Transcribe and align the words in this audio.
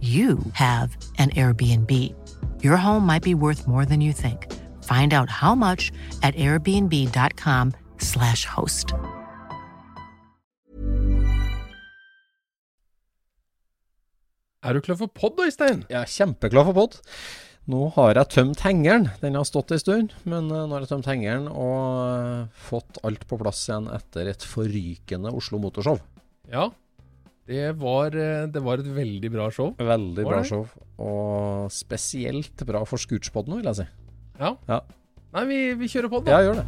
you 0.00 0.38
have 0.52 0.94
an 1.18 1.30
Airbnb. 1.30 2.14
Your 2.62 2.76
home 2.76 3.06
might 3.06 3.22
be 3.22 3.34
worth 3.34 3.66
more 3.66 3.86
than 3.86 4.02
you 4.02 4.12
think. 4.12 4.52
Find 4.84 5.14
out 5.14 5.30
how 5.30 5.54
much 5.54 5.90
at 6.22 6.34
airbnb.com/slash 6.34 8.44
host. 8.44 8.92
Er 14.66 14.74
du 14.74 14.82
klar 14.82 14.96
for 14.98 15.06
pod, 15.06 15.38
Øystein? 15.38 15.84
Jeg 15.88 16.00
er 16.00 16.10
kjempeklar 16.10 16.64
for 16.66 16.74
pod. 16.74 16.96
Nå 17.70 17.88
har 17.96 18.14
jeg 18.14 18.30
tømt 18.30 18.60
hengeren. 18.62 19.08
Den 19.20 19.34
har 19.38 19.46
stått 19.46 19.72
en 19.74 19.82
stund, 19.82 20.14
men 20.26 20.50
eh, 20.50 20.66
nå 20.66 20.74
har 20.74 20.84
jeg 20.84 20.90
tømt 20.92 21.08
hengeren 21.10 21.46
og 21.50 21.78
eh, 22.14 22.46
fått 22.68 22.98
alt 23.06 23.26
på 23.26 23.38
plass 23.38 23.64
igjen 23.68 23.88
etter 23.94 24.30
et 24.30 24.46
forrykende 24.46 25.32
Oslo 25.34 25.58
Motorshow. 25.62 25.98
Ja. 26.50 26.68
Det 27.46 27.76
var, 27.78 28.06
eh, 28.06 28.46
det 28.50 28.58
var 28.62 28.80
et 28.82 28.88
veldig 28.90 29.30
bra 29.30 29.44
show. 29.54 29.74
Veldig 29.78 30.24
bra 30.26 30.42
show, 30.42 30.66
og 30.98 31.70
spesielt 31.70 32.64
bra 32.66 32.82
for 32.84 32.98
Scootspoden, 32.98 33.54
vil 33.60 33.68
jeg 33.70 33.76
si. 33.78 33.86
Ja. 34.40 34.56
Ja. 34.66 34.80
Nei, 35.36 35.44
vi, 35.46 35.58
vi 35.78 35.86
kjører 35.92 36.10
den 36.10 36.24
da. 36.26 36.30
Ja, 36.34 36.40
gjør 36.42 36.58
det. 36.58 36.66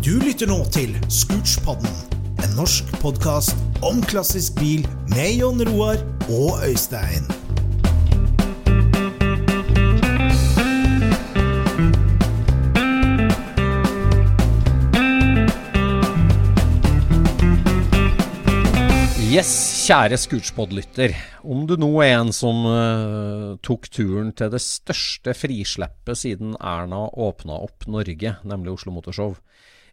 Du 0.00 0.14
lytter 0.24 0.48
nå 0.48 0.62
til 0.72 0.96
Scootspodden, 1.12 1.92
en 2.40 2.56
norsk 2.56 2.88
podkast 3.02 3.60
om 3.84 4.00
klassisk 4.08 4.56
bil 4.56 4.88
med 5.12 5.36
Jon 5.36 5.60
Roar 5.68 6.00
og 6.32 6.64
Øystein. 6.64 7.28
Yes, 19.28 19.48
kjære 19.84 20.16
Scootspod-lytter. 20.16 21.12
Om 21.44 21.66
du 21.68 21.74
nå 21.76 21.90
er 22.00 22.14
en 22.16 22.30
som 22.32 22.62
uh, 22.64 23.58
tok 23.60 23.90
turen 23.92 24.30
til 24.32 24.48
det 24.54 24.60
største 24.64 25.34
frisleppet 25.36 26.16
siden 26.16 26.54
Erna 26.56 27.02
åpna 27.12 27.58
opp 27.66 27.84
Norge, 27.92 28.32
nemlig 28.48 28.72
Oslo 28.72 28.94
Motorshow, 28.94 29.34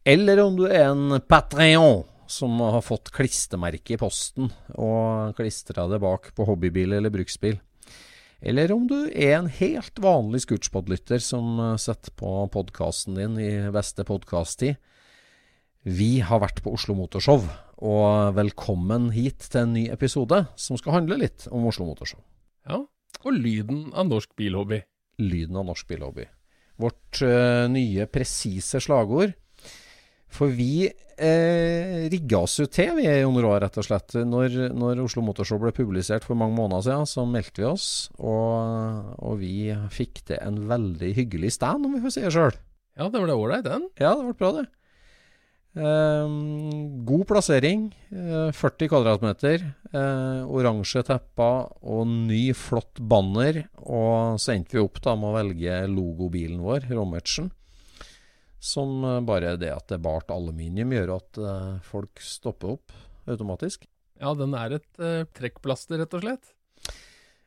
eller 0.08 0.40
om 0.40 0.56
du 0.56 0.64
er 0.70 0.86
en 0.88 1.18
patrion 1.20 2.06
som 2.32 2.64
har 2.64 2.80
fått 2.88 3.12
klistremerke 3.12 3.98
i 3.98 4.00
posten 4.00 4.54
og 4.72 5.36
klistra 5.36 5.84
det 5.92 6.00
bak 6.00 6.32
på 6.32 6.48
hobbybil 6.48 6.96
eller 6.96 7.12
bruksbil, 7.12 7.60
eller 8.40 8.72
om 8.72 8.88
du 8.88 9.02
er 9.10 9.36
en 9.42 9.52
helt 9.52 10.00
vanlig 10.00 10.46
Scootspod-lytter 10.46 11.20
som 11.20 11.60
eh, 11.60 11.76
setter 11.82 12.16
på 12.16 12.38
podkasten 12.56 13.20
din 13.20 13.36
i 13.44 13.52
beste 13.76 14.08
podkast-tid. 14.08 14.80
Vi 15.84 16.22
har 16.24 16.40
vært 16.42 16.64
på 16.64 16.72
Oslo 16.80 16.96
Motorshow, 16.98 17.44
og 17.84 18.36
velkommen 18.38 19.10
hit 19.16 19.50
til 19.52 19.66
en 19.66 19.74
ny 19.76 19.86
episode 19.92 20.46
som 20.60 20.80
skal 20.80 21.00
handle 21.00 21.20
litt 21.20 21.48
om 21.52 21.66
Oslo 21.68 21.88
Motorshow. 21.90 22.22
Ja. 22.68 22.84
Og 23.26 23.34
lyden 23.34 23.90
av 23.98 24.08
norsk 24.08 24.32
bilhobby. 24.38 24.82
Lyden 25.20 25.58
av 25.60 25.68
norsk 25.68 25.88
bilhobby. 25.90 26.28
Vårt 26.80 27.22
uh, 27.24 27.66
nye 27.72 28.08
presise 28.12 28.82
slagord. 28.84 29.36
For 30.36 30.52
vi 30.52 30.84
eh, 30.84 32.08
rigga 32.12 32.42
oss 32.44 32.58
jo 32.60 32.66
til, 32.68 32.90
vi 32.98 33.06
Jon 33.08 33.38
Roar, 33.40 33.62
rett 33.64 33.78
og 33.80 33.86
slett. 33.88 34.18
Når, 34.28 34.58
når 34.76 35.00
Oslo 35.06 35.24
Motorshow 35.24 35.62
ble 35.62 35.72
publisert 35.76 36.26
for 36.28 36.36
mange 36.36 36.58
måneder 36.58 36.84
siden, 36.84 37.08
så 37.08 37.24
meldte 37.30 37.64
vi 37.64 37.68
oss. 37.70 37.88
Og, 38.20 39.14
og 39.16 39.38
vi 39.40 39.70
fikk 39.96 40.26
til 40.28 40.42
en 40.42 40.60
veldig 40.68 41.14
hyggelig 41.16 41.54
stand, 41.56 41.88
om 41.88 41.96
vi 41.96 42.04
får 42.04 42.18
si 42.18 42.26
det 42.26 42.34
sjøl. 42.36 42.58
Ja, 43.00 43.08
det 43.12 43.22
ble 43.24 43.38
ålreit, 43.38 43.64
den. 43.64 43.88
Ja, 43.96 44.12
det 44.18 44.28
ble 44.28 44.36
bra, 44.42 44.52
det. 44.60 44.66
Ehm, 45.76 47.04
god 47.06 47.26
plassering. 47.28 47.90
eh, 48.12 48.52
40 48.52 48.88
kvadratmeter. 48.88 49.66
eh, 49.94 50.42
Oransje 50.48 51.04
tepper 51.04 51.68
og 51.84 52.08
ny, 52.08 52.54
flott 52.54 53.00
banner. 53.00 53.68
Og 53.84 54.40
så 54.40 54.54
endte 54.56 54.72
vi 54.78 54.80
opp 54.84 55.02
da 55.02 55.16
med 55.16 55.30
å 55.30 55.36
velge 55.36 55.88
logobilen 55.88 56.62
vår, 56.64 56.88
Rommertsen. 56.90 57.52
Som 58.60 59.04
eh, 59.04 59.20
bare 59.22 59.58
det 59.58 59.74
at 59.74 59.88
det 59.88 60.00
er 60.00 60.06
bart 60.08 60.32
aluminium, 60.32 60.92
gjør 60.96 61.16
at 61.18 61.38
eh, 61.38 61.80
folk 61.84 62.20
stopper 62.24 62.78
opp 62.78 62.92
automatisk. 63.28 63.86
Ja, 64.22 64.34
den 64.34 64.54
er 64.56 64.78
et 64.78 65.00
eh, 65.04 65.26
trekkplaster, 65.36 66.00
rett 66.00 66.14
og 66.16 66.24
slett. 66.24 66.54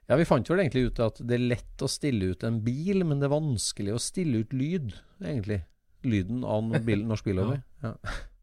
Ja, 0.09 0.17
Vi 0.17 0.25
fant 0.25 0.49
vel 0.49 0.61
egentlig 0.61 0.87
ut 0.89 1.01
at 1.05 1.19
det 1.21 1.35
er 1.37 1.49
lett 1.57 1.83
å 1.85 1.89
stille 1.89 2.31
ut 2.33 2.45
en 2.45 2.61
bil, 2.65 3.05
men 3.05 3.21
det 3.21 3.29
er 3.29 3.35
vanskelig 3.41 3.93
å 3.97 4.01
stille 4.01 4.41
ut 4.45 4.53
lyd, 4.57 4.95
egentlig. 5.21 5.63
Lyden 6.11 6.43
av 6.45 6.75
bil, 6.85 7.05
norsk 7.07 7.29
bilhobby. 7.29 7.61
Ja. 7.85 7.95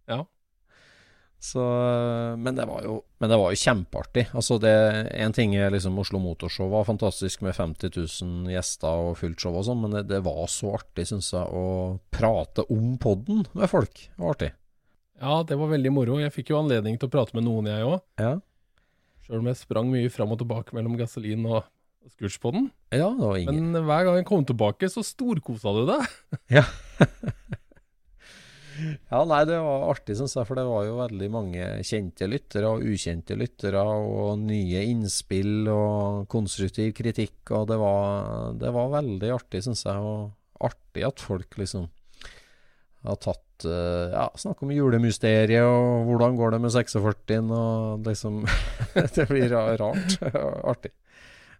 Ja. 0.05 0.21
Så, 1.45 1.61
men, 2.41 2.55
det 2.57 2.65
var 2.65 2.81
jo, 2.85 2.95
men 3.21 3.29
det 3.29 3.37
var 3.37 3.51
jo 3.53 3.59
kjempeartig. 3.61 4.23
Altså 4.33 4.57
det, 4.61 4.71
en 5.13 5.33
ting 5.35 5.53
er 5.53 5.73
liksom 5.73 5.99
Oslo 6.01 6.17
Motorshow 6.21 6.71
var 6.71 6.87
fantastisk 6.87 7.43
med 7.45 7.53
50 7.53 7.91
000 7.93 8.53
gjester 8.55 9.09
og 9.11 9.19
fullt 9.19 9.43
show 9.43 9.53
og 9.59 9.67
sånn, 9.67 9.83
men 9.83 9.93
det, 9.93 10.05
det 10.09 10.23
var 10.25 10.47
så 10.49 10.73
artig, 10.79 11.05
syns 11.11 11.29
jeg, 11.35 11.45
å 11.45 11.99
prate 12.15 12.65
om 12.73 12.95
podden 13.01 13.43
med 13.53 13.69
folk. 13.69 14.07
Det 14.07 14.23
var 14.23 14.33
artig. 14.33 14.51
Ja, 15.21 15.37
det 15.47 15.59
var 15.59 15.69
veldig 15.71 15.93
moro. 15.93 16.17
Jeg 16.23 16.33
fikk 16.33 16.49
jo 16.51 16.59
anledning 16.63 16.97
til 16.97 17.11
å 17.11 17.13
prate 17.13 17.37
med 17.37 17.45
noen, 17.45 17.69
jeg 17.69 17.85
òg. 17.87 18.01
Ja. 18.19 18.33
Sjøl 19.27 19.43
om 19.43 19.51
jeg 19.51 19.61
sprang 19.61 19.93
mye 19.93 20.09
fram 20.13 20.33
og 20.33 20.41
tilbake 20.41 20.75
mellom 20.77 20.97
gasolin 20.99 21.45
og 21.49 21.63
Scootspoden. 22.15 22.67
ja, 22.93 23.07
det 23.09 23.25
var 23.25 23.37
ingen 23.37 23.71
Men 23.73 23.85
hver 23.87 24.03
gang 24.05 24.19
jeg 24.19 24.27
kom 24.29 24.43
tilbake, 24.45 24.89
så 24.93 25.01
storkosa 25.05 25.73
du 25.73 25.85
deg. 25.89 26.17
Ja. 26.57 26.65
ja, 29.11 29.19
nei, 29.27 29.41
det 29.47 29.57
var 29.63 29.89
artig, 29.91 30.15
syns 30.19 30.35
jeg, 30.37 30.47
for 30.47 30.55
det 30.59 30.65
var 30.67 30.83
jo 30.87 30.99
veldig 30.99 31.29
mange 31.33 31.63
kjente 31.87 32.27
lyttere 32.29 32.67
og 32.71 32.83
ukjente 32.85 33.35
lyttere, 33.39 33.81
og 33.81 34.39
nye 34.43 34.81
innspill 34.91 35.67
og 35.71 36.27
konstruktiv 36.31 36.93
kritikk, 36.97 37.39
og 37.55 37.63
det 37.71 37.77
var, 37.81 38.53
det 38.61 38.71
var 38.75 38.93
veldig 38.99 39.29
artig, 39.35 39.63
syns 39.65 39.85
jeg, 39.87 39.97
og 39.99 40.31
artig 40.65 41.03
at 41.07 41.19
folk 41.23 41.51
liksom 41.59 41.83
har 43.05 43.17
tatt 43.21 43.65
eh, 43.69 44.13
Ja, 44.13 44.29
snakke 44.39 44.65
om 44.65 44.71
julemysteriet, 44.73 45.63
og 45.63 46.07
hvordan 46.09 46.37
går 46.39 46.49
det 46.55 46.61
med 46.63 46.71
46-en, 46.73 47.51
og 47.53 48.07
liksom 48.07 48.33
Det 49.15 49.25
blir 49.29 49.49
rart. 49.53 50.17
artig. 50.73 50.91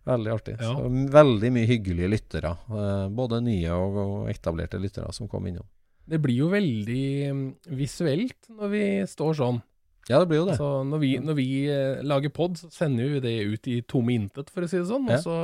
Veldig 0.06 0.34
artig. 0.36 0.56
Ja. 0.62 0.74
Så, 0.75 0.90
veldig 1.16 1.50
mye 1.56 1.69
hyggelige 1.69 2.12
lyttere, 2.13 2.52
eh, 2.69 3.07
både 3.18 3.42
nye 3.46 3.74
og, 3.74 3.98
og 4.04 4.30
etablerte 4.30 4.81
lyttere 4.81 5.10
som 5.16 5.30
kom 5.31 5.48
innom. 5.50 5.66
Det 6.06 6.19
blir 6.22 6.44
jo 6.44 6.52
veldig 6.52 7.06
mm, 7.34 7.46
visuelt 7.80 8.52
når 8.54 8.74
vi 8.75 8.84
står 9.10 9.38
sånn. 9.40 9.62
Ja, 10.06 10.19
det 10.22 10.30
blir 10.30 10.44
jo 10.44 10.48
det. 10.52 10.60
Så 10.60 10.69
når 10.86 11.02
vi, 11.02 11.12
når 11.18 11.38
vi 11.40 11.48
eh, 11.74 12.04
lager 12.06 12.34
pod, 12.34 12.60
så 12.62 12.69
sender 12.74 13.16
vi 13.16 13.24
det 13.24 13.36
ut 13.50 13.69
i 13.72 13.80
tomme 13.90 14.13
intet, 14.13 14.52
for 14.54 14.66
å 14.66 14.69
si 14.69 14.78
det 14.78 14.86
sånn. 14.92 15.10
Og 15.10 15.24
så, 15.24 15.40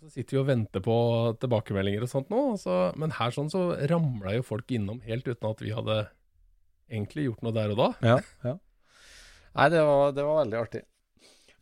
så 0.00 0.12
sitter 0.14 0.38
vi 0.38 0.40
og 0.40 0.48
venter 0.48 0.84
på 0.84 0.96
tilbakemeldinger 1.44 2.06
og 2.06 2.12
sånt 2.14 2.32
nå. 2.32 2.40
og 2.54 2.62
Så, 2.62 2.78
men 3.00 3.12
her 3.18 3.36
sånn 3.36 3.52
så 3.52 3.66
ramla 3.92 4.38
jo 4.38 4.48
folk 4.48 4.72
innom 4.72 5.04
helt 5.04 5.28
uten 5.28 5.50
at 5.50 5.60
vi 5.60 5.76
hadde 5.76 6.00
egentlig 6.88 7.28
gjort 7.28 7.44
noe 7.44 7.56
der 7.56 7.76
og 7.76 7.82
da. 7.82 7.92
Ja, 8.14 8.18
ja. 8.48 8.56
Nei, 9.54 9.70
det 9.70 9.84
var, 9.86 10.16
det 10.16 10.24
var 10.26 10.40
veldig 10.40 10.60
artig. 10.64 10.86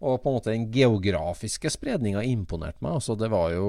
Og 0.02 0.18
på 0.18 0.30
en 0.30 0.36
måte 0.36 0.50
den 0.50 0.66
geografiske 0.74 1.70
spredninga 1.70 2.24
imponerte 2.26 2.82
meg. 2.82 2.96
Altså, 2.98 3.14
det 3.18 3.28
var 3.30 3.52
jo 3.54 3.68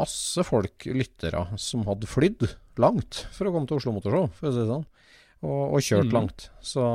masse 0.00 0.40
folk, 0.48 0.86
lyttere, 0.88 1.44
som 1.60 1.84
hadde 1.88 2.08
flydd 2.08 2.46
langt 2.80 3.26
for 3.36 3.48
å 3.48 3.52
komme 3.52 3.68
til 3.68 3.76
Oslo 3.76 3.92
Motorshow, 3.96 4.30
for 4.38 4.48
å 4.48 4.54
si 4.54 4.62
det 4.62 4.70
sånn. 4.70 4.86
Og, 5.44 5.60
og 5.76 5.84
kjørt 5.84 6.08
mm. 6.08 6.14
langt. 6.16 6.48
Så, 6.64 6.86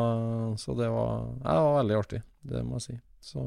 så 0.57 0.75
det, 0.79 0.89
var, 0.89 1.27
ja, 1.43 1.53
det 1.53 1.61
var 1.67 1.77
veldig 1.77 1.99
artig, 1.99 2.23
det 2.49 2.63
må 2.65 2.79
jeg 2.79 2.87
si. 2.87 2.97
Så 3.31 3.45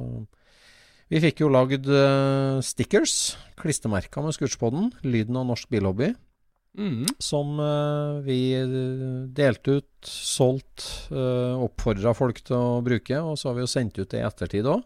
vi 1.11 1.21
fikk 1.27 1.43
jo 1.43 1.51
lagd 1.53 1.91
eh, 1.91 2.63
stickers, 2.65 3.35
klistremerker 3.61 4.23
med 4.25 4.39
Scootspoden, 4.39 4.93
lyden 5.03 5.43
av 5.43 5.51
norsk 5.51 5.75
bilhobby 5.75 6.15
Mhm. 6.75 7.07
som 7.19 7.61
eh, 7.61 8.23
vi 8.27 8.55
eh, 8.55 9.29
delte 9.31 9.79
ut, 9.79 9.91
solgt, 10.05 11.09
uh, 11.15 11.55
oppfordra 11.63 12.13
folk 12.19 12.41
til 12.45 12.57
å 12.59 12.81
bruke. 12.85 13.21
Og 13.23 13.39
så 13.39 13.49
har 13.49 13.57
vi 13.57 13.63
jo 13.63 13.71
sendt 13.71 13.99
ut 14.01 14.11
det 14.11 14.21
i 14.21 14.27
ettertid 14.27 14.67
òg, 14.69 14.83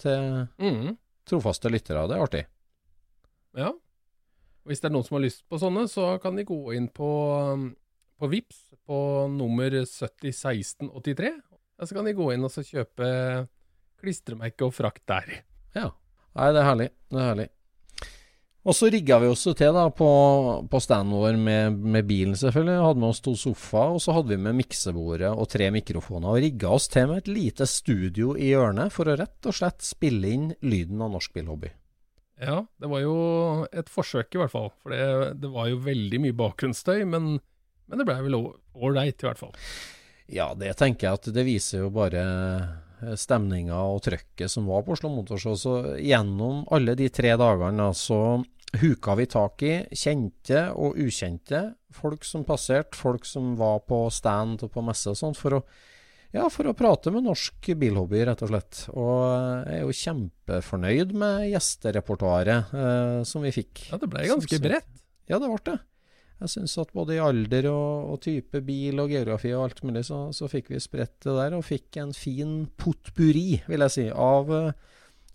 til 0.00 0.42
mm. 0.60 0.90
trofaste 1.30 1.70
lyttere. 1.72 2.02
Det 2.10 2.16
er 2.16 2.24
artig. 2.24 2.42
Ja. 3.56 3.70
Hvis 4.68 4.82
det 4.82 4.90
er 4.90 4.94
noen 4.96 5.06
som 5.06 5.16
har 5.16 5.24
lyst 5.24 5.46
på 5.48 5.60
sånne, 5.62 5.86
så 5.88 6.10
kan 6.20 6.36
de 6.36 6.44
gå 6.48 6.58
inn 6.76 6.90
på, 6.92 7.08
um, 7.54 7.70
på 8.20 8.30
VIPS 8.34 8.60
på 8.90 8.98
nummer 9.32 9.78
701683. 9.80 11.32
Og 11.80 11.88
så 11.88 11.96
kan 11.96 12.10
de 12.10 12.18
gå 12.18 12.28
inn 12.34 12.44
og 12.44 12.52
så 12.52 12.66
kjøpe 12.66 13.08
klistremerke 14.02 14.66
og 14.66 14.76
frakt 14.76 15.06
der. 15.08 15.40
Ja. 15.78 15.88
Nei, 16.36 16.52
det 16.52 16.60
er 16.60 16.68
herlig. 16.68 16.90
Det 17.08 17.22
er 17.22 17.32
herlig. 17.32 17.48
Og 18.60 18.76
så 18.76 18.90
rigga 18.92 19.16
vi 19.22 19.28
oss 19.32 19.46
til 19.56 19.72
da 19.72 19.86
på, 19.96 20.06
på 20.68 20.80
standen 20.84 21.16
vår 21.16 21.38
med, 21.40 21.78
med 21.80 22.04
bilen, 22.08 22.34
selvfølgelig. 22.36 22.82
Hadde 22.84 23.00
med 23.00 23.08
oss 23.08 23.22
to 23.24 23.32
sofaer, 23.40 23.94
og 23.96 24.02
så 24.04 24.12
hadde 24.18 24.34
vi 24.34 24.40
med 24.44 24.58
miksebordet 24.58 25.30
og 25.32 25.48
tre 25.48 25.70
mikrofoner. 25.72 26.28
Og 26.28 26.44
rigga 26.44 26.74
oss 26.76 26.90
til 26.92 27.08
med 27.08 27.22
et 27.22 27.30
lite 27.32 27.68
studio 27.70 28.34
i 28.36 28.50
hjørnet 28.52 28.92
for 28.92 29.08
å 29.08 29.16
rett 29.16 29.48
og 29.48 29.56
slett 29.56 29.80
spille 29.86 30.34
inn 30.34 30.50
lyden 30.60 31.00
av 31.00 31.14
norsk 31.14 31.32
bilhobby. 31.38 31.72
Ja, 32.40 32.60
det 32.80 32.88
var 32.88 33.00
jo 33.04 33.16
et 33.72 33.88
forsøk 33.92 34.36
i 34.36 34.42
hvert 34.42 34.52
fall. 34.52 34.68
For 34.84 34.92
det, 34.92 35.40
det 35.40 35.52
var 35.56 35.72
jo 35.72 35.80
veldig 35.84 36.20
mye 36.26 36.36
bakgrunnsstøy, 36.36 37.00
men, 37.08 37.32
men 37.88 38.00
det 38.00 38.08
blei 38.08 38.20
vel 38.28 38.38
ålreit 38.40 39.24
i 39.24 39.28
hvert 39.28 39.40
fall. 39.40 39.56
Ja, 40.30 40.52
det 40.56 40.76
tenker 40.78 41.08
jeg 41.08 41.20
at 41.20 41.32
det 41.34 41.48
viser 41.48 41.86
jo 41.86 41.92
bare 41.96 42.22
stemninga 43.18 43.78
og 43.90 44.02
trøkket 44.06 44.52
som 44.52 44.68
var 44.70 44.84
på 44.86 44.96
Oslo 44.96 45.10
Motorshow. 45.12 45.56
Så 45.58 45.74
gjennom 46.00 46.64
alle 46.74 46.96
de 46.98 47.08
tre 47.12 47.34
dagene 47.40 47.90
så 47.96 48.40
huka 48.80 49.16
vi 49.18 49.26
tak 49.30 49.62
i 49.66 49.74
kjente 49.96 50.68
og 50.78 50.98
ukjente. 51.00 51.62
Folk 51.94 52.26
som 52.26 52.46
passerte, 52.46 52.98
folk 52.98 53.26
som 53.26 53.54
var 53.58 53.82
på 53.88 54.04
stand 54.14 54.62
og 54.66 54.72
på 54.74 54.84
messe 54.86 55.10
og 55.10 55.18
sånt, 55.18 55.40
for 55.40 55.58
å, 55.58 55.60
ja, 56.34 56.46
for 56.52 56.70
å 56.70 56.76
prate 56.78 57.12
med 57.14 57.26
norsk 57.26 57.72
bilhobby, 57.80 58.22
rett 58.28 58.44
og 58.46 58.52
slett. 58.52 58.84
Og 58.94 59.14
jeg 59.66 59.80
er 59.80 59.84
jo 59.84 59.98
kjempefornøyd 60.04 61.14
med 61.18 61.48
gjesterepertoaret 61.50 62.74
eh, 62.74 63.20
som 63.26 63.46
vi 63.46 63.54
fikk. 63.54 63.88
Ja, 63.90 64.00
det 64.02 64.10
ble 64.12 64.28
ganske 64.30 64.62
bredt. 64.62 64.92
Ja, 65.30 65.38
det 65.38 65.50
ble 65.50 65.62
det. 65.66 65.80
Jeg 66.40 66.52
syns 66.54 66.78
at 66.80 66.92
både 66.96 67.18
i 67.18 67.20
alder 67.20 67.68
og, 67.68 68.14
og 68.14 68.22
type 68.24 68.62
bil 68.64 69.02
og 69.02 69.12
geografi 69.12 69.52
og 69.52 69.66
alt 69.66 69.82
mulig, 69.84 70.06
så, 70.08 70.22
så 70.32 70.48
fikk 70.48 70.70
vi 70.72 70.80
spredt 70.80 71.18
det 71.26 71.36
der, 71.36 71.56
og 71.58 71.66
fikk 71.66 72.00
en 72.00 72.14
fin 72.16 72.62
potpurri, 72.80 73.60
vil 73.68 73.84
jeg 73.84 73.96
si, 73.96 74.06
av 74.08 74.48
uh, 74.48 74.72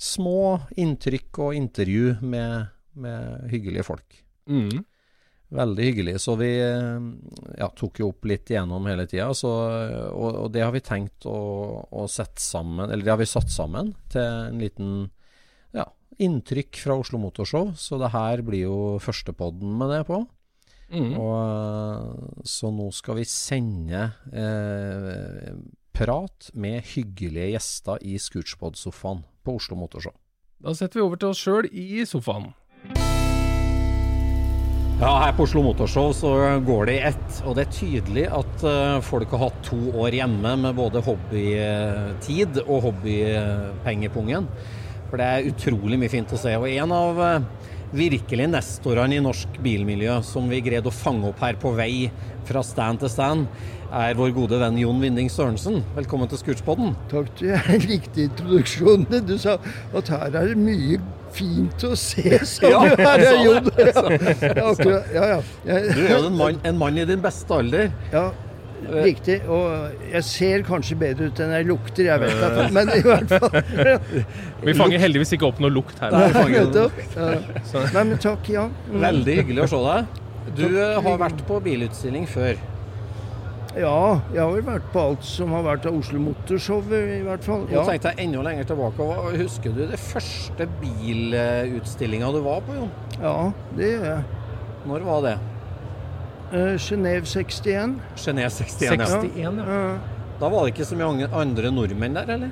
små 0.02 0.57
inntrykk 0.81 1.42
og 1.46 1.60
intervju 1.60 2.18
med, 2.25 2.74
med 2.98 3.48
hyggelige 3.54 3.86
folk. 3.86 4.18
Mm. 4.50 4.84
Veldig 5.56 5.84
hyggelig. 5.86 6.16
Så 6.19 6.36
vi 6.40 6.50
eh, 6.60 7.06
ja, 7.60 7.68
tok 7.78 8.01
jo 8.01 8.10
opp 8.12 8.25
litt 8.28 8.50
igjennom 8.50 8.88
hele 8.90 9.06
tida. 9.08 9.30
Og, 9.30 10.40
og 10.42 10.48
det 10.54 10.63
har 10.66 10.74
vi 10.74 10.84
tenkt 10.84 11.28
å, 11.30 11.38
å 11.86 12.08
sette 12.12 12.42
sammen, 12.44 12.90
eller 12.90 13.06
det 13.06 13.13
har 13.13 13.22
vi 13.22 13.30
satt 13.30 13.54
sammen 13.54 13.94
til 14.12 14.25
en 14.25 14.60
liten 14.60 14.96
ja, 15.75 15.86
inntrykk 16.18 16.81
fra 16.81 16.98
Oslo 17.00 17.22
Motorshow. 17.22 17.72
Så 17.78 18.01
det 18.01 18.12
her 18.16 18.44
blir 18.46 18.66
jo 18.66 18.80
førstepodden 19.04 19.78
med 19.80 19.94
det 19.94 20.01
på. 20.10 20.25
Mhm. 20.92 21.16
Og, 21.18 21.38
eh, 21.42 22.44
så 22.46 22.70
nå 22.74 22.92
skal 22.94 23.18
vi 23.20 23.26
sende 23.26 24.04
eh, 24.34 25.56
prat 25.96 26.52
med 26.54 26.84
hyggelige 26.94 27.56
gjester 27.56 28.04
i 28.06 28.20
Scootspod-sofaen 28.22 29.24
på 29.46 29.56
Oslo 29.58 29.80
Motorshow. 29.80 30.14
Da 30.62 30.74
setter 30.74 31.00
vi 31.00 31.06
over 31.06 31.20
til 31.20 31.34
oss 31.34 31.42
sjøl 31.42 31.68
i 31.72 32.06
sofaen. 32.08 32.54
Ja, 34.96 35.10
her 35.26 35.34
på 35.36 35.44
Oslo 35.44 35.60
Motorshow 35.66 36.14
så 36.16 36.30
går 36.64 36.86
det 36.88 36.94
i 36.96 37.04
ett. 37.10 37.40
Og 37.44 37.58
det 37.58 37.66
er 37.66 37.74
tydelig 37.76 38.22
at 38.32 38.64
eh, 38.64 39.02
folk 39.04 39.34
har 39.36 39.50
hatt 39.50 39.58
to 39.68 39.80
år 39.92 40.16
hjemme 40.16 40.54
med 40.62 40.78
både 40.78 41.02
hobbytid 41.04 42.62
og 42.64 42.86
hobbypengepungen. 42.88 44.48
For 45.10 45.20
det 45.20 45.28
er 45.28 45.50
utrolig 45.52 46.00
mye 46.00 46.14
fint 46.14 46.32
å 46.32 46.40
se. 46.40 46.56
Og 46.56 46.70
en 46.72 46.96
av 46.96 47.20
eh, 47.26 47.65
virkelig 47.96 48.48
nestorene 48.52 49.18
i 49.18 49.24
norsk 49.24 49.58
bilmiljø 49.64 50.18
som 50.26 50.50
vi 50.52 50.60
greide 50.66 50.90
å 50.92 50.94
fange 50.94 51.30
opp 51.30 51.40
her 51.44 51.56
på 51.60 51.72
vei 51.78 52.10
fra 52.46 52.62
stand 52.66 53.00
til 53.02 53.10
stand, 53.12 53.48
er 53.96 54.18
vår 54.18 54.34
gode 54.36 54.60
venn 54.60 54.78
Jon 54.82 55.00
Winding 55.02 55.30
Sørensen. 55.32 55.80
Velkommen 55.96 56.28
til 56.30 56.42
Scootspodden. 56.42 56.96
Takk, 57.12 57.30
du 57.40 57.46
jeg 57.48 57.82
likte 57.86 58.26
introduksjon. 58.28 59.06
Du 59.26 59.38
sa 59.42 59.56
at 59.96 60.12
her 60.12 60.28
er 60.42 60.52
det 60.52 60.58
mye 60.60 61.00
fint 61.36 61.84
å 61.88 61.94
se, 62.00 62.40
sa 62.48 62.70
Ja, 62.74 62.82
du. 62.84 63.04
Her 63.06 63.24
er 63.24 63.40
Jon. 63.44 63.70
det, 63.70 63.88
Ja. 64.60 64.74
Ja, 65.16 65.30
ja. 65.36 65.40
Du 65.96 66.02
er 66.04 66.12
jo 66.18 66.20
en 66.28 66.38
mann, 66.40 66.60
en 66.68 66.80
mann 66.82 67.00
i 67.00 67.08
din 67.08 67.24
beste 67.24 67.56
alder. 67.62 67.90
ja, 68.14 68.28
riktig. 69.06 69.39
Og 69.50 70.04
jeg 70.12 70.24
ser 70.27 70.66
kanskje 70.68 70.98
bedre 71.00 71.30
ut 71.31 71.39
enn 71.45 71.54
jeg 71.57 71.68
lukter, 71.69 72.10
jeg 72.10 72.22
vet 72.22 72.44
det. 72.44 72.68
Men 72.75 72.92
i 72.94 73.01
hvert 73.06 73.33
fall. 73.33 73.57
Vi 74.68 74.75
fanger 74.77 75.01
heldigvis 75.01 75.33
ikke 75.38 75.50
opp 75.50 75.60
noe 75.63 75.74
lukt 75.74 76.00
her. 76.04 76.13
Nei. 76.13 76.30
Nei, 77.95 78.04
men 78.04 78.16
takk, 78.22 78.48
ja. 78.51 78.68
Mm. 78.89 79.01
Veldig 79.07 79.39
hyggelig 79.42 79.66
å 79.66 79.72
se 79.74 79.81
deg. 79.89 80.22
Du 80.56 80.66
eh, 80.69 80.95
har 81.01 81.19
vært 81.19 81.42
på 81.48 81.60
bilutstilling 81.66 82.27
før. 82.30 82.56
Ja, 83.75 84.22
jeg 84.31 84.39
har 84.39 84.54
vel 84.54 84.62
vært 84.63 84.86
på 84.94 85.01
alt 85.04 85.25
som 85.27 85.51
har 85.51 85.66
vært 85.66 85.88
av 85.89 85.98
Oslo 85.98 86.19
Motorshow, 86.24 86.80
i 86.95 87.18
hvert 87.25 87.44
fall. 87.44 87.66
Nå 87.68 87.81
tenkte 87.89 88.13
jeg 88.13 88.30
enda 88.30 88.44
lenger 88.46 88.70
tilbake. 88.70 89.03
Hva- 89.10 89.34
Husker 89.36 89.74
du 89.75 89.82
det 89.89 90.00
første 90.00 90.67
bilutstillinga 90.79 92.29
du 92.32 92.39
var 92.46 92.63
på, 92.63 92.77
Jon? 92.77 92.94
ja, 93.20 93.34
det 93.75 93.89
gjør 93.91 94.08
jeg. 94.13 94.24
Når 94.86 95.05
var 95.10 95.22
det? 95.25 95.36
Uh, 96.56 96.78
Genéve 96.80 97.26
61. 97.28 97.98
Genève 98.16 98.50
61, 98.50 98.96
61, 98.96 99.36
ja. 99.36 99.52
Ja. 99.52 99.98
Da 100.40 100.50
var 100.50 100.66
det 100.66 100.74
ikke 100.76 100.86
så 100.88 100.96
mye 100.96 101.28
andre- 101.36 101.72
nordmenn 101.72 102.16
der, 102.16 102.30
eller? 102.38 102.52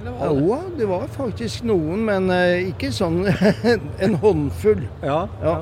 eller 0.00 0.12
det? 0.12 0.44
Jo, 0.44 0.58
det 0.78 0.86
var 0.88 1.06
faktisk 1.12 1.64
noen, 1.68 2.04
men 2.04 2.30
eh, 2.32 2.68
ikke 2.70 2.90
sånn 2.92 3.22
en 4.04 4.14
håndfull. 4.22 4.86
Ja, 5.04 5.26
Ja. 5.42 5.60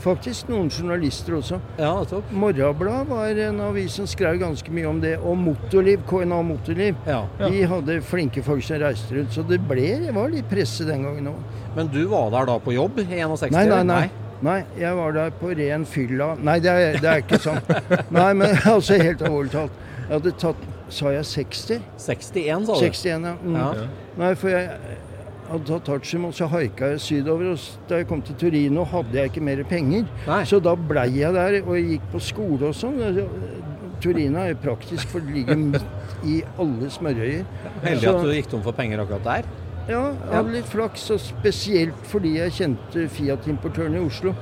Faktisk 0.00 0.48
noen 0.48 0.70
journalister 0.72 1.34
også. 1.36 1.58
ja 1.76 1.90
topp. 2.08 2.30
Morgenbladet 2.32 3.08
var 3.10 3.36
en 3.44 3.58
avis 3.60 3.98
som 3.98 4.06
skrev 4.08 4.38
ganske 4.40 4.72
mye 4.72 4.86
om 4.88 4.96
det. 5.02 5.18
Og 5.20 5.36
Motorliv, 5.36 6.00
KNA 6.08 6.38
Motorliv, 6.48 6.96
Ja. 7.04 7.18
de 7.42 7.60
hadde 7.68 7.98
flinke 8.08 8.40
folk 8.42 8.64
som 8.64 8.80
reiste 8.80 9.12
rundt. 9.18 9.34
Så 9.36 9.44
det 9.44 9.58
ble, 9.68 9.98
det 10.06 10.14
var 10.16 10.32
litt 10.32 10.48
presse 10.48 10.86
den 10.88 11.04
gangen 11.04 11.28
òg. 11.34 11.42
Men 11.76 11.92
du 11.92 12.06
var 12.08 12.30
der 12.32 12.48
da 12.48 12.56
på 12.64 12.72
jobb 12.72 12.96
i 13.04 13.04
61? 13.04 13.52
Nei, 13.52 13.66
nei, 13.68 13.82
nei. 13.84 13.98
nei. 14.06 14.29
Nei, 14.42 14.62
jeg 14.80 14.96
var 14.96 15.12
der 15.12 15.30
på 15.36 15.50
ren 15.56 15.84
fylla. 15.84 16.30
Nei, 16.40 16.58
det 16.64 16.70
er, 16.72 16.98
det 17.02 17.10
er 17.10 17.22
ikke 17.24 17.38
sånn. 17.44 17.60
Nei, 18.14 18.30
men 18.40 18.54
altså 18.74 18.96
helt 19.00 19.20
alvorlig 19.26 19.52
talt. 19.52 19.80
Jeg 20.06 20.14
hadde 20.16 20.32
tatt 20.40 20.68
Sa 20.90 21.12
jeg 21.14 21.22
60? 21.22 21.82
61, 22.02 22.64
sa 22.66 22.74
du? 22.74 22.80
61, 22.82 23.26
ja. 23.28 23.34
Mm. 23.38 23.54
Ja. 23.60 23.84
Nei, 24.18 24.30
for 24.34 24.50
jeg 24.50 24.64
hadde 25.50 25.66
tatt 25.68 25.84
Tatsjum, 25.86 26.24
og 26.26 26.34
så 26.34 26.48
haika 26.50 26.88
jeg 26.96 27.02
sydover. 27.04 27.52
Og 27.52 27.86
da 27.86 28.00
jeg 28.00 28.08
kom 28.10 28.24
til 28.26 28.34
Torino, 28.40 28.82
hadde 28.90 29.20
jeg 29.20 29.30
ikke 29.30 29.44
mer 29.46 29.62
penger. 29.70 30.08
Nei. 30.26 30.40
Så 30.50 30.58
da 30.64 30.74
blei 30.74 31.06
jeg 31.20 31.30
der 31.36 31.60
og 31.62 31.70
jeg 31.78 31.86
gikk 31.92 32.08
på 32.16 32.22
skole 32.26 32.72
og 32.72 32.74
sånn. 32.74 32.98
Torino 34.02 34.42
er 34.42 34.54
jo 34.54 34.58
praktisk, 34.64 35.10
for 35.12 35.22
det 35.22 35.34
ligger 35.36 35.58
midt 35.60 36.24
i 36.26 36.40
alle 36.58 36.90
smørøyer. 36.90 37.44
Heldig 37.84 38.02
Så- 38.08 38.16
at 38.16 38.24
du 38.24 38.32
gikk 38.34 38.50
tom 38.50 38.62
for 38.66 38.72
penger 38.72 39.04
akkurat 39.04 39.24
der. 39.30 39.50
Ja, 39.90 40.02
jeg 40.14 40.34
hadde 40.36 40.52
litt 40.54 40.68
flaks, 40.70 41.08
og 41.10 41.18
spesielt 41.22 42.04
fordi 42.06 42.36
jeg 42.36 42.54
kjente 42.60 43.08
Fiat-importøren 43.10 43.96
i 43.98 44.04
Oslo. 44.04 44.34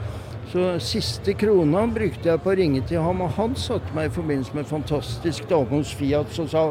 Så 0.52 0.64
siste 0.80 1.34
krona 1.36 1.86
brukte 1.92 2.28
jeg 2.30 2.40
på 2.44 2.52
å 2.52 2.56
ringe 2.56 2.82
til 2.88 3.00
ham, 3.04 3.20
og 3.24 3.34
han 3.36 3.56
satte 3.56 3.92
meg 3.96 4.08
i 4.08 4.14
forbindelse 4.14 4.54
med 4.56 4.64
en 4.64 4.70
fantastisk 4.70 5.48
dame 5.50 5.72
hos 5.76 5.92
Fiat 5.96 6.32
som 6.36 6.48
sa 6.48 6.70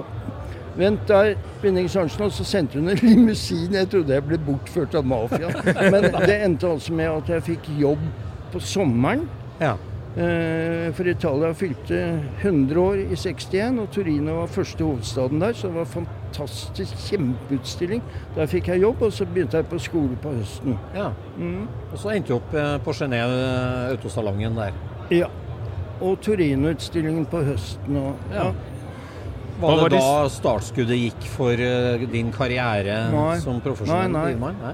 Vent 0.78 1.08
der, 1.10 1.32
Binding 1.64 1.88
Sørensen. 1.90 2.28
Og 2.28 2.34
så 2.38 2.46
sendte 2.46 2.78
hun 2.78 2.90
en 2.94 3.00
limousin. 3.06 3.74
Jeg 3.74 3.90
trodde 3.90 4.14
jeg 4.14 4.26
ble 4.28 4.38
bortført 4.46 4.94
av 4.98 5.08
mafiaen. 5.10 5.58
Men 5.90 6.10
det 6.14 6.36
endte 6.46 6.70
altså 6.70 6.94
med 6.94 7.10
at 7.10 7.32
jeg 7.34 7.46
fikk 7.48 7.70
jobb 7.82 8.04
på 8.54 8.62
sommeren. 8.62 9.24
Ja. 9.58 9.74
Eh, 10.18 10.92
For 10.94 11.10
Italia 11.10 11.50
fylte 11.58 12.04
100 12.44 12.78
år 12.82 13.02
i 13.08 13.18
61, 13.18 13.82
og 13.82 13.90
Torino 13.94 14.38
var 14.44 14.54
første 14.54 14.86
hovedstaden 14.86 15.42
der. 15.42 15.58
Så 15.58 15.72
det 15.72 15.80
var 15.80 15.98
en 15.98 16.08
fantastisk 16.38 16.96
kjempeutstilling. 17.10 18.04
Der 18.36 18.50
fikk 18.50 18.70
jeg 18.72 18.82
jobb, 18.82 19.02
og 19.02 19.14
så 19.14 19.26
begynte 19.26 19.58
jeg 19.58 19.68
på 19.70 19.80
skole 19.82 20.18
på 20.22 20.34
høsten. 20.38 20.78
Ja. 20.96 21.12
Mm. 21.38 21.68
Og 21.92 22.00
så 22.00 22.14
endte 22.14 22.34
du 22.34 22.38
opp 22.38 22.56
eh, 22.56 22.78
på 22.84 22.96
Genéve 22.98 23.38
eh, 23.44 23.92
autosalongen 23.92 24.58
der. 24.58 24.74
Ja. 25.12 25.30
Og 26.02 26.20
Torino-utstillingen 26.22 27.26
på 27.26 27.44
høsten. 27.52 28.02
Og, 28.04 28.34
Ja. 28.34 28.52
Var 29.58 29.72
det 29.74 29.82
var 29.82 29.90
det 29.90 30.00
da 30.00 30.28
startskuddet 30.30 30.98
gikk 31.00 31.24
for 31.34 31.58
uh, 31.58 32.04
din 32.12 32.28
karriere 32.30 33.08
Nei. 33.10 33.40
som 33.42 33.58
profesjonell 33.66 34.12
Nei, 34.14 34.36
nei. 34.38 34.52
Nei. 34.62 34.74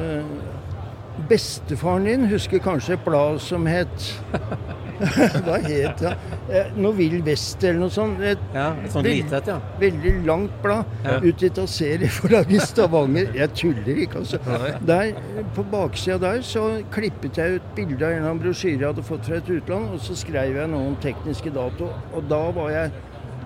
Uh, 0.00 1.26
bestefaren 1.28 2.08
din 2.08 2.24
husker 2.30 2.62
kanskje 2.64 2.96
et 2.96 3.04
blad 3.04 3.42
som 3.44 3.68
het 3.68 4.06
Hva 5.00 5.56
het 5.64 6.00
det? 6.02 6.12
Ja. 6.50 6.62
Noe 6.76 7.08
Vest 7.24 7.64
eller 7.64 7.80
noe 7.80 7.90
sånt. 7.94 8.20
Et 8.20 8.38
Ja, 8.54 8.68
et 8.84 8.90
sånt 8.92 9.06
Veldig- 9.06 9.24
litet, 9.24 9.46
ja. 9.48 9.58
veldig 9.80 10.14
langt 10.26 10.56
blad. 10.62 10.84
Ja. 11.04 11.18
Utgitt 11.24 11.58
av 11.62 11.66
serieforlaget 11.72 12.52
i 12.56 12.60
Stavanger. 12.64 13.30
Jeg 13.34 13.52
tuller 13.56 14.00
ikke, 14.06 14.18
altså. 14.24 14.38
Der, 14.86 15.12
på 15.56 15.64
baksida 15.72 16.18
der 16.22 16.42
så 16.46 16.66
klippet 16.94 17.38
jeg 17.40 17.58
ut 17.60 17.70
bilde 17.76 18.04
av 18.04 18.10
en 18.12 18.16
eller 18.18 18.30
annen 18.30 18.42
brosjyre 18.44 18.78
jeg 18.80 18.90
hadde 18.92 19.06
fått 19.06 19.24
fra 19.30 19.38
et 19.40 19.50
utland, 19.50 19.90
og 19.94 20.00
så 20.04 20.16
skrev 20.18 20.56
jeg 20.60 20.68
noen 20.72 20.96
tekniske 21.02 21.52
dato. 21.54 21.88
Og 22.14 22.28
da 22.30 22.42
var 22.56 22.70
jeg 22.74 22.92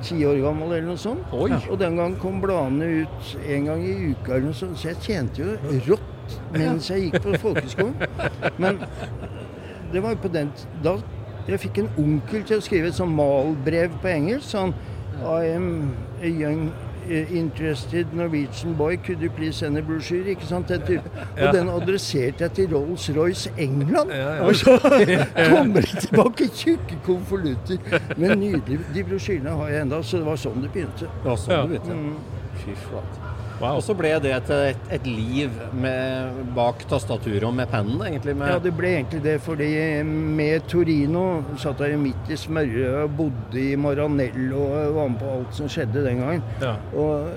ti 0.05 0.19
år 0.29 0.37
gammel 0.43 0.73
eller 0.75 0.89
noe 0.91 1.01
sånt. 1.01 1.31
Oi. 1.33 1.53
Og 1.71 1.79
den 1.81 1.97
gang 1.97 2.17
kom 2.21 2.41
bladene 2.43 3.05
ut 3.05 3.31
en 3.47 3.71
gang 3.71 3.85
i 3.87 3.95
uka 4.13 4.35
eller 4.35 4.51
noe 4.51 4.59
sånt, 4.59 4.77
så 4.81 4.91
jeg 4.91 5.01
tjente 5.07 5.41
jo 5.45 5.79
rått 5.93 6.11
mens 6.55 6.87
jeg 6.91 7.07
gikk 7.11 7.23
på 7.25 7.39
folkeskolen. 7.41 7.95
Men 8.63 8.79
det 9.93 10.01
var 10.03 10.15
jo 10.15 10.21
på 10.25 10.31
den 10.33 10.49
Da 10.83 10.97
jeg 11.53 11.61
fikk 11.61 11.79
en 11.85 11.91
onkel 12.01 12.43
til 12.49 12.59
å 12.59 12.65
skrive 12.65 12.89
et 12.89 12.97
sånn 12.97 13.13
malbrev 13.15 13.95
på 14.03 14.09
engelsk. 14.09 14.49
Sånn 14.55 14.75
I 15.21 15.53
am 15.55 15.69
a 16.23 16.27
young 16.27 16.71
eh, 17.09 17.31
interested 17.37 18.13
Norwegian 18.17 18.75
boy, 18.75 18.97
could 18.97 19.21
you 19.23 19.31
please 19.31 19.57
send 19.57 19.79
a 19.79 19.83
brochure? 19.83 20.25
Ikke 20.33 20.47
sant? 20.49 20.69
Den 20.69 20.83
type. 20.89 21.11
Og 21.37 21.53
den 21.55 21.69
adresserte 21.71 22.47
jeg 22.49 22.53
til 22.59 22.73
Rolls-Royce 22.75 23.53
England. 23.59 24.11
Og 24.47 24.57
så 24.57 24.79
kommer 24.81 25.85
det 25.85 26.01
tilbake 26.09 26.49
tjukke 26.55 26.99
konvolutter. 27.07 27.79
Men 28.17 28.39
nydelig. 28.43 28.81
De 28.95 29.05
brosjyrene 29.05 29.55
har 29.61 29.69
jeg 29.77 29.87
enda, 29.87 30.03
så 30.03 30.23
det 30.23 30.27
var 30.33 30.41
sånn 30.41 30.65
det 30.65 30.73
begynte. 30.75 31.13
Det 31.21 31.29
var 31.31 31.39
sånn 31.45 31.55
Ja. 31.55 31.63
du 31.63 31.77
begynte. 31.77 32.01
Mm. 32.01 32.17
Fy 32.65 32.75
flate. 32.89 33.24
Wow. 33.61 33.79
Og 33.79 33.83
så 33.87 33.95
ble 33.97 34.11
det 34.23 34.35
til 34.49 34.71
et, 34.73 34.89
et 34.97 35.07
liv 35.09 35.55
med, 35.79 36.41
bak 36.57 36.85
tastaturet 36.91 37.47
og 37.47 37.55
med 37.57 37.71
pennen, 37.71 38.01
egentlig. 38.09 38.37
Med, 38.37 38.51
Ja, 38.51 38.59
det 38.63 38.75
ble 38.77 38.95
egentlig 38.99 39.23
det, 39.25 39.37
fordi 39.45 39.69
med 40.05 40.67
Torino 40.71 41.25
satt 41.63 41.85
jeg 41.85 42.01
midt 42.03 42.31
i 42.35 42.39
smørøyet 42.41 43.01
og 43.05 43.17
bodde 43.21 43.63
i 43.63 43.77
Maranello 43.79 44.67
og 44.67 44.99
var 44.99 45.13
med 45.13 45.23
på 45.23 45.33
alt 45.39 45.59
som 45.61 45.71
skjedde 45.71 46.05
den 46.07 46.23
gangen. 46.25 46.45
Ja. 46.63 46.77
Og 46.99 47.31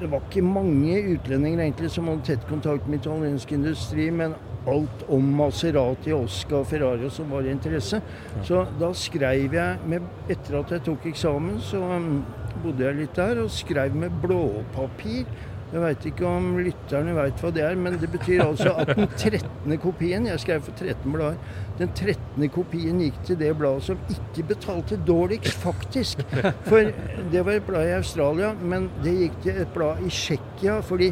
det 0.00 0.10
var 0.12 0.24
ikke 0.26 0.46
mange 0.46 0.98
utlendinger 1.14 1.66
egentlig 1.66 1.90
som 1.94 2.10
hadde 2.10 2.26
tett 2.26 2.48
kontakt 2.50 2.88
med 2.88 3.02
italiensk 3.02 3.54
industri, 3.56 4.10
men 4.14 4.34
alt 4.66 5.04
om 5.12 5.26
Maserati, 5.36 6.12
Oscar, 6.16 6.64
Ferrari 6.64 7.10
som 7.12 7.30
var 7.30 7.44
i 7.44 7.52
interesse. 7.52 8.00
Så 8.44 8.64
da 8.80 8.92
skrev 8.96 9.54
jeg 9.54 9.78
med, 9.88 10.06
Etter 10.30 10.60
at 10.62 10.72
jeg 10.72 10.84
tok 10.86 11.06
eksamen, 11.10 11.58
så 11.60 11.82
um, 11.84 12.22
bodde 12.62 12.86
jeg 12.86 13.00
litt 13.02 13.18
der 13.18 13.42
og 13.42 13.52
skrev 13.52 13.96
med 13.98 14.14
blåpapir. 14.22 15.28
Jeg 15.74 15.82
veit 15.82 16.04
ikke 16.06 16.26
om 16.30 16.44
lytterne 16.62 17.16
veit 17.16 17.40
hva 17.42 17.48
det 17.50 17.62
er, 17.66 17.74
men 17.74 17.96
det 17.98 18.06
betyr 18.12 18.44
altså 18.44 18.76
at 18.78 18.92
den 18.94 19.08
13. 19.10 19.72
kopien 19.82 20.28
Jeg 20.28 20.42
skrev 20.44 20.60
for 20.62 20.76
13 20.78 21.10
blader. 21.10 21.38
Den 21.80 21.90
13. 21.98 22.44
kopien 22.54 23.00
gikk 23.02 23.16
til 23.26 23.40
det 23.40 23.48
bladet 23.58 23.82
som 23.88 24.04
ikke 24.14 24.44
betalte 24.52 25.00
dårligst, 25.08 25.56
faktisk. 25.64 26.22
For 26.68 26.92
det 27.32 27.42
var 27.42 27.58
et 27.58 27.66
blad 27.66 27.88
i 27.88 27.96
Australia, 27.96 28.52
men 28.62 28.86
det 29.02 29.16
gikk 29.18 29.40
til 29.48 29.58
et 29.64 29.72
blad 29.74 30.04
i 30.06 30.12
Tsjekkia. 30.14 30.78
fordi 30.80 31.10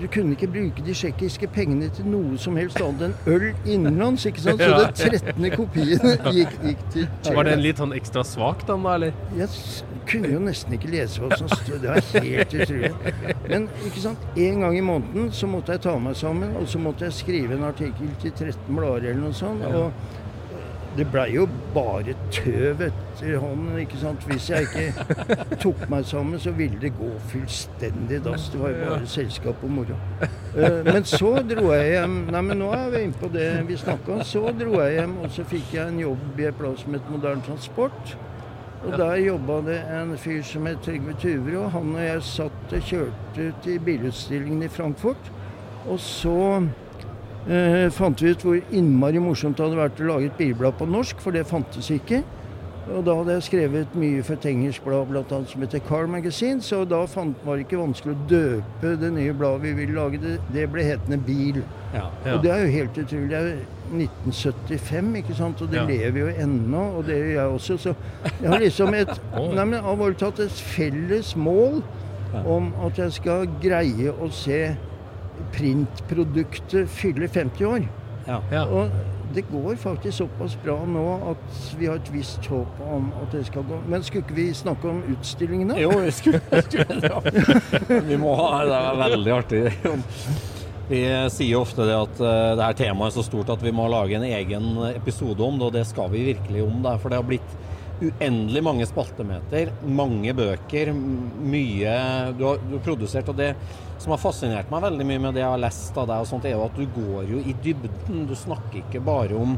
du 0.00 0.06
kunne 0.06 0.30
ikke 0.30 0.46
bruke 0.46 0.82
de 0.86 0.94
tsjekkiske 0.94 1.46
pengene 1.54 1.90
til 1.94 2.06
noe 2.08 2.38
som 2.40 2.56
helst 2.56 2.80
annet 2.80 3.10
enn 3.10 3.14
øl 3.30 3.46
innenlands. 3.66 4.26
ikke 4.26 4.40
sant? 4.40 4.62
Så 4.62 5.10
den 5.10 5.20
13. 5.20 5.50
kopien 5.54 6.18
gikk, 6.32 6.58
gikk 6.64 6.84
til 6.94 7.34
Var 7.36 7.50
den 7.50 7.62
litt 7.62 7.82
sånn 7.82 7.92
ekstra 7.94 8.24
svak, 8.24 8.66
den 8.66 8.86
da, 8.86 8.94
eller? 8.96 9.12
Yes. 9.36 9.84
Kunne 10.10 10.30
jo 10.32 10.40
nesten 10.42 10.74
ikke 10.76 10.90
lese 10.92 11.22
hva 11.22 11.36
som 11.38 11.48
stod. 11.48 11.80
Det 11.82 11.90
var 11.90 12.22
helt 12.26 12.54
utrolig. 12.54 12.92
Men 13.48 13.68
ikke 13.86 14.04
sant? 14.06 14.30
en 14.36 14.60
gang 14.66 14.76
i 14.78 14.84
måneden 14.84 15.30
så 15.32 15.46
måtte 15.50 15.76
jeg 15.76 15.84
ta 15.86 15.96
meg 15.98 16.16
sammen, 16.18 16.56
og 16.60 16.68
så 16.68 16.78
måtte 16.82 17.06
jeg 17.08 17.12
skrive 17.20 17.56
en 17.58 17.68
artikkel 17.70 18.10
til 18.22 18.32
13 18.32 18.74
blader 18.76 19.10
eller 19.12 19.22
noe 19.28 19.36
sånt. 19.36 19.64
Og 19.70 19.92
det 20.98 21.04
blei 21.06 21.28
jo 21.36 21.44
bare 21.74 22.16
tøv 22.34 22.80
etter 22.82 23.36
hånden, 23.38 23.76
ikke 23.78 24.00
sant. 24.00 24.24
Hvis 24.26 24.48
jeg 24.50 24.66
ikke 24.66 25.44
tok 25.62 25.84
meg 25.92 26.04
sammen, 26.08 26.40
så 26.42 26.50
ville 26.56 26.80
det 26.82 26.90
gå 26.98 27.10
fullstendig 27.30 28.18
dass. 28.24 28.48
Det 28.50 28.58
var 28.60 28.74
jo 28.74 28.88
bare 28.88 29.06
selskap 29.12 29.62
og 29.62 29.70
moro. 29.70 29.98
Eh, 30.56 30.80
Men 30.88 31.06
så 31.06 31.30
dro 31.46 31.68
jeg 31.76 31.92
hjem 31.94 32.16
Nei, 32.34 32.40
men 32.42 32.58
nå 32.58 32.72
er 32.74 32.88
vi 32.90 33.04
inne 33.06 33.20
på 33.20 33.30
det 33.30 33.46
vi 33.68 33.76
snakka 33.78 34.16
om. 34.16 34.24
Så 34.26 34.42
dro 34.58 34.80
jeg 34.82 34.96
hjem, 34.98 35.14
og 35.22 35.30
så 35.30 35.46
fikk 35.46 35.76
jeg 35.78 35.92
en 35.94 36.02
jobb 36.02 36.42
i 36.42 36.48
et 36.50 36.58
blad 36.58 36.82
som 36.82 36.98
het 36.98 37.06
Moderne 37.14 37.46
Transport. 37.46 38.16
Og 38.80 38.96
der 38.96 39.18
jobba 39.20 39.60
det 39.66 39.78
en 39.92 40.14
fyr 40.16 40.40
som 40.46 40.66
het 40.66 40.80
Trygve 40.84 41.12
Tuvre, 41.20 41.58
og 41.60 41.70
han 41.74 41.94
og 41.94 42.00
jeg 42.00 42.22
satt 42.24 42.74
og 42.76 42.86
kjørte 42.88 43.48
til 43.64 43.80
bilutstillingen 43.84 44.64
i 44.64 44.70
Frankfurt. 44.72 45.30
Og 45.84 45.98
så 46.00 46.36
eh, 47.44 47.88
fant 47.92 48.22
vi 48.22 48.32
ut 48.32 48.44
hvor 48.44 48.60
innmari 48.72 49.20
morsomt 49.20 49.58
det 49.58 49.66
hadde 49.66 49.80
vært 49.82 50.00
å 50.00 50.08
lage 50.08 50.30
et 50.30 50.38
bilblad 50.38 50.78
på 50.80 50.88
norsk, 50.88 51.20
for 51.20 51.36
det 51.36 51.44
fantes 51.50 51.90
ikke. 51.92 52.22
Og 52.90 53.04
da 53.06 53.14
hadde 53.18 53.34
jeg 53.36 53.46
skrevet 53.50 53.92
mye 54.00 54.22
for 54.26 54.38
et 54.38 54.46
engelsk 54.50 54.86
blad 54.86 55.12
annet, 55.12 55.50
som 55.52 55.62
heter 55.62 55.82
Car 55.84 56.08
Magazine, 56.10 56.64
så 56.64 56.80
da 56.88 57.02
fant, 57.06 57.36
var 57.44 57.58
det 57.58 57.66
ikke 57.68 57.82
vanskelig 57.82 58.16
å 58.16 58.24
døpe 58.30 58.94
det 59.02 59.12
nye 59.14 59.34
bladet 59.36 59.66
vi 59.68 59.74
ville 59.82 59.98
lage. 59.98 60.22
Det, 60.24 60.38
det 60.56 60.64
ble 60.72 60.88
hetende 60.88 61.20
Bil. 61.26 61.60
ja. 61.92 62.08
Ja. 62.24 62.34
Og 62.34 62.42
det 62.46 62.54
er 62.54 62.64
jo 62.64 62.72
helt 62.78 63.04
utrolig. 63.04 63.44
Jo 63.44 63.79
1975, 63.90 65.16
ikke 65.20 65.34
sant? 65.34 65.62
og 65.62 65.70
det 65.72 65.76
Ja. 65.80 65.84
lever 65.86 66.20
jo 66.20 66.26
ennå, 66.46 66.82
og 66.98 67.04
det 67.06 67.16
gjør 67.16 67.32
jeg 67.34 67.46
også. 67.54 67.78
Så 67.78 67.94
jeg 68.42 68.50
har 68.50 68.58
liksom 68.58 68.94
et 68.94 69.20
Nei, 69.56 69.64
men 69.64 69.80
alvorlig 69.84 70.16
talt 70.18 70.38
et 70.40 70.50
felles 70.50 71.34
mål 71.36 71.82
om 72.46 72.72
at 72.86 72.98
jeg 72.98 73.12
skal 73.12 73.46
greie 73.62 74.12
å 74.12 74.28
se 74.30 74.76
printproduktet 75.52 76.88
fylle 76.88 77.28
50 77.28 77.64
år. 77.66 77.88
ja. 78.28 78.40
Ja. 78.52 78.64
Og 78.64 78.90
det 79.34 79.44
går 79.46 79.76
faktisk 79.78 80.16
såpass 80.18 80.56
bra 80.64 80.74
nå 80.86 81.04
at 81.30 81.58
vi 81.78 81.86
har 81.86 81.94
et 82.00 82.08
visst 82.12 82.46
håp 82.50 82.80
om 82.82 83.12
at 83.22 83.30
det 83.32 83.44
skal 83.46 83.62
gå. 83.62 83.76
Men 83.86 84.02
skulle 84.02 84.24
ikke 84.24 84.34
vi 84.34 84.48
snakke 84.54 84.88
om 84.90 85.02
utstillingene? 85.12 85.76
Jo, 85.78 85.90
vi 86.02 86.10
skulle, 86.10 86.40
skulle 86.66 86.98
ja. 87.12 87.20
Vi 88.08 88.16
må 88.18 88.34
ha 88.34 88.64
Det 88.66 88.80
er 88.80 88.98
veldig 89.04 89.32
artig. 89.36 89.62
Vi 90.90 91.04
sier 91.30 91.52
jo 91.52 91.60
ofte 91.62 91.84
det 91.86 91.94
at 91.94 92.16
eh, 92.18 92.52
det 92.58 92.64
her 92.64 92.78
temaet 92.80 93.12
er 93.12 93.14
så 93.14 93.22
stort 93.22 93.50
at 93.54 93.60
vi 93.62 93.70
må 93.70 93.84
lage 93.86 94.16
en 94.18 94.24
egen 94.26 94.72
episode 94.88 95.44
om 95.44 95.54
det, 95.54 95.68
og 95.68 95.74
det 95.76 95.84
skal 95.86 96.08
vi 96.10 96.24
virkelig 96.32 96.64
om. 96.64 96.80
Det, 96.82 96.94
for 96.98 97.12
det 97.12 97.20
har 97.20 97.28
blitt 97.28 97.52
uendelig 98.00 98.62
mange 98.64 98.86
spaltemeter, 98.88 99.70
mange 99.86 100.32
bøker, 100.34 100.90
mye 100.90 101.92
du 102.34 102.42
har, 102.42 102.58
du 102.64 102.74
har 102.74 102.82
produsert. 102.82 103.30
Og 103.30 103.38
det 103.38 103.52
som 104.02 104.10
har 104.10 104.18
fascinert 104.18 104.72
meg 104.72 104.82
veldig 104.82 105.06
mye 105.06 105.20
med 105.28 105.38
det 105.38 105.44
jeg 105.44 105.52
har 105.52 105.62
lest 105.62 106.00
av 106.00 106.08
deg, 106.10 106.24
og 106.24 106.30
sånt, 106.32 106.48
er 106.48 106.56
jo 106.56 106.64
at 106.64 106.80
du 106.80 106.88
går 106.96 107.30
jo 107.36 107.42
i 107.44 107.54
dybden. 107.62 108.24
Du 108.26 108.34
snakker 108.40 108.80
ikke 108.80 109.02
bare 109.06 109.38
om 109.38 109.54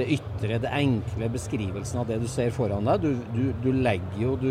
det 0.00 0.08
ytre, 0.16 0.58
det 0.64 0.72
enkle, 0.80 1.28
beskrivelsen 1.36 2.00
av 2.02 2.10
det 2.10 2.18
du 2.24 2.26
ser 2.32 2.50
foran 2.56 2.90
deg. 2.90 3.06
Du, 3.06 3.22
du, 3.36 3.44
du 3.62 3.70
legger 3.86 4.18
jo 4.24 4.34
du, 4.40 4.50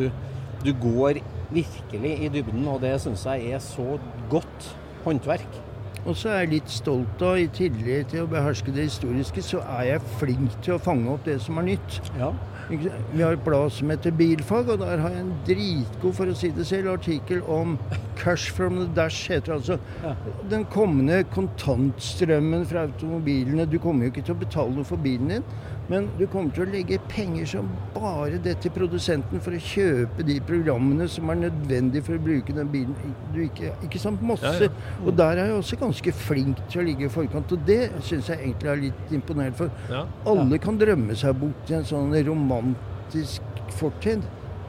du 0.63 0.71
går 0.79 1.19
virkelig 1.51 2.15
i 2.21 2.31
dybden, 2.37 2.63
og 2.71 2.79
det 2.85 2.95
syns 3.03 3.27
jeg 3.27 3.51
er 3.51 3.59
så 3.67 3.97
godt 4.31 4.71
håndverk. 5.03 5.59
Og 6.05 6.15
så 6.17 6.31
er 6.31 6.39
jeg 6.41 6.53
litt 6.55 6.71
stolt 6.73 7.21
av, 7.21 7.37
i 7.37 7.49
tillegg 7.53 8.07
til 8.09 8.23
å 8.23 8.29
beherske 8.29 8.73
det 8.73 8.87
historiske, 8.87 9.43
så 9.45 9.61
er 9.77 9.83
jeg 9.91 10.07
flink 10.17 10.55
til 10.65 10.77
å 10.77 10.81
fange 10.81 11.11
opp 11.13 11.27
det 11.27 11.37
som 11.43 11.59
er 11.61 11.67
nytt. 11.73 11.99
Ja. 12.17 12.31
Vi 12.71 13.19
har 13.19 13.35
et 13.35 13.43
blad 13.43 13.73
som 13.75 13.89
heter 13.91 14.13
Bilfag, 14.15 14.69
og 14.71 14.79
der 14.79 15.01
har 15.03 15.13
jeg 15.13 15.25
en 15.25 15.33
dritgod, 15.45 16.15
for 16.17 16.31
å 16.31 16.35
si 16.37 16.49
det 16.55 16.65
selv, 16.69 16.93
artikkel 16.95 17.43
om 17.51 17.75
cash 18.17 18.49
from 18.55 18.79
the 18.79 18.87
dash. 18.95 19.27
heter 19.29 19.51
det 19.51 19.57
altså. 19.59 19.77
Ja. 20.03 20.15
Den 20.49 20.65
kommende 20.71 21.23
kontantstrømmen 21.35 22.65
fra 22.65 22.87
automobilene. 22.87 23.65
Du 23.69 23.77
kommer 23.79 24.07
jo 24.07 24.13
ikke 24.13 24.25
til 24.25 24.37
å 24.37 24.41
betale 24.41 24.75
noe 24.77 24.87
for 24.87 25.01
bilen 25.01 25.35
din, 25.35 25.45
men 25.91 26.07
du 26.17 26.23
kommer 26.31 26.53
til 26.55 26.63
å 26.63 26.71
legge 26.71 26.97
penger 27.11 27.45
som 27.51 27.67
bare 27.93 28.39
det 28.41 28.53
til 28.63 28.71
produsenten 28.71 29.41
for 29.43 29.51
å 29.57 29.59
kjøpe 29.61 30.23
de 30.27 30.37
programmene 30.47 31.07
som 31.11 31.29
er 31.33 31.41
nødvendige 31.43 32.05
for 32.07 32.15
å 32.15 32.23
bruke 32.23 32.55
den 32.55 32.71
bilen. 32.71 32.95
Du 33.35 33.41
ikke, 33.43 33.73
ikke 33.83 33.99
sant? 34.01 34.23
Masse. 34.23 34.47
Ja, 34.55 34.69
ja. 34.71 35.05
Og 35.05 35.13
der 35.19 35.37
er 35.43 35.51
jeg 35.51 35.57
også 35.59 35.79
ganske 35.81 36.13
flink 36.15 36.63
til 36.71 36.81
å 36.81 36.85
ligge 36.87 37.05
i 37.09 37.11
forkant, 37.11 37.51
og 37.51 37.65
det 37.67 37.91
syns 38.07 38.31
jeg 38.31 38.39
egentlig 38.45 38.71
er 38.71 38.81
litt 38.87 39.11
imponert 39.19 39.59
for. 39.59 39.69
Ja. 39.91 40.05
Alle 40.31 40.57
kan 40.63 40.79
drømme 40.81 41.15
seg 41.19 41.35
bort 41.43 41.69
i 41.69 41.77
en 41.81 41.83
sånn 41.91 42.15
romantisk 42.31 43.41
fortid. 43.77 44.23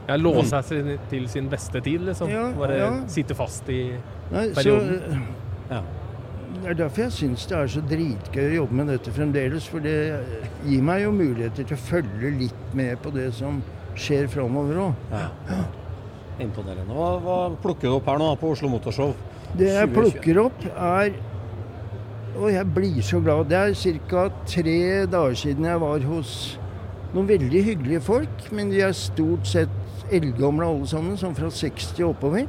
Ja, 0.09 0.17
Låse 0.19 0.49
seg 0.51 0.63
sin- 0.67 0.99
til 1.09 1.27
sin 1.31 1.47
beste 1.49 1.79
tid, 1.81 2.01
liksom. 2.01 2.27
Bare 2.59 2.77
ja. 2.77 2.91
sitte 3.07 3.33
fast 3.39 3.69
i 3.71 3.93
Nei, 4.31 4.49
så 4.49 4.55
Perioden. 4.55 4.99
eh, 5.69 5.75
Ja. 5.77 5.81
Det 6.63 6.69
er 6.71 6.77
derfor 6.79 7.01
jeg 7.03 7.11
syns 7.11 7.45
det 7.49 7.55
er 7.57 7.71
så 7.73 7.81
dritgøy 7.83 8.43
å 8.45 8.55
jobbe 8.61 8.77
med 8.79 8.89
dette 8.93 9.11
fremdeles. 9.11 9.65
For 9.67 9.83
det 9.83 9.97
gir 10.63 10.85
meg 10.85 11.03
jo 11.03 11.11
muligheter 11.11 11.67
til 11.67 11.75
å 11.75 11.83
følge 11.89 12.31
litt 12.39 12.75
med 12.77 12.95
på 13.03 13.11
det 13.11 13.27
som 13.35 13.59
skjer 13.99 14.29
framover 14.31 14.79
òg. 14.85 15.03
Ja. 15.11 15.59
Imponerende. 16.41 16.95
Hva, 16.95 17.11
hva, 17.19 17.37
plukker 17.61 17.89
du 17.91 17.97
opp 17.97 18.07
her 18.07 18.21
nå 18.21 18.31
på 18.39 18.53
Oslo 18.55 18.71
Motorshow? 18.71 19.11
Det 19.59 19.69
jeg 19.75 19.91
plukker 19.93 20.39
opp, 20.47 20.65
er 20.73 21.13
Og 22.33 22.47
jeg 22.49 22.65
blir 22.73 23.01
så 23.05 23.19
glad. 23.21 23.45
Det 23.51 23.57
er 23.59 23.99
ca. 24.09 24.23
tre 24.49 25.05
dager 25.05 25.35
siden 25.37 25.67
jeg 25.69 25.81
var 25.83 25.99
hos 26.09 26.31
noen 27.13 27.27
veldig 27.29 27.63
hyggelige 27.67 28.01
folk. 28.01 28.47
Men 28.51 28.71
de 28.71 28.81
er 28.81 28.95
stort 28.97 29.45
sett 29.45 30.09
eldgamle 30.09 30.65
alle 30.65 30.87
sammen, 30.89 31.19
sånn 31.19 31.35
fra 31.37 31.51
60 31.53 32.07
oppover. 32.07 32.47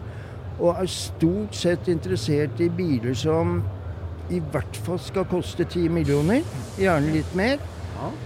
Og 0.56 0.70
er 0.78 0.88
stort 0.88 1.58
sett 1.58 1.90
interessert 1.92 2.62
i 2.64 2.70
biler 2.72 3.12
som 3.18 3.58
i 4.30 4.40
hvert 4.52 4.76
fall 4.86 5.00
skal 5.02 5.28
koste 5.28 5.64
10 5.64 5.88
millioner. 5.92 6.44
Gjerne 6.80 7.14
litt 7.14 7.34
mer. 7.36 7.62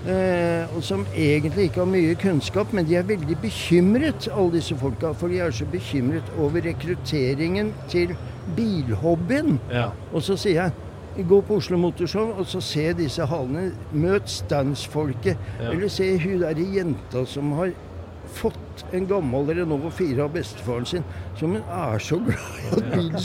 Eh, 0.08 0.76
og 0.76 0.82
som 0.82 1.04
egentlig 1.14 1.68
ikke 1.68 1.82
har 1.82 1.90
mye 1.90 2.16
kunnskap, 2.18 2.72
men 2.74 2.86
de 2.88 2.96
er 2.98 3.06
veldig 3.06 3.36
bekymret, 3.42 4.28
alle 4.32 4.56
disse 4.58 4.76
folka. 4.78 5.12
For 5.14 5.30
de 5.30 5.40
er 5.44 5.54
så 5.54 5.68
bekymret 5.70 6.32
over 6.38 6.64
rekrutteringen 6.64 7.72
til 7.92 8.16
bilhobbyen. 8.56 9.58
Ja. 9.72 9.90
Og 10.12 10.24
så 10.26 10.38
sier 10.40 10.62
jeg 10.62 10.84
Gå 11.18 11.40
på 11.42 11.56
Oslo 11.58 11.74
Motorshow 11.82 12.28
og 12.38 12.46
så 12.46 12.60
se 12.62 12.92
disse 12.94 13.24
hallene. 13.26 13.72
Møt 13.90 14.30
standsfolket. 14.30 15.40
Ja. 15.58 15.72
Eller 15.72 15.90
se 15.90 16.12
hun 16.22 16.44
derre 16.44 16.66
jenta 16.76 17.24
som 17.26 17.50
har 17.58 17.72
fått 18.34 18.84
en 18.94 19.06
gammel 19.08 19.50
Renault 19.56 19.92
4 19.98 20.22
av 20.24 20.32
bestefaren 20.34 20.86
sin, 20.88 21.06
som 21.38 21.54
hun 21.56 21.62
er 21.74 22.02
så 22.02 22.18
glad 22.22 22.58
i 22.60 22.68
at 22.72 22.90
bilen 22.92 23.16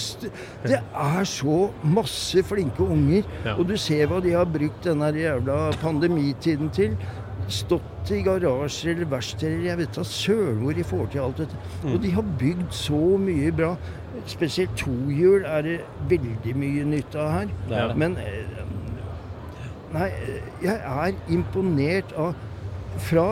Det 0.63 0.79
er 0.79 1.27
så 1.29 1.57
masse 1.83 2.43
flinke 2.49 2.87
unger, 2.95 3.27
og 3.57 3.65
du 3.69 3.75
ser 3.79 4.07
hva 4.11 4.21
de 4.23 4.33
har 4.35 4.49
brukt 4.49 4.87
denne 4.87 5.11
jævla 5.15 5.59
pandemitiden 5.81 6.71
til. 6.73 6.95
Stått 7.51 8.11
i 8.15 8.21
garasjer 8.23 8.93
eller 8.93 9.09
verksteder, 9.11 9.65
jeg 9.67 9.79
vet 9.81 9.97
da 9.97 10.03
søren 10.07 10.61
hvor 10.63 10.75
de 10.77 10.85
får 10.87 11.09
til 11.11 11.23
alt 11.25 11.41
dette. 11.43 11.59
Og 11.91 11.97
de 12.03 12.11
har 12.15 12.29
bygd 12.39 12.69
så 12.75 13.01
mye 13.19 13.51
bra. 13.55 13.73
Spesielt 14.29 14.75
tohjul 14.79 15.43
er 15.49 15.65
det 15.65 15.77
veldig 16.11 16.55
mye 16.55 16.85
nytt 16.87 17.17
av 17.19 17.31
her. 17.33 17.51
Det 17.67 17.79
er 17.79 17.91
det. 17.91 17.97
Men 17.99 18.15
eh, 18.21 18.63
Nei, 19.93 20.07
jeg 20.63 20.73
er 20.73 21.11
imponert 21.29 22.15
av 22.17 22.31
Fra 23.05 23.27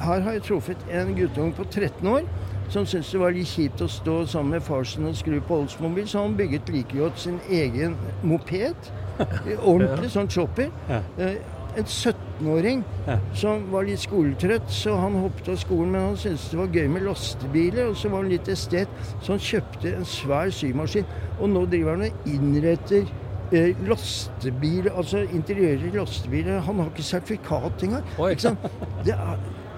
Her 0.00 0.20
har 0.20 0.32
jeg 0.32 0.42
truffet 0.42 0.76
en 0.90 1.14
guttunge 1.16 1.52
på 1.56 1.64
13 1.70 2.06
år 2.10 2.26
som 2.72 2.86
syntes 2.88 3.10
det 3.12 3.20
var 3.20 3.34
litt 3.36 3.46
kjipt 3.46 3.82
å 3.84 3.88
stå 3.92 4.14
sammen 4.26 4.56
med 4.56 4.62
far 4.64 4.84
sin 4.88 5.04
og 5.06 5.14
skru 5.18 5.36
på 5.44 5.58
Oldsmobil, 5.60 6.06
så 6.08 6.22
han 6.24 6.36
bygget 6.38 6.70
like 6.72 6.96
godt 6.96 7.18
sin 7.20 7.36
egen 7.52 7.92
moped. 8.24 8.88
Ordentlig 9.72 10.08
sånn 10.14 10.30
chopper. 10.32 10.70
Eh, 11.18 11.36
En 11.74 11.84
17-åring 11.90 12.84
Ja. 13.08 13.16
som 13.34 13.64
var 13.72 13.82
litt 13.82 13.98
skoletrøtt, 13.98 14.68
så 14.70 14.92
han 14.96 15.16
hoppet 15.18 15.48
av 15.50 15.56
skolen, 15.58 15.90
men 15.90 16.04
han 16.06 16.16
syntes 16.16 16.44
det 16.52 16.58
var 16.60 16.68
gøy 16.70 16.86
med 16.88 17.02
lastebiler, 17.02 17.88
og 17.90 17.96
så 17.98 18.08
var 18.12 18.22
han 18.22 18.30
litt 18.30 18.46
estet, 18.48 18.88
så 19.20 19.32
han 19.34 19.42
kjøpte 19.42 19.90
en 19.96 20.06
svær 20.06 20.52
symaskin. 20.54 21.04
Og 21.40 21.50
nå 21.50 21.64
driver 21.66 21.96
han 21.96 22.06
og 22.06 22.28
innretter 22.30 23.10
eh, 23.50 23.74
lastebiler, 23.90 24.92
altså 24.94 25.24
interiører 25.34 25.88
i 25.90 25.92
lastebiler. 25.98 26.60
Han 26.68 26.78
har 26.84 26.92
ikke 26.94 27.08
sertifikat 27.10 27.82
engang. 27.88 28.06
Ikke 28.30 28.46
sant? 28.46 28.70
Det 29.04 29.18
er, 29.18 29.34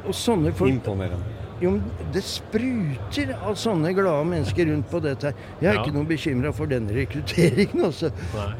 og 0.07 0.15
sånne 0.15 0.53
folk 0.55 0.71
Imponerende. 0.73 1.35
jo, 1.61 1.71
det 2.13 2.21
spruter 2.23 3.31
av 3.47 3.55
sånne 3.57 3.93
glade 3.97 4.27
mennesker 4.29 4.67
rundt 4.69 4.91
på 4.91 5.01
dette 5.01 5.31
her. 5.31 5.35
Jeg 5.61 5.71
er 5.71 5.75
Ja. 5.75 5.83
ikke 5.83 5.95
noe 5.95 6.05
bekymra 6.05 6.53
for 6.55 6.67
den 6.67 6.87
rekrutteringen, 6.89 7.81
altså. 7.89 8.11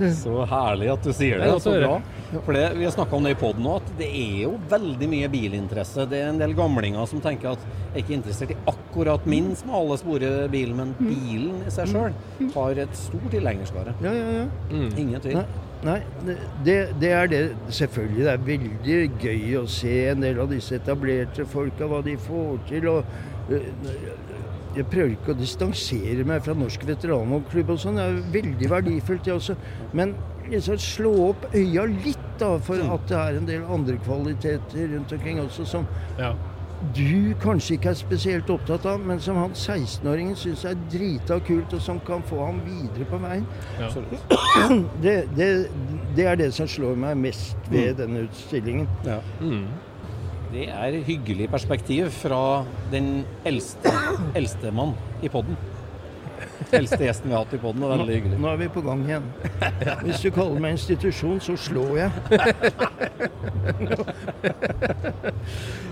Nei. 0.01 0.11
Så 0.17 0.47
herlig 0.49 0.89
at 0.95 1.03
du 1.05 1.13
sier 1.13 1.39
det. 1.39 1.45
Det 1.45 1.55
er 1.55 1.61
så 1.61 1.75
bra. 1.83 2.01
For 2.45 2.53
det, 2.57 2.65
Vi 2.79 2.85
har 2.85 2.93
snakka 2.93 3.13
om 3.17 3.23
det 3.29 3.31
i 3.37 3.41
poden 3.41 3.63
nå, 3.63 3.77
at 3.77 3.91
det 3.99 4.09
er 4.09 4.43
jo 4.47 4.59
veldig 4.69 5.09
mye 5.13 5.29
bilinteresse. 5.29 6.09
Det 6.09 6.23
er 6.23 6.29
en 6.31 6.39
del 6.39 6.55
gamlinger 6.55 7.07
som 7.07 7.21
tenker 7.21 7.53
at 7.53 7.59
jeg 7.95 8.03
er 8.03 8.03
ikke 8.07 8.17
interessert 8.23 8.51
i 8.51 8.57
akkurat 8.67 9.27
min 9.27 9.55
smale, 9.57 9.97
store 9.99 10.49
bil, 10.49 10.75
men 10.75 10.95
bilen 10.99 11.63
i 11.67 11.71
seg 11.71 11.89
sjøl 11.93 12.13
har 12.55 12.71
et 12.79 12.97
stort 12.97 13.31
tilhengerskare. 13.31 13.95
Ja, 14.03 14.13
ja, 14.13 14.31
ja. 14.41 14.47
Ingen 14.97 15.21
tvil. 15.21 15.35
Nei, 15.35 15.45
nei 15.85 15.99
det, 16.65 16.77
det 17.01 17.11
er 17.13 17.31
det. 17.31 17.43
Selvfølgelig, 17.69 18.25
det 18.25 18.33
er 18.33 18.47
veldig 18.47 19.01
gøy 19.23 19.57
å 19.61 19.67
se 19.71 19.97
en 20.11 20.25
del 20.25 20.41
av 20.41 20.53
disse 20.53 20.79
etablerte 20.79 21.47
folka, 21.49 21.89
hva 21.91 22.03
de 22.07 22.17
får 22.21 22.63
til. 22.71 22.89
og 22.89 23.05
øh, 23.51 23.69
jeg 24.77 24.89
prøver 24.93 25.15
ikke 25.15 25.33
å 25.33 25.39
distansere 25.39 26.25
meg 26.29 26.43
fra 26.45 26.55
Norsk 26.57 26.83
veteranholdklubb 26.89 27.71
og 27.73 27.79
sånn. 27.81 27.97
Det 27.97 28.09
er 28.09 28.19
veldig 28.35 28.69
verdifullt, 28.73 29.25
det 29.25 29.33
også. 29.33 29.57
Men 29.97 30.13
liksom 30.51 30.81
slå 30.83 31.13
opp 31.31 31.47
øya 31.57 31.87
litt, 31.91 32.27
da, 32.41 32.51
for 32.61 32.83
at 32.85 33.07
det 33.09 33.17
er 33.17 33.39
en 33.39 33.49
del 33.49 33.65
andre 33.73 33.97
kvaliteter 34.05 34.93
rundt 34.93 35.17
omkring 35.17 35.41
også 35.41 35.65
som 35.69 35.89
Ja. 36.19 36.35
Du 36.97 37.35
kanskje 37.41 37.77
ikke 37.77 37.91
er 37.93 37.99
spesielt 37.99 38.51
opptatt 38.53 38.87
av, 38.89 39.01
men 39.01 39.21
som 39.23 39.39
han 39.41 39.55
16-åringen 39.57 40.37
syns 40.39 40.65
er 40.69 40.77
drita 40.93 41.39
kult, 41.47 41.73
og 41.73 41.83
som 41.83 42.01
kan 42.07 42.25
få 42.29 42.43
ham 42.45 42.61
videre 42.67 43.09
på 43.09 43.21
veien. 43.23 43.47
Ja. 43.81 43.91
Det, 45.05 45.17
det, 45.37 45.49
det 46.17 46.25
er 46.27 46.39
det 46.41 46.49
som 46.57 46.69
slår 46.71 46.97
meg 46.99 47.19
mest 47.21 47.69
ved 47.71 47.99
denne 48.01 48.25
utstillingen. 48.27 48.89
Ja. 49.07 49.21
Mm. 49.41 49.67
Det 50.53 50.69
er 50.73 50.99
hyggelig 51.05 51.49
perspektiv 51.53 52.11
fra 52.15 52.65
den 52.93 53.25
eldste, 53.49 53.93
eldste 54.39 54.73
mann 54.75 54.95
i 55.23 55.31
podden. 55.33 55.59
Eldste 56.75 56.99
gjesten 57.05 57.31
vi 57.31 57.35
har 57.37 57.45
hatt 57.45 57.55
i 57.55 57.59
podden. 57.63 57.85
Veldig 57.87 58.15
hyggelig. 58.17 58.39
Nå 58.43 58.49
er 58.51 58.57
vi 58.61 58.69
på 58.75 58.83
gang 58.87 59.03
igjen. 59.07 59.27
Hvis 60.07 60.23
du 60.25 60.31
kaller 60.35 60.59
meg 60.63 60.75
institusjon, 60.77 61.39
så 61.45 61.55
slår 61.61 61.93
jeg. 62.01 62.11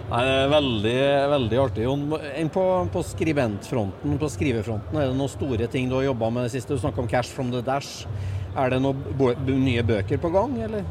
Nei, 0.05 0.21
det 0.21 0.33
er 0.35 0.51
veldig, 0.53 0.97
veldig 1.35 1.59
artig. 1.63 1.85
Jon. 1.87 2.03
På, 2.55 2.65
på 2.93 3.03
skribentfronten, 3.07 4.19
på 4.21 4.29
skrivefronten, 4.33 4.99
er 5.01 5.11
det 5.11 5.17
noen 5.19 5.33
store 5.33 5.69
ting 5.73 5.89
du 5.91 5.97
har 5.99 6.09
jobba 6.11 6.31
med 6.35 6.47
det 6.49 6.53
siste? 6.57 6.75
Du 6.77 6.83
snakka 6.83 7.03
om 7.05 7.11
Cash 7.11 7.33
from 7.35 7.49
the 7.55 7.63
Dash. 7.65 8.05
Er 8.55 8.71
det 8.75 8.81
noen 8.85 9.01
nye 9.65 9.83
bøker 9.87 10.21
på 10.23 10.31
gang, 10.35 10.53
eller? 10.69 10.85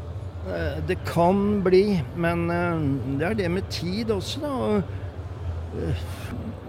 Eh, 0.44 0.80
Det 0.88 0.98
kan 1.08 1.60
bli, 1.64 2.00
men 2.20 2.48
eh, 2.52 2.80
det 3.20 3.28
er 3.30 3.34
det 3.44 3.50
med 3.54 3.68
tid 3.72 4.10
også, 4.12 4.42
da. 4.44 4.50
Eh, 5.80 6.02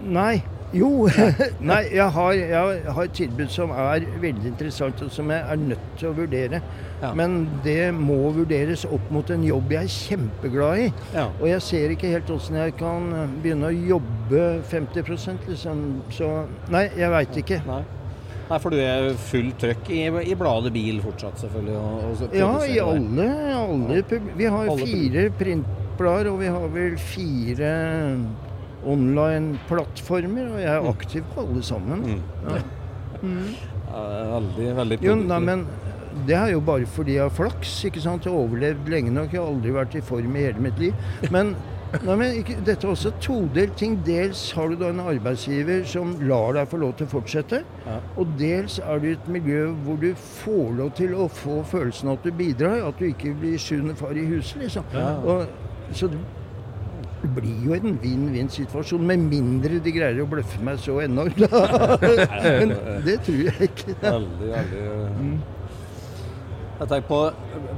Nei. 0.06 0.36
Jo. 0.76 0.90
Nei, 1.70 1.82
jeg 1.94 2.08
har, 2.16 2.32
jeg 2.36 2.82
har 2.98 3.08
et 3.08 3.16
tilbud 3.16 3.52
som 3.52 3.72
er 3.74 4.06
veldig 4.22 4.50
interessant, 4.52 5.02
og 5.06 5.12
som 5.14 5.32
jeg 5.32 5.42
er 5.42 5.62
nødt 5.62 5.88
til 5.98 6.10
å 6.10 6.14
vurdere. 6.16 6.60
Ja. 7.02 7.12
Men 7.16 7.42
det 7.64 7.90
må 7.96 8.18
vurderes 8.36 8.86
opp 8.88 9.10
mot 9.12 9.28
en 9.32 9.44
jobb 9.44 9.74
jeg 9.76 9.88
er 9.88 9.92
kjempeglad 9.96 10.84
i. 10.86 10.86
Ja. 11.16 11.26
Og 11.40 11.48
jeg 11.50 11.64
ser 11.66 11.92
ikke 11.96 12.12
helt 12.14 12.32
åssen 12.32 12.56
jeg 12.60 12.76
kan 12.78 13.10
eh, 13.12 13.36
begynne 13.42 13.68
å 13.68 13.76
jobbe 13.96 14.46
50% 14.70 15.50
liksom. 15.50 15.84
Så 16.14 16.30
Nei, 16.72 16.86
jeg 16.96 17.12
veit 17.12 17.38
ikke. 17.42 17.60
Nei. 17.68 17.82
Nei, 18.46 18.58
for 18.62 18.70
du 18.70 18.78
er 18.78 19.08
fullt 19.26 19.58
trøkk 19.58 19.88
i, 19.90 20.04
i 20.30 20.34
bladet 20.38 20.70
Bil 20.74 21.00
fortsatt, 21.02 21.40
selvfølgelig. 21.42 21.76
Og, 21.80 22.26
og 22.28 22.36
Ja, 22.38 22.50
i 22.62 22.76
alle, 22.78 23.26
alle 23.58 24.02
Vi 24.38 24.46
har 24.46 24.70
Alle 24.70 24.86
fire 24.86 25.24
printblader, 25.40 26.30
og 26.30 26.38
vi 26.44 26.52
har 26.54 26.68
vel 26.76 26.98
fire 27.02 27.72
online-plattformer, 28.84 30.52
og 30.54 30.60
jeg 30.60 30.72
er 30.74 30.88
aktiv 30.90 31.22
på 31.34 31.46
alle 31.46 31.62
sammen. 31.66 32.04
Ja. 32.46 32.62
Ja, 33.22 34.02
er 34.02 34.26
veldig, 34.34 34.66
veldig 34.76 34.98
Jo, 35.04 35.14
nei, 35.16 35.38
men 35.40 35.62
det 36.26 36.34
er 36.36 36.50
jo 36.54 36.60
bare 36.64 36.86
fordi 36.88 37.16
jeg 37.16 37.22
har 37.26 37.32
flaks. 37.32 37.84
ikke 37.88 38.00
sant? 38.00 38.24
Jeg 38.24 38.32
har 38.32 38.40
overlevd 38.40 38.88
lenge 38.92 39.12
nok. 39.14 39.32
Jeg 39.32 39.40
har 39.40 39.48
aldri 39.48 39.72
vært 39.72 39.96
i 39.96 40.04
form 40.04 40.36
i 40.36 40.44
hele 40.46 40.62
mitt 40.64 40.78
liv. 40.80 40.94
Men, 41.32 41.54
nei, 42.02 42.16
men 42.16 42.38
ikke, 42.40 42.56
dette 42.66 42.86
er 42.86 42.92
også 42.92 43.12
todelt 43.20 43.76
ting. 43.80 43.98
Dels 44.06 44.50
har 44.56 44.68
du 44.72 44.78
da 44.80 44.90
en 44.92 45.00
arbeidsgiver 45.04 45.84
som 45.88 46.14
lar 46.24 46.56
deg 46.56 46.70
få 46.72 46.80
lov 46.82 46.96
til 46.98 47.08
å 47.08 47.14
fortsette. 47.16 47.62
Ja. 47.86 47.98
Og 48.16 48.32
dels 48.40 48.78
er 48.80 49.00
du 49.02 49.10
i 49.10 49.14
et 49.16 49.28
miljø 49.28 49.68
hvor 49.84 50.00
du 50.02 50.10
får 50.16 50.72
lov 50.80 50.90
til 51.00 51.14
å 51.16 51.28
få 51.28 51.60
følelsen 51.68 52.12
av 52.12 52.18
at 52.20 52.28
du 52.28 52.32
bidrar. 52.36 52.82
At 52.88 53.00
du 53.00 53.08
ikke 53.10 53.36
blir 53.40 53.60
sjuende 53.60 53.96
far 53.98 54.16
i 54.16 54.26
huset, 54.28 54.60
liksom. 54.64 54.88
Og, 55.24 55.46
så 55.94 56.08
det 57.26 57.34
blir 57.42 57.66
jo 57.66 57.74
en 57.76 57.98
vinn-vinn-situasjon, 58.02 59.02
med 59.10 59.26
mindre 59.34 59.82
de 59.82 59.92
greier 59.98 60.22
å 60.22 60.30
bløffe 60.30 60.62
meg 60.64 60.78
så 60.78 61.00
enormt. 61.02 61.42
Men 62.62 62.72
det 63.06 63.18
tror 63.26 63.44
jeg 63.50 63.70
ikke. 63.72 63.98
Veldig, 64.06 64.50
veldig 64.54 64.88
Jeg 66.76 66.88
tenker 66.90 67.06
på, 67.08 67.18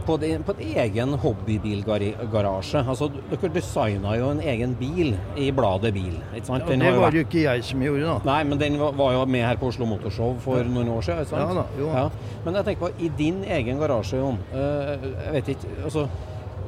på, 0.08 0.14
din- 0.18 0.42
på 0.42 0.54
en 0.56 0.62
egen 0.82 1.12
hobbybilgarasje. 1.22 2.80
Altså, 2.90 3.06
dere 3.30 3.50
designa 3.54 4.16
jo 4.18 4.32
en 4.34 4.40
egen 4.42 4.72
bil 4.80 5.12
i 5.38 5.52
bladet 5.54 5.92
Bil. 5.94 6.16
ikke 6.34 6.48
sant? 6.48 6.66
Ja, 6.66 6.78
det 6.82 6.96
var 6.98 7.14
jo 7.14 7.22
ikke 7.22 7.44
jeg 7.44 7.62
som 7.68 7.84
gjorde, 7.86 8.08
da. 8.08 8.16
Nei, 8.26 8.40
men 8.50 8.58
den 8.58 8.78
var, 8.80 8.96
var 8.98 9.12
jo 9.14 9.20
med 9.30 9.46
her 9.46 9.60
på 9.60 9.70
Oslo 9.70 9.86
Motorshow 9.86 10.34
for 10.42 10.66
noen 10.66 10.90
år 10.96 11.06
siden. 11.06 11.22
ikke 11.22 11.30
sant? 11.30 11.46
Ja 11.46 11.60
da, 11.60 11.66
jo. 11.78 11.92
Ja. 11.94 12.08
Men 12.44 12.58
jeg 12.58 12.66
tenker 12.72 12.88
på, 12.88 12.90
i 13.06 13.12
din 13.22 13.38
egen 13.46 13.78
garasje, 13.84 14.18
Jon. 14.18 14.40
eh, 14.50 15.06
jeg 15.06 15.36
vet 15.38 15.52
ikke 15.54 15.76
altså, 15.86 16.08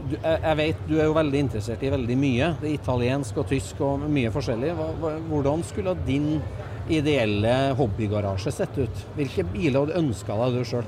du, 0.09 0.17
jeg, 0.23 0.57
vet 0.61 0.83
du 0.89 0.95
er 0.99 1.07
jo 1.09 1.15
veldig 1.17 1.41
interessert 1.47 1.83
i 1.87 1.91
veldig 1.93 2.17
mye. 2.21 2.51
Det 2.61 2.69
er 2.71 2.75
italiensk 2.79 3.41
og 3.43 3.49
tysk 3.51 3.81
og 3.87 4.05
mye 4.11 4.31
forskjellig. 4.35 4.73
Hvordan 5.29 5.65
skulle 5.67 5.95
din 6.07 6.31
ideelle 6.91 7.55
hobbygarasje 7.79 8.53
sett 8.55 8.79
ut? 8.81 9.03
Hvilke 9.19 9.45
biler 9.53 9.81
hadde 9.83 9.93
du 9.95 9.99
ønska 10.01 10.37
deg 10.41 10.57
du 10.57 10.65
sjøl? 10.67 10.87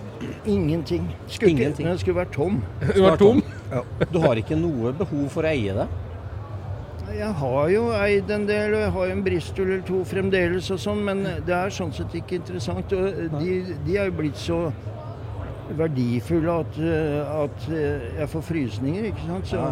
Ingenting. 0.50 1.10
Skulle, 1.26 1.50
ikke- 1.52 1.58
Ingenting. 1.60 1.86
Den 1.92 1.98
skulle 1.98 2.20
vært 2.24 2.32
tom. 2.34 2.62
Du 2.94 3.02
vært 3.02 3.18
tom? 3.22 3.42
Du 4.12 4.18
har 4.24 4.36
ikke 4.40 4.56
noe 4.58 4.92
behov 4.92 5.28
for 5.32 5.42
å 5.46 5.52
eie 5.52 5.74
det? 5.76 5.88
Jeg 7.12 7.32
har 7.36 7.68
jo 7.68 7.82
eid 7.92 8.30
en 8.32 8.46
del, 8.48 8.72
og 8.74 8.80
jeg 8.80 8.90
har 8.94 9.06
jo 9.06 9.12
en 9.12 9.22
Bristol 9.22 9.66
eller 9.66 9.82
to 9.84 9.98
fremdeles 10.08 10.70
og 10.72 10.78
sånn, 10.80 11.02
men 11.04 11.22
det 11.44 11.52
er 11.52 11.68
sånn 11.74 11.92
sett 11.92 12.14
ikke 12.16 12.38
interessant. 12.40 12.92
Og 12.96 13.34
de, 13.38 13.76
de 13.84 13.96
er 14.00 14.08
jo 14.08 14.14
blitt 14.16 14.38
så 14.40 14.62
verdifulle 15.78 16.58
at, 16.62 16.78
eh, 16.78 17.34
at 17.44 17.66
eh, 17.70 18.06
jeg 18.20 18.30
får 18.32 18.44
frysninger, 18.48 19.08
ikke 19.10 19.26
sant. 19.28 19.52
Så 19.52 19.62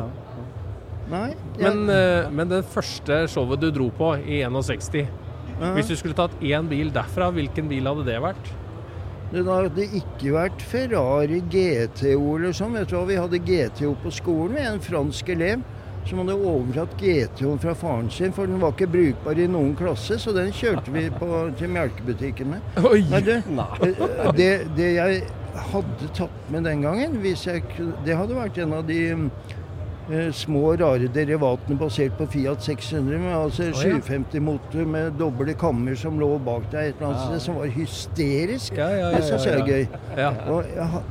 nei. 1.11 1.31
Jeg, 1.59 1.65
Men, 1.65 1.83
eh, 1.91 2.31
men 2.31 2.53
det 2.53 2.65
første 2.71 3.25
showet 3.31 3.63
du 3.63 3.71
dro 3.75 3.91
på 3.97 4.15
i 4.21 4.43
61 4.47 5.07
Ja. 5.61 5.75
Hvis 5.77 5.91
du 5.91 5.97
skulle 5.99 6.17
tatt 6.17 6.39
én 6.41 6.69
bil 6.71 6.89
derfra, 6.95 7.29
hvilken 7.37 7.69
bil 7.69 7.85
hadde 7.91 8.07
det 8.07 8.21
vært? 8.23 8.55
Det 9.31 9.43
hadde 9.47 9.85
ikke 9.95 10.33
vært 10.35 10.63
Ferrari 10.67 11.43
GTO 11.53 12.37
eller 12.39 12.55
sånn. 12.57 12.73
Vet 12.79 12.89
du 12.91 12.97
hva, 12.97 13.05
vi 13.07 13.19
hadde 13.21 13.43
GTO 13.45 13.93
på 14.03 14.11
skolen 14.15 14.57
med 14.57 14.67
en 14.67 14.81
fransk 14.83 15.29
elev 15.37 15.61
som 16.09 16.23
hadde 16.23 16.35
overtatt 16.35 16.95
GTO-en 16.99 17.61
fra 17.61 17.75
faren 17.77 18.09
sin, 18.11 18.33
for 18.33 18.49
den 18.49 18.61
var 18.63 18.73
ikke 18.75 18.89
brukbar 18.91 19.39
i 19.39 19.47
noen 19.51 19.75
klasse, 19.79 20.17
så 20.19 20.33
den 20.35 20.49
kjørte 20.57 20.93
vi 20.95 21.05
på, 21.13 21.29
til 21.61 21.73
melkebutikken 21.75 22.55
med. 22.55 22.81
Oi! 22.89 23.03
Nei, 23.11 23.21
du, 23.27 23.35
eh, 23.37 24.31
det, 24.39 24.51
det 24.79 24.89
jeg 24.97 25.21
hadde 25.71 26.11
tatt 26.17 26.53
med 26.53 26.65
den 26.69 26.85
gangen, 26.87 27.19
hvis 27.23 27.47
jeg, 27.49 27.65
det 28.07 28.17
hadde 28.17 28.37
vært 28.37 28.59
en 28.63 28.75
av 28.77 28.85
de 28.89 29.01
eh, 29.11 30.31
små, 30.35 30.75
rare 30.81 31.11
derivatene 31.15 31.79
basert 31.81 32.17
på 32.19 32.29
Fiat 32.33 32.65
600, 32.67 33.21
med 33.23 33.37
altså 33.37 33.69
oh, 33.71 33.85
ja. 33.85 34.01
750-motor 34.01 34.91
med 34.97 35.17
doble 35.21 35.55
kammer 35.59 35.99
som 35.99 36.21
lå 36.21 36.35
bak 36.47 36.69
deg 36.75 36.93
et 36.93 37.01
eller 37.01 37.13
annet 37.13 37.25
sted, 37.29 37.47
som 37.49 37.61
var 37.61 37.73
hysterisk. 37.75 38.77
Ja, 38.79 38.91
ja, 38.95 39.09
ja, 39.09 39.15
det 39.17 39.25
syns 39.29 39.49
jeg 39.49 39.57
ja, 39.57 39.63
er 39.63 39.73
gøy. 39.73 39.89
Ja. 40.19 40.35
Og 40.51 40.77
jeg 40.77 41.03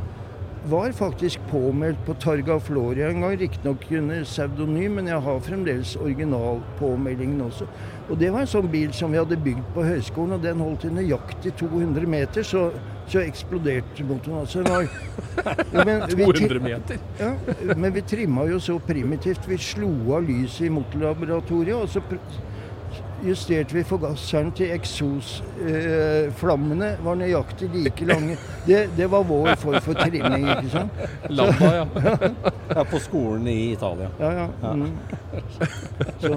var 0.67 0.91
faktisk 0.91 1.39
påmeldt 1.51 2.05
på 2.05 2.13
Targa 2.13 2.59
Floria 2.59 3.09
en 3.09 3.21
gang, 3.21 3.37
riktignok 3.37 3.91
under 3.91 4.23
pseudonym, 4.23 4.91
men 4.91 5.07
jeg 5.07 5.21
har 5.21 5.39
fremdeles 5.39 5.95
originalpåmeldingen 5.95 7.41
også. 7.41 7.67
Og 8.09 8.19
det 8.19 8.31
var 8.33 8.43
en 8.43 8.51
sånn 8.51 8.67
bil 8.71 8.91
som 8.93 9.13
vi 9.13 9.21
hadde 9.21 9.37
bygd 9.39 9.63
på 9.75 9.85
høyskolen, 9.85 10.35
og 10.35 10.43
den 10.43 10.63
holdt 10.63 10.87
i 10.89 10.93
nøyaktig 10.93 11.53
200 11.61 12.09
meter, 12.09 12.43
så, 12.43 12.65
så 13.07 13.23
eksploderte 13.23 14.05
motoren. 14.09 14.41
Altså, 14.43 14.63
ja, 14.67 15.85
men 15.87 16.05
200 16.11 16.59
meter? 16.63 17.01
ja, 17.21 17.33
men 17.75 17.93
vi 17.95 18.05
trimma 18.15 18.47
jo 18.49 18.59
så 18.59 18.79
primitivt. 18.83 19.47
Vi 19.47 19.57
slo 19.63 19.91
av 20.17 20.27
lyset 20.27 20.67
i 20.67 20.73
motorlaboratoriet, 20.73 21.75
og 21.77 21.89
så 21.89 22.03
justerte 23.25 23.75
vi 23.75 23.83
forgasseren 23.87 24.51
til 24.55 24.71
eksosflammene 24.75 26.89
var 27.03 27.15
nøyaktig 27.19 27.67
like 27.73 28.05
lange. 28.09 28.35
Det, 28.65 28.79
det 28.97 29.07
var 29.11 29.23
vår 29.27 29.55
form 29.61 29.81
for 29.85 29.93
trimming, 29.99 30.45
ikke 30.53 30.69
sant? 30.73 30.91
Lampa, 31.29 31.69
ja. 31.75 31.85
Ja, 32.69 32.83
på 32.85 32.99
skolen 33.01 33.47
i 33.49 33.71
Italia. 33.73 34.09
Ja, 34.21 34.29
ja. 34.37 34.45
Mm. 34.77 34.93
Så, 36.21 36.29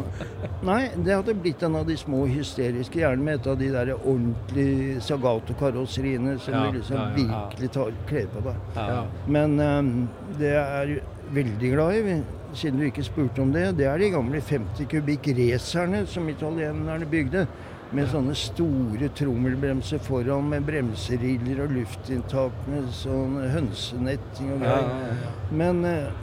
nei, 0.64 0.82
det 0.96 1.12
hadde 1.18 1.34
blitt 1.36 1.60
en 1.66 1.76
av 1.76 1.84
de 1.88 1.96
små 2.00 2.22
hysteriske, 2.30 2.98
gjerne 3.02 3.22
med 3.26 3.34
et 3.40 3.46
av 3.52 3.56
de 3.60 3.68
der 3.74 3.88
ordentlige 3.98 5.00
Sagato-karosseriene 5.04 6.38
som 6.40 6.52
Ja, 6.56 6.60
du 6.64 6.68
liksom 6.78 6.96
ja, 6.96 7.02
ja. 7.02 7.08
virkelig 7.18 7.68
tar, 7.76 7.90
kler 8.08 8.26
på 8.32 8.38
deg. 8.48 8.56
ja. 8.76 9.02
Men 9.26 9.60
um, 9.60 10.08
det 10.40 10.54
er 10.56 10.86
veldig 11.32 11.70
glad 11.74 11.90
i, 12.00 12.16
siden 12.54 12.80
du 12.80 12.86
ikke 12.86 13.04
spurte 13.06 13.42
om 13.42 13.52
det, 13.54 13.66
det 13.78 13.86
er 13.88 14.00
de 14.00 14.10
gamle 14.12 14.40
50 14.44 14.88
kubikk 14.90 15.30
racerne 15.38 16.04
som 16.06 16.28
italienerne 16.28 17.08
bygde. 17.08 17.46
Med 17.92 18.08
sånne 18.08 18.32
store 18.38 19.10
trommelbremser 19.12 20.00
foran 20.00 20.46
med 20.48 20.64
bremseriller 20.64 21.60
og 21.66 21.74
luftinntak 21.76 22.62
med 22.72 22.86
sånn 22.96 23.36
hønsenetting 23.52 24.54
og 24.54 24.64
greier. 24.64 25.26
Men 25.52 25.82
eh, 25.84 26.22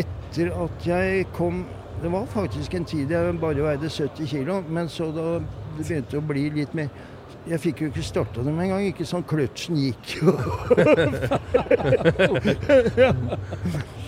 etter 0.00 0.54
at 0.56 0.86
jeg 0.86 1.28
kom 1.36 1.66
Det 2.00 2.08
var 2.08 2.24
faktisk 2.32 2.72
en 2.78 2.84
tid 2.88 3.10
jeg 3.12 3.32
bare 3.42 3.60
veide 3.60 3.88
70 3.92 4.30
kg, 4.30 4.62
men 4.72 4.88
så 4.88 5.10
da 5.12 5.34
det 5.76 5.84
begynte 5.84 6.16
å 6.16 6.24
bli 6.24 6.46
litt 6.54 6.72
mer 6.72 6.88
jeg 7.48 7.60
fikk 7.62 7.78
jo 7.80 7.86
ikke 7.90 8.02
starta 8.04 8.42
dem 8.44 8.58
engang. 8.60 8.82
Ikke 8.90 9.06
sånn 9.08 9.24
kløtsjen 9.24 9.76
gikk 9.80 10.06
jo. 10.20 10.34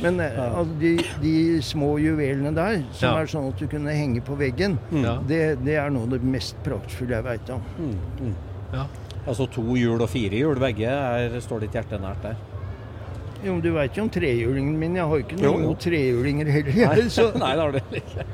Men 0.02 0.18
eh, 0.20 0.38
altså, 0.42 0.74
de, 0.80 0.96
de 1.22 1.34
små 1.64 1.94
juvelene 2.02 2.52
der, 2.56 2.80
som 2.92 3.08
Ja. 3.08 3.20
er 3.22 3.26
sånn 3.30 3.48
at 3.52 3.58
du 3.62 3.66
kunne 3.70 3.94
henge 3.96 4.20
på 4.26 4.34
veggen, 4.38 4.78
Ja. 4.92 5.16
det, 5.26 5.40
det 5.64 5.76
er 5.78 5.90
noe 5.94 6.02
av 6.08 6.12
det 6.16 6.22
mest 6.26 6.56
praktfulle 6.66 7.14
jeg 7.20 7.24
veit 7.28 7.50
om. 7.54 7.62
ja. 8.72 8.86
Altså 9.22 9.46
to 9.46 9.62
hjul 9.78 10.00
og 10.02 10.08
fire 10.10 10.34
hjul, 10.34 10.58
begge 10.58 10.88
er, 10.90 11.36
står 11.40 11.60
ditt 11.62 11.72
hjerte 11.78 11.98
nært 12.02 12.22
der. 12.26 12.34
Jo, 13.44 13.52
men 13.54 13.60
Du 13.62 13.70
veit 13.74 13.94
jo 13.96 14.02
om 14.04 14.10
trehjulingen 14.10 14.78
min. 14.78 14.96
Jeg 14.98 15.04
har 15.06 15.16
jo 15.18 15.22
ikke 15.24 15.36
noen 15.38 15.62
jo. 15.62 15.68
jo. 15.70 15.74
trehjulinger 15.78 16.46
heller. 16.50 16.96
Nei, 16.96 17.08
Så, 17.08 17.30
Nei, 17.42 17.52
det 17.54 17.62
har 17.62 17.70
du 17.72 17.78
ikke. 18.02 18.24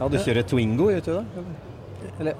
Ja, 0.00 0.08
du 0.08 0.16
kjører 0.20 0.42
Twingo, 0.48 0.90
gjør 0.92 1.00
du 1.04 1.10
det? 1.14 1.24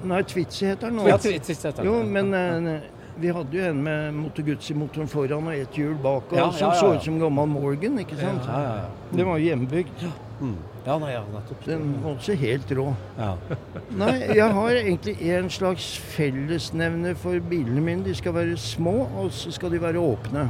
Nei, 0.03 0.23
Twitzy 0.23 0.65
heter 0.65 0.89
den 0.89 0.99
nå. 1.01 1.07
Ja, 1.09 1.17
Twitzy 1.21 1.53
heter 1.53 1.83
den. 1.83 1.85
Jo, 1.91 2.01
men 2.07 2.33
eh, 2.33 2.81
vi 3.21 3.29
hadde 3.29 3.57
jo 3.57 3.63
en 3.69 3.83
med 3.83 4.13
Moto 4.15 4.43
Guzzi-motoren 4.45 5.09
foran 5.11 5.47
og 5.47 5.55
ett 5.55 5.77
hjul 5.77 5.95
bak, 6.01 6.31
og 6.31 6.37
Ja, 6.37 6.51
som 6.51 6.67
ja, 6.67 6.73
ja, 6.73 6.79
så 6.79 6.91
ja. 6.91 6.97
ut 6.97 7.03
som 7.03 7.19
gammel 7.19 7.47
Morgan, 7.47 7.99
ikke 7.99 8.17
sant? 8.17 8.47
Ja, 8.47 8.61
ja, 8.61 8.75
ja. 8.75 8.85
Den 9.11 9.27
var 9.27 9.37
jo 9.37 9.45
hjemmebygd. 9.45 10.05
Mm. 10.41 10.55
Ja, 10.85 10.95
nei, 10.97 11.11
ja, 11.11 11.21
nettopp. 11.29 11.65
Den 11.65 11.91
var 12.01 12.15
også 12.15 12.33
helt 12.33 12.71
rå. 12.77 12.87
Ja. 13.19 13.35
Nei, 14.01 14.15
jeg 14.33 14.47
har 14.57 14.69
egentlig 14.79 15.13
en 15.35 15.49
slags 15.53 15.91
fellesnevner 16.15 17.13
for 17.13 17.37
bilene 17.51 17.83
mine. 17.85 18.05
De 18.07 18.15
skal 18.17 18.33
være 18.33 18.57
små, 18.57 18.95
og 19.21 19.29
så 19.37 19.51
skal 19.53 19.75
de 19.75 19.81
være 19.81 20.01
åpne. 20.01 20.47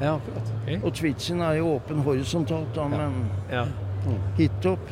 ja, 0.00 0.14
akkurat. 0.14 0.52
Og 0.84 0.94
Twitzyen 0.94 1.40
er 1.40 1.58
jo 1.58 1.74
åpen 1.74 2.04
horisontalt, 2.06 2.70
da, 2.76 2.86
men 2.92 3.24
ja. 3.50 3.64
hitopp 4.38 4.86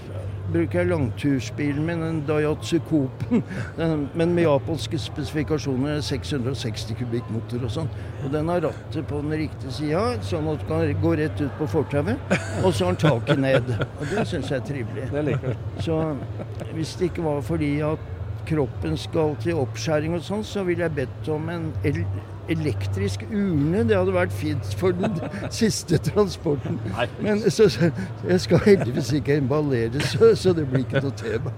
bruker 0.53 0.81
jeg 0.81 0.91
langtursbilen 0.91 1.87
min, 1.87 2.03
en 2.05 2.21
Daihatsu 2.29 2.79
Coop-en, 2.89 3.43
men 4.19 4.35
med 4.37 4.45
japanske 4.45 4.99
spesifikasjoner, 5.01 6.01
660 6.05 6.99
kubikk 7.01 7.31
motor 7.35 7.65
og 7.65 7.75
sånn. 7.79 7.91
Og 8.23 8.33
den 8.35 8.51
har 8.53 8.65
rattet 8.67 9.09
på 9.11 9.21
den 9.25 9.37
riktige 9.45 9.75
sida, 9.75 10.05
sånn 10.27 10.49
at 10.53 10.63
du 10.63 10.69
kan 10.71 11.05
gå 11.05 11.15
rett 11.21 11.41
ut 11.41 11.61
på 11.61 11.71
fortauet. 11.77 12.35
Og 12.63 12.71
så 12.73 12.89
har 12.89 12.97
den 12.97 13.03
taket 13.05 13.45
ned. 13.45 13.73
Og 14.01 14.05
det 14.11 14.27
syns 14.31 14.53
jeg 14.53 14.61
er 14.61 14.69
trivelig. 14.69 15.39
Så 15.85 16.01
hvis 16.75 16.97
det 17.01 17.13
ikke 17.13 17.27
var 17.27 17.41
fordi 17.45 17.73
at 17.87 18.11
kroppen 18.49 18.97
skal 19.01 19.37
til 19.41 19.61
oppskjæring 19.63 20.17
og 20.19 20.25
sånn, 20.25 20.45
så 20.47 20.65
ville 20.69 20.85
jeg 20.85 20.97
bedt 20.99 21.33
om 21.33 21.49
en 21.53 21.71
el 21.89 22.05
elektrisk 22.53 23.25
urne. 23.31 23.85
Det 23.89 23.97
hadde 23.97 24.15
vært 24.15 24.33
fint 24.35 24.75
for 24.81 24.91
den 24.97 25.15
siste 25.61 25.99
transporten. 26.11 26.79
Men 27.23 27.43
så, 27.51 27.69
så, 27.73 27.91
jeg 28.29 28.41
skal 28.45 28.59
heldigvis 28.67 29.13
ikke 29.21 29.39
emballere, 29.43 30.01
så, 30.13 30.33
så 30.39 30.53
det 30.57 30.67
blir 30.71 30.85
ikke 30.85 31.05
noe 31.05 31.15
tema. 31.19 31.51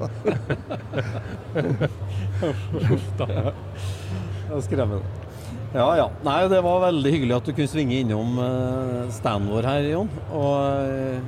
Skremmende. 4.66 5.04
Ja, 5.76 5.88
ja. 5.98 6.06
Nei, 6.24 6.38
det 6.48 6.60
var 6.64 6.84
veldig 6.86 7.10
hyggelig 7.12 7.34
at 7.36 7.48
du 7.48 7.52
kunne 7.52 7.68
svinge 7.68 7.98
innom 8.00 8.38
eh, 8.40 9.10
standen 9.12 9.50
vår 9.52 9.66
her, 9.68 9.88
Jon. 9.90 10.10
Og 10.32 10.54
eh, 10.86 11.18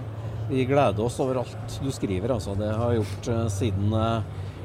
vi 0.48 0.64
gleder 0.68 1.04
oss 1.04 1.18
over 1.20 1.42
alt 1.42 1.78
du 1.84 1.90
skriver, 1.92 2.32
altså. 2.32 2.54
Det 2.56 2.70
har 2.72 2.94
jeg 2.94 3.02
gjort 3.02 3.28
eh, 3.34 3.42
siden 3.52 3.96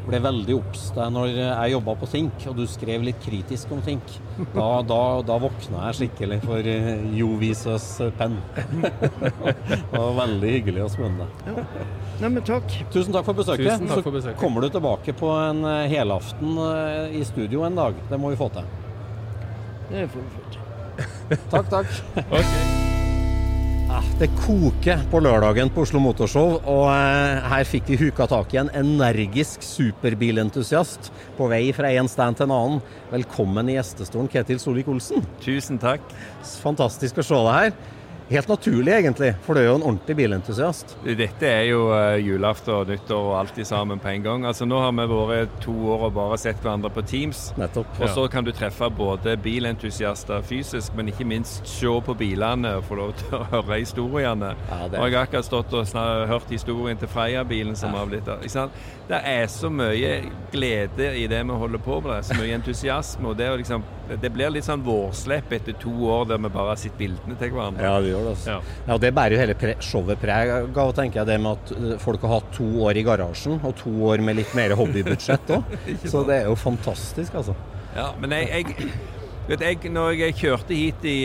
ble 0.08 0.20
veldig 0.24 0.56
obs 0.58 0.90
da 0.96 1.08
når 1.14 1.32
jeg 1.38 1.74
jobba 1.74 1.96
på 2.02 2.10
Think, 2.12 2.46
og 2.50 2.58
du 2.58 2.64
skrev 2.70 3.06
litt 3.08 3.20
kritisk 3.24 3.72
om 3.76 3.82
Think. 3.86 4.16
Da, 4.56 4.68
da, 4.88 5.00
da 5.26 5.38
våkna 5.42 5.88
jeg 5.88 6.00
skikkelig 6.02 6.40
for 6.44 6.68
uh, 6.68 7.08
Jovisøs 7.18 7.88
penn. 8.20 8.38
det 8.64 9.94
var 9.94 10.14
veldig 10.24 10.54
hyggelig 10.58 10.86
å 10.86 10.92
smøne 10.94 11.28
deg. 11.28 11.64
Nei, 12.22 12.30
men 12.30 12.42
takk. 12.48 12.68
Tusen 12.94 13.16
takk 13.16 13.28
for 13.28 13.40
besøket. 13.40 13.68
Tusen 13.68 13.90
takk 13.90 14.04
for 14.06 14.16
besøket. 14.16 14.38
Så 14.38 14.44
kommer 14.44 14.66
du 14.66 14.72
tilbake 14.74 15.16
på 15.18 15.32
en 15.40 15.64
eh, 15.68 15.88
helaften 15.92 16.60
eh, 16.68 17.18
i 17.20 17.26
studio 17.28 17.66
en 17.68 17.80
dag. 17.80 17.98
Det 18.10 18.22
må 18.22 18.34
vi 18.34 18.40
få 18.40 18.52
til. 18.54 18.70
Det 19.90 20.08
får 20.14 20.22
vi 20.22 20.38
få 20.38 20.48
til. 20.54 20.62
Takk, 21.50 21.74
takk. 21.74 22.00
Ok. 22.30 22.73
Det 24.20 24.28
koker 24.38 25.02
på 25.10 25.20
lørdagen 25.26 25.72
på 25.74 25.84
Oslo 25.84 26.00
Motorshow, 26.04 26.60
og 26.70 26.84
eh, 26.94 27.48
her 27.50 27.66
fikk 27.66 27.90
vi 27.90 27.98
huka 28.04 28.28
tak 28.30 28.54
i 28.54 28.60
en 28.62 28.70
energisk 28.78 29.66
superbilentusiast 29.66 31.10
på 31.40 31.48
vei 31.52 31.64
fra 31.76 31.90
en 31.98 32.10
stand 32.12 32.38
til 32.38 32.48
en 32.48 32.56
annen. 32.56 32.84
Velkommen 33.10 33.72
i 33.72 33.80
gjestestolen, 33.80 34.30
Ketil 34.32 34.62
Solvik-Olsen. 34.62 35.26
Tusen 35.44 35.82
takk. 35.82 36.06
Fantastisk 36.62 37.20
å 37.20 37.26
se 37.26 37.42
deg 37.48 37.58
her. 37.58 37.76
Helt 38.34 38.50
naturlig, 38.52 38.94
egentlig. 38.94 39.34
For 39.46 39.56
du 39.56 39.62
er 39.62 39.68
jo 39.70 39.76
en 39.80 39.86
ordentlig 39.86 40.16
bilentusiast. 40.18 40.96
Dette 41.04 41.48
er 41.50 41.68
jo 41.70 41.86
uh, 41.92 42.18
julaften 42.22 42.74
og 42.76 42.92
nyttår 42.92 43.30
og 43.30 43.38
alt 43.40 43.60
sammen 43.68 44.02
på 44.02 44.10
en 44.12 44.26
gang. 44.26 44.46
Altså 44.50 44.66
Nå 44.68 44.80
har 44.82 44.94
vi 44.98 45.08
vært 45.08 45.56
to 45.64 45.74
år 45.94 46.08
og 46.10 46.16
bare 46.18 46.38
sett 46.42 46.62
hverandre 46.64 46.92
på 46.94 47.04
Teams. 47.08 47.46
Nettopp. 47.60 48.00
Og 48.02 48.10
så 48.10 48.26
kan 48.32 48.46
du 48.46 48.52
treffe 48.56 48.90
både 48.94 49.36
bilentusiaster 49.44 50.42
fysisk, 50.48 50.96
men 50.98 51.12
ikke 51.12 51.28
minst 51.28 51.68
se 51.70 51.94
på 52.06 52.16
bilene 52.18 52.78
og 52.80 52.88
få 52.90 53.00
lov 53.00 53.14
til 53.22 53.38
å 53.38 53.44
høre 53.54 53.80
historiene. 53.82 54.54
Ja, 54.70 54.82
det 54.90 55.00
Og 55.00 55.08
jeg 55.08 55.18
har 55.18 55.28
akkurat 55.28 55.48
stått 55.48 55.74
og 55.78 55.94
hørt 56.30 56.52
historien 56.52 57.00
til 57.00 57.12
Freia-bilen 57.12 57.76
som 57.80 57.94
har 57.98 58.10
blitt. 58.10 58.28
Ikke 58.28 58.54
sant? 58.54 58.84
Det 59.08 59.20
er 59.28 59.48
så 59.52 59.70
mye 59.70 60.14
glede 60.54 61.10
i 61.20 61.26
det 61.28 61.42
vi 61.44 61.58
holder 61.64 61.82
på 61.84 62.00
med, 62.02 62.14
det 62.16 62.28
så 62.30 62.38
mye 62.40 62.56
entusiasme. 62.56 63.30
og 63.30 63.38
Det, 63.38 63.48
er 63.48 63.58
liksom, 63.60 63.84
det 64.22 64.32
blir 64.34 64.54
litt 64.54 64.68
sånn 64.68 64.84
vårslepp 64.86 65.52
etter 65.60 65.76
to 65.80 65.92
år 66.10 66.30
der 66.32 66.40
vi 66.40 66.54
bare 66.54 66.74
har 66.74 66.80
sett 66.80 66.96
bildene 66.98 67.36
til 67.40 67.52
hverandre. 67.52 67.84
Ja, 67.84 68.00
det 68.00 68.14
gjør 68.14 68.23
det. 68.26 68.36
Altså. 68.36 68.56
Ja. 68.56 68.78
Ja. 68.88 69.00
Det 69.04 69.14
bærer 69.16 69.36
jo 69.38 69.42
hele 69.44 69.58
pre 69.60 69.76
showet 69.84 70.22
preg 70.22 70.54
av, 70.54 70.94
tenker 70.98 71.22
jeg. 71.22 71.32
Det 71.32 71.40
med 71.44 71.58
at 71.58 71.76
eh, 71.78 71.96
folk 72.02 72.26
har 72.26 72.38
hatt 72.40 72.52
to 72.58 72.68
år 72.88 73.00
i 73.00 73.06
garasjen, 73.08 73.60
og 73.64 73.76
to 73.82 73.94
år 74.10 74.24
med 74.26 74.40
litt 74.42 74.54
mer 74.58 74.76
hobbybudsjett 74.80 75.56
òg. 75.58 75.78
Så 76.12 76.26
det 76.28 76.44
er 76.44 76.52
jo 76.52 76.58
fantastisk, 76.60 77.36
altså. 77.42 77.58
Ja, 77.94 78.08
men 78.18 78.32
jeg, 78.34 78.48
jeg, 78.50 78.90
vet 79.48 79.62
jeg 79.62 79.92
Når 79.94 80.16
jeg 80.18 80.34
kjørte 80.40 80.74
hit 80.74 81.04
i, 81.06 81.18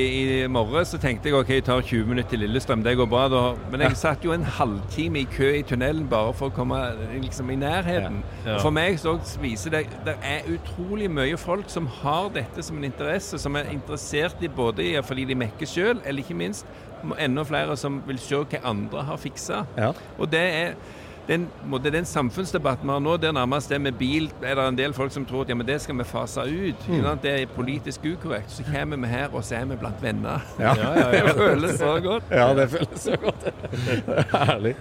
i 0.43 0.47
morges, 0.51 0.91
så 0.93 0.99
tenkte 1.01 1.31
jeg 1.31 1.37
ok, 1.39 1.53
jeg 1.55 1.65
tar 1.65 1.81
20 1.81 2.11
minutter 2.11 2.35
til 2.35 2.43
Lillestrøm, 2.45 2.83
det 2.85 2.97
går 2.99 3.09
bra. 3.09 3.23
da. 3.33 3.43
Men 3.73 3.85
jeg 3.87 3.97
satt 3.97 4.27
jo 4.27 4.35
en 4.35 4.45
halvtime 4.45 5.23
i 5.23 5.29
kø 5.33 5.49
i 5.61 5.63
tunnelen 5.67 6.09
bare 6.11 6.35
for 6.37 6.51
å 6.51 6.57
komme 6.57 6.81
liksom, 7.15 7.53
i 7.55 7.57
nærheten. 7.61 8.21
Ja. 8.43 8.51
Ja. 8.51 8.59
For 8.61 8.75
meg 8.75 8.99
så 9.01 9.17
viser 9.41 9.77
det 9.77 9.85
det 10.05 10.17
er 10.27 10.51
utrolig 10.53 11.09
mye 11.13 11.39
folk 11.41 11.71
som 11.73 11.89
har 12.03 12.29
dette 12.35 12.65
som 12.67 12.77
en 12.81 12.91
interesse, 12.91 13.41
som 13.41 13.57
er 13.57 13.71
interessert 13.73 14.43
i 14.45 14.51
både 14.51 14.91
fordi 15.07 15.25
de 15.29 15.39
mekker 15.39 15.69
sjøl, 15.69 16.03
eller 16.05 16.25
ikke 16.25 16.37
minst 16.37 16.67
enda 17.19 17.45
flere 17.49 17.77
som 17.81 18.01
vil 18.07 18.21
se 18.23 18.45
hva 18.45 18.63
andre 18.71 19.05
har 19.09 19.21
fiksa. 19.21 19.65
Ja. 19.79 19.93
Og 20.19 20.31
det 20.33 20.47
er 20.63 20.75
den, 21.29 21.45
måte, 21.69 21.91
den 21.93 22.07
samfunnsdebatten 22.09 22.89
vi 22.89 22.95
har 22.95 23.03
nå, 23.05 23.17
der 23.21 23.35
nærmest 23.37 23.69
det 23.69 23.77
med 23.85 23.99
bil 24.01 24.31
er 24.41 24.57
det 24.57 24.65
en 24.65 24.79
del 24.79 24.95
folk 24.97 25.13
som 25.13 25.27
tror 25.29 25.45
at 25.45 25.51
ja, 25.53 25.57
men 25.61 25.67
det 25.69 25.77
skal 25.85 25.99
vi 25.99 26.07
fase 26.09 26.45
ut. 26.49 26.87
Mm. 26.89 27.09
Det 27.21 27.35
er 27.35 27.51
politisk 27.53 28.07
ukorrekt. 28.09 28.55
Så 28.55 28.65
kommer 28.65 28.97
vi 29.03 29.11
her, 29.13 29.29
og 29.33 29.45
så 29.45 29.59
er 29.59 29.69
vi 29.69 29.77
blant 29.77 30.01
venner. 30.03 30.47
Ja. 30.57 30.73
Det 31.13 31.35
føles 31.37 31.77
så 31.77 31.99
godt. 32.01 32.33
Ja, 32.33 32.47
det 32.57 32.69
føles 32.73 33.05
så 33.05 33.17
godt. 33.21 33.45
Er 33.51 34.25
herlig. 34.49 34.75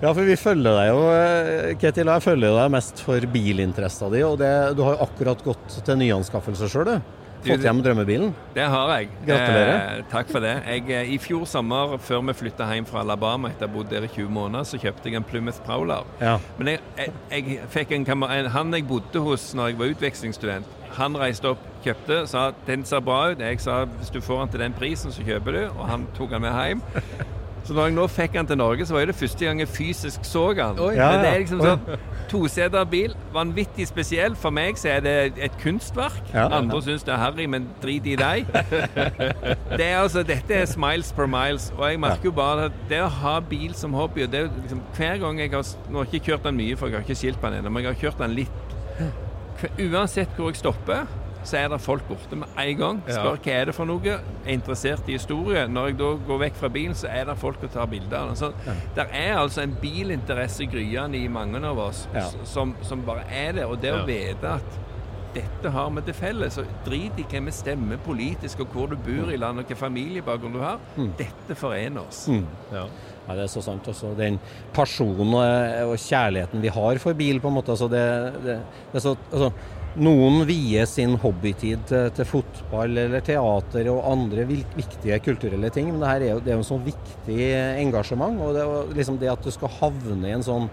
Ja, 0.00 0.10
for 0.10 0.22
vi 0.26 0.36
følger 0.38 0.76
deg 0.76 0.90
jo, 0.90 1.00
eh, 1.14 1.70
Ketil, 1.80 2.10
jeg 2.10 2.24
følger 2.24 2.54
deg 2.56 2.74
mest 2.74 3.02
for 3.06 3.30
bilinteressen 3.32 4.12
di. 4.14 4.24
Og 4.26 4.38
det, 4.42 4.50
du 4.78 4.82
har 4.86 4.96
jo 4.98 5.06
akkurat 5.06 5.42
gått 5.46 5.80
til 5.86 6.00
nyanskaffelse 6.02 6.70
sjøl, 6.70 6.90
du. 6.90 7.19
Fått 7.46 7.64
hjem 7.64 7.80
drømmebilen. 7.84 8.34
Det 8.54 8.66
har 8.68 8.90
jeg. 8.98 9.08
Gratulerer. 9.24 9.76
Eh, 9.98 10.02
takk 10.12 10.28
for 10.28 10.44
det. 10.44 10.54
Jeg, 10.66 10.84
eh, 10.92 11.14
I 11.14 11.18
fjor 11.18 11.46
sommer, 11.48 11.96
før 11.98 12.20
vi 12.28 12.34
flytta 12.42 12.68
hjem 12.74 12.88
fra 12.88 13.00
Alabama 13.00 13.48
etter 13.48 13.64
å 13.64 13.70
ha 13.70 13.74
bodd 13.78 13.88
der 13.90 14.04
i 14.04 14.10
20 14.12 14.28
måneder, 14.34 14.66
så 14.68 14.80
kjøpte 14.80 15.08
jeg 15.08 15.16
en 15.16 15.24
Plymouth 15.24 15.62
Prowler. 15.64 16.04
Ja. 16.20 16.36
Men 16.58 16.74
jeg, 16.74 16.84
jeg, 16.98 17.14
jeg 17.30 17.70
fikk 17.72 17.96
en 17.96 18.04
kamerat 18.04 18.52
han 18.52 18.72
jeg 18.76 18.86
bodde 18.88 19.24
hos 19.24 19.54
når 19.56 19.72
jeg 19.72 19.80
var 19.80 19.94
utvekslingsstudent, 19.94 20.76
han 20.98 21.16
reiste 21.16 21.48
opp, 21.54 21.66
kjøpte, 21.84 22.24
sa 22.28 22.50
den 22.66 22.84
ser 22.84 23.00
bra 23.00 23.30
ut. 23.30 23.40
Jeg 23.40 23.60
sa 23.62 23.84
hvis 23.86 24.12
du 24.12 24.20
får 24.20 24.44
den 24.44 24.54
til 24.54 24.64
den 24.66 24.76
prisen, 24.76 25.14
så 25.14 25.24
kjøper 25.24 25.56
du. 25.56 25.62
Og 25.78 25.84
han 25.88 26.08
tok 26.18 26.34
den 26.34 26.44
med 26.44 26.52
hjem. 26.52 26.82
Så 27.70 27.74
når 27.76 27.84
jeg 27.86 27.94
nå 27.94 28.04
fikk 28.10 28.34
han 28.34 28.48
til 28.50 28.58
Norge, 28.58 28.82
så 28.82 28.96
var 28.96 29.04
det 29.06 29.14
første 29.14 29.46
gang 29.46 29.60
jeg 29.62 29.68
fysisk 29.70 30.24
så 30.26 30.40
han. 30.58 30.78
Ja, 30.96 31.10
Men 31.12 31.20
det 31.22 31.28
er 31.28 31.36
liksom 31.44 31.60
sånn 31.62 32.00
Toseter 32.30 32.88
bil, 32.90 33.14
vanvittig 33.30 33.86
spesiell. 33.86 34.34
For 34.34 34.50
meg 34.50 34.74
så 34.78 34.88
er 34.96 35.04
det 35.04 35.12
et 35.38 35.54
kunstverk. 35.62 36.18
Ja. 36.34 36.48
Andre 36.58 36.80
syns 36.82 37.06
det 37.06 37.14
er 37.14 37.20
harry, 37.22 37.46
men 37.46 37.68
drit 37.78 38.08
i 38.10 38.16
deg. 38.18 38.50
Det 39.78 39.86
er 39.86 40.00
altså, 40.00 40.24
dette 40.26 40.54
er 40.54 40.66
smiles 40.66 41.12
per 41.14 41.30
miles. 41.30 41.68
Og 41.76 41.84
jeg 41.86 42.02
merker 42.02 42.26
jo 42.32 42.34
bare 42.34 42.66
at 42.72 42.82
det 42.90 43.04
å 43.04 43.08
ha 43.20 43.36
bil 43.52 43.70
som 43.78 43.94
hobby 43.94 44.26
og 44.26 44.34
det 44.34 44.42
er 44.42 44.50
liksom, 44.56 44.82
Hver 44.96 45.22
gang 45.22 45.38
jeg 45.38 45.54
har 45.54 45.62
Nå 45.86 46.02
har 46.02 46.10
jeg 46.10 46.18
ikke 46.18 46.32
kjørt 46.32 46.50
den 46.50 46.58
mye, 46.58 46.76
for 46.80 46.90
jeg 46.90 46.98
har 46.98 47.06
ikke 47.06 47.20
skilt 47.22 47.38
på 47.38 47.52
den 47.52 47.62
ennå, 47.62 47.70
men 47.70 47.86
jeg 47.86 47.94
har 47.94 48.02
kjørt 48.02 48.24
den 48.24 48.34
litt. 48.40 48.76
Uansett 49.78 50.34
hvor 50.34 50.50
jeg 50.50 50.58
stopper, 50.58 51.06
så 51.44 51.56
er 51.56 51.68
det 51.72 51.80
folk 51.80 52.02
borte 52.08 52.36
med 52.36 52.48
en 52.58 52.76
gang. 52.76 53.00
Spør 53.08 53.38
hva 53.40 53.52
er 53.54 53.64
det 53.70 53.74
for 53.74 53.88
noe. 53.88 54.16
Er 54.44 54.52
interessert 54.52 55.08
i 55.08 55.16
historie. 55.16 55.66
Når 55.68 55.86
jeg 55.90 55.98
da 55.98 56.10
går 56.28 56.38
vekk 56.44 56.58
fra 56.60 56.68
bilen, 56.68 56.94
så 56.94 57.08
er 57.08 57.24
det 57.30 57.38
folk 57.40 57.62
å 57.64 57.70
ta 57.72 57.86
bilder 57.86 58.28
Altså, 58.30 58.52
ja. 58.66 58.74
det 58.96 59.06
er 59.16 59.38
altså 59.38 59.62
en 59.64 59.76
bilinteresse 59.80 60.66
gryende 60.70 61.18
i 61.18 61.28
mange 61.28 61.62
av 61.66 61.78
oss 61.78 62.06
Ja. 62.14 62.26
som, 62.44 62.74
som 62.82 63.02
bare 63.06 63.24
er 63.30 63.52
det. 63.52 63.64
Og 63.66 63.80
det 63.80 63.92
å 63.92 64.00
Ja. 64.02 64.04
vite 64.06 64.54
at 64.60 64.78
dette 65.34 65.70
har 65.70 65.90
vi 65.94 66.00
til 66.02 66.14
felles. 66.14 66.58
Og 66.58 66.66
drit 66.84 67.18
i 67.18 67.24
hvem 67.30 67.46
vi 67.46 67.52
stemmer 67.54 67.96
politisk, 68.04 68.60
og 68.60 68.66
hvor 68.74 68.86
du 68.90 68.96
bor 68.96 69.30
i 69.30 69.36
landet, 69.36 69.64
og 69.64 69.68
hvilken 69.70 69.76
familiebakgrunn 69.84 70.52
du 70.52 70.60
har. 70.60 70.78
Dette 71.18 71.54
forener 71.56 72.02
oss. 72.02 72.26
Ja. 72.72 72.86
Ja, 73.28 73.34
det 73.36 73.44
er 73.44 73.52
så 73.52 73.62
sant. 73.62 73.86
Også. 73.86 74.14
Den 74.18 74.40
personen 74.74 75.34
og, 75.34 75.90
og 75.92 75.96
kjærligheten 76.02 76.60
vi 76.64 76.68
har 76.74 76.98
for 76.98 77.14
bil, 77.14 77.38
på 77.40 77.48
en 77.48 77.54
måte. 77.54 77.70
Altså 77.76 77.86
det, 77.88 78.02
det, 78.42 78.56
det 78.92 78.98
er 78.98 79.04
så, 79.04 79.16
altså, 79.30 79.52
noen 79.98 80.44
vier 80.46 80.86
sin 80.86 81.16
hobbytid 81.18 81.82
til, 81.90 82.10
til 82.14 82.28
fotball 82.28 82.94
eller 83.06 83.24
teater 83.26 83.88
og 83.90 84.04
andre 84.12 84.44
viktige 84.46 85.18
kulturelle 85.24 85.70
ting, 85.74 85.90
men 85.90 86.00
det 86.04 86.08
her 86.12 86.20
er 86.26 86.32
jo, 86.36 86.40
det 86.44 86.52
er 86.52 86.58
jo 86.58 86.62
en 86.62 86.68
sånn 86.70 86.84
viktig 86.86 87.40
engasjement. 87.82 88.38
Og 88.46 88.54
det, 88.54 88.64
liksom 89.00 89.18
det 89.18 89.32
at 89.32 89.42
du 89.42 89.50
skal 89.54 89.72
havne 89.80 90.28
i 90.30 90.36
en 90.36 90.46
sånn 90.46 90.68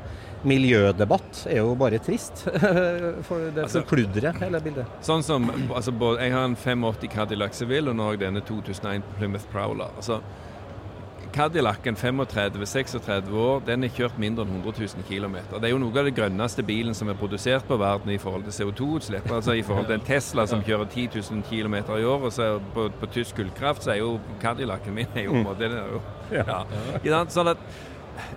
miljødebatt, 0.47 1.45
er 1.49 1.63
jo 1.63 1.71
bare 1.79 1.97
trist. 2.03 2.43
For 3.27 3.47
det 3.51 3.63
Altså- 3.65 3.81
forkludrer 3.81 4.37
hele 4.43 4.61
bildet. 4.61 4.85
Sånn 5.01 5.23
som, 5.25 5.49
altså, 5.73 5.91
Jeg 6.21 6.31
har 6.31 6.45
en 6.45 6.55
85 6.55 7.09
Cadillac 7.09 7.53
Seville, 7.57 7.89
og 7.89 7.97
nå 7.97 8.03
har 8.05 8.17
jeg 8.17 8.25
denne 8.27 8.43
2001 8.45 9.03
Plymouth 9.17 9.47
Prowler. 9.51 9.89
Altså, 9.97 10.21
Cadillacen 11.37 11.95
35-36 11.95 13.33
år, 13.37 13.59
den 13.67 13.85
er 13.85 13.91
kjørt 13.93 14.15
mindre 14.17 14.41
enn 14.41 14.55
100 14.55 14.79
000 14.97 15.03
km. 15.05 15.35
Det 15.53 15.67
er 15.67 15.73
jo 15.75 15.81
noe 15.83 15.93
av 16.01 16.07
det 16.07 16.15
grønneste 16.17 16.63
bilen 16.65 16.97
som 16.97 17.11
er 17.11 17.19
produsert 17.19 17.67
på 17.69 17.77
verden 17.77 18.09
i 18.09 18.17
forhold 18.17 18.47
til 18.47 18.55
CO2-utslipp. 18.55 19.29
Altså 19.29 19.53
I 19.53 19.61
forhold 19.67 19.85
til 19.85 19.99
en 19.99 20.07
Tesla 20.07 20.47
som 20.49 20.63
kjører 20.65 20.89
10 20.89 21.05
000 21.13 21.43
km 21.45 21.75
i 21.77 22.07
året, 22.09 22.33
så 22.33 22.55
på, 22.73 22.87
på 22.89 23.11
tysk 23.13 23.37
kullkraft, 23.37 23.85
så 23.85 23.93
er 23.93 23.99
jo 24.01 24.15
Cadillacen 24.41 24.97
min 24.97 25.13
er 25.13 25.27
jo 25.27 25.35
på 25.35 25.43
en 25.43 25.45
måte 25.51 25.69
ja. 26.33 26.63
Sant? 27.05 27.37
Sånn 27.37 27.53
at 27.53 27.61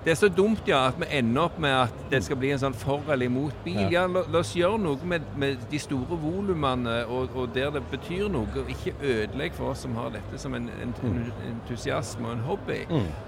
det 0.04 0.12
er 0.14 0.18
så 0.20 0.28
dumt 0.32 0.68
ja, 0.68 0.86
at 0.88 0.98
vi 1.00 1.08
ender 1.18 1.48
opp 1.48 1.58
med 1.62 1.74
at 1.74 2.00
det 2.10 2.22
skal 2.24 2.38
bli 2.40 2.52
en 2.54 2.62
sånn 2.62 2.76
for 2.76 3.04
eller 3.10 3.30
imot 3.30 3.56
bil. 3.64 3.82
Ja, 3.92 4.06
la, 4.10 4.24
la 4.30 4.42
oss 4.42 4.52
gjøre 4.56 4.80
noe 4.82 5.10
med, 5.12 5.26
med 5.40 5.62
de 5.70 5.80
store 5.82 6.18
volumene 6.20 7.00
og, 7.06 7.36
og 7.36 7.54
der 7.54 7.70
det 7.74 7.84
betyr 7.92 8.28
noe, 8.32 8.48
og 8.60 8.70
ikke 8.72 8.94
ødelegg 9.00 9.56
for 9.56 9.72
oss 9.72 9.84
som 9.86 9.94
har 9.98 10.12
dette 10.14 10.40
som 10.40 10.54
en, 10.58 10.68
en, 10.82 10.94
en 11.10 11.22
entusiasme 11.50 12.26
og 12.26 12.36
en 12.36 12.44
hobby. 12.48 12.80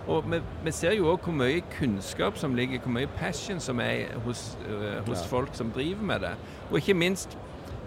Og 0.07 0.27
vi, 0.31 0.43
vi 0.65 0.75
ser 0.75 0.97
jo 0.99 1.11
òg 1.13 1.23
hvor 1.27 1.37
mye 1.37 1.63
kunnskap 1.77 2.39
som 2.41 2.57
ligger, 2.59 2.83
hvor 2.83 2.95
mye 2.99 3.11
passion 3.21 3.61
som 3.63 3.81
er 3.83 4.13
hos, 4.27 4.53
uh, 4.67 5.01
hos 5.09 5.25
folk 5.31 5.55
som 5.59 5.73
driver 5.75 6.05
med 6.13 6.27
det. 6.27 6.37
Og 6.71 6.81
ikke 6.83 6.99
minst 6.99 7.39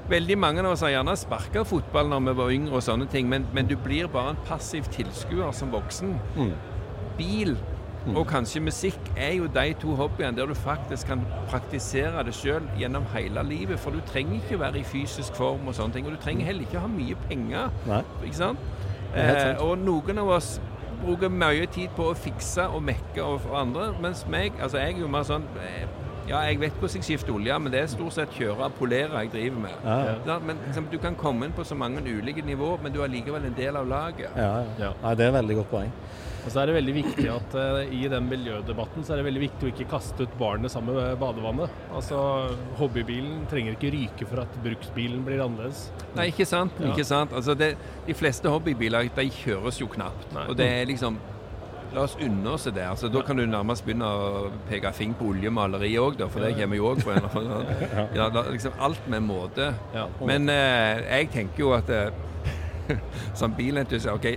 Veldig 0.05 0.35
mange 0.37 0.61
av 0.61 0.67
oss 0.69 0.83
har 0.85 0.91
gjerne 0.93 1.15
sparka 1.17 1.63
fotball 1.65 2.11
når 2.11 2.19
vi 2.27 2.33
var 2.37 2.51
yngre, 2.53 2.75
og 2.77 2.83
sånne 2.85 3.07
ting, 3.09 3.25
men, 3.25 3.47
men 3.57 3.65
du 3.65 3.73
blir 3.81 4.05
bare 4.13 4.35
en 4.35 4.41
passiv 4.45 4.85
tilskuer 4.93 5.49
som 5.57 5.71
voksen. 5.73 6.11
Bil 7.17 7.55
og 8.13 8.27
kanskje 8.29 8.61
musikk 8.61 9.11
er 9.17 9.33
jo 9.39 9.47
de 9.49 9.73
to 9.81 9.95
hobbyene 9.97 10.37
der 10.37 10.45
du 10.45 10.53
faktisk 10.53 11.07
kan 11.09 11.23
praktisere 11.49 12.23
det 12.27 12.35
sjøl 12.37 12.67
gjennom 12.77 13.07
hele 13.15 13.43
livet. 13.49 13.79
For 13.81 13.91
du 13.95 14.03
trenger 14.05 14.37
ikke 14.43 14.59
være 14.61 14.79
i 14.79 14.85
fysisk 14.85 15.35
form 15.35 15.67
og 15.67 15.75
sånne 15.77 15.97
ting. 15.97 16.05
Og 16.05 16.13
du 16.13 16.21
trenger 16.21 16.45
heller 16.45 16.67
ikke 16.67 16.83
ha 16.83 16.87
mye 16.91 17.17
penger. 17.29 17.73
Nei. 17.89 18.01
Ikke 18.23 18.37
sant? 18.37 18.59
Eh, 19.15 19.55
og 19.63 19.77
noen 19.79 20.21
av 20.21 20.29
oss 20.37 20.59
bruker 21.01 21.29
mye 21.31 21.65
tid 21.71 21.93
på 21.95 22.09
å 22.11 22.15
fikse 22.17 22.67
og 22.67 22.83
mekke 22.83 23.23
og 23.23 23.45
og 23.49 23.59
andre, 23.59 23.93
mens 24.01 24.25
meg 24.31 24.53
Altså 24.61 24.79
jeg 24.81 24.95
er 24.95 25.01
jo 25.03 25.07
mer 25.11 25.23
sånn 25.27 25.45
eh, 25.61 25.85
ja, 26.25 26.39
jeg 26.49 26.57
vet 26.59 26.77
hvordan 26.81 26.97
jeg 26.97 27.05
skifter 27.05 27.35
olje, 27.35 27.57
men 27.61 27.71
det 27.73 27.83
er 27.83 27.89
stort 27.91 28.15
sett 28.15 28.31
kjøre 28.33 28.65
og 28.65 28.77
polere 28.79 29.19
jeg 29.21 29.29
driver 29.33 29.59
med. 29.67 29.75
Ja, 29.85 30.15
Ja, 30.25 30.39
men 30.41 30.57
liksom, 30.65 30.87
Du 30.91 30.97
kan 30.97 31.15
komme 31.15 31.45
inn 31.45 31.53
på 31.53 31.63
så 31.63 31.75
mange 31.77 32.01
ulike 32.01 32.41
nivå, 32.41 32.79
men 32.81 32.93
du 32.93 33.01
er 33.03 33.11
likevel 33.13 33.45
en 33.45 33.53
del 33.57 33.75
av 33.77 33.87
laget. 33.87 34.31
Ja, 34.35 34.63
ja. 34.79 34.91
Ja. 35.03 35.13
Det 35.15 35.25
er 35.25 35.27
et 35.29 35.37
veldig 35.37 35.55
godt 35.55 35.69
poeng. 35.69 35.91
Og 36.45 36.51
så 36.53 36.61
er 36.61 36.69
det 36.69 36.75
veldig 36.77 36.93
viktig 36.93 37.25
at 37.33 37.55
eh, 37.57 37.93
i 37.97 38.03
den 38.11 38.27
miljødebatten 38.29 39.05
så 39.05 39.15
er 39.15 39.21
det 39.21 39.27
veldig 39.27 39.43
viktig 39.47 39.65
å 39.65 39.71
ikke 39.73 39.87
kaste 39.95 40.27
ut 40.27 40.35
barnet 40.39 40.73
sammen 40.73 40.97
med 40.97 41.17
badevannet. 41.21 41.79
Altså 41.97 42.19
hobbybilen 42.77 43.47
trenger 43.51 43.73
ikke 43.73 43.93
ryke 43.95 44.27
for 44.29 44.43
at 44.43 44.59
bruksbilen 44.65 45.23
blir 45.25 45.41
annerledes. 45.41 45.87
Nei, 46.13 46.29
ikke 46.33 46.45
sant. 46.49 46.77
Ja. 46.77 46.91
ikke 46.93 47.07
sant? 47.07 47.33
Altså 47.33 47.57
det, 47.57 47.73
de 48.05 48.17
fleste 48.17 48.51
hobbybiler 48.53 49.09
de 49.15 49.29
kjøres 49.41 49.81
jo 49.81 49.89
knapt. 49.89 50.29
Nei. 50.37 50.45
Og 50.51 50.59
det 50.59 50.69
er 50.69 50.85
liksom 50.91 51.17
La 51.95 52.01
oss 52.03 52.17
unne 52.19 52.49
oss 52.51 52.65
det. 52.67 52.83
Altså, 52.83 53.07
da 53.07 53.21
kan 53.23 53.37
du 53.39 53.45
nærmest 53.47 53.85
begynne 53.85 54.03
å 54.03 54.49
peke 54.67 54.91
fing 54.91 55.13
på 55.15 55.29
oljemaleriet 55.31 56.01
òg, 56.01 56.23
for 56.27 56.43
det 56.43 56.49
kommer 56.57 56.75
jo 56.75 56.89
òg 56.89 56.99
fra 57.05 57.13
en 57.15 57.27
eller 57.29 57.37
annen 57.39 58.15
ja, 58.17 58.25
liksom 58.51 58.81
Alt 58.83 59.07
med 59.11 59.23
måte. 59.23 59.69
Men 60.19 60.51
eh, 60.51 61.05
jeg 61.05 61.29
tenker 61.37 61.63
jo 61.63 61.71
at 61.77 61.91
eh, 61.95 62.11
som 63.39 63.55
bilentusiast 63.55 64.11
OK, 64.11 64.27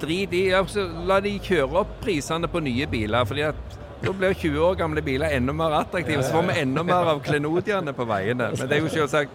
drit 0.00 0.32
i 0.36 0.42
altså, 0.56 0.86
La 1.06 1.20
de 1.24 1.36
kjøre 1.42 1.82
opp 1.84 1.96
prisene 2.04 2.48
på 2.50 2.62
nye 2.64 2.86
biler. 2.90 3.24
fordi 3.28 3.46
at 3.50 3.78
da 4.00 4.12
blir 4.16 4.32
20 4.32 4.62
år 4.64 4.78
gamle 4.80 5.02
biler 5.04 5.36
enda 5.36 5.52
mer 5.52 5.74
attraktive. 5.82 6.22
Så 6.24 6.32
får 6.32 6.46
vi 6.48 6.60
enda 6.62 6.82
mer 6.82 7.10
av 7.14 7.20
klenodiene 7.24 7.92
på 7.92 8.06
veiene. 8.08 8.52
Men 8.56 8.68
det 8.70 8.78
er 8.78 8.86
jo 8.86 8.92
selvsagt 8.94 9.30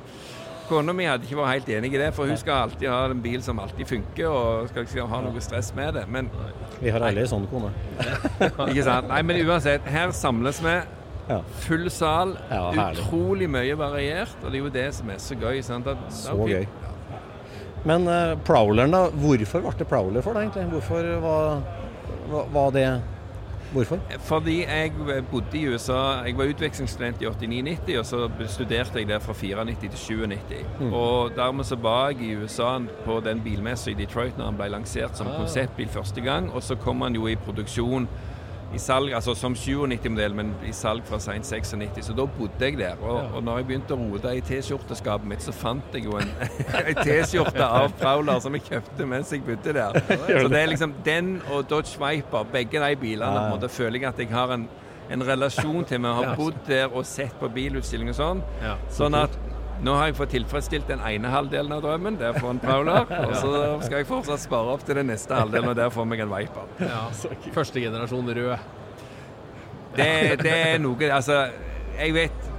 Kona 0.65 0.93
mi 0.97 1.05
hadde 1.05 1.27
ikke 1.27 1.37
vært 1.37 1.51
helt 1.51 1.67
enig 1.77 1.91
i 1.93 1.99
det, 2.01 2.07
for 2.17 2.25
hun 2.25 2.37
skal 2.41 2.63
alltid 2.65 2.89
ha 2.89 3.03
en 3.13 3.19
bil 3.21 3.43
som 3.45 3.59
alltid 3.61 3.85
funker, 3.85 4.25
og 4.25 4.69
skal 4.71 4.87
ikke 4.87 5.03
ha 5.11 5.19
noe 5.21 5.43
stress 5.45 5.69
med 5.77 5.93
det. 5.93 6.07
Men 6.09 6.29
Vi 6.79 6.89
har 6.89 7.05
alle 7.05 7.21
ei 7.21 7.29
sånn 7.29 7.45
kone. 7.51 7.69
ikke 8.71 8.85
sant? 8.87 9.11
Nei, 9.11 9.19
men 9.21 9.43
uansett, 9.45 9.85
her 9.85 10.09
samles 10.17 10.63
vi. 10.65 10.73
Full 11.67 11.85
sal. 11.93 12.33
Ja, 12.49 12.71
utrolig 12.95 13.45
mye 13.49 13.77
variert, 13.77 14.33
og 14.41 14.49
det 14.49 14.57
er 14.57 14.63
jo 14.63 14.73
det 14.73 14.87
som 14.97 15.09
er 15.13 15.21
så 15.21 15.37
gøy. 15.37 15.61
Sant? 15.65 15.85
At, 15.93 16.01
Så 16.13 16.33
gøy. 16.49 16.65
Men 17.85 18.07
uh, 18.09 18.37
Prowleren, 18.45 18.93
da. 18.95 19.07
Hvorfor 19.13 19.61
ble 19.65 19.75
det 19.79 19.89
Prowler 19.89 20.25
for 20.25 20.37
deg, 20.37 20.49
egentlig? 20.49 20.71
Hvorfor 20.73 21.11
var, 21.25 22.47
var, 22.53 22.71
det 22.73 22.87
Hvorfor? 23.75 23.99
Fordi 24.19 24.55
jeg 24.61 24.91
bodde 25.31 25.57
i 25.57 25.67
USA 25.67 26.23
Jeg 26.25 26.37
var 26.37 26.51
utvekslingsstudent 26.53 27.21
i 27.21 27.27
89-90, 27.27 27.97
og 27.99 28.05
så 28.05 28.47
studerte 28.47 28.99
jeg 28.99 29.09
der 29.09 29.19
fra 29.19 29.33
94 29.33 29.79
til 29.81 29.97
97. 29.97 30.53
Mm. 30.79 30.93
Og 30.93 31.31
dermed 31.35 31.63
så 31.63 31.75
var 31.75 32.09
jeg 32.09 32.21
i 32.21 32.35
USA 32.35 32.77
på 33.05 33.19
den 33.25 33.41
bilmessa 33.43 33.91
i 33.91 33.97
Detroit 33.97 34.37
når 34.37 34.45
han 34.45 34.61
ble 34.61 34.69
lansert 34.77 35.17
som 35.17 35.27
Ah. 35.27 35.37
konseptbil 35.37 35.89
første 35.89 36.21
gang, 36.21 36.51
og 36.53 36.63
så 36.63 36.75
kom 36.75 37.01
han 37.01 37.15
jo 37.15 37.27
i 37.27 37.35
produksjon 37.35 38.07
i 38.73 38.79
salg, 38.81 39.13
altså 39.15 39.35
som 39.37 39.53
97-modell, 39.55 40.33
men 40.35 40.51
i 40.67 40.73
salg 40.75 41.05
fra 41.07 41.19
seint 41.23 41.45
96. 41.47 42.01
Så 42.09 42.15
da 42.17 42.25
bodde 42.37 42.65
jeg 42.65 42.77
der. 42.79 42.99
Og, 43.01 43.35
og 43.37 43.43
når 43.45 43.61
jeg 43.61 43.67
begynte 43.69 43.95
å 43.95 43.99
rote 43.99 44.33
i 44.35 44.41
T-skjorteskapet 44.45 45.29
mitt, 45.29 45.43
så 45.45 45.53
fant 45.55 45.95
jeg 45.95 46.07
jo 46.09 46.17
en, 46.19 46.31
T-skjorte 47.05 47.65
av 47.65 47.93
Prowler 47.99 48.41
som 48.43 48.57
jeg 48.57 48.65
kjøpte 48.69 49.07
mens 49.09 49.31
jeg 49.31 49.45
bodde 49.45 49.75
der. 49.77 49.99
Så 50.01 50.47
det 50.51 50.61
er 50.61 50.71
liksom 50.73 50.95
den 51.05 51.37
og 51.53 51.69
Dodge 51.71 51.99
Viper, 52.01 52.47
begge 52.51 52.81
de 52.83 52.99
bilene, 52.99 53.47
måte 53.53 53.71
føler 53.71 54.01
jeg 54.01 54.11
at 54.11 54.23
jeg 54.25 54.33
har 54.33 54.55
en, 54.57 54.67
en 55.13 55.27
relasjon 55.29 55.85
til. 55.87 56.01
Vi 56.03 56.15
har 56.19 56.35
bodd 56.39 56.59
der 56.67 56.89
og 56.91 57.05
sett 57.07 57.35
på 57.39 57.51
bilutstilling 57.55 58.11
og 58.11 58.19
sånn. 58.19 58.43
Ja. 58.65 58.75
Sånn 58.93 59.15
at 59.19 59.37
nå 59.83 59.93
har 59.97 60.09
jeg 60.09 60.15
fått 60.17 60.31
tilfredsstilt 60.35 60.87
den 60.87 61.01
ene 61.03 61.31
halvdelen 61.33 61.73
av 61.75 61.83
drømmen, 61.83 62.17
det 62.19 62.29
er 62.29 62.37
å 62.37 62.41
få 62.43 62.53
en 62.53 62.61
Prowler. 62.63 63.09
Og 63.25 63.35
så 63.41 63.51
skal 63.83 63.99
jeg 63.99 64.07
fortsatt 64.09 64.43
spare 64.45 64.75
opp 64.75 64.85
til 64.87 64.99
den 65.01 65.09
neste 65.11 65.35
halvdelen, 65.35 65.73
og 65.73 65.77
der 65.77 65.91
får 65.93 66.07
jeg 66.15 66.25
en 66.25 66.31
Viper. 66.31 66.73
Ja. 66.79 67.03
Første 67.55 67.83
generasjon 67.83 68.31
rød. 68.39 68.55
Det, 69.95 70.09
det 70.41 70.51
er 70.51 70.79
noe 70.83 71.07
Altså, 71.15 71.45
jeg 71.95 72.15
vet 72.15 72.54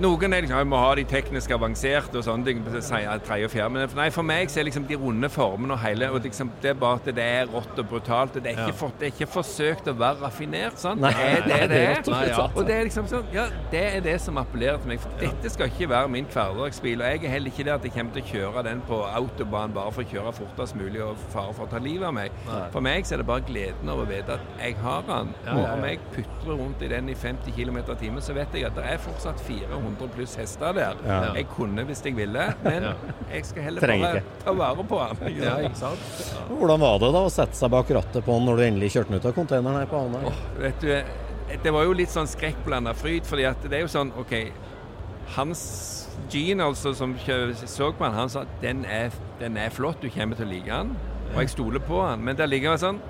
noen 0.00 0.32
er 0.32 0.42
liksom, 0.44 0.58
jeg 0.58 0.68
må 0.70 0.78
ha 0.80 0.94
de 0.98 1.04
teknisk 1.08 1.50
avanserte 1.54 2.18
og 2.18 2.24
sånne 2.26 2.44
ting. 2.48 2.62
tredje 2.64 3.44
og 3.46 3.50
fjerde, 3.52 3.70
Men 3.74 3.88
nei, 3.96 4.08
for 4.10 4.22
meg 4.26 4.48
så 4.50 4.60
er 4.60 4.64
liksom 4.68 4.86
de 4.88 4.96
runde 4.96 5.28
formene 5.30 5.72
og 5.76 5.80
hele 5.80 6.10
og 6.10 6.20
liksom, 6.22 6.50
Det 6.62 6.70
er 6.70 6.74
bare 6.74 6.94
at 7.00 7.04
det 7.14 7.24
er 7.24 7.46
rått 7.52 7.78
og 7.78 7.88
brutalt. 7.88 8.36
og 8.36 8.42
Det 8.42 8.52
er 8.54 8.66
ikke, 8.66 8.76
for, 8.78 8.92
det 8.98 9.06
er 9.08 9.12
ikke 9.14 9.30
forsøkt 9.32 9.88
å 9.88 9.94
være 9.98 10.20
raffinert. 10.24 10.78
sant? 10.78 11.00
Nei, 11.00 11.12
det 11.12 11.24
er 11.24 11.40
det 11.40 11.48
nei, 11.48 11.60
det 11.60 11.68
det 11.68 11.80
er 11.80 11.90
er. 11.90 11.94
rett 11.96 12.38
og. 12.38 12.56
Og 12.56 12.66
det 12.66 12.74
er 12.76 12.84
liksom 12.88 13.06
sånn, 13.08 13.26
ja, 13.32 13.46
det 13.70 13.84
er 13.96 14.00
det 14.00 14.16
som 14.20 14.38
appellerer 14.38 14.78
til 14.82 14.88
meg. 14.88 15.00
For 15.00 15.10
dette 15.20 15.50
skal 15.50 15.66
ikke 15.72 15.88
være 15.90 16.08
min 16.08 16.26
hverdagsbil. 16.32 17.00
Og 17.02 17.06
jeg 17.08 17.24
er 17.24 17.34
heller 17.36 17.50
ikke 17.52 17.64
der 17.64 17.74
at 17.78 17.84
jeg 17.84 17.92
kommer 17.92 18.12
til 18.18 18.22
å 18.22 18.30
kjøre 18.32 18.64
den 18.64 18.80
på 18.88 19.00
autobahn 19.04 19.72
bare 19.74 19.92
for 19.92 20.02
å 20.02 20.10
kjøre 20.14 20.32
fortest 20.40 20.76
mulig 20.76 21.02
og 21.02 21.16
fare 21.32 21.52
for 21.54 21.66
å 21.66 21.70
ta 21.70 21.78
livet 21.78 22.06
av 22.08 22.14
meg. 22.14 22.30
For 22.72 22.80
meg 22.84 23.04
så 23.06 23.14
er 23.14 23.22
det 23.24 23.26
bare 23.30 23.44
gleden 23.46 23.88
av 23.92 24.00
å 24.02 24.08
vite 24.08 24.38
at 24.38 24.40
jeg 24.60 24.76
har 24.82 25.02
den. 25.08 25.34
Ja, 25.44 25.52
Og 25.54 25.62
ja, 25.62 25.66
ja. 25.68 25.74
om 25.78 25.84
jeg 25.88 26.00
putrer 26.14 26.58
rundt 26.64 26.82
i 26.82 26.88
den 26.88 27.08
i 27.08 27.14
50 27.14 27.52
km 27.56 27.78
i 27.84 27.98
timen, 28.00 28.22
så 28.22 28.32
vet 28.36 28.54
jeg 28.54 28.64
at 28.68 28.74
det 28.78 28.84
er 28.94 28.98
fortsatt 28.98 29.40
400 29.44 29.83
pluss 30.14 30.36
hester 30.36 30.72
der. 30.76 30.96
Ja. 31.06 31.18
Jeg 31.34 31.48
kunne 31.52 31.84
hvis 31.88 32.02
jeg 32.04 32.16
ville, 32.16 32.46
men 32.64 32.86
jeg 33.30 33.44
skal 33.48 33.62
heller 33.68 33.80
Trenger 33.84 34.06
bare 34.06 34.22
ikke. 34.22 34.42
ta 34.44 34.52
vare 34.52 34.84
på 34.84 35.00
den. 35.20 35.38
Ja, 35.42 35.56
ikke 35.64 35.80
sant? 35.80 35.98
Hvordan 36.50 36.80
var 36.80 36.98
det 37.02 37.12
da 37.14 37.24
å 37.26 37.32
sette 37.32 37.58
seg 37.58 37.70
bak 37.70 37.90
rattet 37.90 38.24
på 38.24 38.38
den 38.38 38.48
når 38.48 38.56
du 38.56 38.64
endelig 38.68 38.92
kjørte 38.96 39.12
den 39.12 39.20
ut 39.20 39.28
av 39.30 39.36
containeren 39.36 39.80
her 39.82 39.86
på 39.90 40.02
Hamar? 40.04 40.42
Vet 40.58 40.80
du, 40.80 40.94
det 41.64 41.72
var 41.72 41.84
jo 41.84 41.92
litt 41.96 42.10
sånn 42.14 42.28
skrekkblanda 42.30 42.94
fryd, 42.96 43.26
fordi 43.28 43.44
at 43.50 43.66
det 43.68 43.78
er 43.78 43.84
jo 43.86 43.92
sånn 43.92 44.12
OK 44.20 44.34
Hans 45.36 45.64
Gene, 46.30 46.62
altså, 46.64 46.92
som 46.94 47.16
så 47.66 47.88
på 47.92 48.04
han, 48.04 48.14
han 48.14 48.30
sa 48.30 48.44
at 48.44 48.60
den 48.62 48.84
er, 48.86 49.10
den 49.40 49.56
er 49.58 49.72
flott, 49.74 50.00
du 50.00 50.08
kommer 50.14 50.38
til 50.38 50.46
å 50.46 50.50
like 50.52 50.70
den. 50.70 50.94
Og 51.34 51.40
jeg 51.42 51.50
stoler 51.56 51.82
på 51.82 51.98
han. 52.04 52.22
Men 52.22 52.38
det 52.38 52.46
ligger 52.52 52.78
sånn 52.78 53.00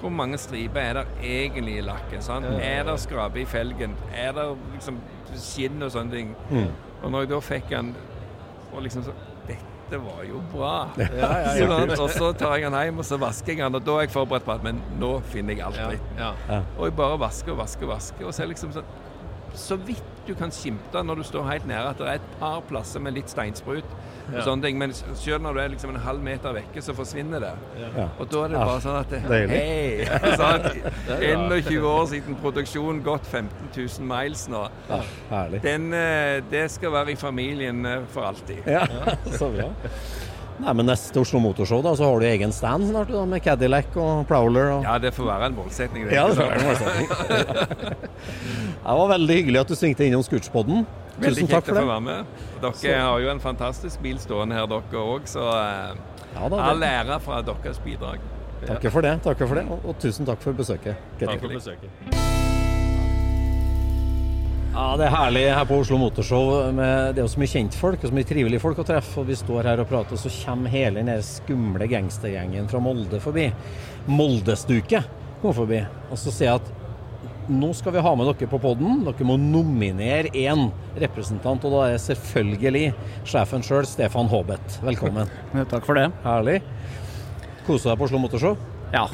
Hvor 0.00 0.10
mange 0.10 0.38
striper 0.40 0.80
er 0.80 0.96
det 0.96 1.02
egentlig 1.20 1.74
i 1.76 1.84
lakken? 1.84 2.22
Sant? 2.24 2.46
Er 2.64 2.86
det 2.88 2.94
skrape 3.02 3.42
i 3.42 3.44
felgen? 3.44 3.92
Er 4.16 4.32
det 4.32 4.46
liksom 4.72 4.96
skinn 5.38 5.82
og 5.82 5.90
sånne 5.94 6.10
ting? 6.12 6.32
Mm. 6.50 6.70
Og 7.02 7.10
når 7.10 7.20
jeg 7.26 7.30
da 7.30 7.40
fikk 7.40 7.68
den 7.70 7.92
og 8.72 8.82
liksom 8.82 9.02
så 9.04 9.12
Dette 9.50 9.98
var 10.04 10.20
jo 10.22 10.38
bra. 10.52 10.72
ja, 10.96 11.30
Sånn, 11.58 11.90
og 11.98 12.10
så 12.14 12.28
tar 12.38 12.52
jeg 12.60 12.70
den 12.70 12.76
hjem, 12.78 12.98
og 13.02 13.04
så 13.08 13.16
vasker 13.18 13.52
jeg 13.56 13.58
den, 13.64 13.74
og 13.74 13.82
da 13.82 13.96
er 13.98 14.04
jeg 14.06 14.12
forberedt 14.14 14.44
på 14.46 14.52
at 14.54 14.62
Men 14.62 14.78
nå 15.00 15.16
finner 15.32 15.56
jeg 15.56 15.64
alt 15.66 15.80
Ja, 15.80 15.88
dritt. 15.90 16.12
ja. 16.20 16.60
Og 16.78 16.84
jeg 16.86 16.94
bare 17.00 17.18
vasker 17.18 17.52
og 17.56 17.58
vasker 17.58 17.88
og 17.88 17.90
vasker. 17.96 18.26
Og 18.28 18.30
så 18.34 18.42
er 18.44 18.46
det 18.46 18.54
liksom 18.54 18.70
sånn 18.76 18.92
Så 19.54 19.76
vidt 19.76 20.02
du 20.26 20.34
kan 20.38 20.50
skimte 20.54 21.00
når 21.02 21.14
du 21.16 21.22
står 21.26 21.46
helt 21.48 21.66
nære, 21.66 21.90
at 21.90 21.98
det 21.98 22.06
er 22.06 22.18
et 22.20 22.26
par 22.38 22.60
plasser 22.68 23.00
med 23.02 23.14
litt 23.16 23.30
steinsprut. 23.32 23.84
og 24.30 24.34
Ja. 24.36 24.42
sånne 24.44 24.62
ting, 24.62 24.78
Men 24.78 24.92
selv 24.92 25.42
når 25.42 25.52
du 25.54 25.60
er 25.60 25.68
liksom 25.68 25.90
en 25.90 25.96
halv 26.00 26.20
meter 26.22 26.52
vekke, 26.54 26.80
så 26.82 26.94
forsvinner 26.94 27.40
det. 27.40 27.50
Ja. 27.96 28.04
Og 28.20 28.28
da 28.30 28.44
er 28.44 28.48
det 28.48 28.56
bare 28.58 28.80
sånn 28.80 29.00
at. 29.00 29.14
Hei! 29.50 30.04
Sånn, 30.36 30.82
21 31.18 31.82
år 31.82 32.06
siden 32.06 32.36
produksjon, 32.36 33.02
gått 33.02 33.26
15 33.26 33.50
000 33.76 34.06
miles 34.06 34.46
nå. 34.48 34.68
Ja. 34.88 35.48
Den, 35.62 35.92
eh, 35.92 36.40
det 36.50 36.70
skal 36.70 36.92
være 36.92 37.10
i 37.10 37.16
familien 37.16 37.84
eh, 37.86 38.00
for 38.12 38.22
alltid. 38.30 38.62
Ja, 38.66 38.86
så 39.38 39.50
bra. 39.50 39.72
Nei, 40.60 40.72
men 40.76 40.88
Neste 40.90 41.20
Oslo 41.20 41.40
Motorshow 41.40 41.80
da, 41.84 41.94
så 41.96 42.04
har 42.04 42.20
du 42.20 42.26
egen 42.28 42.52
stand 42.52 42.88
snart 42.90 43.08
da, 43.12 43.22
med 43.28 43.42
Cadillac 43.44 43.94
og 43.96 44.26
Prowler. 44.28 44.74
Og... 44.76 44.84
Ja, 44.84 44.98
det 45.00 45.14
får 45.16 45.28
være 45.30 45.50
en 45.50 45.56
målsetning. 45.56 46.08
det. 46.08 46.16
Ja, 46.18 46.26
det 46.28 46.36
være 46.36 46.58
en 46.58 46.66
målsetning. 46.68 47.08
Det 48.80 48.96
var 48.96 49.10
veldig 49.12 49.34
hyggelig 49.36 49.60
at 49.60 49.70
du 49.70 49.76
svingte 49.76 50.06
innom 50.08 50.22
Scootspodden. 50.24 50.86
Veldig 51.20 51.44
Tusen 51.44 51.50
takk 51.50 51.66
kjekt 51.66 51.70
å 51.70 51.74
for 51.74 51.82
få 51.82 51.90
være 51.90 52.04
med. 52.06 52.40
Dere 52.64 53.02
har 53.04 53.20
jo 53.20 53.30
en 53.34 53.42
fantastisk 53.44 54.00
bil 54.04 54.16
stående 54.22 54.56
her, 54.56 54.66
dere 54.70 55.04
òg, 55.04 55.28
så 55.30 55.44
eh, 55.52 56.00
Ja, 56.34 56.48
da, 56.48 56.62
all 56.70 56.88
ære 56.88 57.20
fra 57.24 57.42
deres 57.44 57.80
bidrag. 57.84 58.24
Takker 58.64 58.92
for 58.92 59.04
det. 59.04 59.14
takker 59.24 59.48
for 59.48 59.60
det, 59.60 59.68
og, 59.68 59.84
og 59.84 60.02
tusen 60.02 60.28
takk 60.28 60.42
for 60.44 60.56
besøket. 60.56 61.08
Takk 61.20 61.40
for 61.40 61.60
besøket. 61.60 62.29
Ja, 64.70 64.96
Det 64.96 65.06
er 65.08 65.10
herlig 65.14 65.40
her 65.50 65.64
på 65.66 65.80
Oslo 65.82 65.98
Motorshow. 65.98 66.50
Med, 66.74 67.14
det 67.14 67.22
er 67.22 67.26
jo 67.26 67.30
så 67.32 67.40
mye 67.42 67.50
kjentfolk 67.50 68.04
og 68.04 68.10
så 68.12 68.14
mye 68.14 68.28
trivelige 68.28 68.62
folk 68.62 68.78
å 68.78 68.86
treffe. 68.86 69.16
og 69.20 69.26
Vi 69.26 69.36
står 69.38 69.66
her 69.66 69.82
og 69.82 69.88
prater, 69.90 70.18
så 70.20 70.30
kommer 70.44 70.70
hele 70.70 71.02
den 71.02 71.24
skumle 71.26 71.88
gangstergjengen 71.90 72.68
fra 72.70 72.78
Molde 72.82 73.18
forbi. 73.22 73.48
Moldestuket 74.06 75.08
kommer 75.40 75.56
forbi. 75.58 75.80
Og 76.10 76.20
så 76.20 76.30
sier 76.30 76.52
jeg 76.52 76.60
at 76.62 76.70
nå 77.50 77.72
skal 77.74 77.96
vi 77.96 78.04
ha 78.04 78.12
med 78.14 78.28
dere 78.30 78.46
på 78.50 78.60
podden. 78.62 79.02
Dere 79.08 79.26
må 79.26 79.34
nominere 79.42 80.30
én 80.38 80.68
representant, 81.02 81.66
og 81.66 81.74
da 81.74 81.88
er 81.90 81.98
selvfølgelig 82.04 82.84
sjefen 83.26 83.66
sjøl, 83.66 83.88
Stefan 83.90 84.30
Haabeth. 84.30 84.78
Velkommen. 84.86 85.32
Takk 85.72 85.82
for 85.88 85.98
det. 85.98 86.06
Herlig. 86.22 86.60
Koser 87.66 87.90
deg 87.90 87.98
på 87.98 88.06
Oslo 88.06 88.22
Motorshow? 88.22 88.54
Ja. 88.94 89.08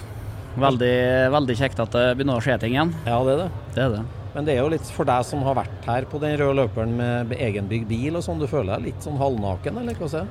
Veldig, 0.61 0.95
veldig 1.33 1.57
kjekt 1.57 1.81
at 1.81 1.97
det 1.97 2.07
begynner 2.17 2.37
å 2.37 2.45
skje 2.45 2.61
ting 2.61 2.77
igjen. 2.77 2.93
Ja, 3.09 3.23
det 3.25 3.39
er 3.39 3.45
det. 3.47 3.51
Det 3.73 3.85
er 3.89 3.97
det. 3.97 4.05
Men 4.37 4.45
det 4.45 4.53
er 4.53 4.59
jo 4.61 4.73
litt 4.75 4.89
for 4.93 5.09
deg 5.09 5.25
som 5.25 5.41
har 5.47 5.57
vært 5.57 5.87
her 5.89 6.05
på 6.11 6.21
den 6.21 6.35
røde 6.37 6.59
løperen 6.59 6.93
med 6.99 7.33
egenbygd 7.41 7.89
bil 7.89 8.19
og 8.19 8.25
sånn, 8.27 8.43
du 8.43 8.45
føler 8.51 8.75
deg 8.75 8.91
litt 8.91 9.07
sånn 9.07 9.17
halvnaken, 9.17 9.81
eller 9.81 9.97
hva 9.97 10.11
sier 10.13 10.29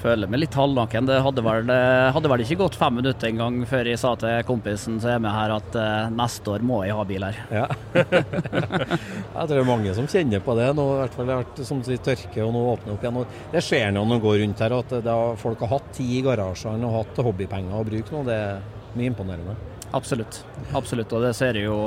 Føler 0.00 0.30
meg 0.32 0.40
litt 0.40 0.54
halvnaken. 0.56 1.04
Det 1.10 1.18
hadde 1.20 1.42
vel, 1.44 1.70
hadde 2.14 2.28
vel 2.32 2.42
ikke 2.42 2.56
gått 2.62 2.78
fem 2.80 2.94
minutter 2.96 3.28
engang 3.28 3.58
før 3.68 3.90
jeg 3.90 4.00
sa 4.00 4.14
til 4.16 4.46
kompisen 4.48 4.96
som 5.02 5.12
er 5.12 5.18
med 5.20 5.34
her 5.34 5.52
at 5.58 5.76
eh, 5.76 6.06
neste 6.16 6.54
år 6.54 6.64
må 6.64 6.78
jeg 6.86 6.96
ha 6.96 7.04
bil 7.04 7.26
her. 7.26 7.40
Ja. 7.52 7.66
jeg 8.00 9.34
tror 9.34 9.52
det 9.52 9.58
er 9.60 9.68
mange 9.68 9.92
som 9.98 10.08
kjenner 10.08 10.40
på 10.46 10.56
det. 10.56 10.70
Nå 10.78 10.86
i 10.94 10.98
hvert 11.02 11.18
fall 11.18 11.28
det 11.28 11.36
har 11.36 11.44
vært 11.44 11.60
som 11.68 11.82
sier, 11.84 12.00
tørke 12.00 12.46
og 12.46 12.54
nå 12.56 12.62
åpner 12.72 12.96
opp 12.96 13.04
igjen. 13.04 13.20
Det 13.52 13.64
skjer 13.66 13.92
når 13.92 14.08
man 14.14 14.24
går 14.24 14.40
rundt 14.40 14.64
her 14.64 14.78
at 14.78 14.96
folk 15.44 15.66
har 15.66 15.74
hatt 15.76 15.92
tid 16.00 16.14
i 16.16 16.24
garasjene 16.24 16.88
og 16.88 17.02
hatt 17.02 17.20
hobbypenger 17.28 17.76
å 17.76 17.84
bruke 17.92 18.16
nå. 18.16 18.24
Det 18.30 18.40
er 18.40 18.64
mye 18.96 19.12
imponerende. 19.12 19.58
Absolutt. 19.92 20.44
Absolutt. 20.76 21.12
Og 21.16 21.24
det 21.24 21.32
ser 21.34 21.56
jeg 21.58 21.66
jo 21.66 21.78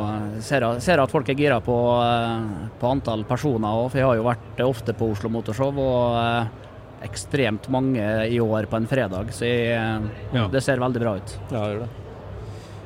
ser, 0.43 0.65
ser 0.83 0.99
at 0.99 1.11
folk 1.13 1.29
er 1.31 1.37
gira 1.39 1.59
på, 1.63 1.75
eh, 2.03 2.67
på 2.81 2.89
antall 2.91 3.23
personer. 3.29 3.85
For 3.89 3.97
jeg 4.01 4.07
har 4.09 4.19
jo 4.19 4.25
vært 4.27 4.63
ofte 4.65 4.95
på 4.99 5.11
Oslo 5.13 5.29
Motorshow. 5.31 5.77
og 5.79 6.17
eh, 6.19 6.59
ekstremt 7.03 7.67
mange 7.71 8.03
i 8.31 8.37
år 8.39 8.65
på 8.71 8.77
en 8.79 8.87
fredag, 8.87 9.31
så 9.35 9.43
jeg, 9.43 9.73
eh, 9.75 10.27
Ja. 10.35 10.47
det 10.47 10.61
ser 10.63 10.77
veldig 10.79 10.99
bra 11.03 11.15
ut. 11.19 11.37
Ja, 11.51 11.59
det 11.59 11.73
gjør 11.75 11.79
det. 11.81 11.89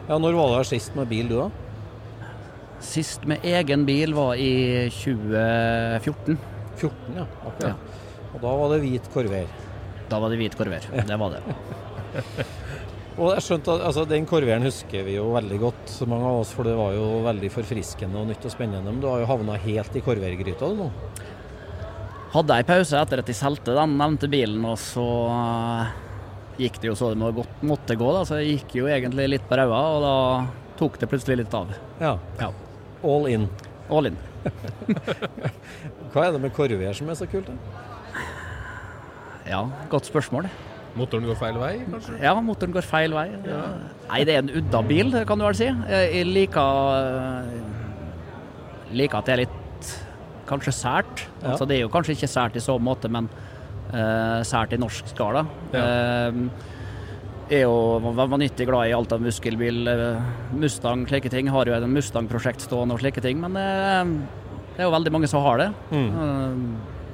Ja, 0.10 0.18
Når 0.18 0.34
var 0.38 0.56
her 0.58 0.64
sist 0.64 0.96
med 0.96 1.10
bil, 1.10 1.28
du 1.28 1.36
da? 1.38 1.50
Sist 2.80 3.26
med 3.26 3.42
egen 3.44 3.86
bil 3.86 4.14
var 4.14 4.34
i 4.36 4.90
2014. 4.90 6.38
14, 6.78 7.16
ja. 7.16 7.26
Akkurat. 7.46 7.76
Og 8.36 8.42
da 8.42 8.56
var 8.58 8.70
det 8.74 8.82
hvit 8.84 9.10
korver? 9.14 9.48
Da 10.10 10.20
var 10.20 10.30
det 10.30 10.38
hvit 10.40 10.56
korver. 10.58 10.82
Det 11.06 11.20
var 11.20 11.30
det. 11.36 11.42
Og 13.18 13.32
jeg 13.34 13.44
skjønte 13.48 13.74
at 13.74 13.86
altså, 13.90 14.04
Den 14.10 14.28
korveren 14.30 14.66
husker 14.66 15.06
vi 15.08 15.16
jo 15.16 15.32
veldig 15.34 15.58
godt, 15.62 15.94
mange 16.10 16.28
av 16.30 16.42
oss, 16.44 16.52
for 16.54 16.68
det 16.68 16.76
var 16.78 16.94
jo 16.94 17.06
veldig 17.26 17.50
forfriskende 17.54 18.20
og 18.22 18.28
nytt 18.30 18.46
og 18.46 18.54
spennende. 18.54 18.92
Men 18.92 19.02
du 19.02 19.08
har 19.10 19.24
jo 19.24 19.30
havna 19.32 19.56
helt 19.64 19.98
i 19.98 20.04
Corvair-gryta 20.06 20.70
du 20.70 20.84
nå. 20.84 20.90
Hadde 22.36 22.58
ei 22.60 22.66
pause 22.68 23.00
etter 23.00 23.24
at 23.24 23.30
de 23.32 23.34
solgte 23.34 23.74
den 23.74 23.96
nevnte 23.98 24.30
bilen, 24.30 24.62
og 24.70 24.78
så 24.82 25.06
eh, 25.34 25.96
gikk 26.62 26.78
det 26.84 26.92
jo 26.92 26.96
så 27.00 27.10
det 27.16 27.18
måtte 27.66 27.98
gå. 27.98 28.12
da, 28.14 28.22
Så 28.28 28.38
jeg 28.42 28.60
gikk 28.60 28.78
jo 28.84 28.92
egentlig 28.92 29.30
litt 29.32 29.50
på 29.50 29.58
ræva, 29.58 29.82
og 29.96 30.06
da 30.06 30.14
tok 30.78 31.00
det 31.02 31.10
plutselig 31.10 31.40
litt 31.42 31.58
av. 31.58 31.74
Ja. 32.04 32.14
Ja. 32.38 32.52
All 33.08 33.26
in. 33.32 33.50
All 33.90 34.12
in. 34.12 34.22
Hva 36.13 36.28
er 36.28 36.36
det 36.36 36.44
med 36.44 36.54
korver 36.54 36.94
som 36.94 37.10
er 37.10 37.18
så 37.18 37.26
kult? 37.32 37.50
da? 37.50 37.58
Ja, 39.48 39.63
godt 39.90 40.06
spørsmål. 40.12 40.52
Motoren 40.98 41.27
går 41.29 41.37
feil 41.39 41.60
vei, 41.62 41.73
kanskje? 41.85 42.17
Ja, 42.23 42.33
motoren 42.41 42.73
går 42.75 42.85
feil 42.85 43.13
vei. 43.15 43.27
Nei, 43.37 44.21
det 44.25 44.35
er 44.35 44.43
en 44.43 44.54
udda 44.62 44.81
bil, 44.87 45.13
kan 45.29 45.39
du 45.39 45.45
vel 45.45 45.58
si. 45.60 45.67
Jeg 45.69 46.25
liker, 46.25 47.52
liker 48.98 49.19
at 49.19 49.29
det 49.29 49.35
er 49.35 49.43
litt 49.45 49.91
kanskje 50.48 50.73
sært. 50.75 51.27
Ja. 51.41 51.54
Altså, 51.54 51.67
det 51.67 51.77
er 51.77 51.85
jo 51.85 51.91
kanskje 51.93 52.15
ikke 52.17 52.31
sært 52.31 52.58
i 52.58 52.63
så 52.63 52.77
måte, 52.81 53.12
men 53.12 53.29
uh, 53.91 54.41
sært 54.48 54.73
i 54.73 54.81
norsk 54.81 55.12
skala. 55.12 55.45
Eh, 55.75 56.41
er 57.48 57.63
jo 57.63 58.00
vanvittig 58.17 58.67
glad 58.67 58.89
i 58.89 58.95
alt 58.95 59.13
av 59.15 59.23
muskelbil, 59.23 59.87
eh, 59.87 60.21
Mustang, 60.58 61.06
slike 61.08 61.31
ting. 61.31 61.48
Har 61.48 61.65
jo 61.65 61.75
en 61.75 61.93
Mustang-prosjekt 61.93 62.65
stående 62.65 62.98
og 62.98 63.04
slike 63.04 63.23
ting, 63.23 63.39
men 63.39 63.56
uh, 63.56 64.04
det 64.75 64.83
er 64.83 64.89
jo 64.89 64.95
veldig 64.95 65.13
mange 65.15 65.29
som 65.31 65.43
har 65.45 65.62
det. 65.62 65.69
Eh, 65.95 66.58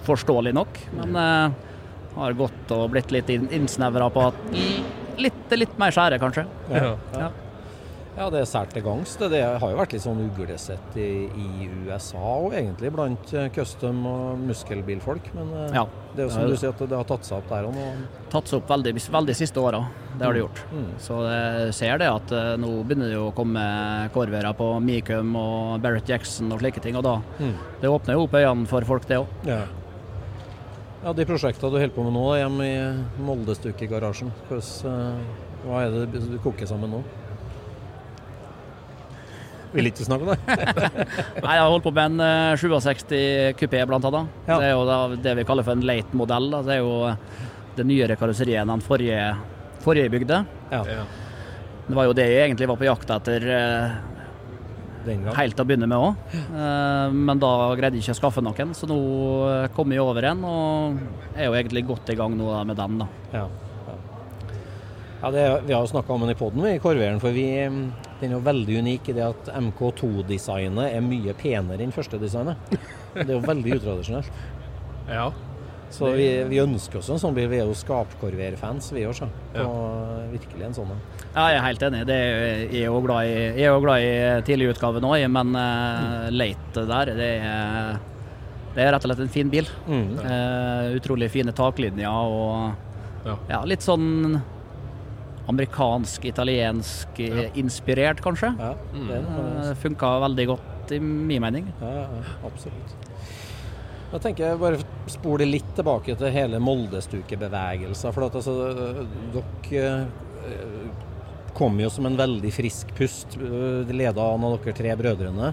forståelig 0.07 0.53
nok, 0.57 0.79
men 0.99 1.53
har 2.15 2.33
gått 2.33 2.71
og 2.75 2.89
blitt 2.93 3.11
litt 3.11 3.29
inn- 3.33 3.49
innsnevra 3.51 4.09
på 4.13 4.27
at 4.27 4.35
litt, 5.21 5.57
litt 5.57 5.77
mer 5.79 5.91
skjære, 5.95 6.19
kanskje. 6.21 6.45
Ja. 6.71 6.95
Ja. 7.17 7.31
Ja, 8.13 8.27
det 8.29 8.43
er 8.43 8.45
sært 8.45 8.69
til 8.75 8.83
gangs. 8.85 9.15
Det, 9.17 9.31
det 9.33 9.39
har 9.41 9.71
jo 9.71 9.77
vært 9.79 9.93
litt 9.95 10.03
sånn 10.03 10.19
uglesett 10.21 10.97
i, 11.01 11.25
i 11.33 11.65
USA 11.87 12.19
og 12.21 12.53
egentlig 12.53 12.91
blant 12.93 13.31
eh, 13.33 13.47
custom- 13.49 14.03
og 14.05 14.37
muskelbilfolk. 14.37 15.31
Men 15.33 15.49
eh, 15.63 15.71
Ja. 15.79 15.87
det 16.13 16.21
er 16.21 16.27
jo 16.27 16.33
som 16.35 16.45
du 16.45 16.53
sier, 16.55 16.69
at 16.75 16.83
det 16.91 16.93
har 16.99 17.07
tatt 17.09 17.25
seg 17.25 17.39
opp 17.39 17.49
der 17.49 17.65
òg 17.65 17.73
nå. 17.73 17.87
Tatt 18.29 18.51
seg 18.51 18.59
opp 18.61 18.69
veldig, 18.69 18.93
veldig 19.17 19.35
siste 19.39 19.57
åra. 19.63 19.81
Det 20.19 20.27
har 20.27 20.37
det 20.37 20.43
gjort. 20.43 20.61
Mm. 20.75 20.91
Så 21.01 21.17
jeg 21.25 21.73
ser 21.79 21.97
det 22.03 22.11
at 22.13 22.35
eh, 22.37 22.51
nå 22.61 22.69
begynner 22.85 23.09
det 23.15 23.17
å 23.17 23.33
komme 23.33 23.65
korvere 24.13 24.53
på 24.61 24.69
Micum 24.85 25.33
og 25.41 25.81
Barrett 25.81 26.13
Jackson 26.13 26.53
og 26.53 26.61
slike 26.61 26.85
ting. 26.85 26.95
Og 27.01 27.07
da 27.09 27.15
Mm. 27.41 27.55
det 27.81 27.89
åpner 27.89 28.13
jo 28.13 28.27
opp 28.27 28.37
øynene 28.37 28.67
for 28.69 28.85
folk, 28.93 29.09
det 29.09 29.23
òg. 29.23 29.33
Ja. 29.49 29.63
Ja, 31.03 31.13
de 31.13 31.25
prosjektene 31.27 31.71
du 31.71 31.77
holder 31.79 31.95
på 31.95 32.05
med 32.05 32.15
nå 32.15 32.23
hjemme 32.39 32.67
i 32.67 32.77
Moldestuk-garasjen, 33.27 34.31
hva 34.49 35.83
er 35.83 35.93
det 36.11 36.23
du 36.27 36.37
koker 36.43 36.67
sammen 36.69 36.91
nå? 36.91 37.03
Vil 39.73 39.89
ikke 39.89 40.05
snakke 40.05 40.27
om 40.27 40.33
det? 40.33 40.57
Nei, 41.43 41.55
jeg 41.55 41.63
har 41.63 41.71
holdt 41.71 41.87
på 41.87 41.93
med 41.95 42.13
en 42.13 42.23
eh, 42.53 42.61
67 42.61 43.57
kupé, 43.57 43.81
blant 43.89 44.05
annet. 44.05 44.29
Ja. 44.45 44.59
Det 44.61 44.67
er 44.69 44.73
jo 44.75 44.83
da 44.85 44.97
det 45.25 45.33
vi 45.39 45.45
kaller 45.49 45.65
for 45.65 45.73
en 45.73 45.85
late-modell. 45.87 46.51
Det 46.67 46.75
er 46.75 46.83
jo 46.83 46.93
eh, 47.09 47.17
det 47.79 47.87
nyere 47.89 48.17
karosseriet 48.19 48.61
enn 48.61 48.69
den 48.75 48.83
forrige, 48.85 49.23
forrige 49.83 50.13
bygde. 50.13 50.43
Ja, 50.71 50.83
Ja. 50.99 51.05
Det 51.83 51.97
var 51.97 52.05
jo 52.07 52.13
det 52.15 52.23
jeg 52.29 52.45
egentlig 52.45 52.67
var 52.69 52.77
på 52.79 52.85
jakt 52.87 53.09
etter 53.11 53.43
eh. 53.51 53.95
Helt 55.05 55.57
til 55.57 55.63
å 55.63 55.67
begynne 55.67 55.89
med 55.89 55.99
òg. 55.99 56.37
Men 57.13 57.41
da 57.41 57.51
greide 57.77 57.99
jeg 57.99 58.05
ikke 58.05 58.15
å 58.17 58.21
skaffe 58.21 58.43
noen, 58.45 58.73
så 58.77 58.89
nå 58.89 58.97
eh, 59.49 59.67
kom 59.75 59.93
jeg 59.93 60.03
over 60.03 60.29
en 60.29 60.41
og 60.47 61.03
er 61.35 61.47
jo 61.47 61.57
egentlig 61.57 61.85
godt 61.89 62.13
i 62.13 62.17
gang 62.19 62.35
nå 62.37 62.49
med 62.69 62.79
den. 62.79 62.97
da. 63.03 63.07
Ja, 63.33 63.45
ja. 63.89 63.95
ja 65.21 65.31
det, 65.35 65.45
vi 65.67 65.75
har 65.75 65.85
jo 65.85 65.93
snakka 65.93 66.15
om 66.15 66.25
den 66.25 66.33
i 66.35 66.39
poden 66.39 66.67
i 66.69 66.75
Korveren, 66.83 67.21
for 67.23 67.35
vi, 67.35 67.47
mm, 67.67 67.81
den 68.21 68.31
er 68.31 68.37
jo 68.37 68.43
veldig 68.45 68.81
unik 68.85 69.09
i 69.11 69.17
det 69.19 69.25
at 69.29 69.53
MK2-designet 69.59 70.91
er 70.91 71.05
mye 71.05 71.37
penere 71.39 71.85
enn 71.85 71.95
første 71.95 72.21
designet. 72.21 72.77
Det 73.13 73.27
er 73.27 73.35
jo 73.37 73.43
veldig 73.45 73.79
utradisjonelt. 73.79 74.45
ja. 75.11 75.31
Så 75.93 76.09
vi, 76.17 76.27
vi 76.49 76.57
ønsker 76.57 76.99
oss 76.99 77.09
en 77.13 77.19
sånn 77.21 77.35
bil. 77.37 77.45
Vi 77.51 77.59
er 77.61 77.67
jo 77.69 77.75
skapkorverfans, 77.77 78.89
vi 78.95 79.03
også. 79.05 79.27
På 79.53 79.65
virkelig 80.31 80.65
en 80.65 80.77
sånn 80.79 80.93
en. 80.95 81.03
Ja, 81.33 81.43
jeg 81.51 81.59
er 81.59 81.65
helt 81.67 81.85
enig. 81.87 81.99
Det 82.09 82.15
er, 82.17 82.39
jeg 82.63 82.79
er 82.79 82.87
jo 82.87 83.03
glad 83.05 83.29
i, 83.29 83.35
jeg 83.35 83.67
er 83.67 83.75
jo 83.75 83.83
glad 83.83 84.05
i 84.07 84.15
tidligutgaven 84.47 85.05
nå, 85.05 85.13
men 85.35 85.53
uh, 85.57 86.31
late 86.33 86.87
der, 86.89 87.13
det 87.19 87.29
er, 87.45 88.01
det 88.73 88.81
er 88.87 88.91
rett 88.95 89.05
og 89.05 89.11
slett 89.11 89.23
en 89.27 89.31
fin 89.35 89.53
bil. 89.53 89.69
Mm. 89.85 90.17
Uh, 90.23 90.89
utrolig 90.97 91.29
fine 91.33 91.53
taklinjer 91.55 92.09
og 92.09 92.89
Ja. 93.23 93.37
ja, 93.47 93.61
litt 93.63 93.85
sånn 93.85 94.35
amerikansk, 95.47 96.25
italiensk 96.27 97.21
ja. 97.21 97.45
inspirert, 97.59 98.19
kanskje. 98.23 98.49
Ja, 98.59 98.73
det 98.97 99.05
det. 99.13 99.23
Uh, 99.29 99.71
Funka 99.79 100.17
veldig 100.25 100.49
godt, 100.55 100.91
i 100.91 100.99
min 100.99 101.45
mening. 101.45 101.69
Ja, 101.79 101.95
ja, 102.01 102.05
ja, 102.17 102.37
absolutt. 102.49 103.12
Da 104.13 104.19
tenker 104.21 104.45
jeg 104.45 104.59
bare 104.61 104.81
spole 105.09 105.47
litt 105.49 105.71
tilbake 105.73 106.13
til 106.19 106.35
hele 106.35 106.59
Moldestuke-bevegelsen. 106.61 108.13
For 108.13 108.27
at 108.27 108.35
altså, 108.37 108.53
dere 109.33 109.87
eh, 110.45 110.83
kom 111.57 111.79
jo 111.81 111.89
som 111.89 112.05
en 112.05 112.19
veldig 112.19 112.51
frisk 112.53 112.93
pust, 112.97 113.39
eh, 113.41 113.89
leda 113.89 114.21
av 114.21 114.37
en 114.37 114.45
av 114.51 114.59
dere 114.59 114.77
tre 114.77 114.93
brødrene. 114.99 115.49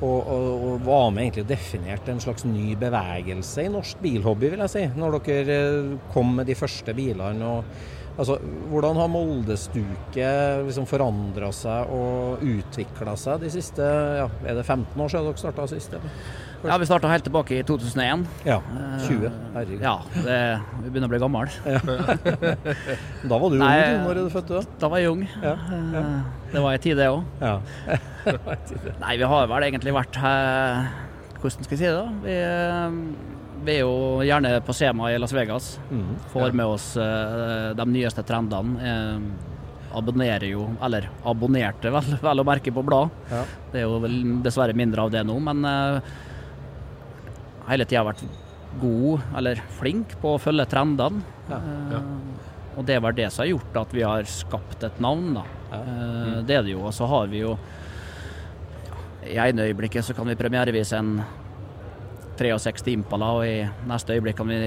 Og, 0.00 0.18
og, 0.18 0.66
og 0.72 0.84
var 0.88 1.06
med 1.14 1.28
egentlig 1.28 1.46
definerte 1.52 2.10
en 2.10 2.22
slags 2.24 2.46
ny 2.48 2.72
bevegelse 2.80 3.68
i 3.68 3.70
norsk 3.70 4.02
bilhobby, 4.02 4.48
vil 4.56 4.64
jeg 4.64 4.74
si. 4.74 4.84
Når 4.98 5.18
dere 5.20 5.62
eh, 5.70 5.96
kom 6.10 6.34
med 6.40 6.50
de 6.50 6.58
første 6.58 6.96
bilene. 6.98 7.54
og 7.54 7.98
Altså, 8.20 8.40
Hvordan 8.68 8.98
har 8.98 9.08
Moldestuket 9.08 10.66
liksom 10.66 10.84
forandra 10.90 11.52
seg 11.56 11.92
og 11.94 12.42
utvikla 12.42 13.14
seg 13.16 13.46
de 13.46 13.52
siste 13.54 13.86
ja, 14.18 14.26
er 14.44 14.58
det 14.58 14.66
15 14.66 14.98
år 14.98 15.12
siden 15.12 15.28
dere 15.30 15.40
starta 15.40 15.68
sist? 15.70 15.94
eller? 15.94 16.48
Ja, 16.60 16.76
Vi 16.76 16.86
starta 16.86 17.08
helt 17.08 17.24
tilbake 17.24 17.56
i 17.56 17.62
2001. 17.64 18.26
Ja, 18.44 18.58
20. 19.06 19.30
Herregud. 19.54 19.80
Ja, 19.82 19.94
det, 20.12 20.36
vi 20.84 20.90
begynner 20.90 21.08
å 21.08 21.12
bli 21.14 21.20
gammel. 21.22 21.48
Da 23.30 23.38
var 23.38 23.48
du 23.48 23.56
ung, 23.56 23.62
Nei, 23.62 23.78
du. 23.80 23.98
Når 24.04 24.18
du 24.18 24.22
fødte? 24.34 24.60
da? 24.60 24.76
Da 24.82 24.90
var 24.92 25.00
jeg 25.00 25.12
ung. 25.14 25.22
Ja, 25.40 25.54
ja. 25.94 26.04
Det 26.52 26.62
var 26.64 26.76
en 26.76 26.84
tid, 26.84 27.00
det 27.00 27.08
òg. 27.08 27.24
Ja. 27.40 27.54
Nei, 29.04 29.16
vi 29.22 29.28
har 29.32 29.48
vel 29.54 29.66
egentlig 29.70 29.94
vært 29.96 30.18
her 30.20 30.88
Hvordan 31.40 31.64
skal 31.64 31.76
jeg 31.76 31.80
si 31.80 31.88
det? 31.88 31.96
da? 31.96 32.08
Vi, 32.26 32.34
eh, 32.44 33.36
vi 33.64 33.76
er 33.78 33.80
jo 33.86 33.94
gjerne 34.28 34.50
på 34.64 34.74
Sema 34.76 35.08
i 35.12 35.16
Las 35.20 35.32
Vegas. 35.36 35.70
Mm. 35.88 36.10
Får 36.34 36.52
med 36.56 36.74
oss 36.76 36.90
eh, 37.00 37.70
de 37.78 37.86
nyeste 37.88 38.24
trendene. 38.28 38.76
Eh, 38.84 39.48
abonnerer 39.96 40.44
jo, 40.52 40.66
eller 40.86 41.08
abonnerte 41.26 41.90
vel, 41.90 42.12
vel 42.22 42.42
å 42.42 42.46
merke 42.46 42.70
på 42.76 42.84
blad. 42.86 43.08
Ja. 43.32 43.40
Det 43.72 43.80
er 43.80 43.88
jo 43.88 44.12
dessverre 44.44 44.76
mindre 44.76 45.08
av 45.08 45.14
det 45.16 45.24
nå, 45.26 45.38
men 45.48 45.64
eh, 45.66 46.12
hele 47.70 47.86
tida 47.88 48.04
vært 48.06 48.22
god, 48.80 49.20
eller 49.36 49.58
flink, 49.80 50.12
på 50.22 50.36
å 50.36 50.40
følge 50.42 50.66
trendene. 50.70 51.22
Ja, 51.50 51.58
Eh, 51.60 52.78
Og 52.78 52.84
det 52.86 53.00
var 53.02 53.12
det 53.12 53.26
som 53.32 53.42
har 53.42 53.48
gjort 53.50 53.76
at 53.80 53.92
vi 53.92 54.02
har 54.06 54.22
skapt 54.30 54.84
et 54.86 55.00
navn, 55.02 55.34
da. 55.34 55.42
Ja. 55.72 55.78
Mm. 55.82 56.46
Det 56.46 56.54
er 56.56 56.62
det 56.62 56.70
jo. 56.76 56.84
Og 56.86 56.92
så 56.94 57.06
har 57.10 57.26
vi 57.26 57.40
jo 57.42 57.56
I 59.26 59.34
ene 59.42 59.66
øyeblikket 59.68 60.04
så 60.06 60.14
kan 60.16 60.26
vi 60.30 60.34
premierevise 60.38 60.96
en 60.96 61.20
63 62.38 62.86
Impala, 62.94 63.32
og 63.36 63.44
i 63.44 63.66
neste 63.90 64.14
øyeblikk 64.16 64.38
kan 64.38 64.48
vi 64.48 64.60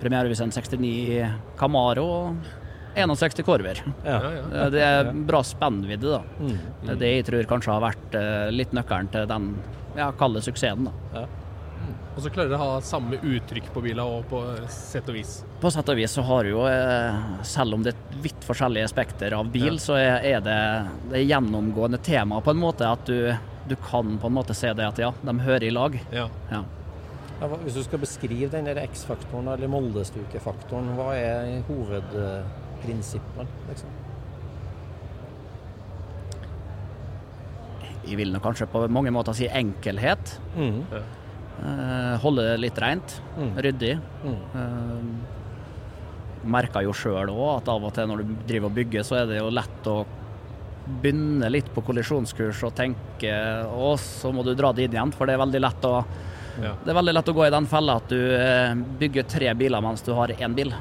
premierevise 0.00 0.42
en 0.42 0.50
69 0.50 1.28
Camaro 1.60 2.06
og 2.08 2.48
61 2.96 3.44
Corver. 3.46 3.78
Ja. 4.02 4.16
Ja, 4.16 4.30
ja. 4.34 4.64
Eh, 4.64 4.70
Det 4.74 4.80
er 4.82 5.12
bra 5.28 5.42
spennvidde, 5.46 6.16
da. 6.16 6.22
Mm. 6.40 6.58
Det 6.82 6.90
er 6.96 7.00
det 7.04 7.12
jeg 7.14 7.26
tror 7.28 7.46
kanskje 7.52 7.72
har 7.76 7.84
vært 7.84 8.14
eh, 8.18 8.50
litt 8.50 8.72
nøkkelen 8.74 9.12
til 9.12 9.28
den 9.30 9.52
ja, 9.96 10.10
kalde 10.18 10.42
suksessen. 10.42 10.88
da. 10.88 11.26
Og 12.16 12.24
så 12.24 12.30
klarer 12.34 12.50
du 12.50 12.56
å 12.56 12.60
ha 12.60 12.80
samme 12.82 13.20
uttrykk 13.22 13.68
på 13.74 13.82
biler 13.84 14.02
og 14.02 14.26
på 14.30 14.40
sett 14.72 15.06
og 15.08 15.14
vis. 15.14 15.36
På 15.62 15.70
sett 15.70 15.88
og 15.92 15.96
vis 15.96 16.16
så 16.16 16.24
har 16.26 16.48
jo, 16.48 16.64
eh, 16.66 17.20
selv 17.46 17.76
om 17.76 17.84
det 17.84 17.92
er 17.94 18.00
et 18.00 18.18
vidt 18.24 18.46
forskjellige 18.46 18.90
spekter 18.90 19.36
av 19.36 19.52
bil, 19.52 19.78
så 19.80 19.94
er, 20.00 20.40
det, 20.44 20.58
det 21.12 21.20
er 21.20 21.28
gjennomgående 21.28 22.00
tema 22.02 22.40
på 22.42 22.50
en 22.50 22.60
måte 22.60 22.88
at 22.90 23.06
du, 23.06 23.30
du 23.70 23.76
kan 23.86 24.18
på 24.18 24.26
en 24.26 24.36
måte 24.36 24.56
se 24.58 24.72
det 24.74 24.88
at 24.88 24.98
ja, 25.00 25.12
de 25.22 25.36
hører 25.46 25.68
i 25.68 25.72
lag. 25.72 25.96
Ja. 26.10 26.26
Ja. 26.50 26.64
Ja, 27.40 27.48
hvis 27.62 27.78
du 27.78 27.82
skal 27.86 28.02
beskrive 28.02 28.50
den 28.52 28.68
X-faktoren 28.82 29.48
eller 29.48 29.70
Moldestuke-faktoren, 29.72 30.90
hva 30.98 31.14
er 31.16 31.62
hovedprinsippene? 31.70 33.46
Liksom? 33.70 33.94
Jeg 38.10 38.18
vil 38.18 38.34
nok 38.34 38.44
kanskje 38.44 38.68
på 38.68 38.82
mange 38.92 39.12
måter 39.14 39.32
si 39.36 39.48
enkelhet. 39.48 40.34
Mm. 40.58 40.82
Eh, 41.60 42.14
holde 42.22 42.42
det 42.46 42.60
litt 42.62 42.78
rent, 42.80 43.20
Mm. 43.36 43.50
ryddig. 43.56 43.98
Mm. 44.24 44.38
Eh, 44.54 46.46
merker 46.50 46.82
jo 46.86 46.92
sjøl 46.96 47.28
òg 47.28 47.58
at 47.58 47.68
av 47.68 47.84
og 47.84 47.92
til 47.94 48.06
når 48.08 48.22
du 48.24 48.34
driver 48.48 48.70
og 48.70 48.74
bygger, 48.78 49.02
så 49.04 49.18
er 49.20 49.26
det 49.28 49.38
jo 49.42 49.50
lett 49.52 49.84
å 49.90 50.06
begynne 51.02 51.50
litt 51.52 51.68
på 51.74 51.82
kollisjonskurs 51.84 52.62
og 52.66 52.74
tenke 52.74 53.34
å, 53.68 53.92
så 54.00 54.32
må 54.32 54.42
du 54.46 54.54
dra 54.58 54.72
det 54.72 54.84
inn 54.88 54.92
igjen, 54.96 55.12
for 55.14 55.26
det 55.28 55.34
er 55.36 55.42
veldig 55.44 55.60
lett 55.60 55.82
å 55.84 56.04
Ja. 56.60 56.72
Det 56.84 56.90
er 56.90 56.94
veldig 56.98 57.12
lett 57.14 57.28
å 57.30 57.32
gå 57.32 57.44
i 57.46 57.50
den 57.50 57.64
fella 57.70 57.94
at 58.00 58.08
du 58.08 58.16
eh, 58.34 58.74
bygger 58.74 59.22
tre 59.28 59.52
biler 59.54 59.80
mens 59.80 60.02
du 60.02 60.12
har 60.12 60.28
én 60.28 60.52
bil. 60.54 60.72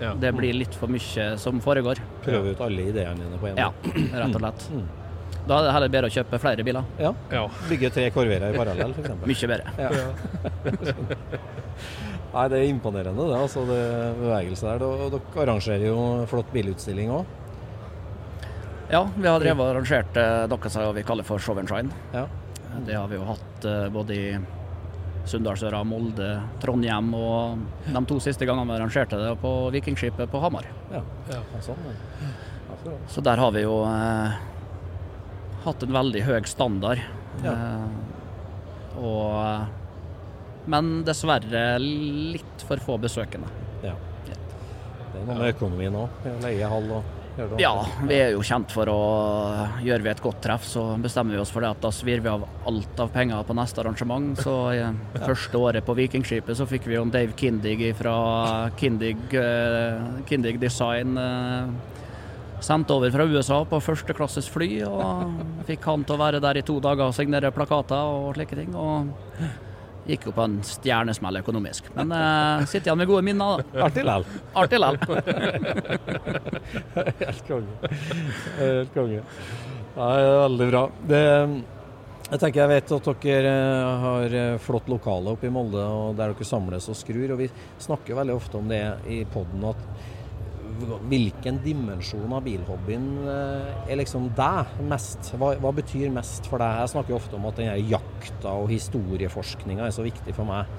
Ja. 0.00 0.14
Det 0.14 0.32
blir 0.34 0.54
litt 0.56 0.74
for 0.74 0.88
mye 0.88 1.36
som 1.38 1.60
foregår. 1.60 1.98
Prøve 2.24 2.54
ut 2.54 2.60
alle 2.64 2.86
ideene 2.88 3.20
dine 3.20 3.38
på 3.38 3.46
en 3.50 3.56
Ja, 3.60 3.68
rett 4.18 4.34
og 4.34 4.40
slett. 4.40 4.64
Mm. 4.72 4.86
Da 5.48 5.58
er 5.58 5.64
det 5.64 5.72
heller 5.72 5.92
bedre 5.92 6.10
å 6.10 6.12
kjøpe 6.12 6.40
flere 6.42 6.64
biler. 6.66 6.88
Ja. 7.00 7.14
Ja. 7.32 7.46
Bygge 7.70 7.90
tre 7.94 8.08
korverer 8.12 8.52
i 8.52 8.58
parallell, 8.58 8.92
f.eks. 8.92 9.14
Mye 9.24 9.50
bedre. 9.54 9.64
Ja. 9.80 9.88
Nei, 12.34 12.44
det 12.52 12.58
er 12.58 12.66
imponerende, 12.68 13.24
det. 13.30 13.36
altså 13.38 13.62
det 13.68 13.82
bevegelse 14.18 14.66
der. 14.68 14.84
Og 14.84 15.14
dere 15.14 15.44
arrangerer 15.46 15.86
jo 15.88 16.02
flott 16.28 16.52
bilutstilling 16.52 17.14
òg. 17.16 17.36
Ja, 18.92 19.02
vi 19.16 19.28
har 19.28 19.40
drevet 19.40 19.60
og 19.60 19.70
arrangert 19.72 20.16
eh, 20.20 20.44
noe 20.48 20.70
som 20.72 20.94
vi 20.96 21.04
kaller 21.08 21.26
for 21.28 21.40
Show 21.40 21.58
and 21.60 21.68
Shine. 21.68 21.92
Ja. 22.12 22.26
Det 22.84 22.94
har 22.96 23.08
vi 23.08 23.18
jo 23.18 23.24
hatt 23.28 23.66
eh, 23.68 23.88
både 23.92 24.16
i 24.16 24.28
Sunndalsøra, 25.28 25.82
Molde, 25.84 26.28
Trondheim 26.62 27.10
og 27.16 27.64
de 27.88 28.02
to 28.08 28.16
siste 28.24 28.48
gangene 28.48 28.68
vi 28.70 28.78
arrangerte 28.78 29.18
det 29.20 29.34
på 29.42 29.52
Vikingskipet 29.74 30.30
på 30.32 30.40
Hamar. 30.44 30.68
Ja, 30.92 31.02
ja. 31.32 31.42
sånn. 31.64 31.82
Ja. 31.88 32.94
Så 33.10 33.24
der 33.24 33.40
har 33.40 33.52
vi 33.52 33.64
jo 33.64 33.82
eh, 33.88 34.38
hatt 35.64 35.82
en 35.84 35.94
veldig 35.94 36.22
høy 36.26 36.38
standard. 36.50 37.02
Ja. 37.44 37.54
Eh, 37.54 38.16
og 38.98 40.66
Men 40.68 40.98
dessverre 41.06 41.78
litt 41.80 42.64
for 42.68 42.82
få 42.82 42.98
besøkende. 43.00 43.48
Ja. 43.80 43.94
Det 44.26 45.22
er 45.22 45.24
noe 45.24 45.38
med 45.38 45.54
økonomien 45.54 45.94
òg. 45.96 46.26
Leiehall 46.42 46.90
og. 46.98 47.14
Ja, 47.62 47.86
vi 48.02 48.16
er 48.18 48.32
jo 48.34 48.42
kjent 48.42 48.72
for 48.74 48.90
å 48.90 49.02
Gjør 49.84 50.02
vi 50.02 50.10
et 50.10 50.22
godt 50.22 50.40
treff, 50.42 50.64
så 50.66 50.82
bestemmer 50.98 51.36
vi 51.36 51.42
oss 51.42 51.52
for 51.54 51.62
det 51.62 51.70
at 51.70 51.84
da 51.84 51.92
svir 51.94 52.22
vi 52.24 52.30
av 52.32 52.42
alt 52.66 52.98
av 52.98 53.12
penger 53.14 53.44
på 53.46 53.54
neste 53.54 53.82
arrangement. 53.84 54.32
Så 54.42 54.54
ja. 54.74 54.88
første 55.22 55.60
året 55.60 55.86
på 55.86 55.94
Vikingskipet 55.98 56.58
så 56.58 56.66
fikk 56.68 56.88
vi 56.90 56.96
jo 56.98 57.04
Dave 57.14 57.36
Kindig 57.38 57.92
fra 57.98 58.16
Kindig, 58.80 59.14
uh, 59.38 60.18
Kindig 60.28 60.58
Design 60.58 61.14
eh, 61.22 61.94
sendt 62.64 62.90
over 62.90 63.12
fra 63.14 63.26
USA 63.28 63.62
på 63.68 63.80
førsteklasses 63.82 64.48
fly. 64.52 64.70
Og 64.88 65.64
fikk 65.68 65.86
han 65.90 66.04
til 66.06 66.16
å 66.16 66.22
være 66.22 66.42
der 66.42 66.60
i 66.60 66.66
to 66.66 66.78
dager 66.84 67.08
og 67.08 67.16
signere 67.16 67.54
plakater 67.54 68.12
og 68.18 68.34
slike 68.38 68.58
ting. 68.58 68.74
Og 68.76 69.10
gikk 70.08 70.28
jo 70.28 70.34
på 70.34 70.44
en 70.46 70.58
stjernesmell 70.64 71.40
økonomisk. 71.42 71.90
Men 71.96 72.12
eh, 72.16 72.66
sitter 72.68 72.90
igjen 72.90 73.00
med 73.02 73.10
gode 73.10 73.24
minner, 73.26 73.64
da. 73.72 73.88
Artig 73.88 74.04
lell. 74.08 74.28
Artig 74.56 74.80
lell. 74.80 75.00
Helt 77.24 77.42
konge. 77.48 77.90
Helt 78.60 78.94
konge. 78.94 79.24
Nei, 79.98 80.14
det 80.22 80.38
veldig 80.38 80.70
bra. 80.70 80.84
Det, 81.10 81.22
jeg 82.28 82.42
tenker 82.42 82.60
jeg 82.60 82.70
vet 82.74 82.90
at 82.92 83.06
dere 83.24 83.52
eh, 83.56 84.04
har 84.04 84.38
eh, 84.40 84.60
flott 84.60 84.88
lokale 84.92 85.32
oppe 85.32 85.48
i 85.48 85.52
Molde, 85.52 85.80
og 85.80 86.16
der 86.18 86.34
dere 86.34 86.48
samles 86.48 86.88
og 86.92 86.96
skrur. 86.98 87.34
og 87.34 87.42
Vi 87.42 87.50
snakker 87.84 88.18
veldig 88.18 88.36
ofte 88.36 88.60
om 88.60 88.68
det 88.68 88.82
i 89.08 89.22
poden 89.32 89.64
at 89.70 89.80
hvilken 90.78 91.58
dimensjon 91.64 92.32
av 92.34 92.44
bilhobbyen 92.46 93.08
eh, 93.28 93.90
er 93.90 94.00
liksom 94.00 94.30
deg 94.38 94.78
mest? 94.88 95.32
Hva, 95.38 95.52
hva, 95.62 95.72
betyr 95.74 96.12
mest 96.14 96.48
for 96.50 96.62
deg? 96.62 96.82
Jeg 96.82 96.92
snakker 96.94 97.14
jo 97.14 97.18
ofte 97.18 97.38
om 97.38 97.46
at 97.50 97.60
denne 97.60 97.76
jakta 97.90 98.54
og 98.62 98.70
historieforskninga 98.72 99.86
er 99.86 99.94
så 99.94 100.06
viktig 100.06 100.34
for 100.36 100.48
meg. 100.48 100.70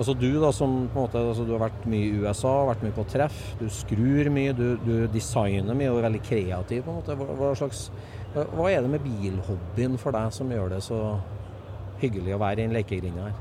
Altså 0.00 0.14
Du 0.16 0.28
da 0.40 0.52
som 0.54 0.86
på 0.88 0.96
en 0.96 1.06
måte, 1.06 1.20
altså 1.32 1.44
du 1.44 1.52
har 1.52 1.64
vært 1.66 1.84
mye 1.90 2.06
i 2.06 2.22
USA, 2.22 2.52
vært 2.68 2.84
mye 2.86 2.96
på 2.96 3.04
treff. 3.10 3.40
Du 3.60 3.66
skrur 3.72 4.30
mye, 4.32 4.54
du, 4.56 4.78
du 4.84 4.94
designer 5.12 5.76
mye 5.76 5.90
og 5.92 6.00
er 6.00 6.08
veldig 6.08 6.22
kreativ. 6.24 6.86
på 6.86 6.94
en 6.94 7.00
måte. 7.02 7.18
Hva, 7.18 7.36
hva, 7.36 7.52
slags, 7.58 7.88
hva 8.32 8.70
er 8.70 8.84
det 8.84 8.94
med 8.94 9.04
bilhobbyen 9.04 10.00
for 10.00 10.16
deg 10.16 10.32
som 10.36 10.52
gjør 10.52 10.76
det 10.76 10.82
så 10.86 11.02
hyggelig 12.00 12.36
å 12.36 12.40
være 12.40 12.62
i 12.62 12.68
en 12.70 12.76
lekegrind 12.78 13.20
her? 13.20 13.36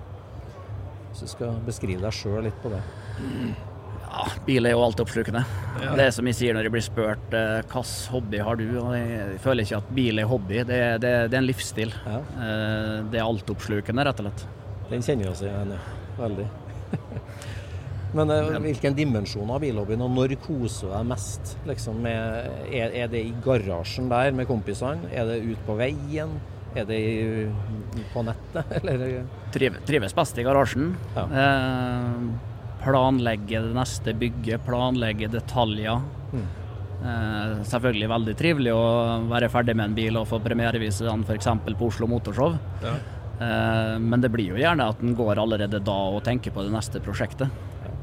Hvis 1.10 1.26
du 1.26 1.32
skal 1.38 1.64
beskrive 1.66 2.04
deg 2.04 2.16
sjøl 2.16 2.43
litt 2.50 2.60
på 2.64 2.74
det. 2.74 2.84
Ja, 4.10 4.26
bil 4.45 4.66
er 4.66 4.74
jo 4.74 4.82
altoppslukende. 4.82 5.43
Ja. 5.84 5.91
Det 5.97 6.07
er 6.07 6.14
som 6.16 6.28
jeg 6.30 6.38
sier 6.39 6.55
når 6.57 6.66
jeg 6.66 6.74
blir 6.74 6.86
spurt 6.86 7.36
eh, 7.38 7.60
hvilken 7.70 7.91
hobby 8.14 8.41
har 8.41 8.57
du, 8.57 8.66
og 8.82 8.95
jeg 8.97 9.38
føler 9.43 9.68
ikke 9.68 9.82
at 9.84 9.91
bil 9.95 10.22
er 10.22 10.30
hobby. 10.30 10.64
Det, 10.66 10.80
det, 11.03 11.14
det 11.30 11.38
er 11.38 11.43
en 11.43 11.49
livsstil. 11.49 11.93
Ja. 12.07 12.18
Eh, 12.18 12.95
det 13.14 13.22
er 13.22 13.28
altoppslukende, 13.28 14.07
rett 14.10 14.24
og 14.24 14.30
slett. 14.30 14.45
Den 14.89 15.05
kjenner 15.05 15.28
vi 15.28 15.32
oss 15.36 15.45
igjen 15.45 15.76
i. 15.76 15.80
Veldig. 16.18 16.47
Men 18.18 18.34
eh, 18.34 18.51
hvilken 18.66 18.97
dimensjon 18.97 19.53
av 19.53 19.62
bilhobbyen, 19.62 20.01
og 20.01 20.14
når 20.18 20.36
koser 20.41 20.89
du 20.89 20.95
deg 20.95 21.10
mest? 21.14 21.55
Liksom 21.70 22.01
med, 22.01 22.49
er, 22.66 22.95
er, 23.03 23.10
det 23.14 23.22
i 23.30 23.34
garasjen 23.45 24.10
der 24.10 24.34
med 24.34 24.49
kompisene? 24.49 25.12
Er 25.14 25.30
det 25.30 25.43
ute 25.45 25.62
på 25.70 25.78
veien? 25.78 26.39
Er 26.78 26.86
det 26.89 27.01
på 28.14 28.26
nettet, 28.26 28.74
eller? 28.82 29.20
Trives 29.53 30.18
best 30.18 30.41
i 30.41 30.45
garasjen. 30.45 30.95
Ja. 31.14 31.30
Eh, 31.30 32.47
planlegge 32.84 33.61
det 33.65 33.75
neste 33.75 34.13
bygget, 34.17 34.63
planlegge 34.65 35.30
detaljer. 35.32 36.01
Mm. 36.34 36.47
Eh, 36.99 37.53
selvfølgelig 37.67 38.09
veldig 38.11 38.36
trivelig 38.39 38.73
å 38.75 38.84
være 39.30 39.51
ferdig 39.51 39.75
med 39.77 39.91
en 39.91 39.95
bil 39.95 40.19
og 40.19 40.27
få 40.27 40.41
premierevise 40.43 41.07
den 41.07 41.23
f.eks. 41.23 41.47
på 41.69 41.88
Oslo 41.88 42.09
Motorshow. 42.11 42.57
Ja. 42.84 42.95
Eh, 43.39 43.95
men 44.03 44.23
det 44.23 44.32
blir 44.34 44.51
jo 44.51 44.59
gjerne 44.59 44.89
at 44.91 45.03
en 45.03 45.15
går 45.15 45.39
allerede 45.39 45.80
da 45.80 45.99
og 46.11 46.23
tenker 46.27 46.55
på 46.55 46.65
det 46.65 46.73
neste 46.75 47.01
prosjektet. 47.03 47.47
Ja. 47.86 47.93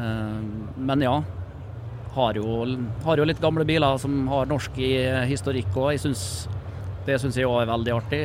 Eh, 0.00 0.40
men 0.76 1.04
ja, 1.04 1.18
har 2.14 2.40
jo, 2.40 2.64
har 3.04 3.20
jo, 3.20 3.28
litt 3.28 3.42
gamle 3.42 3.66
biler 3.68 4.00
som 4.02 4.24
har 4.32 4.48
norsk 4.50 4.78
i 4.80 4.94
historikk 5.30 5.76
òg. 5.76 6.00
Det 7.06 7.20
syns 7.20 7.36
jeg 7.38 7.48
òg 7.48 7.62
er 7.62 7.70
veldig 7.70 7.96
artig 7.96 8.22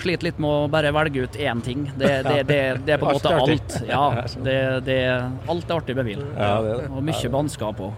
sliter 0.00 0.28
litt 0.28 0.38
med 0.42 0.50
å 0.50 0.68
bare 0.72 0.92
velge 0.94 1.26
ut 1.26 1.36
én 1.40 1.60
ting. 1.64 1.84
Det, 1.98 2.10
det, 2.28 2.36
det, 2.48 2.58
det 2.86 2.94
er 2.94 3.00
på 3.02 3.10
en 3.10 3.18
måte 3.18 3.34
alt. 3.36 3.76
Ja, 3.88 4.04
det, 4.46 4.98
alt 5.52 5.70
er 5.70 5.76
artig 5.76 5.96
med 5.98 6.08
bil. 6.08 6.22
Ja, 6.36 6.78
og 6.88 7.02
mye 7.06 7.32
mannskap 7.34 7.82
òg. 7.84 7.92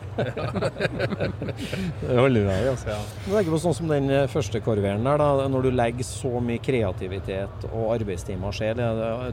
det 2.00 2.18
holder 2.18 2.48
med, 2.48 2.68
altså. 2.74 2.98
Du 3.24 3.30
legger 3.34 3.54
på 3.54 3.62
sånn 3.64 3.78
som 3.80 3.90
den 3.90 4.10
eh, 4.12 4.26
første 4.32 4.62
korveren 4.64 5.06
der, 5.06 5.22
da, 5.22 5.48
når 5.50 5.68
du 5.68 5.72
legger 5.74 6.08
så 6.08 6.32
mye 6.44 6.62
kreativitet 6.64 7.68
og 7.70 7.94
arbeidstimer 7.96 8.54
skjer. 8.54 8.82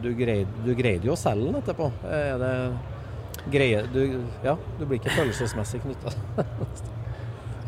Du 0.04 0.12
greide, 0.18 0.64
du 0.66 0.74
greide 0.78 1.08
jo 1.10 1.16
å 1.16 1.20
selge 1.20 1.50
den 1.50 1.62
etterpå. 1.62 1.92
Er 2.12 2.42
det 2.42 2.56
greie 3.52 3.84
du, 3.90 4.02
Ja, 4.46 4.56
du 4.78 4.86
blir 4.86 5.00
ikke 5.00 5.16
følelsesmessig 5.16 5.82
knytta? 5.82 6.14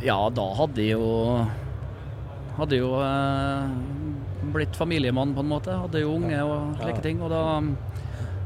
ja, 0.04 0.18
da 0.36 0.48
hadde 0.60 0.84
jeg 0.84 0.98
jo 1.00 1.46
hadde 2.58 2.78
jo 2.78 2.89
eh, 3.02 3.70
blitt 4.54 4.76
familiemann, 4.76 5.34
på 5.36 5.44
en 5.44 5.52
måte. 5.52 5.78
Hadde 5.86 6.04
jo 6.04 6.16
unge 6.18 6.39
og 6.44 6.78
slike 6.82 7.04
ting. 7.06 7.22
Og 7.24 7.32
da 7.34 7.44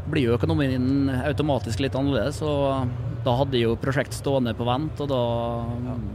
blir 0.08 0.30
jo 0.30 0.38
økonomien 0.38 1.10
automatisk 1.26 1.82
litt 1.84 1.95
annerledes. 1.98 2.41
Og 2.45 2.91
da 3.28 3.36
hadde 3.41 3.60
jo 3.60 3.76
prosjekt 3.80 4.16
stående 4.16 4.54
på 4.56 4.68
vent, 4.68 5.02
og 5.04 5.10
da 5.12 5.22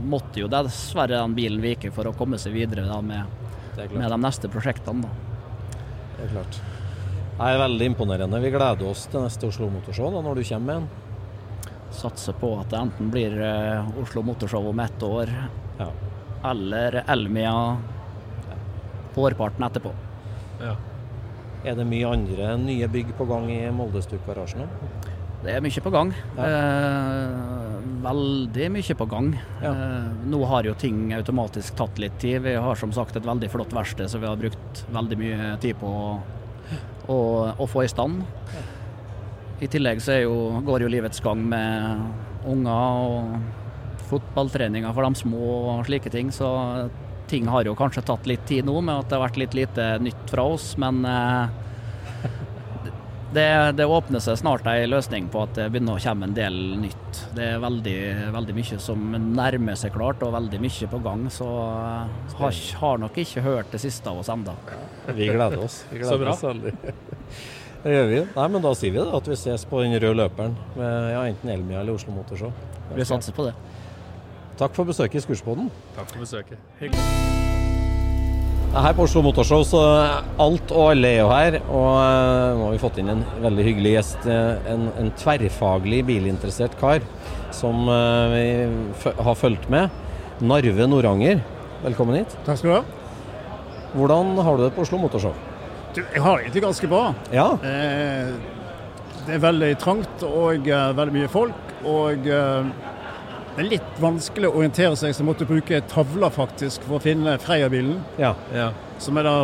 måtte 0.08 0.40
jo 0.40 0.48
dessverre 0.50 1.18
den 1.18 1.36
bilen 1.36 1.60
vike 1.64 1.92
for 1.92 2.08
å 2.08 2.14
komme 2.16 2.38
seg 2.40 2.54
videre 2.56 2.86
da, 2.88 3.00
med, 3.04 3.28
med, 3.76 4.06
de 4.08 4.20
neste 4.22 4.48
prosjektene. 4.52 5.04
Da. 5.04 5.76
Det 6.16 6.24
er 6.26 6.32
klart. 6.36 6.60
Det 7.32 7.48
er 7.50 7.60
veldig 7.60 7.88
imponerende. 7.92 8.40
Vi 8.40 8.52
gleder 8.54 8.88
oss 8.88 9.06
til 9.12 9.24
neste 9.24 9.48
Oslo 9.50 9.68
Motorshow 9.72 10.12
da, 10.14 10.22
når 10.24 10.40
du 10.40 10.44
kommer 10.48 10.68
med 10.68 10.82
en. 10.82 11.70
Satser 11.92 12.36
på 12.40 12.54
at 12.56 12.70
det 12.72 12.80
enten 12.80 13.10
blir 13.12 13.34
uh, 13.36 13.98
Oslo 14.00 14.22
Motorshow 14.24 14.70
om 14.70 14.80
ett 14.80 15.02
år, 15.04 15.32
ja. 15.76 15.88
eller 16.48 17.02
Elmia 17.02 17.52
vårparten 19.14 19.66
etterpå. 19.66 19.92
Ja. 20.62 20.76
Er 21.62 21.78
det 21.78 21.86
mye 21.86 22.10
andre 22.10 22.56
nye 22.58 22.88
bygg 22.90 23.12
på 23.18 23.26
gang 23.30 23.46
i 23.52 23.60
Moldestuk-garasjen? 23.74 24.66
Det 25.42 25.56
er 25.56 25.62
mye 25.62 25.82
på 25.82 25.90
gang. 25.90 26.12
Ja. 26.36 26.46
Eh, 26.46 27.78
veldig 28.02 28.68
mye 28.76 28.96
på 28.98 29.06
gang. 29.10 29.32
Ja. 29.62 29.72
Eh, 29.72 30.10
nå 30.30 30.42
har 30.50 30.66
jo 30.66 30.74
ting 30.78 31.10
automatisk 31.16 31.74
tatt 31.78 31.98
litt 32.02 32.18
tid. 32.22 32.42
Vi 32.46 32.54
har 32.54 32.78
som 32.78 32.94
sagt 32.94 33.18
et 33.18 33.26
veldig 33.26 33.50
flott 33.50 33.74
verksted, 33.74 34.10
så 34.10 34.20
vi 34.22 34.30
har 34.30 34.38
brukt 34.38 34.84
veldig 34.94 35.18
mye 35.18 35.56
tid 35.62 35.78
på 35.80 35.90
å, 35.90 36.12
å, 37.10 37.18
å 37.58 37.70
få 37.70 37.86
i 37.86 37.90
stand. 37.90 38.22
Ja. 38.54 38.62
I 39.62 39.70
tillegg 39.70 40.02
så 40.02 40.18
jo, 40.24 40.36
går 40.66 40.82
jo 40.82 40.90
livets 40.90 41.22
gang 41.22 41.42
med 41.46 42.46
unger 42.50 43.02
og 43.06 44.06
fotballtreninger 44.10 44.94
for 44.94 45.06
de 45.06 45.20
små 45.22 45.50
og 45.76 45.84
slike 45.86 46.10
ting. 46.10 46.30
Så 46.34 46.48
ting 47.30 47.48
har 47.48 47.66
jo 47.66 47.74
kanskje 47.78 48.04
tatt 48.06 48.26
litt 48.26 48.46
tid 48.48 48.66
nå, 48.68 48.80
med 48.80 49.02
at 49.02 49.10
det 49.10 49.18
har 49.18 49.26
vært 49.26 49.40
litt 49.40 49.54
lite 49.56 49.96
nytt 50.02 50.30
fra 50.30 50.46
oss. 50.54 50.72
Men 50.80 51.04
eh, 51.08 51.62
det, 53.32 53.72
det, 53.78 53.86
åpner 53.88 54.20
seg 54.20 54.36
snart 54.40 54.66
en 54.68 54.90
løsning 54.90 55.28
på 55.32 55.44
at 55.46 55.54
det 55.56 55.68
begynner 55.72 55.96
å 55.96 56.02
komme 56.02 56.28
en 56.28 56.36
del 56.36 56.58
nytt. 56.82 57.22
Det 57.36 57.46
er 57.54 57.62
veldig, 57.62 57.96
veldig 58.34 58.56
mye 58.58 58.78
som 58.82 59.16
nærmer 59.32 59.78
seg 59.80 59.94
klart, 59.96 60.24
og 60.26 60.34
veldig 60.36 60.60
mye 60.60 60.90
på 60.92 61.02
gang. 61.06 61.24
Så 61.32 61.48
eh, 61.48 62.36
har, 62.42 62.60
har 62.82 63.02
nok 63.06 63.18
ikke 63.24 63.44
hørt 63.46 63.72
det 63.72 63.80
siste 63.84 64.12
av 64.12 64.20
oss 64.20 64.30
enda. 64.32 64.56
Vi 65.08 65.30
gleder 65.32 65.64
oss. 65.64 65.82
Vi 65.90 65.98
gleder 66.02 66.12
så 66.12 66.20
bra. 66.20 66.36
Oss 66.36 66.46
veldig. 66.50 66.76
Det 67.82 67.96
gjør 67.96 68.10
vi. 68.12 68.18
Nei, 68.36 68.48
men 68.54 68.62
Da 68.62 68.70
sier 68.78 68.94
vi 68.94 69.00
det, 69.00 69.10
at 69.16 69.28
vi 69.32 69.36
ses 69.40 69.64
på 69.66 69.80
den 69.82 69.96
røde 69.96 70.14
løperen 70.20 70.52
med 70.76 71.08
ja, 71.16 71.24
enten 71.26 71.50
Elmia 71.50 71.80
eller 71.80 71.96
Oslo 71.96 72.14
Motorshow. 72.14 72.52
Vi 72.94 73.06
satser 73.08 73.34
på 73.34 73.48
det. 73.48 73.56
Takk 74.60 74.74
for 74.76 74.88
besøket 74.88 75.20
i 75.20 75.24
Skurspodden. 75.24 75.70
Takk 75.96 76.10
for 76.12 76.24
besøket. 76.24 76.60
Hyggelig. 76.80 77.32
Her 78.72 78.94
på 78.96 79.04
Oslo 79.04 79.20
Motorshow 79.20 79.66
så 79.68 79.80
alt 80.40 80.70
og 80.72 80.86
alle 80.94 81.10
er 81.10 81.18
jo 81.20 81.28
her. 81.28 81.58
Og 81.66 81.88
eh, 81.92 82.54
nå 82.56 82.64
har 82.64 82.72
vi 82.72 82.80
fått 82.80 83.00
inn 83.02 83.12
en 83.12 83.24
veldig 83.42 83.66
hyggelig 83.66 83.92
gjest. 83.98 84.24
Eh, 84.24 84.70
en, 84.72 84.86
en 85.00 85.10
tverrfaglig 85.20 86.00
bilinteressert 86.08 86.78
kar 86.80 87.04
som 87.52 87.84
uh, 87.84 88.32
vi 88.32 88.46
har 89.26 89.36
fulgt 89.36 89.68
med. 89.72 89.92
Narve 90.40 90.86
Noranger, 90.88 91.42
velkommen 91.82 92.16
hit. 92.16 92.32
Takk 92.46 92.62
skal 92.62 92.70
du 92.70 92.76
ha. 92.78 92.82
Hvordan 93.92 94.32
har 94.40 94.56
du 94.56 94.64
det 94.64 94.72
på 94.72 94.86
Oslo 94.86 95.02
Motorshow? 95.02 95.36
Du, 95.92 96.00
jeg 96.00 96.22
har 96.24 96.38
det 96.38 96.46
egentlig 96.46 96.64
ganske 96.64 96.88
bra. 96.88 97.02
Ja. 97.34 97.50
Eh, 97.60 98.32
det 99.26 99.36
er 99.36 99.44
veldig 99.44 99.70
trangt 99.84 100.24
og 100.26 100.64
uh, 100.72 100.88
veldig 100.96 101.18
mye 101.18 101.30
folk. 101.30 101.76
Og 101.84 102.24
uh, 102.24 102.72
det 103.52 103.60
er 103.60 103.68
litt 103.74 104.00
vanskelig 104.00 104.48
å 104.48 104.56
orientere 104.62 104.96
seg, 104.96 105.12
så 105.12 105.20
jeg 105.20 105.28
måtte 105.28 105.48
bruke 105.48 105.82
tavler 105.90 106.32
faktisk 106.32 106.86
for 106.86 106.96
å 106.96 107.02
finne 107.04 107.36
Freia-bilen. 107.42 107.98
Ja. 108.20 108.32
Ja. 108.54 108.70
Som 109.02 109.20
er 109.20 109.28
da 109.28 109.36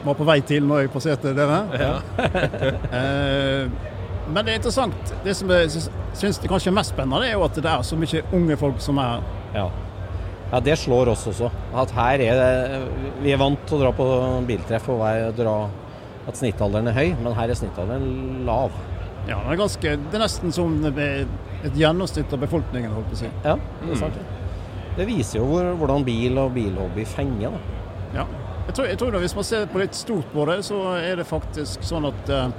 var 0.00 0.16
på 0.16 0.24
vei 0.24 0.38
til 0.48 0.64
når 0.64 0.86
jeg 0.86 0.94
passerte 0.94 1.34
dere. 1.36 1.62
Eh, 3.00 3.68
men 4.30 4.46
det 4.46 4.52
er 4.52 4.58
interessant. 4.60 5.12
Det 5.24 5.34
som 5.34 5.50
jeg 5.50 5.70
syns 5.74 6.38
er 6.38 6.50
kanskje 6.50 6.72
mest 6.74 6.94
spennende, 6.94 7.26
er 7.26 7.34
jo 7.34 7.44
at 7.44 7.56
det 7.58 7.66
er 7.66 7.84
så 7.86 7.98
mye 7.98 8.22
unge 8.36 8.56
folk 8.60 8.80
som 8.82 9.00
er 9.02 9.16
her. 9.16 9.24
Ja. 9.56 9.64
ja, 10.52 10.60
det 10.68 10.76
slår 10.78 11.10
oss 11.12 11.26
også. 11.30 11.50
At 11.82 11.90
her 11.96 12.22
er 12.22 12.38
det 12.38 12.80
Vi 13.24 13.32
er 13.34 13.40
vant 13.42 13.64
til 13.66 13.80
å 13.80 13.82
dra 13.82 13.92
på 13.96 14.06
biltreff 14.46 14.86
og 14.94 15.02
dra 15.38 15.56
at 16.30 16.38
snittalderen 16.38 16.90
er 16.92 16.96
høy, 16.96 17.08
men 17.24 17.34
her 17.34 17.50
er 17.50 17.58
snittalderen 17.58 18.44
lav. 18.46 18.74
Ja, 19.26 19.40
det 19.42 19.56
er, 19.56 19.60
ganske, 19.60 19.96
det 20.06 20.16
er 20.16 20.24
nesten 20.24 20.54
som 20.54 20.78
et 21.64 21.74
gjennomsnitt 21.76 22.32
av 22.32 22.40
befolkningen, 22.40 22.92
holdt 22.96 23.10
på 23.10 23.18
å 23.18 23.20
si. 23.22 23.30
Ja, 23.44 23.56
det 23.82 23.90
er 23.94 24.00
sant. 24.00 24.14
det. 24.14 24.26
Det 24.96 25.06
viser 25.06 25.38
jo 25.40 25.46
hvor, 25.50 25.68
hvordan 25.80 26.04
bil 26.04 26.38
og 26.42 26.52
bilhobby 26.54 27.04
fenger. 27.06 27.50
da. 27.50 28.20
Ja. 28.20 28.24
Jeg 28.66 28.74
tror, 28.76 28.86
jeg 28.86 28.98
tror 28.98 29.10
da, 29.14 29.18
Hvis 29.18 29.34
man 29.34 29.44
ser 29.44 29.66
på 29.66 29.78
litt 29.80 29.94
stort 29.94 30.26
på 30.32 30.44
det, 30.46 30.58
så 30.64 30.80
er 30.98 31.16
det 31.16 31.26
faktisk 31.26 31.82
sånn 31.86 32.06
at 32.08 32.28
eh, 32.30 32.50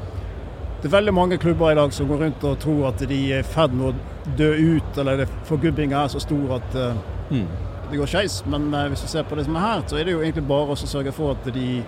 det 0.81 0.89
er 0.89 0.95
veldig 0.95 1.13
mange 1.13 1.37
klubber 1.37 1.71
i 1.71 1.75
dag 1.77 1.93
som 1.93 2.07
går 2.09 2.17
rundt 2.25 2.43
og 2.43 2.55
tror 2.59 2.87
at 2.89 3.03
de 3.07 3.19
er 3.33 3.39
i 3.43 3.43
ferd 3.45 3.73
med 3.77 3.91
å 3.91 4.31
dø 4.37 4.47
ut, 4.77 4.97
eller 4.97 5.21
at 5.27 5.35
forgubbinga 5.45 6.03
er 6.05 6.07
så 6.15 6.19
stor 6.23 6.55
at 6.59 6.75
eh, 6.75 7.01
Mm. 7.31 7.45
det 7.91 7.97
går 7.97 8.09
skeis. 8.11 8.41
Men 8.45 8.73
eh, 8.73 8.87
hvis 8.91 9.01
du 9.05 9.07
ser 9.07 9.23
på 9.23 9.35
det 9.39 9.45
som 9.45 9.55
er 9.55 9.61
her, 9.63 9.83
så 9.87 9.95
er 9.99 10.03
det 10.03 10.11
jo 10.17 10.19
egentlig 10.21 10.43
bare 10.49 10.73
å 10.73 10.75
sørge 10.75 11.13
for 11.15 11.31
at 11.31 11.45
de 11.53 11.83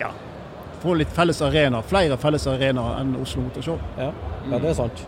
ja, 0.00 0.10
får 0.82 0.98
litt 1.00 1.14
felles 1.16 1.40
arena, 1.42 1.80
flere 1.82 2.18
felles 2.20 2.44
arenaer 2.50 2.98
enn 3.00 3.14
Oslo 3.22 3.42
Motorshow. 3.46 3.78
Ja, 3.96 4.10
ja, 4.50 4.58
det 4.58 4.68
er 4.74 4.74
sant. 4.76 5.06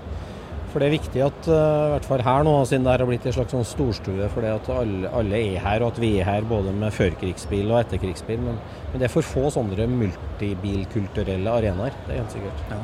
For 0.79 0.87
det 0.87 0.93
er 0.93 1.01
viktig 1.03 1.23
at, 1.27 1.47
eh, 1.51 1.85
i 1.89 1.91
hvert 1.91 2.05
fall 2.07 2.21
her 2.23 2.45
nå, 2.47 2.53
siden 2.71 2.85
det 2.87 2.93
her 2.93 3.03
har 3.03 3.09
blitt 3.09 3.25
en 3.27 3.33
slags 3.35 3.51
sånn 3.51 3.65
storstue, 3.67 4.29
for 4.31 4.47
det 4.47 4.53
at 4.55 4.69
alle, 4.71 5.09
alle 5.11 5.41
er 5.41 5.57
her, 5.59 5.83
og 5.83 5.89
at 5.91 5.97
vi 5.99 6.11
er 6.21 6.29
her 6.29 6.45
både 6.47 6.71
med 6.71 6.95
førkrigsbil 6.95 7.73
og 7.73 7.81
etterkrigsbil. 7.81 8.39
Men, 8.45 8.61
men 8.93 9.03
det 9.03 9.09
er 9.09 9.11
for 9.11 9.27
få 9.27 9.49
sånne 9.51 9.89
multibilkulturelle 9.91 11.51
arenaer, 11.51 11.97
det 12.07 12.15
er 12.15 12.21
helt 12.21 12.37
sikkert. 12.37 12.63
Ja. 12.71 12.79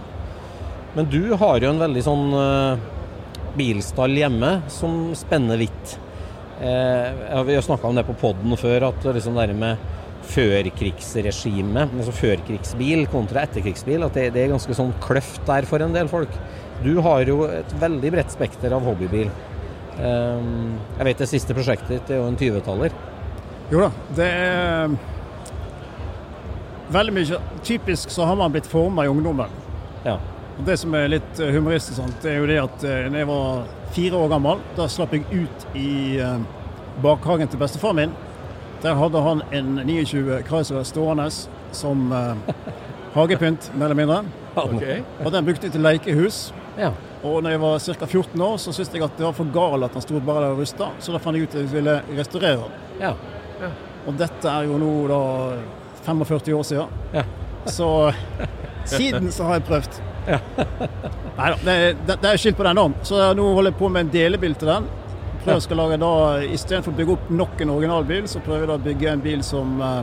Men 0.97 1.13
du 1.13 1.21
har 1.39 1.63
jo 1.63 1.71
en 1.71 1.85
veldig 1.85 2.03
sånn 2.09 2.35
eh, 2.41 2.83
bilstall 3.61 4.19
hjemme 4.19 4.51
som 4.75 4.99
spenner 5.15 5.63
vidt. 5.63 5.95
Eh, 6.59 7.39
vi 7.47 7.55
har 7.55 7.63
snakka 7.63 7.93
om 7.93 8.03
det 8.03 8.09
på 8.11 8.19
poden 8.25 8.59
før, 8.59 8.89
at 8.91 9.07
liksom 9.07 9.39
det 9.39 9.55
med 9.55 9.87
førkrigsregime, 10.35 11.87
altså 11.95 12.19
førkrigsbil 12.19 13.07
kontra 13.13 13.47
etterkrigsbil, 13.47 14.03
at 14.03 14.19
det, 14.19 14.31
det 14.35 14.49
er 14.49 14.55
ganske 14.57 14.75
sånn 14.83 14.95
kløft 15.05 15.45
der 15.47 15.71
for 15.71 15.85
en 15.85 15.95
del 15.95 16.11
folk. 16.11 16.35
Du 16.83 16.97
har 17.05 17.25
jo 17.29 17.45
et 17.49 17.75
veldig 17.81 18.11
bredt 18.17 18.33
spekter 18.35 18.75
av 18.75 18.85
hobbybil. 18.85 19.31
Eh, 19.95 20.47
jeg 20.99 21.09
vet 21.09 21.23
det 21.23 21.31
siste 21.31 21.57
prosjektet 21.57 21.93
ditt 21.95 22.13
er 22.13 22.23
jo 22.23 22.29
en 22.29 22.39
20-taller. 22.41 22.97
Jo 23.71 23.87
da, 23.87 23.91
det 24.19 24.27
er 24.29 24.97
veldig 26.93 27.15
mye 27.17 27.39
Typisk 27.65 28.11
så 28.13 28.27
har 28.29 28.37
man 28.37 28.53
blitt 28.53 28.69
forma 28.69 29.07
i 29.07 29.09
ungdommen. 29.09 29.55
Ja. 30.05 30.19
Og 30.59 30.67
Det 30.67 30.77
som 30.79 30.95
er 30.95 31.09
litt 31.17 31.41
eh, 31.41 31.55
humoristisk, 31.55 31.97
sånt, 32.01 32.21
det 32.23 32.35
er 32.35 32.43
jo 32.43 32.51
det 32.51 32.61
at 32.63 32.77
da 32.83 32.99
når 33.09 33.23
jeg 33.23 33.31
var 33.31 33.65
fire 33.95 34.21
år 34.21 34.31
gammel, 34.35 34.63
da 34.77 34.87
slapp 34.91 35.15
jeg 35.15 35.25
ut 35.31 35.67
i 35.79 36.19
eh, 36.23 36.39
bakhagen 37.03 37.51
til 37.51 37.61
bestefaren 37.63 38.01
min. 38.03 38.15
Der 38.85 38.99
hadde 38.99 39.23
han 39.23 39.41
en 39.55 39.79
29 39.87 40.43
Chrysler 40.49 40.85
stående 40.87 41.31
som 41.73 42.11
eh, 42.13 42.55
hagepynt, 43.17 43.71
mer 43.75 43.91
eller 43.91 44.01
mindre. 44.03 44.25
Okay. 44.55 45.01
Og 45.25 45.33
den 45.33 45.47
brukte 45.47 45.67
jeg 45.67 45.75
til 45.75 45.83
lekehus. 45.83 46.45
Ja. 46.79 46.91
Og 47.25 47.41
når 47.45 47.55
jeg 47.55 47.63
var 47.63 47.79
ca. 47.79 48.07
14 48.07 48.45
år, 48.47 48.57
så 48.61 48.73
syntes 48.75 48.95
jeg 48.95 49.05
at 49.07 49.17
det 49.19 49.27
var 49.27 49.37
for 49.37 49.53
galt 49.55 49.87
at 49.87 49.97
han 49.97 50.05
sto 50.05 50.21
bare 50.21 50.45
der 50.45 50.57
og 50.57 50.65
rusta, 50.65 50.91
så 51.01 51.15
da 51.15 51.21
fant 51.23 51.39
jeg 51.39 51.47
ut 51.47 51.55
at 51.55 51.63
jeg 51.63 51.73
ville 51.73 51.95
restaurere 52.19 52.65
den. 52.65 52.83
Ja. 53.01 53.15
Og 54.05 54.19
dette 54.21 54.51
er 54.51 54.67
jo 54.69 54.81
nå 54.81 54.91
da 55.09 55.21
45 56.05 56.59
år 56.59 56.67
siden. 56.69 56.99
Ja. 57.15 57.25
Så 57.67 57.89
siden 58.97 59.31
så 59.33 59.49
har 59.49 59.61
jeg 59.61 59.69
prøvd. 59.71 60.03
Nei 61.35 61.49
da, 61.53 61.57
det, 61.65 61.79
det, 62.07 62.19
det 62.21 62.29
er 62.31 62.41
skilt 62.41 62.59
på 62.59 62.67
den 62.67 62.79
nå. 62.79 62.91
Så 63.07 63.23
nå 63.37 63.49
holder 63.57 63.73
jeg 63.73 63.81
på 63.81 63.89
med 63.93 64.07
en 64.07 64.13
delebil 64.13 64.59
til 64.61 64.71
den. 64.71 64.91
Prøver 65.45 65.61
skal 65.61 65.81
lage 65.81 65.97
da, 66.01 66.13
Istedenfor 66.57 66.95
å 66.95 66.99
bygge 66.99 67.17
opp 67.17 67.33
nok 67.41 67.59
en 67.61 67.73
originalbil, 67.75 68.29
så 68.31 68.41
prøver 68.45 68.65
jeg 68.65 68.71
da 68.71 68.77
å 68.79 68.85
bygge 68.85 69.11
en 69.11 69.25
bil 69.25 69.43
som 69.45 69.75
eh, 69.85 69.99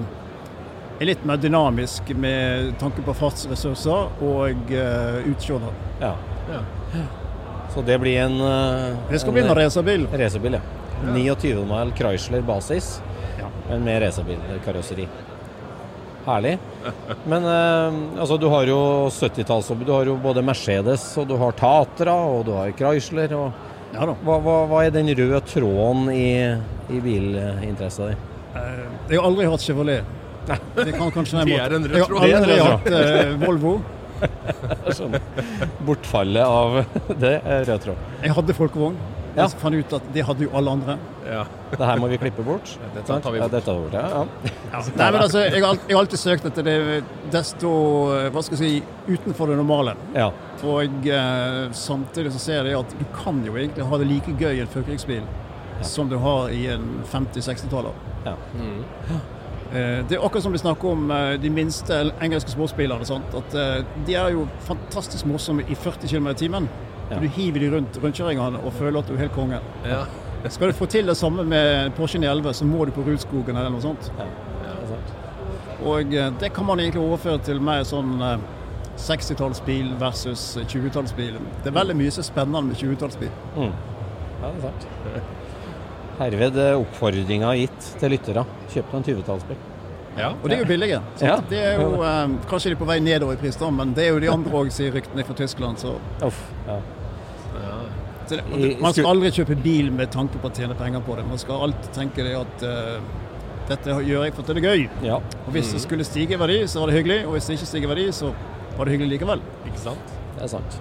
er 1.01 1.09
litt 1.09 1.24
mer 1.26 1.39
dynamisk 1.41 2.11
med 2.13 2.76
tanke 2.82 3.01
på 3.05 3.15
fartsressurser 3.17 4.22
og 4.22 4.69
uh, 4.69 5.17
utseendet. 5.32 5.88
ja. 6.03 6.13
Ja. 6.51 6.61
Så 7.73 7.81
det 7.87 7.97
blir 8.03 8.17
en 8.25 8.37
eh, 8.43 8.95
Det 9.09 9.19
skal 9.23 9.33
bli 9.35 9.41
en 9.45 9.55
racerbil. 9.55 10.07
racerbil, 10.11 10.57
ja. 10.59 10.61
29 11.15 11.63
mile 11.65 11.91
Chrysler 11.97 12.41
basis, 12.45 13.01
Ja. 13.39 13.47
men 13.69 13.83
med 13.87 14.01
racerbilkarosseri. 14.03 15.07
Herlig. 16.25 16.57
Men 17.25 17.43
eh, 17.49 18.19
altså, 18.21 18.37
du 18.37 18.47
har 18.51 18.67
jo 18.69 18.77
70-talls 19.09 19.71
Du 19.85 19.91
har 19.91 20.05
jo 20.05 20.15
både 20.21 20.43
Mercedes, 20.45 21.05
og 21.17 21.27
du 21.31 21.37
har 21.41 21.51
Tatra, 21.57 22.13
og 22.13 22.45
du 22.45 22.51
har 22.53 22.71
Chrysler. 22.77 23.33
Og 23.33 23.51
Ja 23.93 24.05
da. 24.07 24.13
hva, 24.23 24.37
hva, 24.39 24.57
hva 24.69 24.83
er 24.85 24.91
den 24.95 25.09
røde 25.17 25.41
tråden 25.49 26.05
i, 26.13 26.27
i 26.95 26.99
bilinteressen 27.03 28.11
din? 28.11 28.21
Eh, 28.55 28.83
Jeg 29.09 29.17
har 29.19 29.25
aldri 29.31 29.47
hatt 29.49 29.65
Chevrolet. 29.65 30.03
Det 30.75 30.93
kan 30.97 31.11
kanskje 31.13 31.41
er 31.55 31.73
en 31.75 31.83
rød 31.87 31.95
Jeg 31.95 32.03
har 32.03 32.07
tråd. 32.07 32.21
Det 32.21 32.31
er 32.31 32.37
en 32.37 32.43
aldri 32.43 32.59
hatt 32.67 32.87
eh, 32.99 33.33
Volvo. 33.47 33.73
Skjønner. 34.95 35.24
Bortfallet 35.88 36.45
av 36.45 36.82
det 37.24 37.38
er 37.41 37.65
rød 37.69 37.88
tråd. 37.88 38.05
Jeg 38.22 38.38
hadde 38.38 38.55
folkevogn. 38.57 38.99
Ja. 39.32 39.45
Jeg 39.45 39.61
fant 39.61 39.78
ut 39.80 39.93
at 39.95 40.07
det 40.11 40.24
hadde 40.28 40.43
jo 40.43 40.49
alle 40.59 40.72
andre. 40.76 40.97
Ja. 41.24 41.45
Det 41.72 41.88
her 41.88 41.99
må 42.01 42.09
vi 42.11 42.17
klippe 42.19 42.43
bort. 42.43 42.74
dette 42.95 43.05
tar 43.07 43.32
vi 43.32 43.39
Ja, 43.39 43.45
bort. 43.45 43.53
dette 43.53 43.65
tar 43.69 43.78
vi 43.78 43.86
bort, 43.86 43.93
ja. 43.95 44.26
ja. 44.74 44.82
Nei, 44.99 45.05
men 45.05 45.19
altså, 45.22 45.43
jeg 45.45 45.63
har, 45.63 45.80
alltid 46.01 46.19
søkt 46.19 46.47
etter 46.49 46.67
det 46.67 46.76
desto 47.32 47.72
eh, 48.17 48.28
hva 48.34 48.43
skal 48.43 48.59
jeg 48.59 48.82
si, 48.82 49.13
utenfor 49.15 49.53
det 49.53 49.59
normale. 49.61 49.95
ja. 50.17 50.32
Og 50.61 51.07
eh, 51.09 51.72
samtidig 51.74 52.34
så 52.36 52.39
ser 52.43 52.67
jeg 52.69 52.78
at 52.78 52.91
du 52.99 53.05
kan 53.15 53.39
jo 53.47 53.55
egentlig 53.55 53.88
ha 53.88 53.97
det 53.97 54.05
like 54.11 54.36
gøy 54.38 54.59
i 54.59 54.61
en 54.61 54.69
førkrigsbil 54.69 55.24
som 55.82 56.09
du 56.11 56.19
har 56.22 56.51
i 56.53 56.67
en 56.76 56.84
50-60-taller. 57.09 57.95
Ja. 58.28 58.36
Eh, 58.36 59.15
det 59.72 60.17
er 60.17 60.24
akkurat 60.26 60.43
som 60.43 60.55
vi 60.55 60.59
snakker 60.59 60.91
om 60.91 61.11
eh, 61.15 61.34
de 61.41 61.49
minste 61.53 61.99
engelske 62.22 62.51
småspillerne. 62.51 63.05
Sant? 63.07 63.36
At 63.38 63.55
eh, 63.55 63.86
De 64.07 64.15
er 64.19 64.34
jo 64.36 64.47
fantastisk 64.67 65.26
morsomme 65.30 65.63
i 65.67 65.76
40 65.76 66.11
km 66.11 66.28
i 66.34 66.39
timen. 66.43 66.69
Ja. 67.11 67.19
Du 67.19 67.28
hiver 67.28 67.59
de 67.59 67.72
rundt 67.76 67.99
rundkjøringene 68.03 68.59
og 68.63 68.74
føler 68.74 68.99
at 68.99 69.07
du 69.07 69.15
er 69.15 69.26
helt 69.26 69.36
konge. 69.36 69.59
Ja. 69.88 70.03
Skal 70.49 70.72
du 70.72 70.74
få 70.74 70.88
til 70.89 71.07
det 71.07 71.17
samme 71.17 71.43
med 71.45 71.91
Porsche 71.95 72.19
911, 72.19 72.53
så 72.53 72.65
må 72.65 72.86
du 72.86 72.91
på 72.95 73.03
Rudskogen 73.05 73.55
eller 73.55 73.69
noe 73.69 73.84
sånt. 73.84 74.11
Ja. 74.17 74.26
Og 75.82 76.13
eh, 76.13 76.34
det 76.39 76.53
kan 76.53 76.65
man 76.65 76.80
egentlig 76.80 77.01
overføre 77.01 77.41
til 77.45 77.61
mer 77.63 77.84
sånn 77.88 78.17
eh, 78.22 78.41
60-tallsbil 79.01 79.95
versus 80.01 80.57
20-tallsbil. 80.69 81.39
Det 81.63 81.72
er 81.72 81.78
veldig 81.78 81.95
mye 81.97 82.11
som 82.13 82.26
er 82.26 82.30
spennende 82.30 82.61
med 82.69 82.82
20-tallsbil. 82.82 83.32
Mm. 83.55 83.72
Ja, 84.41 84.49
det 84.49 84.57
er 84.57 84.65
sant. 84.67 84.89
Herved 86.22 86.57
er 86.61 86.78
oppfordringa 86.78 87.51
gitt 87.57 87.91
til 87.99 88.13
lyttere. 88.13 88.43
Kjøp 88.69 88.91
deg 88.91 88.97
en 88.99 89.05
20-tallsbil. 89.09 89.61
ja. 90.19 90.28
Og 90.36 90.43
det 90.49 90.57
er 90.57 90.61
jo 90.61 90.67
billige. 90.69 90.99
Ja. 91.24 91.38
Det 91.49 91.61
er 91.72 91.80
jo, 91.82 92.01
eh, 92.05 92.36
kanskje 92.51 92.69
de 92.69 92.76
er 92.76 92.82
på 92.82 92.88
vei 92.89 92.99
nedover 93.01 93.34
i 93.38 93.41
pris, 93.41 93.57
da, 93.57 93.69
men 93.74 93.93
det 93.97 94.05
er 94.05 94.11
jo 94.13 94.19
de 94.22 94.30
andre 94.30 94.51
òg, 94.59 94.69
sier 94.76 94.93
ryktene 94.93 95.26
fra 95.26 95.34
Tyskland. 95.39 95.82
Så, 95.82 95.95
Uff. 96.28 96.43
Ja. 96.67 96.78
så 98.28 98.38
det, 98.38 98.76
man 98.80 98.93
skal 98.93 99.09
aldri 99.15 99.32
kjøpe 99.36 99.57
bil 99.63 99.89
med 99.91 100.11
tanke 100.13 100.38
på 100.39 100.51
å 100.51 100.53
tjene 100.55 100.78
penger 100.78 101.01
på 101.07 101.17
det. 101.17 101.26
Man 101.28 101.41
skal 101.41 101.65
alltid 101.67 101.89
tenke 101.97 102.24
det 102.28 102.36
at 102.38 102.63
uh, 102.67 103.01
dette 103.72 103.97
gjør 104.05 104.28
jeg 104.28 104.36
for 104.38 104.43
at 104.45 104.53
det 104.53 104.61
er 104.61 104.69
gøy. 104.69 104.86
ja. 105.09 105.17
Og 105.47 105.51
hvis 105.55 105.74
det 105.74 105.82
skulle 105.84 106.05
stige 106.07 106.38
i 106.38 106.39
verdi, 106.39 106.61
så 106.67 106.84
var 106.84 106.91
det 106.91 106.99
hyggelig. 107.01 107.19
Og 107.26 107.36
hvis 107.36 107.49
det 107.49 107.57
ikke 107.57 107.72
stiger 107.74 107.89
i 107.89 107.93
verdi, 107.95 108.07
så 108.15 108.32
var 108.78 108.86
det 108.86 108.93
hyggelig 108.97 109.17
likevel. 109.17 109.41
Ikke 109.65 109.84
sant? 109.89 110.15
Det 110.38 110.45
er 110.45 110.53
sant. 110.59 110.80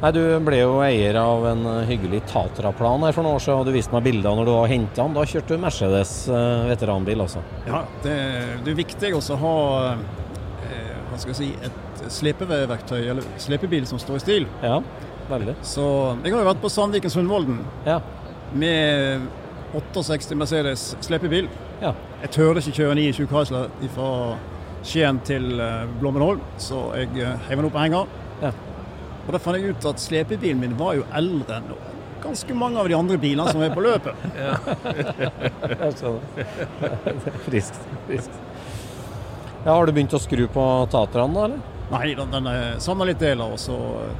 Nei, 0.00 0.10
Du 0.16 0.20
ble 0.46 0.58
jo 0.62 0.78
eier 0.80 1.16
av 1.20 1.42
en 1.50 1.66
eh, 1.68 1.82
hyggelig 1.90 2.22
Tatra-plan 2.30 3.02
her 3.04 3.12
for 3.12 3.26
noen 3.26 3.36
år 3.36 3.42
siden, 3.44 3.58
og 3.60 3.66
du 3.68 3.74
viste 3.74 3.92
meg 3.92 4.06
bilder 4.06 4.38
når 4.38 4.46
du 4.48 4.52
var 4.54 4.70
henta 4.70 5.02
den. 5.04 5.16
Da 5.18 5.26
kjørte 5.28 5.56
du 5.58 5.60
Mercedes 5.60 6.12
eh, 6.32 6.62
veteranbil, 6.70 7.20
altså. 7.26 7.42
Ja, 7.68 7.82
det, 8.04 8.14
det 8.64 8.72
er 8.72 8.78
viktig 8.78 9.10
også 9.18 9.36
å 9.36 9.40
ha 9.42 9.52
eh, 9.92 10.94
hva 11.10 11.18
skal 11.20 11.34
jeg 11.34 11.40
si, 11.42 11.50
et 11.68 12.06
slepeverktøy, 12.16 13.02
eller 13.12 13.26
slepebil 13.42 13.84
som 13.90 14.00
står 14.00 14.16
i 14.16 14.22
stil. 14.24 14.48
Ja, 14.64 14.78
veldig. 15.28 15.58
Så 15.68 15.84
jeg 16.24 16.32
har 16.32 16.40
jo 16.46 16.48
vært 16.48 16.64
på 16.64 16.72
Sandviken 16.72 17.12
Sundvolden 17.12 17.60
Ja. 17.84 17.98
med 18.56 19.28
68 19.76 20.32
Mercedes 20.40 20.86
slepebil. 21.04 21.50
Ja. 21.84 21.92
Jeg 22.24 22.32
tørde 22.38 22.64
ikke 22.64 22.78
kjøre 22.80 22.96
29 22.96 23.28
Chrysler 23.30 23.68
fra 23.94 24.08
Skien 24.80 25.20
til 25.28 25.60
Blommenholm, 26.00 26.40
så 26.60 26.86
jeg 26.96 27.12
heiv 27.20 27.60
den 27.60 27.68
opp 27.68 27.76
på 27.76 27.84
henger. 27.84 28.08
Ja. 29.30 29.32
Og 29.32 29.36
da 29.36 29.38
fant 29.38 29.56
jeg 29.60 29.70
ut 29.76 29.84
at 29.86 30.00
slepebilen 30.02 30.58
min 30.60 30.72
var 30.78 30.96
jo 30.98 31.04
eldre 31.14 31.60
enn 31.60 31.68
ganske 32.20 32.54
mange 32.54 32.76
av 32.82 32.88
de 32.90 32.94
andre 32.98 33.16
bilene 33.16 33.46
som 33.48 33.62
er 33.62 33.70
på 33.72 33.80
løpet. 33.80 34.14
Jeg 35.80 35.92
skjønner. 35.96 36.20
friskt. 37.46 37.78
friskt. 38.08 38.34
Ja, 39.64 39.74
har 39.76 39.86
du 39.86 39.92
begynt 39.92 40.12
å 40.16 40.20
skru 40.20 40.46
på 40.52 40.64
Tatraen 40.92 41.34
da, 41.36 41.46
eller? 41.46 41.60
Nei, 41.90 42.14
den, 42.18 42.30
den 42.34 42.46
er 42.50 42.76
samla 42.82 43.06
litt 43.08 43.20
deler, 43.22 43.54
og 43.54 43.60
så 43.60 43.76
eh, 44.02 44.12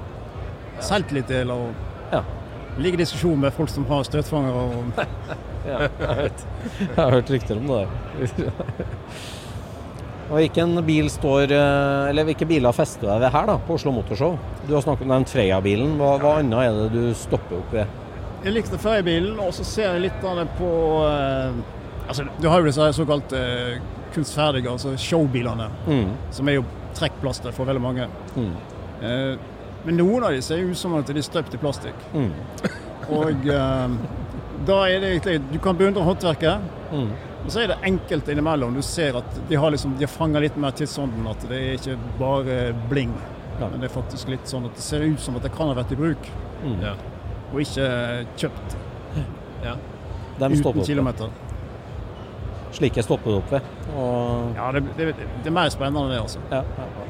solgt 0.85 1.13
litt 1.17 1.29
deler. 1.31 1.55
og 1.55 2.15
Ja. 2.15 2.23
ligger 2.79 3.01
i 3.01 3.05
diskusjon 3.05 3.41
med 3.41 3.53
folk 3.53 3.69
som 3.71 3.85
har 3.91 4.05
støtfangere. 4.09 4.55
Og, 4.55 4.85
Ja, 5.67 5.79
jeg 6.01 6.17
vet. 6.23 6.47
Jeg 6.81 6.97
har 6.97 7.11
hørt 7.13 7.31
rykter 7.31 7.59
om 7.61 7.67
det 7.69 7.83
der. 7.83 8.49
Og 10.31 10.37
Hvilken 10.39 10.77
bil 10.87 11.09
står, 11.11 11.51
eh, 11.51 12.09
eller 12.11 12.25
hvilke 12.29 12.47
biler 12.47 12.73
fester 12.73 13.03
du 13.03 13.11
deg 13.11 13.21
ved 13.25 13.33
her 13.35 13.47
da, 13.51 13.57
på 13.67 13.75
Oslo 13.75 13.91
Motorshow? 13.97 14.37
Du 14.69 14.75
har 14.77 14.83
snakket, 14.85 15.09
nevnt 15.11 15.33
Freia-bilen. 15.33 15.97
Hva, 15.99 16.13
hva 16.23 16.37
annet 16.39 16.61
er 16.69 16.77
det 16.79 16.91
du 16.95 17.15
stopper 17.19 17.59
opp 17.59 17.73
ved? 17.75 17.87
Jeg 18.45 18.55
likte 18.55 18.79
Ferjebilen, 18.81 19.35
og 19.43 19.51
så 19.53 19.65
ser 19.67 19.89
jeg 19.97 20.05
litt 20.07 20.23
av 20.25 20.39
det 20.39 20.47
på 20.57 20.69
eh, 21.05 21.59
altså, 22.09 22.25
Du 22.41 22.47
har 22.49 22.61
jo 22.63 22.71
disse 22.71 22.87
såkalte 22.97 23.01
såkalt 23.01 23.35
eh, 23.41 23.81
kunstferdige, 24.15 24.71
altså 24.71 24.95
showbilene, 24.99 25.67
Mm. 25.87 26.15
som 26.35 26.49
er 26.49 26.61
jo 26.61 26.65
trekkplaster 26.95 27.53
for 27.53 27.67
veldig 27.69 27.83
mange. 27.83 28.07
Mm. 28.37 28.55
Eh, 29.03 29.35
men 29.85 29.97
noen 29.97 30.25
av 30.25 30.31
dem 30.35 30.43
ser 30.43 30.63
ut 30.63 30.77
som 30.79 30.95
at 30.99 31.07
de 31.11 31.19
er 31.19 31.27
støpt 31.27 31.55
i 31.55 31.61
plastikk. 31.63 32.07
Mm. 32.15 32.31
Og 33.11 33.47
eh, 33.51 33.99
da 34.67 34.79
er 34.87 35.01
det 35.03 35.11
egentlig 35.17 35.41
Du 35.53 35.59
kan 35.59 35.77
beundre 35.77 36.05
håndverket, 36.07 36.71
Mm. 36.91 37.11
Og 37.45 37.51
så 37.51 37.63
er 37.65 37.71
det 37.73 37.77
enkelte 37.89 38.33
innimellom. 38.35 38.75
Du 38.77 38.83
ser 38.85 39.17
at 39.21 39.39
de 39.49 39.57
har 39.57 39.71
liksom, 39.73 39.95
de 39.99 40.05
har 40.05 40.13
fanga 40.13 40.41
litt 40.45 40.57
mer 40.61 40.75
tidsånden. 40.77 41.27
At 41.31 41.47
det 41.49 41.61
er 41.61 41.79
ikke 41.79 41.97
bare 42.21 42.59
bling. 42.91 43.13
Ja. 43.61 43.69
Men 43.69 43.81
det 43.81 43.91
er 43.91 43.95
faktisk 43.95 44.29
litt 44.33 44.47
sånn 44.49 44.67
at 44.69 44.77
det 44.77 44.85
ser 44.85 45.05
ut 45.05 45.21
som 45.21 45.37
at 45.37 45.45
det 45.45 45.53
kan 45.57 45.69
ha 45.73 45.75
vært 45.79 45.93
i 45.93 46.01
bruk, 46.01 46.31
Mm. 46.61 46.75
Ja. 46.85 46.91
og 47.55 47.61
ikke 47.63 47.87
kjøpt 48.37 48.75
Dem 50.41 50.53
uten 50.53 50.85
kilometer. 50.85 51.31
Slike 52.73 53.03
stopper 53.03 53.31
du 53.31 53.37
opp 53.41 53.51
ved. 53.53 53.63
Og 53.97 54.55
Ja, 54.57 54.71
det, 54.73 54.83
det, 54.97 55.09
det 55.17 55.51
er 55.51 55.55
mer 55.57 55.69
spennende 55.73 56.05
enn 56.07 56.13
det, 56.15 56.21
altså. 56.23 56.41
Ja, 56.51 56.61
ja, 56.63 56.87
ja. 56.87 57.07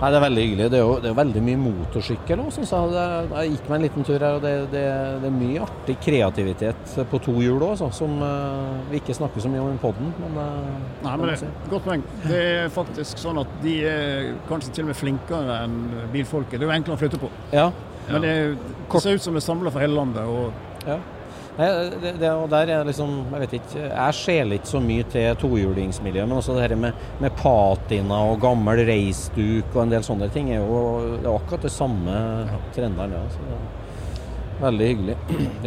Nei, 0.00 0.08
Det 0.10 0.16
er 0.16 0.22
veldig 0.24 0.44
hyggelig. 0.46 0.66
Det 0.72 0.78
er 0.78 0.84
jo, 0.86 0.92
det 1.02 1.08
er 1.10 1.16
veldig 1.18 1.40
mye 1.44 1.58
motorsykkel 1.60 2.40
òg, 2.40 2.48
syns 2.56 2.70
jeg. 2.72 2.92
Jeg 3.34 3.50
gikk 3.52 3.66
meg 3.68 3.76
en 3.76 3.84
liten 3.84 4.06
tur 4.08 4.16
her, 4.16 4.38
og 4.38 4.44
det, 4.46 4.52
det, 4.72 4.84
det 5.20 5.28
er 5.28 5.34
mye 5.34 5.66
artig 5.66 5.96
kreativitet 6.06 6.94
på 7.10 7.20
to 7.26 7.34
hjul 7.44 7.66
òg, 7.66 7.84
som 7.98 8.16
uh, 8.24 8.80
vi 8.88 9.02
ikke 9.02 9.18
snakker 9.18 9.44
så 9.44 9.52
mye 9.52 9.60
om 9.60 9.76
i 9.76 9.82
poden. 9.82 10.08
Men, 10.22 10.40
eh, 10.40 10.88
Nei, 11.04 11.14
men 11.20 11.26
det, 11.28 11.36
si. 11.42 11.52
Godt 11.68 11.86
poeng. 11.90 12.06
Det 12.24 12.40
er 12.40 12.72
faktisk 12.72 13.20
sånn 13.20 13.42
at 13.44 13.52
de 13.60 13.76
er 13.92 14.32
kanskje 14.48 14.72
til 14.78 14.88
og 14.88 14.92
med 14.94 15.00
flinkere 15.02 15.60
enn 15.66 15.78
bilfolket. 16.14 16.56
Det 16.56 16.64
er 16.64 16.70
jo 16.70 16.76
enklere 16.78 16.96
å 16.96 17.02
flytte 17.04 17.20
på. 17.20 17.32
Ja. 17.52 17.68
Men 18.08 18.24
det, 18.24 18.34
det 18.56 19.04
ser 19.04 19.20
ut 19.20 19.28
som 19.28 19.36
det 19.36 19.44
samler 19.44 19.74
for 19.74 19.84
hele 19.84 20.00
landet. 20.00 20.24
Og 20.24 20.88
ja. 20.88 20.96
Det, 21.60 22.12
det, 22.20 22.30
og 22.30 22.46
der 22.52 22.70
er 22.72 22.86
liksom, 22.88 23.10
jeg 23.34 23.42
vet 23.42 23.56
ikke, 23.58 23.82
jeg 23.82 24.16
skjeler 24.16 24.58
ikke 24.58 24.70
så 24.70 24.80
mye 24.84 25.08
til 25.12 25.40
tohjulingsmiljøet, 25.42 26.28
men 26.28 26.38
også 26.38 26.56
det 26.56 26.64
her 26.64 26.76
med, 26.80 27.02
med 27.20 27.34
patina 27.36 28.22
og 28.30 28.40
gammel 28.42 28.84
reisduk 28.88 29.74
og 29.74 29.82
en 29.84 29.92
del 29.92 30.06
sånne 30.06 30.30
ting 30.32 30.52
er 30.54 30.62
jo 30.62 30.80
det 31.18 31.26
er 31.26 31.34
akkurat 31.34 31.66
det 31.66 31.74
samme 31.74 32.16
trendene. 32.76 33.20
Ja, 33.20 33.26
så 33.34 33.44
det 33.48 33.58
er 33.58 34.64
veldig 34.64 34.88
hyggelig. 34.92 35.18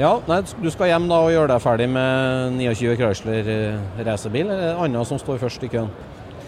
Ja, 0.04 0.16
nei, 0.30 0.40
du 0.64 0.72
skal 0.74 0.94
hjem 0.94 1.06
da 1.12 1.22
og 1.28 1.34
gjøre 1.34 1.52
deg 1.54 1.62
ferdig 1.68 1.92
med 1.94 2.58
29 2.58 2.98
Chrysler 3.02 3.54
eh, 3.54 4.02
racerbil, 4.08 4.50
eller 4.50 4.74
er 4.74 4.84
andre 4.88 5.06
som 5.10 5.22
står 5.22 5.42
først 5.46 5.68
i 5.68 5.72
køen? 5.76 5.94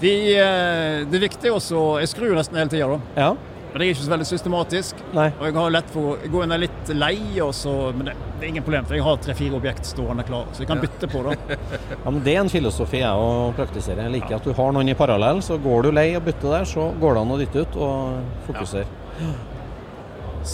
de, 0.01 0.13
eh, 0.35 1.03
det 1.07 1.19
er 1.19 1.27
viktig 1.27 1.51
også 1.55 1.83
Jeg 2.01 2.11
skrur 2.11 2.35
nesten 2.35 2.59
hele 2.59 2.71
tida, 2.71 2.87
da. 2.91 2.99
Ja, 3.15 3.29
Men 3.75 3.81
det 3.81 3.87
er 3.89 3.91
ikke 3.91 4.03
så 4.05 4.11
veldig 4.13 4.25
systematisk. 4.29 4.99
nei, 5.11 5.23
Og 5.35 5.41
jeg 5.49 5.53
har 5.57 5.71
lett 5.75 5.89
for 5.91 6.13
å 6.13 6.27
gå 6.31 6.43
inn 6.45 6.51
der 6.53 6.61
litt 6.61 6.91
lei, 6.95 7.17
og 7.43 7.49
så, 7.51 7.73
men 7.91 8.07
det, 8.07 8.13
det 8.39 8.45
er 8.45 8.53
ingen 8.53 8.63
problem, 8.63 8.85
for 8.87 8.95
jeg 8.95 9.03
har 9.03 9.19
tre-fire 9.25 9.57
objekt 9.57 9.89
stående 9.89 10.23
klar, 10.23 10.45
så 10.55 10.63
jeg 10.63 10.69
kan 10.69 10.79
bytte 10.79 11.09
på. 11.11 11.23
da. 11.25 11.57
ja, 11.91 11.97
men 12.05 12.21
det 12.23 12.37
er 12.37 12.39
en 12.45 12.51
filosofi 12.53 13.01
jeg 13.01 13.25
å 13.25 13.51
praktisere. 13.59 14.07
Jeg 14.07 14.15
liker 14.15 14.37
at 14.39 14.47
du 14.47 14.55
har 14.55 14.71
noen 14.79 14.93
i 14.93 14.95
parallell, 14.95 15.43
så 15.43 15.59
går 15.59 15.89
du 15.89 15.91
lei 15.99 16.07
og 16.15 16.23
bytter 16.29 16.55
der, 16.55 16.71
så 16.71 16.87
går 17.03 17.19
det 17.19 17.25
an 17.25 17.35
å 17.35 17.41
dytte 17.43 17.67
ut 17.67 17.77
og 17.89 18.33
fokusere. 18.47 19.29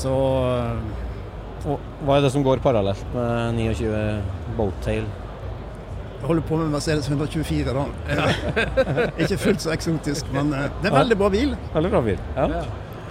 Så 0.01 0.17
eh, 0.49 0.99
Og 1.69 2.05
hva 2.07 2.17
er 2.17 2.25
det 2.25 2.33
som 2.33 2.49
går 2.49 2.65
parallelt 2.65 3.05
med 3.13 3.61
29 3.61 4.05
Boattail? 4.57 5.05
jeg 6.21 6.29
holder 6.29 6.43
på 6.49 6.57
med 6.57 6.73
Mercedes 6.73 7.05
124, 7.09 7.73
da. 7.73 7.85
ikke 9.21 9.37
fullt 9.41 9.61
så 9.61 9.77
eksotisk, 9.77 10.33
men 10.33 10.55
eh, 10.57 10.71
det 10.81 10.89
er 10.89 11.03
veldig 11.03 11.17
bra 11.21 11.29
bil. 11.33 11.59
Veldig 11.73 11.99
bra 11.99 12.07
bil. 12.09 12.31
Ja. 12.37 12.63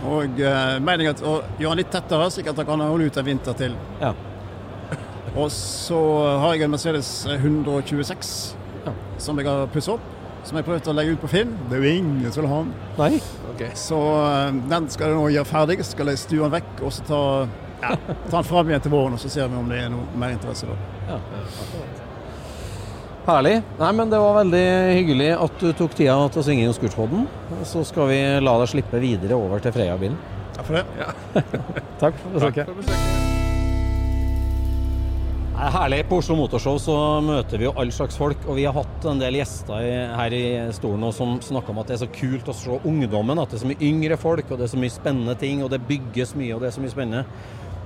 Og 0.09 0.39
uh, 0.41 0.79
meningen 0.81 1.13
er 1.13 1.27
å 1.29 1.35
gjøre 1.61 1.75
den 1.75 1.81
litt 1.83 1.91
tettere, 1.93 2.31
slik 2.33 2.49
at 2.49 2.57
den 2.57 2.69
kan 2.69 2.81
holde 2.81 3.11
ut 3.11 3.19
en 3.21 3.27
vinter 3.27 3.57
til. 3.59 3.75
Ja. 4.01 4.15
Og 5.41 5.51
så 5.53 5.99
har 6.43 6.55
jeg 6.57 6.65
en 6.67 6.73
Mercedes 6.73 7.11
126 7.29 8.33
Ja. 8.87 8.95
som 9.21 9.39
jeg 9.39 9.47
har 9.47 9.69
pusset 9.75 9.95
opp. 9.99 10.09
Som 10.49 10.57
jeg 10.57 10.65
prøvde 10.65 10.89
å 10.89 10.97
legge 10.97 11.13
ut 11.13 11.21
på 11.21 11.29
Finn. 11.29 11.51
Det 11.69 11.77
er 11.77 11.83
jo 11.85 11.97
ingen 12.01 12.33
som 12.33 12.47
vil 12.47 12.49
ha 12.51 12.61
den. 12.65 12.71
Nei? 12.97 13.11
Så 13.77 13.99
eh, 14.25 14.55
den 14.71 14.87
skal 14.89 15.11
jeg 15.13 15.19
nå 15.19 15.27
gjøre 15.35 15.51
ferdig. 15.51 15.77
Så 15.85 15.93
skal 15.93 16.09
jeg 16.09 16.23
stue 16.23 16.47
den 16.47 16.55
vekk 16.55 16.81
og 16.81 16.95
så 16.97 17.05
ta, 17.05 17.19
ja, 17.83 17.91
ta 18.01 18.39
den 18.39 18.49
fram 18.49 18.73
igjen 18.73 18.87
til 18.87 18.95
våren. 18.95 19.19
Og 19.19 19.21
så 19.21 19.29
ser 19.37 19.53
vi 19.53 19.61
om 19.61 19.69
det 19.69 19.83
er 19.85 19.93
noe 19.93 20.07
mer 20.17 20.33
interesse 20.33 20.65
da. 20.71 20.79
Ja. 21.13 21.19
Herlig. 23.31 23.61
Nei, 23.79 23.93
men 23.95 24.11
Det 24.11 24.19
var 24.19 24.39
veldig 24.41 24.67
hyggelig 24.97 25.31
at 25.39 25.63
du 25.63 25.71
tok 25.79 25.95
tida 25.95 26.17
til 26.35 26.43
å 26.43 26.47
synge 26.47 26.67
i 26.67 26.75
Skurtspodden. 26.75 27.29
Så 27.69 27.85
skal 27.87 28.11
vi 28.11 28.19
la 28.43 28.57
deg 28.59 28.73
slippe 28.73 29.03
videre 29.03 29.39
over 29.39 29.63
til 29.63 29.75
Freia-bilen. 29.77 30.19
Takk 30.57 30.67
for 30.67 30.81
det. 30.81 31.11
Takk 32.03 32.19
for 32.25 32.35
besøket. 32.35 32.73
Det 35.61 35.69
er 35.69 35.75
herlig. 35.77 36.01
På 36.09 36.19
Oslo 36.23 36.35
Motorshow 36.41 36.79
så 36.81 36.97
møter 37.23 37.61
vi 37.61 37.69
jo 37.69 37.75
all 37.79 37.93
slags 37.95 38.19
folk. 38.19 38.43
Og 38.49 38.57
vi 38.59 38.67
har 38.67 38.75
hatt 38.75 39.07
en 39.07 39.21
del 39.21 39.39
gjester 39.39 39.85
i, 39.85 39.95
her 40.17 40.37
i 40.37 40.45
stolen 40.75 41.05
nå 41.05 41.13
som 41.15 41.37
snakker 41.45 41.75
om 41.75 41.83
at 41.83 41.93
det 41.93 41.99
er 41.99 42.03
så 42.03 42.11
kult 42.17 42.51
å 42.51 42.57
se 42.57 42.81
ungdommen. 42.89 43.39
At 43.39 43.53
det 43.53 43.61
er 43.61 43.65
så 43.67 43.71
mye 43.71 43.91
yngre 43.93 44.19
folk, 44.19 44.49
og 44.49 44.59
det 44.59 44.67
er 44.67 44.75
så 44.75 44.81
mye 44.81 44.95
spennende 44.97 45.37
ting, 45.39 45.63
og 45.63 45.71
det 45.71 45.85
bygges 45.87 46.35
mye, 46.41 46.55
og 46.57 46.65
det 46.65 46.71
er 46.71 46.79
så 46.79 46.83
mye 46.83 46.95
spennende. 46.97 47.27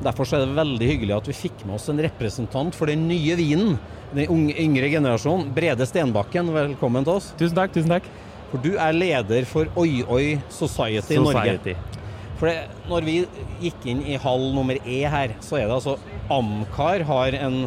Derfor 0.04 0.26
så 0.26 0.38
er 0.38 0.46
det 0.46 0.56
veldig 0.56 0.88
hyggelig 0.88 1.14
at 1.18 1.28
vi 1.30 1.36
fikk 1.44 1.66
med 1.66 1.76
oss 1.76 1.90
en 1.90 2.02
representant 2.02 2.74
for 2.74 2.90
den 2.90 3.04
nye 3.10 3.36
vinen. 3.38 3.76
Den 4.14 4.28
unge, 4.30 4.54
yngre 4.62 4.88
generasjonen. 4.92 5.48
Brede 5.54 5.86
Stenbakken, 5.90 6.52
velkommen 6.54 7.02
til 7.06 7.16
oss. 7.16 7.32
Tusen 7.38 7.56
takk, 7.58 7.72
tusen 7.74 7.90
takk. 7.96 8.06
For 8.52 8.62
du 8.62 8.76
er 8.78 8.94
leder 8.94 9.46
for 9.50 9.66
Oi 9.80 10.04
Oi 10.06 10.36
Society, 10.54 11.16
Society. 11.16 11.74
Norge. 11.74 12.02
For 12.38 12.50
det, 12.50 12.68
når 12.86 13.06
vi 13.08 13.16
gikk 13.62 13.88
inn 13.90 14.04
i 14.06 14.18
hall 14.22 14.52
nummer 14.54 14.78
E 14.86 15.00
her, 15.10 15.34
så 15.42 15.58
er 15.58 15.66
det 15.66 15.78
altså 15.80 15.96
Amcar 16.30 17.02
har 17.08 17.34
en 17.40 17.58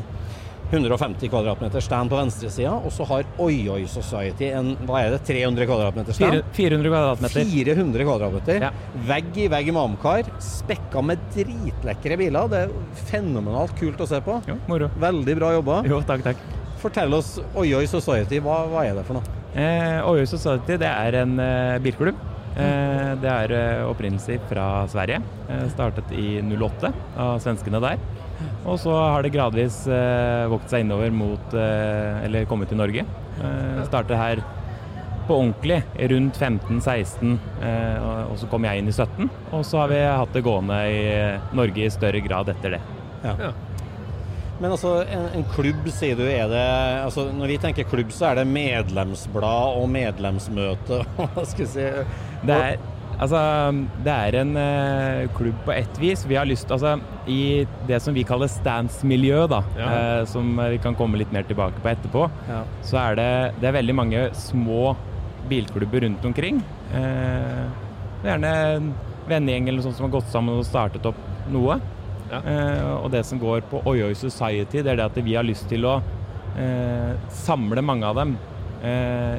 150 0.71 1.29
kvadratmeter 1.31 1.83
stand 1.83 2.11
på 2.11 2.17
venstresida, 2.19 2.73
og 2.75 2.91
så 2.91 3.05
har 3.07 3.27
Oi 3.43 3.61
Oi 3.71 3.85
Society 3.87 4.49
en 4.51 4.73
hva 4.87 4.99
er 5.05 5.15
det, 5.15 5.21
300 5.29 5.67
kvadratmeter 5.69 6.17
stand? 6.17 6.43
400 6.57 6.91
kvadratmeter. 6.91 7.47
400 7.53 8.07
kvadratmeter. 8.09 8.67
Ja. 8.67 8.71
Vegg 9.07 9.39
i 9.39 9.47
vegg 9.51 9.71
med 9.71 9.81
Amcar. 9.83 10.27
Spekka 10.43 11.03
med 11.05 11.23
dritlekre 11.35 12.19
biler. 12.19 12.51
Det 12.51 12.65
er 12.65 12.75
fenomenalt 13.07 13.75
kult 13.79 14.03
å 14.03 14.09
se 14.09 14.19
på. 14.25 14.41
Jo, 14.49 14.59
moro. 14.67 14.91
Veldig 14.99 15.37
bra 15.39 15.53
jobba. 15.55 15.81
Jo, 15.87 16.01
takk, 16.07 16.25
takk. 16.27 16.45
Fortell 16.81 17.15
oss 17.17 17.37
Oi 17.57 17.71
Oi 17.73 17.85
Society, 17.89 18.41
hva, 18.43 18.65
hva 18.69 18.83
er 18.85 18.99
det 18.99 19.05
for 19.07 19.17
noe? 19.17 19.37
Eh, 19.57 20.01
Oi 20.05 20.27
Society 20.29 20.75
det 20.83 20.89
er 20.91 21.23
en 21.23 21.39
eh, 21.41 21.77
bilklubb. 21.81 22.19
Eh, 22.57 23.11
det 23.21 23.29
er 23.29 23.51
eh, 23.53 23.83
opprinnelse 23.85 24.39
fra 24.49 24.67
Sverige. 24.89 25.19
Eh, 25.49 25.65
startet 25.73 26.09
i 26.17 26.39
08 26.41 26.89
av 27.21 27.37
svenskene 27.43 27.81
der. 27.83 27.99
Og 28.67 28.77
så 28.81 28.93
har 28.93 29.23
det 29.25 29.31
gradvis 29.33 29.79
vokst 30.51 30.69
seg 30.69 30.83
innover 30.83 31.09
mot 31.09 31.53
Eller 31.57 32.45
kommet 32.45 32.69
til 32.69 32.77
Norge. 32.77 33.01
Eh, 33.41 33.79
startet 33.87 34.17
her 34.19 34.41
på 35.27 35.35
ordentlig 35.41 35.79
rundt 36.11 36.37
15-16, 36.39 37.33
eh, 37.61 37.97
og- 38.29 38.37
så 38.37 38.47
kom 38.49 38.63
jeg 38.63 38.79
inn 38.79 38.87
i 38.87 38.91
17. 38.93 39.29
Og 39.51 39.65
så 39.65 39.79
har 39.81 39.87
vi 39.89 39.95
hatt 40.03 40.33
det 40.33 40.43
gående 40.45 40.77
i 40.87 41.55
Norge 41.57 41.85
i 41.85 41.89
større 41.89 42.21
grad 42.21 42.47
etter 42.53 42.77
det. 42.77 42.81
Men 44.59 44.71
altså, 44.71 45.03
en, 45.05 45.25
en 45.35 45.43
klubb, 45.53 45.85
sier 45.93 46.15
du, 46.15 46.23
er 46.23 46.47
det 46.49 47.03
altså, 47.05 47.27
Når 47.33 47.47
vi 47.47 47.57
tenker 47.57 47.83
klubb, 47.85 48.09
så 48.09 48.31
er 48.31 48.35
det 48.39 48.47
medlemsblad 48.47 49.77
og 49.81 49.89
medlemsmøte. 49.89 51.03
Hva 51.17 51.45
skal 51.45 51.65
vi 51.65 51.71
si? 51.73 51.85
Det 52.45 52.53
er, 52.53 52.77
altså, 53.17 53.39
det 54.05 54.13
er 54.13 54.35
en 54.41 54.51
uh, 54.57 55.27
klubb 55.37 55.57
på 55.65 55.73
ett 55.73 55.97
vis. 56.01 56.25
Vi 56.29 56.35
har 56.37 56.45
lyst 56.45 56.69
altså, 56.71 56.99
I 57.27 57.65
det 57.89 57.99
som 58.03 58.13
vi 58.13 58.23
kaller 58.27 58.47
stands-miljø, 58.51 59.47
da, 59.49 59.63
Ja. 59.77 59.87
uh, 60.21 60.25
som 60.29 60.53
vi 60.59 60.77
kan 60.83 60.95
komme 60.95 61.17
litt 61.17 61.33
mer 61.33 61.43
tilbake 61.49 61.81
på 61.81 61.89
etterpå, 61.95 62.29
Ja. 62.49 62.61
så 62.85 62.97
er 63.07 63.15
det, 63.19 63.29
det 63.61 63.69
er 63.71 63.77
veldig 63.79 63.95
mange 63.95 64.29
små 64.37 64.95
bilklubber 65.49 66.03
rundt 66.05 66.25
omkring. 66.25 66.61
Uh, 66.93 67.65
det 68.21 68.27
er 68.27 68.33
gjerne 68.37 68.53
en 68.77 68.93
vennegjeng 69.27 69.67
eller 69.67 69.81
noe 69.81 69.87
sånt 69.89 69.97
som 69.97 70.07
har 70.09 70.19
gått 70.19 70.31
sammen 70.31 70.57
og 70.59 70.65
startet 70.65 71.05
opp 71.05 71.17
noe. 71.51 71.79
Ja. 72.27 72.41
Og 72.99 73.11
det 73.11 73.21
som 73.25 73.39
går 73.39 73.61
på 73.71 73.79
Oi 73.87 74.01
Oi 74.03 74.13
Society, 74.19 74.81
det 74.83 74.91
er 74.91 74.97
det 74.99 75.05
at 75.05 75.19
vi 75.23 75.35
har 75.37 75.45
lyst 75.47 75.69
til 75.71 75.85
å 75.87 76.01
samle 77.31 77.79
mange 77.85 78.03
av 78.03 78.17
dem. 78.19 78.33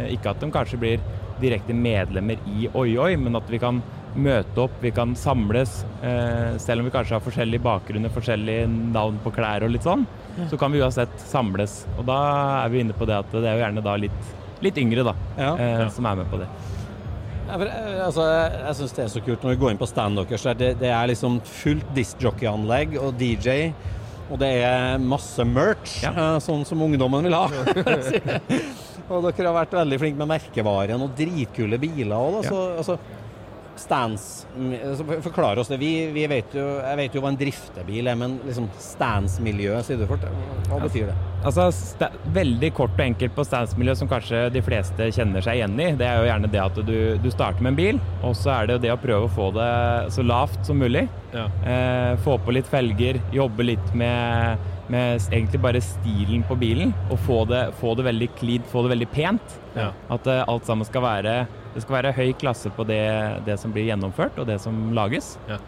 Ikke 0.08 0.30
at 0.32 0.40
de 0.40 0.48
kanskje 0.54 0.78
blir 0.80 1.02
direkte 1.40 1.74
medlemmer 1.74 2.38
i 2.46 2.68
Oi 2.74 2.96
Oi, 2.98 3.12
men 3.16 3.36
at 3.36 3.48
vi 3.50 3.58
kan 3.62 3.82
møte 4.18 4.62
opp, 4.64 4.72
vi 4.82 4.90
kan 4.90 5.12
samles. 5.14 5.84
Eh, 6.02 6.56
selv 6.58 6.80
om 6.82 6.88
vi 6.88 6.94
kanskje 6.94 7.14
har 7.18 7.22
forskjellige 7.24 7.62
bakgrunner, 7.62 8.10
forskjellige 8.10 8.66
navn 8.94 9.18
på 9.22 9.30
klær 9.36 9.62
og 9.66 9.70
litt 9.74 9.84
sånn, 9.86 10.06
så 10.50 10.58
kan 10.58 10.72
vi 10.72 10.80
uansett 10.82 11.12
samles. 11.20 11.84
Og 11.98 12.06
da 12.08 12.16
er 12.64 12.72
vi 12.72 12.80
inne 12.82 12.96
på 12.96 13.06
det 13.06 13.18
at 13.20 13.30
det 13.34 13.44
er 13.44 13.58
jo 13.58 13.64
gjerne 13.66 13.84
da 13.84 13.94
litt, 14.00 14.32
litt 14.64 14.78
yngre, 14.82 15.04
da, 15.04 15.14
Ja. 15.38 15.52
eh, 15.56 15.88
som 15.94 16.06
er 16.06 16.16
med 16.16 16.30
på 16.32 16.38
det. 16.42 16.48
Ja, 17.48 17.56
for, 17.56 17.64
eh, 17.66 18.00
altså, 18.06 18.24
jeg 18.66 18.74
syns 18.76 18.92
det 18.96 19.04
er 19.04 19.08
så 19.14 19.24
kult 19.24 19.42
når 19.42 19.50
vi 19.54 19.60
går 19.62 19.70
inn 19.72 19.78
på 19.78 19.88
stand 19.88 20.16
deres. 20.18 20.42
Det, 20.58 20.72
det 20.80 20.90
er 20.90 21.06
liksom 21.08 21.40
fullt 21.44 21.94
discjockeyanlegg 21.94 22.98
og 23.00 23.14
DJ. 23.18 23.72
Og 24.30 24.38
det 24.38 24.50
er 24.64 24.98
masse 24.98 25.44
merch, 25.48 26.02
Ja. 26.02 26.10
eh, 26.10 26.38
sånn 26.44 26.66
som 26.66 26.82
ungdommen 26.82 27.22
vil 27.24 27.32
ha. 27.32 27.46
Og 29.08 29.24
dere 29.30 29.48
har 29.48 29.56
vært 29.62 29.78
veldig 29.78 29.98
flinke 30.02 30.20
med 30.20 30.28
merkevaren 30.34 31.06
og 31.06 31.14
dritkule 31.16 31.78
biler 31.80 32.12
òg, 32.18 32.42
ja. 32.44 32.58
Altså 32.82 32.98
Stands 33.78 34.24
altså, 34.58 35.04
Forklar 35.22 35.60
oss 35.62 35.68
det. 35.70 35.76
Vi, 35.78 35.90
vi 36.10 36.24
vet 36.26 36.50
jo, 36.56 36.64
jeg 36.82 36.98
vet 36.98 37.14
jo 37.14 37.20
hva 37.22 37.30
en 37.30 37.36
driftebil 37.38 38.08
er, 38.10 38.16
men 38.18 38.32
liksom 38.42 38.64
stands-miljø, 38.82 39.76
sier 39.86 40.00
du 40.00 40.02
fort. 40.10 40.24
Hva 40.66 40.80
betyr 40.82 41.06
det? 41.12 41.14
Altså, 41.46 41.68
sta- 41.70 42.08
Veldig 42.34 42.72
kort 42.74 42.96
og 42.98 43.04
enkelt 43.04 43.36
på 43.36 43.44
standsmiljø, 43.46 43.94
som 44.00 44.10
kanskje 44.10 44.40
de 44.56 44.64
fleste 44.66 45.06
kjenner 45.14 45.46
seg 45.46 45.60
igjen 45.60 45.78
i, 45.78 45.92
det 46.00 46.08
er 46.10 46.18
jo 46.18 46.26
gjerne 46.26 46.50
det 46.56 46.62
at 46.64 46.80
du, 46.88 46.96
du 47.22 47.28
starter 47.30 47.62
med 47.62 47.76
en 47.76 47.78
bil, 47.78 48.00
og 48.26 48.34
så 48.40 48.50
er 48.56 48.66
det 48.66 48.76
jo 48.80 48.82
det 48.88 48.92
å 48.96 48.98
prøve 49.04 49.28
å 49.30 49.34
få 49.38 49.52
det 49.54 49.70
så 50.16 50.26
lavt 50.26 50.58
som 50.66 50.82
mulig. 50.82 51.06
Ja. 51.36 51.46
Eh, 51.62 52.18
få 52.26 52.34
på 52.42 52.58
litt 52.58 52.66
felger, 52.66 53.22
jobbe 53.30 53.68
litt 53.70 53.94
med, 53.94 54.58
med 54.92 55.20
egentlig 55.30 55.60
bare 55.60 55.80
stilen 55.84 56.42
på 56.48 56.56
bilen, 56.58 56.92
og 57.12 57.18
få 57.26 57.42
det, 57.50 57.62
få 57.80 57.94
det 57.98 58.06
veldig 58.08 58.28
clean, 58.38 58.64
få 58.72 58.82
det 58.86 58.94
veldig 58.94 59.08
pent. 59.12 59.56
Ja. 59.76 59.90
At 60.10 60.26
uh, 60.26 60.42
alt 60.48 60.66
sammen 60.66 60.86
skal 60.88 61.04
være 61.04 61.34
Det 61.74 61.82
skal 61.84 61.98
være 61.98 62.14
høy 62.16 62.32
klasse 62.40 62.70
på 62.74 62.82
det, 62.88 63.02
det 63.46 63.58
som 63.60 63.70
blir 63.74 63.84
gjennomført, 63.90 64.38
og 64.40 64.48
det 64.48 64.56
som 64.64 64.88
lages. 64.96 65.36
Ja. 65.50 65.58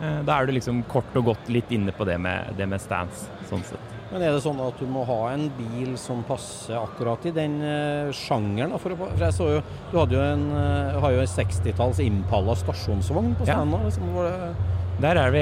Uh, 0.00 0.20
da 0.26 0.38
er 0.40 0.46
du 0.48 0.54
liksom 0.56 0.82
kort 0.90 1.12
og 1.16 1.28
godt 1.32 1.50
litt 1.52 1.70
inne 1.70 1.92
på 1.94 2.06
det 2.08 2.16
med, 2.18 2.54
det 2.58 2.66
med 2.68 2.82
stands, 2.82 3.28
sånn 3.50 3.62
sett. 3.68 3.90
Men 4.14 4.22
er 4.22 4.34
det 4.36 4.42
sånn 4.44 4.60
at 4.62 4.78
du 4.78 4.86
må 4.86 5.02
ha 5.08 5.20
en 5.32 5.48
bil 5.56 5.96
som 5.98 6.20
passer 6.28 6.76
akkurat 6.78 7.24
i 7.26 7.32
den 7.34 7.56
eh, 7.66 8.12
sjangeren? 8.14 8.76
For, 8.78 8.94
for 9.00 9.10
jeg 9.18 9.34
så 9.34 9.48
jo 9.56 9.62
Du 9.90 9.96
hadde 9.98 10.14
jo 10.14 10.20
en, 10.22 10.44
har 11.02 11.16
jo 11.16 11.22
en 11.24 11.30
60-talls 11.32 11.98
Impala 12.04 12.54
stasjonsvogn 12.60 13.32
på 13.40 13.48
Ja. 13.48 13.56
standa. 13.56 13.80
Liksom, 13.82 14.12
Der 15.02 15.18
er 15.18 15.30
vi 15.34 15.40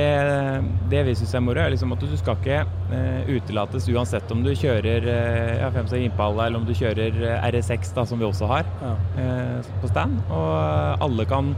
Det 0.90 1.02
vi 1.06 1.14
syns 1.18 1.34
er 1.36 1.42
moro, 1.44 1.60
er 1.60 1.70
liksom 1.74 1.92
at 1.92 2.00
du 2.00 2.16
skal 2.16 2.36
ikke 2.40 2.62
eh, 2.96 3.28
utelates 3.36 3.86
uansett 3.92 4.30
om 4.32 4.40
du 4.44 4.50
kjører 4.56 5.04
eh, 5.12 5.60
ja, 5.60 5.68
5 5.74 5.92
Impala 6.00 6.46
eller 6.46 6.62
om 6.62 6.66
du 6.68 6.72
kjører 6.76 7.18
eh, 7.20 7.46
RS6, 7.52 7.92
da, 7.96 8.04
som 8.08 8.18
vi 8.20 8.24
også 8.28 8.48
har 8.50 8.64
Ja. 8.82 8.94
eh, 9.20 9.70
på 9.82 9.90
stand. 9.92 10.18
Og 10.30 10.48
eh, 10.56 11.04
alle 11.04 11.26
kan 11.28 11.52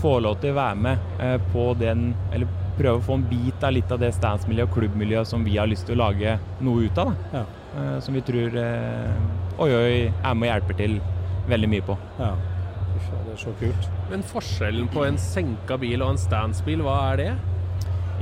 få 0.00 0.16
lov 0.24 0.40
til 0.42 0.52
å 0.52 0.58
være 0.58 0.76
med 0.76 0.98
eh, 1.20 1.36
på 1.52 1.70
den 1.80 2.14
Eller 2.32 2.48
prøve 2.78 2.98
å 2.98 3.04
få 3.06 3.14
en 3.20 3.26
bit 3.30 3.62
av 3.64 3.72
litt 3.76 3.92
av 3.94 4.00
det 4.02 4.10
standsmiljøet 4.16 4.66
og 4.68 4.74
klubbmiljøet 4.80 5.28
som 5.30 5.44
vi 5.46 5.54
har 5.60 5.68
lyst 5.70 5.86
til 5.86 5.94
å 5.94 6.08
lage 6.08 6.38
noe 6.64 6.88
ut 6.88 6.98
av. 6.98 7.12
Ja. 7.32 7.44
Eh, 7.78 7.98
som 8.02 8.14
vi 8.16 8.24
tror 8.26 8.56
eh, 8.58 9.60
Oi 9.62 9.70
Oi 9.70 9.94
er 10.08 10.34
med 10.34 10.48
og 10.48 10.50
hjelper 10.50 10.80
til 10.80 10.96
veldig 11.48 11.68
mye 11.76 11.84
på. 11.92 11.96
ja. 12.18 12.32
Det 13.24 13.32
er 13.34 13.40
så 13.44 13.52
kult. 13.60 13.88
Men 14.10 14.22
forskjellen 14.22 14.88
på 14.92 15.04
en 15.06 15.18
senka 15.20 15.76
bil 15.80 16.02
og 16.02 16.14
en 16.14 16.22
standsbil, 16.22 16.82
hva 16.86 16.98
er 17.12 17.16
det? 17.22 17.32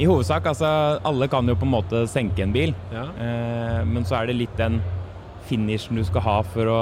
I 0.00 0.06
hovedsak, 0.08 0.46
altså 0.48 0.98
alle 1.04 1.28
kan 1.28 1.46
jo 1.46 1.54
på 1.60 1.66
en 1.68 1.74
måte 1.74 2.06
senke 2.08 2.40
en 2.42 2.52
bil, 2.54 2.74
Ja. 2.92 3.04
eh, 3.20 3.84
men 3.84 4.04
så 4.08 4.22
er 4.22 4.26
det 4.26 4.36
litt 4.36 4.56
den 4.56 4.80
finishen 5.44 5.96
du 5.98 6.04
skal 6.06 6.22
ha 6.22 6.34
for 6.46 6.64
å, 6.70 6.80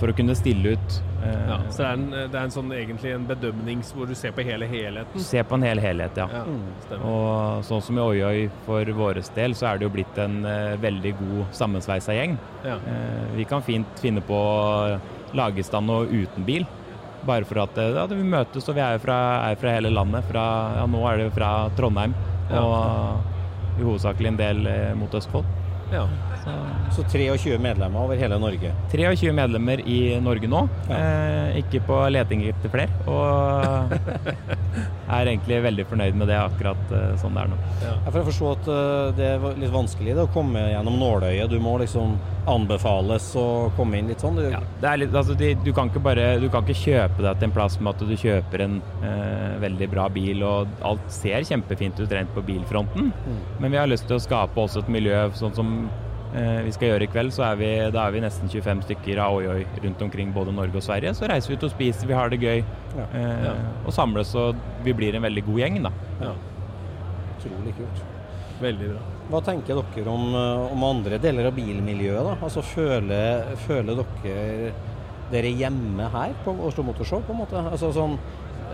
for 0.00 0.08
å 0.10 0.14
kunne 0.16 0.34
stille 0.34 0.72
ut. 0.74 0.94
Eh, 1.22 1.48
Ja, 1.48 1.58
så 1.70 1.76
det 1.84 1.86
er, 1.86 1.92
en, 1.92 2.10
det 2.10 2.34
er 2.34 2.42
en 2.48 2.50
sånn, 2.50 2.72
egentlig 2.72 3.12
en 3.14 3.26
bedømnings 3.28 3.92
hvor 3.94 4.08
du 4.08 4.14
ser 4.18 4.32
på 4.34 4.42
hele 4.42 4.66
helheten. 4.66 5.20
Se 5.22 5.42
på 5.44 5.54
en 5.54 5.62
hel 5.62 5.78
helhet, 5.78 6.16
ja. 6.18 6.26
Ja, 6.32 6.42
stemmer. 6.86 7.04
Og 7.06 7.62
sånn 7.68 7.82
som 7.84 7.98
i 8.00 8.02
Oi 8.02 8.22
Oi 8.26 8.50
for 8.66 8.84
våres 8.96 9.28
del, 9.36 9.54
så 9.54 9.68
er 9.70 9.78
det 9.78 9.86
jo 9.86 9.92
blitt 9.94 10.18
en 10.18 10.40
eh, 10.48 10.74
veldig 10.82 11.14
god 11.20 11.44
sammensveisa 11.52 12.16
gjeng. 12.16 12.38
Ja. 12.64 12.74
Eh, 12.80 13.36
vi 13.36 13.44
kan 13.44 13.62
fint 13.62 13.86
finne 14.02 14.24
på 14.24 14.40
lagestand 14.40 15.38
lage 15.38 15.62
stand 15.64 15.86
noe 15.88 16.04
uten 16.10 16.44
bil. 16.44 16.66
Bare 17.26 17.46
for 17.46 17.62
at 17.62 17.76
eh, 17.78 17.92
ja, 17.94 18.06
vi 18.10 18.24
møtes, 18.26 18.66
og 18.68 18.76
vi 18.76 18.82
er 18.82 18.96
jo 18.96 19.02
fra, 19.04 19.18
er 19.50 19.58
fra 19.60 19.76
hele 19.76 19.92
landet. 19.94 20.26
Fra, 20.30 20.44
ja, 20.80 20.86
nå 20.90 21.02
er 21.10 21.22
det 21.22 21.28
fra 21.36 21.52
Trondheim, 21.78 22.16
og 22.50 23.78
i 23.78 23.84
hovedsakelig 23.86 24.32
en 24.32 24.40
del 24.40 24.66
eh, 24.68 24.92
mot 24.98 25.14
Østfold. 25.14 25.46
Ja. 25.92 26.06
Så 26.92 27.04
23 27.08 27.58
medlemmer 27.62 28.02
over 28.04 28.18
hele 28.18 28.38
Norge. 28.40 28.72
23 28.92 29.32
medlemmer 29.36 29.80
i 29.88 29.98
Norge 30.20 30.50
nå. 30.50 30.64
Ja. 30.90 30.98
Eh, 30.98 31.60
ikke 31.62 31.82
på 31.86 31.98
leting 32.12 32.44
etter 32.50 32.72
flere. 32.72 32.90
Og 33.06 33.94
er 35.12 35.30
egentlig 35.30 35.60
veldig 35.64 35.86
fornøyd 35.88 36.18
med 36.18 36.30
det 36.32 36.38
akkurat 36.40 36.92
eh, 36.96 37.14
sånn 37.20 37.36
det 37.36 37.44
er 37.44 37.52
nå. 37.52 37.58
Ja, 37.84 37.94
for 38.08 38.18
Jeg 38.20 38.28
forstår 38.30 38.58
at 38.58 38.70
eh, 38.74 39.14
det 39.18 39.30
er 39.30 39.46
litt 39.62 39.74
vanskelig 39.74 40.16
det, 40.16 40.26
å 40.26 40.32
komme 40.34 40.66
gjennom 40.72 40.98
nåløyet. 41.00 41.50
Du 41.52 41.58
må 41.62 41.76
liksom 41.82 42.16
anbefales 42.50 43.28
å 43.38 43.46
komme 43.78 44.00
inn 44.00 44.10
litt 44.10 44.22
sånn. 44.24 44.38
Du, 44.40 44.46
Ja, 44.50 44.62
det 44.82 44.90
er 44.90 45.02
litt, 45.04 45.14
altså, 45.14 45.36
de, 45.38 45.52
du, 45.62 45.72
kan 45.76 45.92
ikke 45.92 46.02
bare, 46.04 46.28
du 46.42 46.48
kan 46.52 46.66
ikke 46.66 46.80
kjøpe 46.82 47.24
deg 47.24 47.38
til 47.38 47.50
en 47.50 47.56
plass 47.56 47.78
med 47.80 47.94
at 47.94 48.06
du 48.08 48.14
kjøper 48.18 48.66
en 48.66 48.78
eh, 49.06 49.58
veldig 49.62 49.90
bra 49.92 50.08
bil, 50.12 50.42
og 50.46 50.86
alt 50.86 51.10
ser 51.12 51.46
kjempefint 51.48 52.00
ut 52.02 52.12
rent 52.12 52.32
på 52.34 52.44
bilfronten. 52.46 53.12
Men 53.62 53.70
vi 53.70 53.78
har 53.80 53.90
lyst 53.90 54.08
til 54.10 54.18
å 54.18 54.22
skape 54.22 54.58
også 54.58 54.82
et 54.82 54.90
miljø 54.92 55.28
sånn 55.38 55.54
som 55.56 55.76
vi 56.32 56.72
skal 56.72 56.88
gjøre 56.88 57.04
i 57.04 57.10
kveld. 57.12 57.32
Så 57.36 57.42
er 57.44 57.56
vi, 57.60 57.66
da 57.92 58.06
er 58.08 58.14
vi 58.14 58.20
nesten 58.24 58.48
25 58.48 58.82
stykker 58.86 59.18
av 59.20 59.34
Oi 59.36 59.46
Oi 59.52 59.66
rundt 59.84 60.00
omkring 60.06 60.30
både 60.32 60.54
Norge 60.56 60.78
og 60.80 60.84
Sverige. 60.86 61.12
Så 61.18 61.28
reiser 61.28 61.52
vi 61.52 61.58
ut 61.60 61.66
og 61.68 61.74
spiser, 61.74 62.08
vi 62.08 62.16
har 62.16 62.32
det 62.32 62.40
gøy. 62.40 62.62
Ja. 62.96 63.06
Eh, 63.12 63.44
Ja. 63.50 63.54
Og 63.86 63.92
samles, 63.92 64.34
og 64.38 64.56
vi 64.84 64.92
blir 64.96 65.14
en 65.18 65.22
veldig 65.28 65.44
god 65.50 65.58
gjeng, 65.64 65.82
da. 65.82 65.92
ja. 66.22 66.32
Utrolig 67.38 67.74
kult. 67.76 68.02
Veldig 68.62 68.88
bra. 68.92 69.00
Hva 69.32 69.40
tenker 69.44 69.78
dere 69.94 70.10
om, 70.12 70.26
eh, 70.34 70.72
om 70.72 70.84
andre 70.86 71.18
deler 71.18 71.46
av 71.50 71.54
bilmiljøet? 71.56 72.22
da? 72.24 72.36
Altså 72.46 72.62
Føler, 72.62 73.56
føler 73.66 73.96
dere 74.24 74.72
dere 75.32 75.48
hjemme 75.56 76.10
her 76.12 76.34
på 76.44 76.52
Oslo 76.66 76.82
Motorshow? 76.84 77.22
på 77.26 77.32
en 77.32 77.38
måte? 77.40 77.56
Altså 77.72 77.88
sånn 77.96 78.18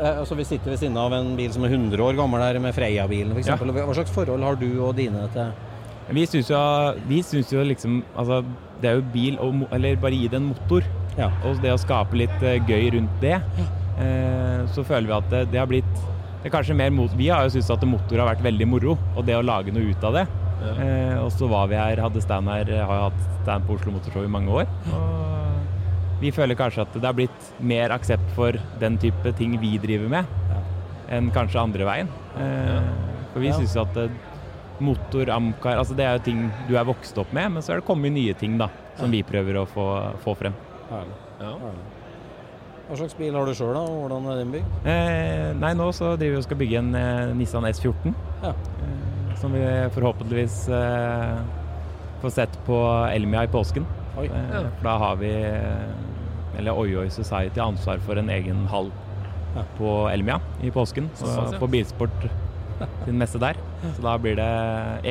eh, 0.01 0.19
altså 0.19 0.35
Vi 0.37 0.45
sitter 0.45 0.71
ved 0.73 0.79
siden 0.81 0.97
av 0.99 1.13
en 1.15 1.37
bil 1.39 1.53
som 1.55 1.65
er 1.65 1.71
100 1.71 2.03
år 2.03 2.17
gammel 2.19 2.43
her 2.43 2.59
med 2.59 2.75
Freia-bilen 2.75 3.33
f.eks. 3.37 3.47
Ja. 3.47 3.55
eksempel. 3.55 3.73
Hva 3.79 3.95
slags 3.95 4.11
forhold 4.15 4.43
har 4.43 4.57
du 4.59 4.67
og 4.83 4.97
dine 4.99 5.29
til 5.33 5.53
Vi 6.15 6.25
syns 6.27 6.49
jo, 6.51 6.59
vi 7.09 7.19
syns 7.23 7.51
jo 7.53 7.61
liksom 7.69 7.99
Altså, 8.17 8.43
det 8.81 8.89
er 8.91 8.95
jo 9.01 9.03
bil 9.13 9.39
og 9.45 9.67
Eller 9.77 9.97
bare 10.01 10.17
gi 10.17 10.29
det 10.33 10.39
en 10.41 10.51
motor. 10.53 10.87
Ja. 11.19 11.31
Og 11.45 11.59
det 11.63 11.73
å 11.75 11.81
skape 11.81 12.17
litt 12.17 12.43
eh, 12.47 12.61
gøy 12.69 12.93
rundt 12.95 13.17
det, 13.21 13.35
eh, 13.99 14.61
så 14.73 14.85
føler 14.87 15.09
vi 15.11 15.17
at 15.17 15.31
det, 15.33 15.41
det 15.53 15.59
har 15.59 15.67
blitt 15.71 16.05
det 16.39 16.47
er 16.47 16.53
kanskje 16.55 16.77
mer 16.79 16.93
mot, 16.95 17.11
Vi 17.19 17.27
har 17.29 17.43
jo 17.43 17.51
syntes 17.51 17.69
at 17.75 17.83
motor 17.83 18.21
har 18.23 18.29
vært 18.29 18.45
veldig 18.45 18.67
moro, 18.71 18.93
og 19.19 19.25
det 19.27 19.35
å 19.35 19.41
lage 19.43 19.73
noe 19.75 19.89
ut 19.91 20.05
av 20.07 20.15
det. 20.15 20.23
Eh, 20.63 21.17
og 21.19 21.33
så 21.35 21.49
var 21.51 21.67
vi 21.67 21.75
her, 21.75 21.99
hadde 21.99 22.23
stand 22.23 22.47
her, 22.49 22.71
har 22.79 22.95
jo 23.01 23.09
hatt 23.09 23.25
stand 23.43 23.67
på 23.67 23.75
Oslo 23.75 23.91
Motorshow 23.97 24.23
i 24.23 24.31
mange 24.31 24.55
år. 24.55 24.71
Og 24.95 26.23
vi 26.23 26.31
føler 26.31 26.55
kanskje 26.59 26.85
at 26.87 26.95
det 26.95 27.03
har 27.09 27.17
blitt 27.19 27.51
mer 27.59 27.91
aksept 27.91 28.31
for 28.39 28.55
den 28.79 28.97
type 29.03 29.35
ting 29.37 29.59
vi 29.59 29.75
driver 29.83 30.09
med, 30.15 30.31
enn 31.11 31.33
kanskje 31.35 31.61
andre 31.67 31.91
veien. 31.91 32.15
Eh, 32.39 32.89
for 33.35 33.43
vi 33.43 33.51
Ja. 33.51 33.59
syns 33.59 33.75
at 33.83 33.99
motor, 34.81 35.31
Amcar 35.35 35.79
altså 35.81 35.95
Det 35.97 36.05
er 36.07 36.18
jo 36.18 36.24
ting 36.24 36.41
du 36.68 36.74
er 36.79 36.85
vokst 36.89 37.18
opp 37.18 37.33
med, 37.37 37.51
men 37.53 37.62
så 37.62 37.72
er 37.74 37.81
det 37.81 37.87
kommet 37.89 38.12
nye 38.14 38.35
ting 38.39 38.59
da, 38.61 38.68
som 38.99 39.11
vi 39.11 39.22
prøver 39.26 39.61
å 39.62 39.66
få, 39.68 39.87
få 40.24 40.35
frem. 40.39 40.55
Herlig. 40.91 41.16
Ja. 41.41 41.53
herlig. 41.59 41.87
Hva 42.89 42.97
slags 42.97 43.14
bil 43.18 43.35
har 43.37 43.45
du 43.45 43.53
sjøl, 43.53 43.74
da? 43.76 43.81
og 43.85 43.99
Hvordan 44.07 44.26
er 44.33 44.39
den 44.41 44.53
bygd? 44.55 44.76
Eh, 44.89 45.51
nei, 45.61 45.74
nå 45.76 45.91
så 45.93 46.14
driver 46.16 46.39
vi 46.39 46.41
og 46.41 46.47
skal 46.47 46.61
bygge 46.62 46.79
en 46.81 46.95
eh, 46.97 47.35
Nissan 47.37 47.66
S14. 47.68 48.14
Ja. 48.43 48.55
Eh, 48.87 49.35
som 49.37 49.53
vi 49.53 49.61
forhåpentligvis 49.95 50.57
eh, 50.72 51.35
får 52.22 52.33
sett 52.39 52.57
på 52.66 52.79
Elmia 53.12 53.45
i 53.45 53.51
påsken. 53.53 53.85
Oi. 54.18 54.24
Eh, 54.26 54.49
Ja. 54.57 54.62
for 54.79 54.89
da 54.89 54.95
har 55.05 55.16
vi, 55.20 55.35
eh, 55.37 56.59
eller 56.59 56.72
Oi 56.81 56.97
Oi 57.05 57.09
Society, 57.12 57.61
ansvar 57.61 58.01
for 58.07 58.16
en 58.18 58.31
egen 58.31 58.64
hall 58.72 58.89
Ja. 59.55 59.62
på 59.79 59.93
Elmia 60.12 60.41
i 60.64 60.70
påsken. 60.70 61.11
Så 61.14 61.26
på 61.61 61.68
Bilsport 61.70 62.24
sin 63.05 63.18
messe 63.20 63.41
der. 63.43 63.59
Så 63.97 64.03
da 64.05 64.16
blir 64.22 64.37
det 64.39 64.49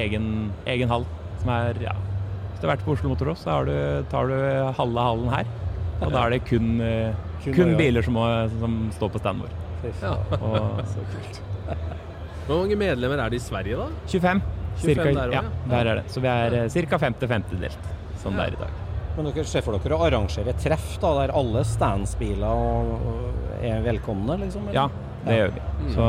egen, 0.04 0.52
egen 0.66 0.92
hall 0.92 1.06
som 1.42 1.52
er 1.54 1.80
ja. 1.84 1.94
Hvis 2.52 2.62
du 2.62 2.68
har 2.68 2.76
vært 2.76 2.86
på 2.88 2.96
Oslo 2.96 3.12
Motorås, 3.12 3.44
så 3.46 3.54
har 3.54 3.68
du, 3.70 3.76
tar 4.12 4.32
du 4.32 4.38
halve 4.80 5.08
hallen 5.10 5.30
her. 5.34 5.50
Og 6.02 6.12
da 6.14 6.24
er 6.26 6.36
det 6.36 6.44
kun, 6.50 6.80
eh, 6.82 7.14
Kun 7.44 7.54
kun 7.54 7.76
biler 7.78 8.06
som, 8.06 8.18
må, 8.18 8.26
som 8.60 8.80
står 8.98 9.12
på 9.14 9.22
standen 9.22 9.46
vår. 9.46 9.54
Ja. 10.02 10.16
Og 10.40 10.82
Så 10.90 11.04
kult. 11.14 11.42
Hvor 12.48 12.64
mange 12.64 12.78
medlemmer 12.80 13.20
er 13.20 13.30
det 13.34 13.42
i 13.42 13.44
Sverige, 13.44 13.78
da? 13.78 13.88
25. 14.08 14.42
25 14.78 14.82
cirka, 14.82 15.06
der 15.18 15.32
ja, 15.34 15.42
der 15.68 15.90
er 15.92 16.02
det. 16.02 16.04
Så 16.14 16.22
vi 16.22 16.30
er 16.30 16.58
ca. 16.70 17.00
50-50 17.02 17.62
delt, 17.62 17.88
som 18.22 18.38
det 18.38 18.46
er 18.46 18.58
i 18.58 18.62
dag. 18.62 18.84
Men 19.18 19.32
dere 19.34 19.50
ser 19.50 19.64
for 19.66 19.74
dere 19.82 19.98
å 19.98 20.06
arrangere 20.06 20.54
treff 20.62 20.92
da, 21.02 21.14
der 21.18 21.34
alle 21.36 21.64
standsbiler 21.66 22.92
er 23.66 23.82
velkomne, 23.86 24.38
liksom? 24.44 24.68
eller? 24.70 24.78
Ja, 24.78 25.07
det 25.28 25.38
gjør 25.40 25.52
vi. 25.56 25.62
Så 25.96 26.06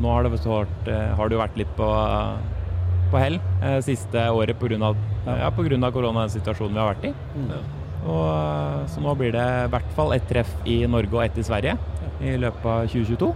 nå 0.00 0.12
har 0.14 0.22
det, 0.26 0.32
vært, 0.36 0.88
eh, 0.92 1.14
har 1.18 1.28
det 1.28 1.36
jo 1.36 1.42
vært 1.42 1.56
litt 1.60 1.72
på, 1.78 1.88
på 3.12 3.20
hell 3.22 3.38
eh, 3.62 3.78
siste 3.86 4.26
året 4.32 4.58
pga. 4.60 4.94
Ja, 5.26 5.50
på 5.50 5.64
grunn 5.66 5.82
av 5.86 5.92
koronasituasjonen 5.94 6.74
vi 6.76 6.80
har 6.82 6.94
vært 6.94 7.04
i. 7.10 7.12
Og, 8.06 8.24
eh, 8.30 8.80
så 8.92 9.02
nå 9.02 9.14
blir 9.18 9.32
det 9.34 9.44
i 9.66 9.70
hvert 9.74 9.92
fall 9.96 10.12
ett 10.14 10.26
treff 10.30 10.50
i 10.66 10.80
Norge 10.86 11.14
og 11.14 11.24
ett 11.24 11.38
i 11.38 11.46
Sverige 11.46 11.76
i 12.22 12.36
løpet 12.40 12.64
av 12.70 12.86
2022, 12.88 13.32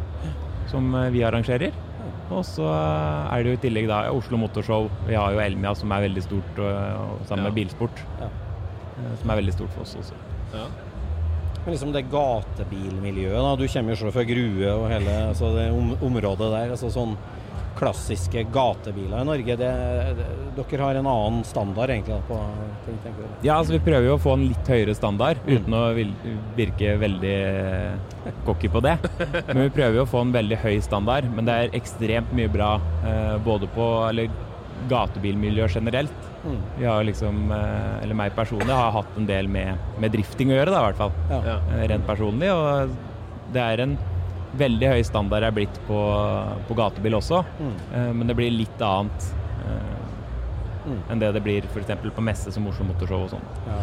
som 0.71 0.93
eh, 0.95 1.09
vi 1.15 1.25
arrangerer. 1.27 1.73
Og 2.31 2.45
så 2.47 2.63
er 2.71 3.43
det 3.43 3.51
jo 3.51 3.57
i 3.59 3.63
tillegg 3.65 3.89
da 3.91 4.05
Oslo 4.15 4.39
Motorshow. 4.39 4.85
Vi 5.09 5.17
har 5.19 5.33
jo 5.35 5.41
Elmia 5.43 5.73
som 5.75 5.91
er 5.97 6.05
veldig 6.07 6.23
stort, 6.23 6.61
og, 6.63 6.71
og 7.19 7.25
sammen 7.27 7.43
Ja. 7.43 7.51
med 7.51 7.57
Bilsport. 7.59 8.05
Ja. 8.21 8.29
eh, 9.01 9.17
Som 9.19 9.31
er 9.35 9.41
veldig 9.43 9.55
stort 9.57 9.73
for 9.75 9.83
oss 9.83 9.97
også. 9.99 10.15
Ja. 10.55 10.69
Men 11.65 11.75
liksom 11.75 11.93
det 11.93 12.07
gatebilmiljøet, 12.13 13.37
da. 13.37 13.53
Du 13.59 13.67
kommer 13.69 13.95
jo 13.95 14.01
selv 14.01 14.17
fra 14.17 14.25
Grue 14.29 14.73
og 14.73 14.89
hele 14.91 15.19
altså 15.29 15.53
det 15.57 15.69
om, 15.75 15.93
området 16.01 16.49
der. 16.55 16.75
altså 16.77 16.93
sånn 16.95 17.19
klassiske 17.81 18.43
gatebiler 18.53 19.23
i 19.23 19.27
Norge. 19.29 19.57
Det, 19.57 19.71
det, 20.19 20.27
dere 20.59 20.83
har 20.85 20.99
en 21.01 21.09
annen 21.09 21.45
standard 21.47 21.93
egentlig 21.93 22.17
da, 22.17 22.21
på 22.29 22.39
ting, 22.85 22.99
tenker 23.05 23.25
du? 23.25 23.47
Ja, 23.47 23.57
altså 23.57 23.77
vi 23.77 23.83
prøver 23.85 24.09
jo 24.11 24.17
å 24.17 24.21
få 24.21 24.35
en 24.37 24.47
litt 24.51 24.71
høyere 24.75 24.97
standard, 24.99 25.41
mm. 25.47 25.53
uten 25.55 25.79
å 25.79 25.85
virke 26.59 26.97
veldig 27.01 27.39
cocky 28.49 28.73
på 28.73 28.85
det. 28.85 28.97
Men 29.53 29.65
vi 29.65 29.73
prøver 29.79 30.01
jo 30.01 30.05
å 30.05 30.11
få 30.11 30.25
en 30.27 30.35
veldig 30.37 30.61
høy 30.65 30.77
standard. 30.85 31.31
Men 31.37 31.49
det 31.49 31.57
er 31.57 31.81
ekstremt 31.81 32.35
mye 32.37 32.53
bra 32.53 32.75
eh, 33.07 33.37
både 33.47 33.71
på 33.75 33.91
eller, 34.11 34.33
gatebilmiljø 34.89 35.69
generelt. 35.69 36.29
Mm. 36.45 36.61
Vi 36.79 36.87
har 36.89 37.05
liksom, 37.05 37.51
eh, 37.53 38.03
eller 38.03 38.17
meg 38.17 38.35
personlig, 38.37 38.73
har 38.73 38.93
hatt 38.95 39.19
en 39.19 39.27
del 39.29 39.49
med, 39.49 39.77
med 40.01 40.13
drifting 40.15 40.53
å 40.53 40.57
gjøre, 40.57 40.73
da, 40.73 40.81
i 40.81 40.89
hvert 40.89 41.01
fall. 41.01 41.13
Ja. 41.31 41.59
Eh, 41.59 41.85
rent 41.93 42.07
personlig. 42.09 42.51
Og 42.55 42.95
det 43.55 43.67
er 43.67 43.85
en 43.85 43.99
veldig 44.61 44.95
høy 44.95 45.03
standard 45.07 45.47
er 45.47 45.55
blitt 45.55 45.77
på, 45.87 45.99
på 46.67 46.79
gatebil 46.79 47.19
også, 47.21 47.45
mm. 47.61 47.75
Eh, 47.95 48.09
men 48.17 48.31
det 48.31 48.39
blir 48.39 48.51
litt 48.55 48.83
annet 48.83 49.29
mm. 50.81 51.03
enn 51.13 51.21
det 51.21 51.29
det 51.37 51.43
blir 51.45 51.67
f.eks. 51.69 51.93
på 52.17 52.25
messe 52.25 52.51
som 52.55 52.67
Oslo 52.67 52.89
Motorshow 52.89 53.29
og 53.29 53.35
sånn. 53.37 53.47
Ja, 53.69 53.83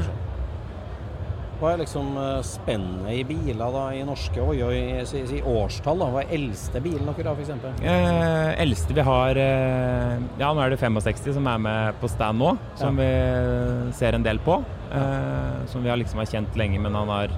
hva 1.57 1.73
er 1.73 1.81
liksom 1.81 2.13
spennet 2.45 3.11
i 3.15 3.23
biler 3.27 3.73
da, 3.73 3.83
i 3.95 4.03
norske 4.05 4.41
oi, 4.43 4.57
oi, 4.65 4.79
si, 5.09 5.23
si 5.29 5.41
årstall? 5.41 6.03
da, 6.03 6.09
Hva 6.13 6.23
er 6.23 6.33
eldste 6.37 6.81
bilen 6.83 7.09
dere 7.09 7.33
har, 7.33 7.41
f.eks.? 7.41 7.81
Eh, 7.81 8.51
eldste 8.63 8.97
vi 8.97 9.05
har 9.07 9.41
eh, 9.41 10.15
Ja, 10.37 10.51
nå 10.51 10.63
er 10.63 10.73
det 10.73 10.81
65 10.81 11.33
som 11.39 11.49
er 11.49 11.61
med 11.65 11.99
på 12.01 12.09
stand 12.11 12.41
nå, 12.43 12.53
som 12.79 13.01
ja. 13.01 13.07
vi 13.07 13.93
ser 13.97 14.17
en 14.17 14.25
del 14.25 14.41
på. 14.45 14.61
Eh, 14.93 15.67
som 15.71 15.83
vi 15.83 15.91
har 15.91 15.99
liksom 15.99 16.21
har 16.21 16.29
kjent 16.29 16.57
lenge, 16.59 16.79
men 16.83 16.95
han 16.95 17.11
har 17.11 17.33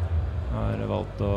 har 0.50 0.80
valgt 0.90 1.22
å 1.22 1.34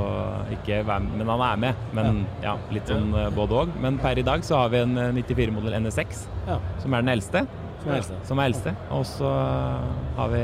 ikke 0.54 0.82
være 0.88 1.04
med, 1.04 1.16
men 1.20 1.30
han 1.34 1.42
er 1.46 1.58
med. 1.64 1.82
Men 1.96 2.22
ja, 2.44 2.56
litt 2.74 2.88
sånn 2.88 3.12
eh, 3.18 3.30
både 3.34 3.58
òg. 3.64 3.74
Men 3.82 3.98
per 4.02 4.20
i 4.20 4.26
dag 4.26 4.44
så 4.46 4.62
har 4.62 4.72
vi 4.72 4.82
en 4.82 4.96
94-modell 5.18 5.76
eh, 5.76 5.84
NSX, 5.84 6.24
ja. 6.48 6.58
som 6.82 6.94
er 6.94 7.04
den 7.04 7.12
eldste. 7.16 7.44
Som 7.82 7.90
er 7.90 7.98
eldste. 7.98 8.20
Som 8.28 8.40
er 8.40 8.50
eldste. 8.50 8.74
Og 8.94 9.04
så 9.08 9.30
har 10.18 10.32
vi 10.32 10.42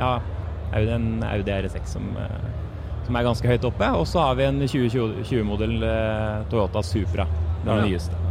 ja, 0.00 0.12
en 0.72 1.22
Audi 1.28 1.52
RS6 1.52 1.96
som, 1.96 2.10
eh, 2.16 2.50
som 3.06 3.16
er 3.16 3.26
ganske 3.28 3.48
høyt 3.48 3.64
oppe. 3.68 3.90
Og 4.00 4.06
så 4.08 4.24
har 4.24 4.38
vi 4.40 4.48
en 4.48 4.60
2020-modell 4.64 5.80
Toyota 6.50 6.82
Supra. 6.82 7.26
Den 7.64 7.76
ja. 7.76 7.88
nyeste. 7.88 8.24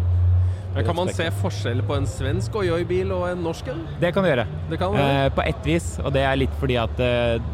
Men 0.74 0.86
Kan 0.86 0.96
man 0.98 1.10
se 1.14 1.28
forskjell 1.38 1.84
på 1.86 1.96
en 2.00 2.08
svensk 2.10 2.56
Oi-Oi-bil 2.58 3.12
og 3.14 3.28
en 3.30 3.44
norsk 3.46 3.68
en? 3.70 3.84
Det 4.02 4.10
kan 4.14 4.26
du 4.26 4.32
gjøre. 4.32 4.48
Det 4.72 4.80
kan 4.82 4.96
eh, 4.98 5.28
på 5.34 5.46
ett 5.46 5.68
vis, 5.70 5.90
og 6.02 6.10
det 6.16 6.24
er 6.26 6.40
litt 6.40 6.56
fordi 6.62 6.80
at 6.82 7.04
eh, 7.04 7.52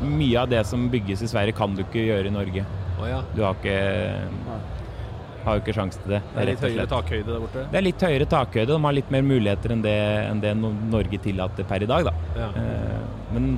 mye 0.00 0.40
av 0.40 0.48
det 0.48 0.62
som 0.68 0.88
bygges 0.92 1.24
i 1.26 1.28
Sverige, 1.28 1.56
kan 1.56 1.76
du 1.76 1.84
ikke 1.84 2.06
gjøre 2.06 2.30
i 2.30 2.32
Norge. 2.32 2.64
Oh, 2.96 3.04
ja. 3.10 3.20
Du 3.36 3.42
har 3.44 3.58
ikke 3.60 3.76
har 5.46 5.58
jo 5.58 5.62
ikke 5.62 5.76
sjanse 5.76 6.00
til 6.02 6.16
det. 6.16 6.22
Det 6.32 6.40
er 6.42 6.48
litt 6.48 6.64
høyere 6.64 6.86
takhøyde 6.90 7.28
der 7.28 7.42
borte? 7.44 7.64
Det 7.70 7.78
er 7.78 7.84
litt 7.86 8.04
høyere 8.08 8.26
takhøyde. 8.32 8.70
De 8.72 8.78
har 8.88 8.96
litt 8.96 9.12
mer 9.14 9.26
muligheter 9.26 9.74
enn 9.76 9.84
det, 9.84 9.98
enn 10.26 10.40
det 10.42 10.54
Norge 10.58 11.20
tillater 11.22 11.68
per 11.68 11.84
i 11.84 11.90
dag. 11.90 12.08
Da. 12.08 12.14
Ja. 12.40 12.48
Eh, 12.62 13.04
men 13.36 13.52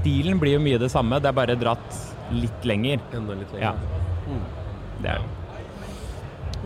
stilen 0.00 0.40
blir 0.42 0.56
jo 0.56 0.62
mye 0.62 0.78
det 0.80 0.90
samme, 0.92 1.18
det 1.22 1.30
er 1.30 1.36
bare 1.36 1.58
dratt 1.58 2.04
litt 2.34 2.68
lenger. 2.68 3.02
Enda 3.14 3.36
litt 3.38 3.52
lenger. 3.54 3.72
Ja. 3.72 3.74
Mm. 4.26 4.46
Det 5.02 5.10
er 5.16 5.24
det. 5.24 5.34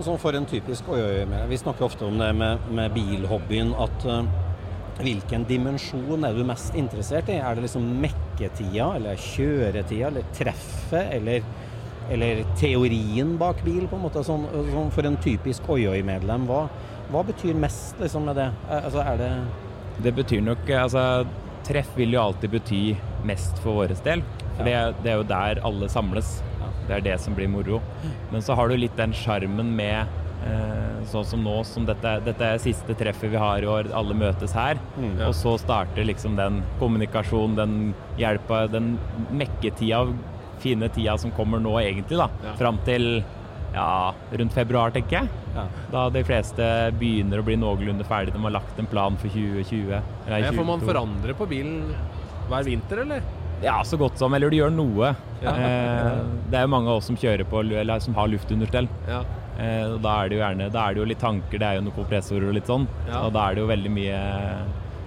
Sånn 0.00 0.20
for 0.20 0.36
en 0.36 0.46
typisk 0.48 0.86
oi, 0.88 1.00
oi, 1.02 1.24
oi, 1.26 1.40
Vi 1.50 1.58
snakker 1.60 1.84
ofte 1.84 2.06
om 2.06 2.16
det 2.20 2.30
med, 2.38 2.62
med 2.72 2.94
bilhobbyen 2.94 3.74
at 3.76 4.06
uh, 4.08 4.22
Hvilken 5.00 5.44
dimensjon 5.48 6.24
er 6.28 6.36
du 6.36 6.44
mest 6.44 6.76
interessert 6.76 7.28
i? 7.32 7.38
Er 7.40 7.56
det 7.56 7.64
liksom 7.64 7.86
mekketida, 8.02 8.90
eller 8.98 9.20
kjøretida, 9.20 10.10
eller 10.10 10.26
treffet, 10.36 11.14
eller, 11.16 11.46
eller 12.12 12.42
teorien 12.60 13.30
bak 13.40 13.62
bil, 13.64 13.86
på 13.88 13.96
en 13.96 14.04
måte? 14.04 14.20
Sånn, 14.26 14.44
sånn 14.52 14.92
for 14.92 15.08
en 15.08 15.16
typisk 15.24 15.70
oi-oi-medlem, 15.72 16.44
hva, 16.50 16.66
hva, 17.08 17.22
betyr 17.30 17.56
mest 17.56 17.96
liksom, 18.02 18.28
med 18.28 18.36
det? 18.42 18.50
Altså, 18.68 19.00
er 19.00 19.22
det 19.22 19.30
Det 20.04 20.12
betyr 20.20 20.44
nok 20.44 20.68
altså, 20.82 21.06
Treff 21.64 21.96
vil 21.96 22.12
jo 22.18 22.20
alltid 22.26 22.52
bety 22.58 22.84
mest 23.26 23.58
for 23.64 23.82
vår 23.82 23.94
del. 24.04 24.24
For 24.56 24.66
det, 24.66 24.76
det, 25.04 25.12
er 25.12 25.20
jo 25.20 25.28
der 25.28 25.62
alle 25.66 25.90
samles. 25.92 26.38
Det 26.88 26.96
er 26.96 27.04
det 27.04 27.20
som 27.22 27.36
blir 27.36 27.50
moro. 27.50 27.78
Men 28.32 28.42
så 28.42 28.56
har 28.58 28.68
du 28.68 28.78
litt 28.78 28.96
den 28.98 29.14
sjarmen 29.16 29.74
med 29.76 30.08
Eh, 30.40 31.00
sånn 31.10 31.26
som 31.28 31.42
nå, 31.44 31.58
som 31.68 31.84
dette, 31.84 32.14
dette, 32.24 32.46
er 32.46 32.60
siste 32.62 32.94
treffet 32.96 33.28
vi 33.32 33.40
har 33.40 33.60
i 33.60 33.68
år, 33.68 33.90
alle 33.96 34.16
møtes 34.16 34.54
her. 34.56 34.78
Mm, 34.96 35.18
ja. 35.18 35.28
Og 35.28 35.34
så 35.36 35.56
starter 35.60 36.06
liksom 36.08 36.38
den 36.38 36.62
kommunikasjonen, 36.80 37.58
den 37.58 37.74
hjelpa, 38.20 38.64
den 38.72 38.94
mekketida, 39.36 40.06
fine 40.60 40.88
tida 40.92 41.18
som 41.20 41.32
kommer 41.36 41.60
nå 41.60 41.76
egentlig, 41.82 42.16
da. 42.20 42.30
Ja. 42.46 42.56
Fram 42.60 42.80
til 42.88 43.20
ja, 43.74 44.14
rundt 44.40 44.56
februar, 44.56 44.94
tenker 44.94 45.20
jeg. 45.20 45.42
Ja. 45.54 45.66
Da 45.92 46.06
de 46.14 46.22
fleste 46.26 46.64
begynner 46.98 47.42
å 47.42 47.46
bli 47.46 47.58
noenlunde 47.60 48.06
ferdige. 48.08 48.34
De 48.36 48.42
har 48.46 48.54
lagt 48.54 48.80
en 48.80 48.88
plan 48.90 49.18
for 49.20 49.30
2020. 49.34 49.92
Eller 50.26 50.46
ja, 50.46 50.54
får 50.56 50.66
man 50.66 50.82
forandre 50.82 51.36
på 51.36 51.46
bilen 51.50 51.82
hver 52.50 52.66
vinter, 52.66 53.04
eller? 53.06 53.22
Ja, 53.62 53.84
så 53.84 53.96
godt 53.96 54.18
som. 54.18 54.34
Eller 54.34 54.50
du 54.50 54.56
gjør 54.56 54.72
noe. 54.72 55.14
Ja. 55.42 55.52
Eh, 55.52 56.20
det 56.50 56.60
er 56.60 56.66
jo 56.66 56.72
mange 56.72 56.90
av 56.90 57.00
oss 57.00 57.10
som 57.10 57.18
kjører 57.20 57.46
på, 57.48 57.62
eller 57.62 58.04
som 58.04 58.16
har 58.16 58.30
luftunderstell. 58.32 58.88
Ja. 59.08 59.22
Eh, 59.60 59.96
da 60.00 60.14
er 60.22 60.30
det 60.30 60.38
jo 60.38 60.40
gjerne 60.40 60.70
Da 60.72 60.86
er 60.86 60.94
det 60.94 61.02
jo 61.02 61.08
litt 61.10 61.20
tanker, 61.20 61.60
det 61.60 61.66
er 61.66 61.76
jo 61.76 61.82
noen 61.88 61.98
kompressorer 61.98 62.48
og 62.48 62.56
litt 62.56 62.70
sånn. 62.70 62.88
Ja. 63.08 63.26
Og 63.26 63.34
da 63.36 63.48
er 63.48 63.58
det 63.58 63.66
jo 63.66 63.72
veldig 63.72 63.98
mye 63.98 64.22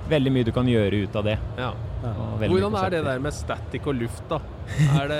Veldig 0.03 0.31
mye 0.35 0.43
du 0.43 0.49
kan 0.51 0.67
gjøre 0.67 0.97
ut 1.05 1.13
av 1.15 1.23
det. 1.23 1.37
Ja. 1.55 1.69
Hvordan 2.03 2.73
er 2.75 2.89
det 2.91 2.97
der 3.05 3.21
med 3.23 3.31
static 3.31 3.85
og 3.87 3.95
luft, 3.95 4.25
da? 4.27 4.41
Er 4.99 5.07
det 5.07 5.19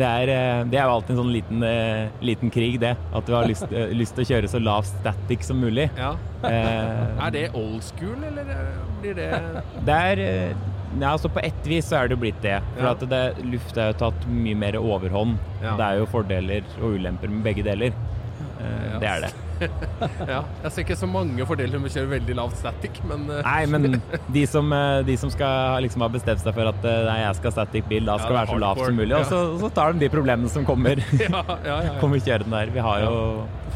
det, 0.00 0.08
er, 0.08 0.32
eh, 0.34 0.62
det 0.66 0.80
er 0.80 0.88
jo 0.88 0.96
alltid 0.96 1.12
en 1.14 1.20
sånn 1.20 1.30
liten, 1.30 1.62
liten 2.26 2.50
krig, 2.50 2.80
det. 2.82 2.96
At 3.14 3.30
du 3.30 3.36
har 3.36 3.46
lyst, 3.46 3.70
lyst, 3.70 4.18
til 4.18 4.26
å 4.26 4.30
kjøre 4.32 4.50
så 4.50 4.58
lav 4.58 4.82
static 4.90 5.46
som 5.46 5.62
mulig. 5.62 5.86
Ja. 5.94 6.16
Uh, 6.42 7.22
er 7.28 7.36
det 7.38 7.44
old 7.54 7.78
school, 7.86 8.18
eller 8.18 8.50
blir 8.98 9.14
det 9.14 9.30
Det 9.86 10.00
er 10.10 10.24
ja, 11.00 11.12
altså 11.12 11.28
På 11.32 11.42
ett 11.44 11.66
vis 11.68 11.88
så 11.90 12.00
er 12.00 12.08
det 12.08 12.16
jo 12.16 12.22
blitt 12.24 12.42
det. 12.44 12.58
For 12.76 12.88
ja. 12.88 12.92
at 12.96 13.06
det, 13.10 13.22
luft 13.46 13.78
er 13.80 13.92
jo 13.92 14.00
tatt 14.06 14.28
mye 14.30 14.58
mer 14.58 14.78
overhånd. 14.80 15.40
Ja. 15.62 15.74
Det 15.78 15.88
er 15.88 16.02
jo 16.02 16.12
fordeler 16.12 16.76
og 16.80 16.96
ulemper 16.96 17.32
med 17.32 17.42
begge 17.46 17.66
deler. 17.66 17.96
Eh, 18.60 18.86
ja. 18.92 19.00
Det 19.00 19.10
er 19.10 19.26
det. 19.26 19.34
ja, 20.28 20.42
jeg 20.62 20.72
ser 20.72 20.82
ikke 20.82 20.96
så 21.00 21.06
mange 21.08 21.44
fordeler 21.48 21.80
med 21.80 21.88
å 21.88 21.94
kjøre 21.94 22.10
veldig 22.10 22.34
lavt 22.36 22.58
static, 22.60 22.98
men 23.08 23.22
uh, 23.30 23.38
Nei, 23.40 23.62
men 23.72 23.96
de 24.36 24.42
som, 24.48 24.68
eh, 24.76 24.98
de 25.06 25.16
som 25.16 25.32
skal 25.32 25.80
liksom 25.84 26.04
ha 26.04 26.10
bestemt 26.12 26.42
seg 26.42 26.56
for 26.56 26.68
at 26.68 26.82
nei, 26.84 27.14
jeg 27.22 27.38
skal 27.38 27.54
static 27.54 27.88
bil, 27.88 28.04
da 28.04 28.18
skal 28.20 28.34
ja, 28.34 28.42
være 28.42 28.50
så 28.52 28.58
lavt 28.66 28.82
som 28.84 28.98
mulig, 29.00 29.14
ja. 29.14 29.22
og 29.22 29.30
så, 29.30 29.40
så, 29.62 29.70
tar 29.78 29.96
de 29.96 30.04
de 30.04 30.10
problemene 30.12 30.52
som 30.52 30.66
kommer. 30.68 31.00
ja, 31.24 31.40
ja, 31.64 31.78
ja, 31.88 31.94
kommer 32.02 32.20
kjørende 32.20 32.60
der. 32.60 32.74
Vi 32.74 32.84
har 32.84 33.06
jo 33.06 33.14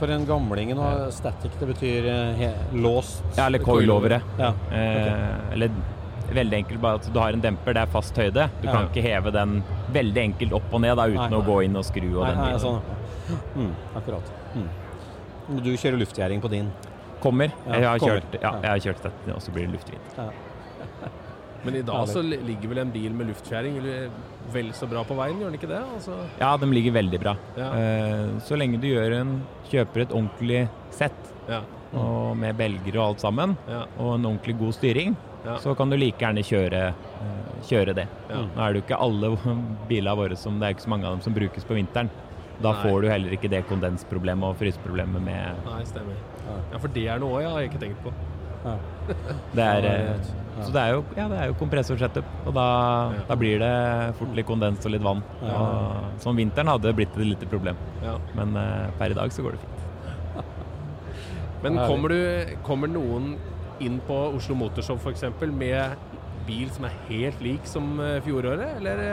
For 0.01 0.13
en 0.13 0.27
gamling 0.29 0.75
nå, 0.77 0.91
static 1.17 1.57
det 1.61 1.71
betyr 1.73 2.11
he, 2.37 2.53
låst 2.77 3.25
Ja, 3.39 3.47
eller 3.47 3.65
coilovere. 3.65 4.21
Ja. 4.41 4.53
Okay. 4.53 4.85
Eh, 4.85 5.57
eller 5.57 5.73
veldig 6.37 6.59
enkelt 6.61 6.83
bare 6.83 7.01
at 7.01 7.09
du 7.13 7.19
har 7.21 7.37
en 7.37 7.43
demper, 7.43 7.77
det 7.77 7.83
er 7.83 7.91
fast 7.93 8.19
høyde. 8.21 8.47
Du 8.61 8.69
kan 8.69 8.89
ikke 8.89 9.05
heve 9.05 9.33
den 9.35 9.59
veldig 9.95 10.23
enkelt 10.29 10.55
opp 10.61 10.77
og 10.77 10.85
ned 10.85 10.97
da, 10.99 11.09
uten 11.11 11.23
nei, 11.23 11.31
nei. 11.33 11.41
å 11.41 11.47
gå 11.47 11.57
inn 11.67 11.81
og 11.81 11.87
skru. 11.89 12.07
Og 12.13 12.23
nei, 12.25 12.31
den 12.31 12.45
nei, 12.45 12.61
sånn. 12.63 12.81
mm, 13.57 13.73
akkurat. 14.01 14.33
Mm. 14.55 14.69
Du 15.65 15.73
kjører 15.75 15.99
luftgjæring 16.05 16.43
på 16.45 16.53
din? 16.53 16.71
Kommer. 17.21 17.53
Ja, 17.67 17.75
jeg, 17.75 17.89
har 17.89 18.05
kommer. 18.05 18.21
Kjørt, 18.21 18.39
ja, 18.41 18.53
jeg 18.65 18.71
har 18.71 18.85
kjørt 18.87 19.03
dette, 19.09 19.35
og 19.35 19.43
så 19.45 19.55
blir 19.57 19.75
det. 19.75 20.03
Ja. 20.17 20.29
Men 21.65 21.77
i 21.77 21.83
dag 21.85 22.07
så 22.09 22.23
ligger 22.25 22.71
vel 22.71 22.81
en 22.87 22.93
bil 22.95 23.13
med 23.13 23.29
luftfjæring 23.29 23.81
vel 24.51 24.71
så 24.75 24.89
bra 24.91 25.03
på 25.07 25.17
veien, 25.19 25.41
gjør 25.41 25.51
den 25.53 25.59
ikke 25.59 25.71
det? 25.71 25.81
Altså... 25.97 26.17
Ja, 26.41 26.55
de 26.59 26.69
ligger 26.73 26.95
veldig 26.97 27.21
bra. 27.23 27.35
Ja. 27.59 27.69
Uh, 27.75 28.39
så 28.47 28.57
lenge 28.59 28.81
du 28.81 28.89
en, 28.97 29.35
kjøper 29.69 30.07
et 30.07 30.15
ordentlig 30.17 30.63
sett, 30.95 31.35
ja. 31.51 31.61
og 31.93 32.39
med 32.41 32.57
belger 32.59 32.97
og 32.97 33.05
alt 33.11 33.27
sammen, 33.27 33.59
ja. 33.69 33.85
og 33.99 34.15
en 34.17 34.31
ordentlig 34.33 34.57
god 34.63 34.79
styring, 34.79 35.19
så 35.63 35.75
kan 35.75 35.91
du 35.91 35.97
like 35.97 36.21
gjerne 36.21 36.43
kjøre, 36.45 36.81
uh, 37.21 37.53
kjøre 37.69 37.95
det. 37.97 38.07
Nå 38.31 38.65
er 38.65 38.73
det 38.73 38.81
jo 38.81 38.87
ikke 38.87 38.99
alle 39.07 39.31
bilene 39.91 40.17
våre 40.19 40.37
som 40.39 40.59
Det 40.61 40.69
er 40.69 40.77
ikke 40.77 40.87
så 40.89 40.93
mange 40.93 41.09
av 41.09 41.17
dem 41.17 41.25
som 41.25 41.37
brukes 41.37 41.69
på 41.69 41.79
vinteren. 41.79 42.11
Da 42.61 42.75
Nei. 42.75 42.83
får 42.83 43.01
du 43.01 43.09
heller 43.09 43.37
ikke 43.37 43.49
det 43.49 43.63
kondensproblemet 43.71 44.51
og 44.51 44.59
fryseproblemet 44.61 45.25
med 45.25 45.65
Nei, 45.65 45.81
stemmer. 45.89 46.19
Ja, 46.45 46.77
for 46.77 46.93
det 46.93 47.07
er 47.09 47.23
noe 47.23 47.41
jeg 47.41 47.55
har 47.55 47.67
ikke 47.71 47.81
tenkt 47.81 48.03
på. 48.05 48.13
Ja. 48.61 48.75
det 49.57 49.65
er, 49.65 49.87
eh, 49.89 50.31
så 50.61 50.69
det 50.75 50.81
er 50.83 50.91
jo, 50.93 51.05
ja, 51.17 51.27
det 51.31 51.39
er 51.41 51.47
jo 51.49 51.55
kompressorsetup, 51.57 52.33
og 52.45 52.53
da, 52.53 52.67
ja. 53.15 53.23
da, 53.31 53.37
blir 53.41 53.63
det 53.63 53.71
fort 54.19 54.35
litt 54.37 54.49
kondens 54.49 54.85
og 54.85 54.93
litt 54.93 55.05
vann. 55.05 55.23
Og, 55.41 56.19
som 56.21 56.37
vinteren 56.37 56.69
hadde 56.69 56.91
det 56.91 56.97
blitt 56.99 57.17
et 57.17 57.31
lite 57.31 57.49
problem, 57.49 57.81
men 58.37 58.53
uh, 58.59 58.91
per 59.01 59.15
i 59.15 59.17
dag 59.17 59.33
så 59.33 59.47
går 59.47 59.57
det 59.57 59.63
fint. 59.65 59.87
men 61.65 61.81
kommer, 61.81 62.13
du, 62.13 62.53
kommer 62.67 62.93
noen 62.93 63.33
inn 63.85 64.01
på 64.07 64.17
Oslo 64.37 64.57
Motorshow 64.59 64.99
f.eks. 65.01 65.27
med 65.51 66.09
bil 66.49 66.71
som 66.73 66.89
er 66.89 66.97
helt 67.11 67.45
lik 67.45 67.69
som 67.69 68.01
eh, 68.03 68.19
fjoråret, 68.25 68.81
eller 68.81 69.05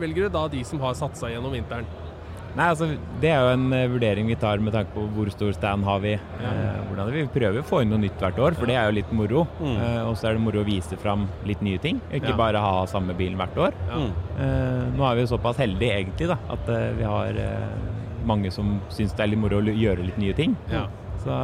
velger 0.00 0.26
du 0.26 0.36
da 0.36 0.44
de 0.52 0.64
som 0.66 0.82
har 0.82 0.98
satt 0.98 1.18
seg 1.18 1.34
gjennom 1.34 1.54
vinteren? 1.54 1.88
Nei, 2.56 2.64
altså 2.72 2.88
Det 3.22 3.28
er 3.30 3.44
jo 3.44 3.50
en 3.52 3.66
uh, 3.70 3.84
vurdering 3.92 4.26
vi 4.26 4.36
tar 4.40 4.58
med 4.64 4.72
tanke 4.74 4.90
på 4.94 5.04
hvor 5.14 5.28
stor 5.30 5.52
stand 5.54 5.84
har 5.86 6.00
vi. 6.02 6.14
Ja. 6.16 6.52
hvordan 6.88 7.12
Vi 7.14 7.26
prøver 7.30 7.60
å 7.60 7.66
få 7.66 7.82
inn 7.84 7.92
noe 7.92 8.00
nytt 8.02 8.18
hvert 8.18 8.40
år, 8.42 8.56
for 8.58 8.66
det 8.66 8.74
er 8.80 8.88
jo 8.88 8.96
litt 8.96 9.12
moro. 9.14 9.44
Mm. 9.60 9.76
Og 10.08 10.16
så 10.18 10.30
er 10.30 10.38
det 10.38 10.42
moro 10.42 10.64
å 10.64 10.66
vise 10.66 10.98
fram 10.98 11.28
litt 11.46 11.62
nye 11.62 11.78
ting, 11.82 12.00
ikke 12.08 12.32
ja. 12.32 12.38
bare 12.40 12.62
ha 12.64 12.82
samme 12.90 13.14
bilen 13.18 13.38
hvert 13.38 13.60
år. 13.68 13.76
Ja. 13.92 14.00
nå 14.96 15.06
er 15.06 15.18
vi 15.18 15.26
jo 15.26 15.30
såpass 15.36 15.60
heldige 15.60 16.00
egentlig 16.00 16.30
da, 16.32 16.40
at 16.56 16.72
vi 16.98 17.06
har 17.06 17.38
mange 18.26 18.50
som 18.54 18.78
syns 18.90 19.14
det 19.14 19.24
er 19.24 19.32
litt 19.32 19.44
moro 19.44 19.60
å 19.60 19.76
gjøre 19.84 20.08
litt 20.08 20.18
nye 20.18 20.34
ting. 20.36 20.56
Ja. 20.72 20.86
Så, 21.24 21.36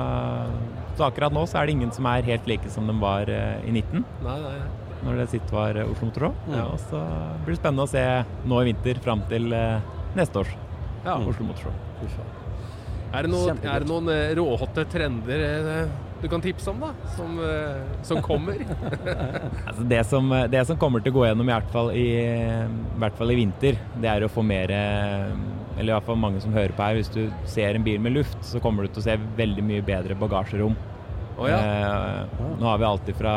så 0.96 1.08
akkurat 1.08 1.34
nå 1.34 1.42
så 1.50 1.58
er 1.60 1.66
det 1.66 1.74
ingen 1.76 1.92
som 1.94 2.06
er 2.10 2.26
helt 2.28 2.46
like 2.50 2.70
som 2.72 2.86
de 2.88 2.94
var 3.02 3.30
eh, 3.32 3.58
i 3.66 3.72
19, 3.74 4.04
Nei, 4.24 4.36
nei, 4.44 4.52
nei. 4.60 5.00
når 5.04 5.18
det 5.22 5.26
sitt 5.34 5.50
var 5.52 5.76
eh, 5.80 5.90
Oslo 5.90 6.08
Motor 6.10 6.28
Show. 6.28 6.36
Ja. 6.54 6.68
Og 6.70 6.78
så 6.86 7.00
blir 7.44 7.56
det 7.56 7.60
spennende 7.60 7.88
å 7.88 7.90
se 7.90 8.04
nå 8.46 8.60
i 8.62 8.68
vinter 8.70 9.02
fram 9.04 9.24
til 9.32 9.50
eh, 9.56 9.92
neste 10.18 10.44
års 10.44 10.54
Ja. 11.04 11.18
Oslo 11.18 11.48
Motor 11.50 11.66
Show. 11.66 12.30
Er 13.14 13.26
det, 13.26 13.30
noen, 13.30 13.60
er 13.62 13.84
det 13.84 13.86
noen 13.86 14.08
råhotte 14.34 14.82
trender 14.90 15.42
du 16.18 16.24
kan 16.32 16.40
tipse 16.42 16.66
om, 16.72 16.80
da? 16.80 16.88
Som, 17.14 17.36
som 18.06 18.18
kommer? 18.24 18.62
Altså 19.68 19.84
det, 19.90 20.00
som, 20.08 20.32
det 20.50 20.62
som 20.66 20.78
kommer 20.80 21.04
til 21.04 21.12
å 21.12 21.18
gå 21.20 21.26
gjennom, 21.28 21.50
i 21.50 21.52
hvert 21.52 21.70
fall 21.74 21.90
i, 21.94 22.06
i 22.24 23.02
hvert 23.02 23.18
fall 23.18 23.34
i 23.34 23.36
vinter, 23.38 23.78
det 24.02 24.10
er 24.10 24.24
å 24.26 24.30
få 24.32 24.42
mer 24.46 24.72
Eller 25.76 25.92
i 25.92 25.96
hvert 25.96 26.06
fall 26.06 26.16
mange 26.22 26.40
som 26.40 26.52
hører 26.54 26.74
på 26.76 26.82
her. 26.86 26.94
Hvis 27.00 27.10
du 27.14 27.30
ser 27.50 27.74
en 27.74 27.84
bil 27.86 28.00
med 28.00 28.14
luft, 28.14 28.38
så 28.46 28.60
kommer 28.62 28.86
du 28.86 28.92
til 28.94 29.02
å 29.02 29.06
se 29.08 29.16
veldig 29.38 29.64
mye 29.66 29.82
bedre 29.86 30.14
bagasjerom. 30.18 30.76
Oh, 31.34 31.48
ja. 31.50 31.56
Eh, 31.58 32.42
nå 32.60 32.62
har 32.68 32.78
vi 32.78 32.84
alltid 32.86 33.16
fra 33.18 33.32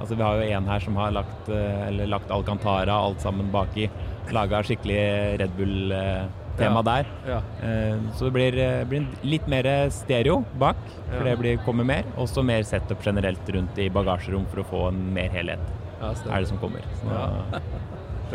Altså 0.00 0.16
Vi 0.18 0.24
har 0.26 0.40
jo 0.40 0.48
en 0.56 0.64
her 0.66 0.80
som 0.82 0.96
har 0.98 1.12
lagt, 1.14 1.48
eh, 1.54 1.84
eller 1.86 2.08
lagt 2.10 2.32
Alcantara 2.34 2.96
alt 2.98 3.20
sammen 3.22 3.52
baki. 3.54 3.86
Laga 4.34 4.58
skikkelig 4.66 5.38
Red 5.38 5.52
Bull-tema 5.56 6.80
Ja. 6.80 6.82
der. 6.82 7.06
Ja. 7.28 7.38
Eh, 7.62 7.96
så 8.18 8.24
det 8.26 8.32
blir, 8.32 8.58
eh, 8.58 8.82
blir 8.84 9.06
litt 9.22 9.46
mer 9.46 9.62
stereo 9.90 10.44
bak, 10.58 10.76
for 11.12 11.22
det 11.24 11.38
blir, 11.38 11.58
kommer 11.64 11.84
mer. 11.86 12.02
Og 12.16 12.26
så 12.26 12.42
mer 12.44 12.62
setup 12.64 13.00
generelt 13.06 13.46
rundt 13.54 13.78
i 13.78 13.88
bagasjerom 13.88 14.44
for 14.50 14.62
å 14.62 14.66
få 14.66 14.88
en 14.88 15.14
mer 15.14 15.28
helhet. 15.30 15.60
Ja, 16.00 16.10
er 16.10 16.40
det 16.40 16.48
som 16.48 16.58
kommer. 16.58 16.82
Så, 16.98 17.06
Ja. 17.06 17.60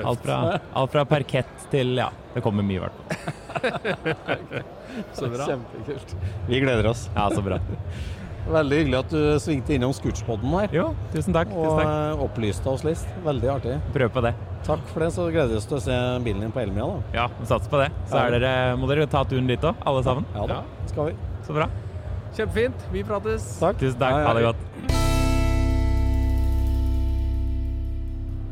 Alt, 0.05 0.21
fra, 0.25 0.59
alt 0.77 0.91
fra 0.91 1.05
parkett 1.05 1.65
til 1.71 1.95
Ja, 1.97 2.09
det 2.35 2.43
kommer 2.45 2.63
mye, 2.63 2.77
i 2.77 2.83
hvert 2.85 2.93
fall. 2.97 4.63
Så 5.17 5.27
bra. 5.29 5.45
Kjempekult. 5.45 6.15
Vi 6.47 6.59
gleder 6.63 6.87
oss. 6.89 7.07
Ja, 7.15 7.27
så 7.33 7.41
bra. 7.45 7.59
Veldig 8.47 8.77
hyggelig 8.79 8.97
at 9.01 9.09
du 9.11 9.19
svingte 9.43 9.73
innom 9.75 9.91
Scootspodden 9.93 10.53
her. 10.55 10.69
Jo, 10.73 10.85
tusen 11.13 11.35
takk. 11.35 11.51
Og 11.51 11.65
Tusen 11.67 11.81
takk. 11.81 11.89
eh, 11.91 12.23
opplyste 12.23 12.71
oss 12.71 12.85
litt. 12.87 13.03
Veldig 13.25 13.49
artig. 13.57 13.75
Prøv 13.93 14.13
på 14.15 14.23
det. 14.23 14.31
Takk 14.65 14.85
for 14.93 15.03
det, 15.03 15.09
så 15.13 15.27
gleder 15.31 15.51
vi 15.51 15.59
oss 15.59 15.67
til 15.69 15.77
å 15.77 15.81
se 15.83 15.97
bilen 16.25 16.41
din 16.45 16.51
på 16.55 16.63
Elmia. 16.63 16.87
da. 16.87 17.17
Ja, 17.19 17.27
vi 17.41 17.45
satser 17.51 17.69
på 17.73 17.81
det. 17.83 17.89
Så 18.09 18.17
er 18.21 18.37
dere, 18.39 18.53
må 18.79 18.87
dere 18.89 19.05
ta 19.11 19.25
turen 19.27 19.47
dit 19.51 19.61
òg, 19.67 19.75
alle 19.85 20.03
sammen. 20.07 20.25
Ja 20.35 20.47
da, 20.47 20.61
skal 20.87 21.11
vi. 21.11 21.17
Så 21.45 21.53
bra. 21.59 21.67
Kjempefint. 22.37 22.87
Vi 22.95 23.03
prates. 23.03 23.51
Takk. 23.59 23.77
Tusen 23.83 23.99
takk. 23.99 24.15
Ja, 24.15 24.23
ja. 24.23 24.27
Ha 24.31 24.33
det 24.39 24.47
godt. 24.47 25.06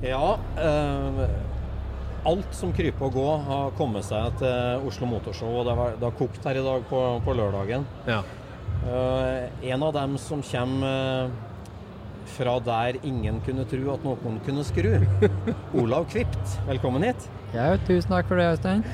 Ja, 0.06 0.38
eh, 0.62 1.22
alt 2.30 2.54
som 2.54 2.74
kryper 2.76 3.08
og 3.08 3.16
går 3.18 3.40
har 3.48 3.72
kommet 3.80 4.06
seg 4.06 4.38
til 4.42 4.86
Oslo 4.86 5.10
Motorshow, 5.10 5.60
og 5.62 5.66
det 5.70 5.76
har, 5.80 5.96
det 5.98 6.06
har 6.10 6.18
kokt 6.20 6.46
her 6.46 6.60
i 6.60 6.66
dag 6.66 6.86
på, 6.90 7.02
på 7.26 7.36
lørdagen. 7.38 7.88
Ja. 8.10 8.20
Eh, 8.86 9.72
en 9.74 9.86
av 9.88 9.96
dem 9.98 10.18
som 10.22 10.44
kommer 10.46 11.26
eh, 11.26 11.34
fra 12.36 12.58
der 12.66 13.00
ingen 13.06 13.42
kunne 13.46 13.66
tro 13.70 13.94
at 13.96 14.06
noen 14.06 14.40
kunne 14.46 14.66
skru. 14.68 14.94
Olav 15.82 16.06
Kvipt, 16.14 16.56
velkommen 16.70 17.06
hit. 17.06 17.28
Ja, 17.56 17.72
tusen 17.88 18.14
takk 18.14 18.30
for 18.30 18.42
det, 18.42 18.52
Øystein. 18.56 18.86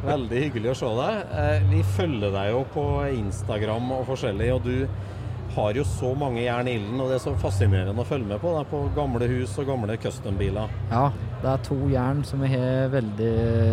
Veldig 0.00 0.44
hyggelig 0.46 0.70
å 0.72 0.78
se 0.80 0.90
deg. 1.02 1.32
Eh, 1.42 1.64
Vi 1.74 1.82
følger 1.96 2.34
deg 2.34 2.52
jo 2.54 2.62
på 2.74 2.86
Instagram 3.10 3.90
og 3.98 4.06
forskjellig, 4.10 4.52
og 4.54 4.62
du 4.66 5.09
har 5.54 5.72
jo 5.78 5.84
så 5.84 6.12
mange 6.18 6.42
jern 6.44 6.68
i 6.70 6.74
ilden, 6.78 7.00
og 7.00 7.08
det 7.10 7.16
er 7.18 7.24
så 7.24 7.32
fascinerende 7.40 7.98
å 8.02 8.06
følge 8.06 8.26
med 8.26 8.40
på 8.42 8.52
Det 8.54 8.60
er 8.64 8.70
på 8.70 8.82
gamle 8.96 9.28
hus 9.30 9.56
og 9.58 9.66
gamle 9.66 9.96
custom-biler. 10.02 10.68
Ja, 10.90 11.06
det 11.42 11.50
er 11.54 11.64
to 11.66 11.78
jern 11.90 12.22
som 12.24 12.40
vi 12.44 12.48
har 12.54 12.88
veldig 12.92 13.32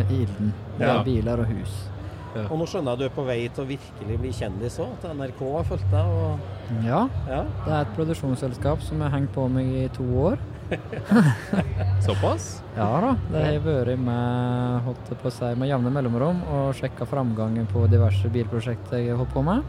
i 0.09 0.23
ilden. 0.23 0.53
Det 0.77 0.87
er 0.87 0.93
Ja. 0.95 1.03
biler 1.03 1.39
og 1.39 1.47
hus. 1.47 1.77
Og 2.37 2.59
nå 2.59 2.65
skjønner 2.69 2.91
jeg 2.91 2.93
at 2.93 2.99
du 2.99 3.05
er 3.05 3.15
på 3.15 3.23
vei 3.25 3.47
til 3.49 3.63
å 3.63 3.67
virkelig 3.67 4.17
bli 4.21 4.29
kjendis 4.29 4.75
òg, 4.79 4.91
at 4.99 5.15
NRK 5.15 5.39
har 5.55 5.63
fulgt 5.65 5.89
deg. 5.89 6.05
Og 6.05 6.39
Ja, 6.85 7.07
ja. 7.27 7.43
det 7.65 7.73
er 7.73 7.81
et 7.81 7.95
produksjonsselskap 7.95 8.81
som 8.81 9.01
har 9.01 9.09
hengt 9.09 9.31
på 9.33 9.47
meg 9.49 9.65
i 9.65 9.87
to 9.87 10.03
år. 10.03 10.37
Såpass? 12.05 12.61
Ja 12.75 12.87
da, 13.01 13.11
det 13.31 13.43
har 13.45 13.59
vært 13.65 13.99
med, 13.99 14.81
holdt 14.85 15.09
jeg 15.09 15.17
på 15.21 15.29
å 15.31 15.33
si, 15.33 15.49
med 15.57 15.69
jevne 15.71 15.91
mellomrom 15.95 16.41
og 16.53 16.75
sjekka 16.77 17.07
framgangen 17.09 17.65
på 17.71 17.87
diverse 17.89 18.29
bilprosjekter 18.33 18.99
jeg 19.01 19.13
har 19.15 19.21
holdt 19.23 19.33
på 19.33 19.43
med. 19.47 19.63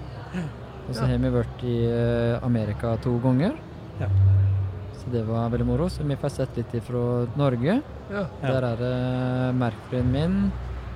Og 0.88 0.96
så 0.96 1.04
har 1.04 1.20
vi 1.20 1.30
vært 1.32 1.64
i 1.68 1.76
eh, 1.84 2.44
Amerika 2.46 2.94
to 3.04 3.18
ganger. 3.20 3.58
Ja. 4.00 4.08
Så 4.98 5.12
det 5.12 5.24
var 5.28 5.50
veldig 5.52 5.66
moro. 5.68 5.88
Så 5.92 6.06
vi 6.08 6.16
får 6.16 6.32
sett 6.32 6.56
litt 6.56 6.72
fra 6.86 7.02
Norge. 7.36 7.80
Ja. 8.08 8.24
Der 8.40 8.66
er 8.70 8.80
det 8.80 8.94
merkeren 9.60 10.10
min, 10.14 10.38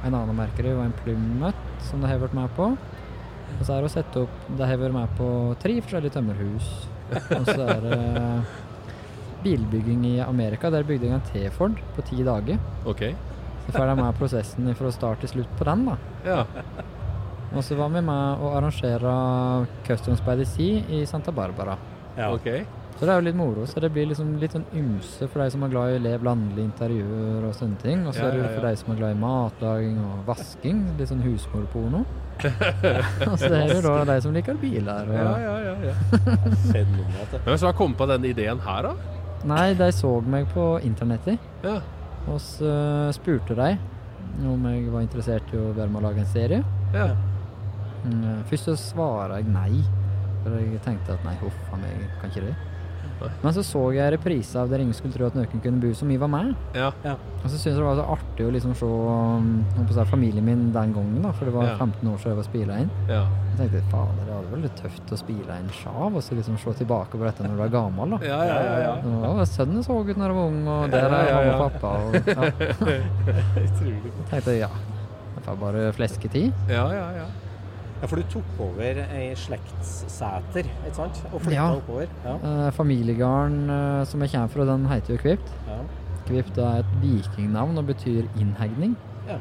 en 0.02 0.16
annen 0.16 0.36
merker 0.38 0.70
og 0.72 0.86
en 0.86 0.96
Plymouth 1.02 1.84
som 1.90 2.00
de 2.00 2.08
har 2.08 2.22
vært 2.22 2.36
med 2.36 2.52
på. 2.56 2.72
Og 3.52 3.62
så 3.66 3.74
er 3.74 3.84
det 3.84 3.90
å 3.90 3.92
sette 3.92 4.20
opp 4.24 4.44
De 4.56 4.64
har 4.64 4.80
vært 4.80 4.96
med 4.96 5.16
på 5.18 5.28
tre 5.60 5.76
forskjellige 5.84 6.16
tømmerhus. 6.16 6.70
Og 7.36 7.50
så 7.50 7.66
er 7.68 7.84
det 7.84 7.98
bilbygging 9.42 10.06
i 10.08 10.16
Amerika. 10.24 10.70
Der 10.72 10.86
bygde 10.88 11.10
jeg 11.10 11.18
en 11.18 11.28
T-Ford 11.28 11.80
på 11.96 12.04
ti 12.08 12.24
dager. 12.24 12.60
Ok. 12.88 13.04
Så 13.66 13.76
får 13.76 13.90
de 13.92 13.96
med 14.00 14.16
prosessen 14.18 14.72
fra 14.78 14.90
start 14.94 15.22
til 15.22 15.36
slutt 15.36 15.52
på 15.58 15.66
den, 15.68 15.84
da. 15.90 15.98
Ja. 16.26 16.40
Og 17.54 17.64
så 17.64 17.76
var 17.76 17.90
vi 17.92 18.00
med 18.04 18.40
å 18.44 18.52
arrangere 18.56 19.10
Customs 19.86 20.22
by 20.24 20.36
the 20.40 20.46
Sea 20.48 20.80
i 20.88 21.02
Santa 21.06 21.32
Barbara. 21.32 21.76
Ja. 22.16 22.30
Ok. 22.32 22.46
Så 22.98 23.06
det 23.08 23.12
er 23.14 23.18
jo 23.20 23.24
litt 23.26 23.36
moro. 23.36 23.64
Så 23.66 23.80
det 23.80 23.88
blir 23.92 24.06
liksom 24.06 24.34
litt 24.38 24.52
sånn 24.54 24.64
ymse 24.78 25.26
for 25.32 25.42
de 25.42 25.50
som 25.50 25.62
er 25.66 25.70
glad 25.72 25.94
i 25.96 26.00
lev 26.04 26.22
landlig 26.24 26.62
interiør 26.68 27.48
og 27.48 27.54
sånne 27.56 27.78
ting. 27.82 28.04
Og 28.06 28.14
så 28.14 28.20
Ja, 28.22 28.28
er 28.28 28.36
det 28.36 28.42
jo 28.42 28.50
for 28.52 28.66
ja. 28.66 28.70
de 28.70 28.80
som 28.82 28.92
er 28.92 28.98
glad 29.00 29.14
i 29.16 29.20
matlaging 29.22 29.96
og 30.04 30.20
vasking. 30.28 30.82
Litt 31.00 31.10
sånn 31.10 31.24
husmorporno. 31.24 32.04
og 33.30 33.34
så 33.40 33.48
er 33.48 33.72
det 33.72 33.78
jo 33.78 33.82
da 33.86 34.04
de 34.12 34.18
som 34.24 34.36
liker 34.36 34.60
biler. 34.60 35.08
Og... 35.08 35.16
Ja, 35.18 35.32
ja, 35.40 35.56
ja, 35.66 35.74
ja. 35.90 35.96
Fenomenalt. 36.68 37.34
Hvem 37.44 37.58
som 37.58 37.66
har 37.72 37.76
kommet 37.80 37.98
på 38.00 38.08
denne 38.12 38.30
ideen 38.30 38.62
her, 38.64 38.88
da? 38.90 39.18
Nei, 39.50 39.72
de 39.74 39.88
så 39.96 40.12
meg 40.22 40.46
på 40.54 40.68
internettet, 40.86 41.40
Ja. 41.64 41.80
og 42.30 42.38
så 42.40 42.70
spurte 43.16 43.56
de 43.58 43.72
om 44.46 44.62
jeg 44.70 44.86
var 44.92 45.02
interessert 45.02 45.50
i 45.52 45.58
å 45.58 45.72
være 45.74 45.90
med 45.90 45.98
å 46.00 46.06
lage 46.06 46.22
en 46.22 46.30
serie. 46.30 46.62
Ja. 46.94 47.08
Mm, 48.04 48.42
Først 48.50 48.70
så 48.82 49.06
jeg 49.30 49.46
nei, 49.52 49.82
for 50.42 50.58
jeg 50.58 50.82
tenkte 50.84 51.14
at 51.16 51.24
nei, 51.26 51.36
huff 51.42 51.72
a 51.72 51.80
meg, 51.80 52.06
kan 52.20 52.30
ikke 52.30 52.48
det. 52.50 52.54
Men 53.42 53.54
så 53.54 53.62
så 53.66 53.82
jeg 53.94 54.12
reprise 54.16 54.58
av 54.58 54.70
Der 54.70 54.82
ingen 54.82 54.94
skulle 54.96 55.14
tro 55.14 55.28
at 55.28 55.36
noen 55.36 55.60
kunne 55.62 55.80
bo 55.82 55.92
som 55.94 56.10
vi 56.10 56.16
var 56.20 56.30
med. 56.30 56.54
Ja. 56.74 56.90
Og 57.04 57.44
så 57.46 57.54
syntes 57.54 57.68
jeg 57.70 57.76
det 57.78 57.84
var 57.86 57.98
så 57.98 58.06
artig 58.16 58.46
å 58.46 58.52
liksom 58.54 58.74
se 58.78 58.86
um, 58.88 60.06
familien 60.10 60.44
min 60.46 60.64
den 60.74 60.94
gangen, 60.94 61.20
da, 61.22 61.32
for 61.32 61.46
det 61.46 61.54
var 61.54 61.68
Ja. 61.72 61.76
15 61.78 62.08
år 62.08 62.18
siden 62.18 62.32
jeg 62.32 62.36
var 62.40 62.48
spila 62.48 62.78
inn. 62.82 62.90
Ja. 63.08 63.22
Jeg 63.52 63.58
tenkte 63.60 63.82
fader, 63.90 64.24
det 64.26 64.34
hadde 64.34 64.52
vært 64.52 64.64
litt 64.66 64.80
tøft 64.80 65.12
å 65.12 65.18
spile 65.20 65.58
inn 65.60 65.68
sjav, 65.76 66.16
og 66.16 66.22
så 66.22 66.34
liksom 66.38 66.58
se 66.58 66.74
tilbake 66.82 67.18
på 67.18 67.24
dette 67.26 67.46
når 67.46 67.56
du 67.56 67.62
er 67.66 67.74
gammel, 67.74 68.16
da. 68.16 68.18
Ja, 68.26 68.40
ja, 68.48 68.58
ja, 68.62 68.76
ja. 68.86 68.94
Og, 69.30 69.42
sønnen 69.48 69.84
så 69.84 69.98
ut 70.00 70.16
når 70.16 70.32
jeg 70.32 70.38
var 70.38 70.46
ung, 70.46 70.66
og 70.66 70.90
der 70.90 71.06
Ja, 71.06 71.20
er 71.20 71.28
ja, 71.28 71.36
mamma 71.36 71.54
og 71.54 71.72
pappa. 71.72 71.90
Og, 72.02 72.14
ja. 72.26 72.42
jeg 73.62 74.16
tenkte 74.30 74.58
ja, 74.58 74.70
det 75.36 75.46
får 75.46 75.62
bare 75.62 75.92
flesketid. 75.92 76.52
Ja, 76.70 76.86
ja, 76.94 77.06
ja. 77.22 77.30
Ja, 78.02 78.06
for 78.10 78.18
du 78.18 78.22
tok 78.32 78.44
over 78.60 78.98
ei 79.14 79.28
slektssæter, 79.38 80.66
ikke 80.86 80.94
sant? 80.96 81.20
Og 81.32 81.40
flytta 81.44 81.54
Ja. 81.54 81.68
oppover. 81.76 82.08
Ja. 82.24 82.34
Eh, 82.66 82.70
familiegarden 82.74 83.70
eh, 83.70 84.04
som 84.10 84.20
jeg 84.24 84.30
kommer 84.32 84.48
fra, 84.50 84.64
den 84.72 84.86
heter 84.90 85.14
jo 85.14 85.18
Kvipt. 85.22 85.52
Ja. 85.68 85.76
Kvipt 86.26 86.58
er 86.58 86.80
et 86.82 86.90
vikingnavn 87.02 87.78
og 87.78 87.86
betyr 87.86 88.26
innhegning. 88.38 88.96
Ja. 89.28 89.36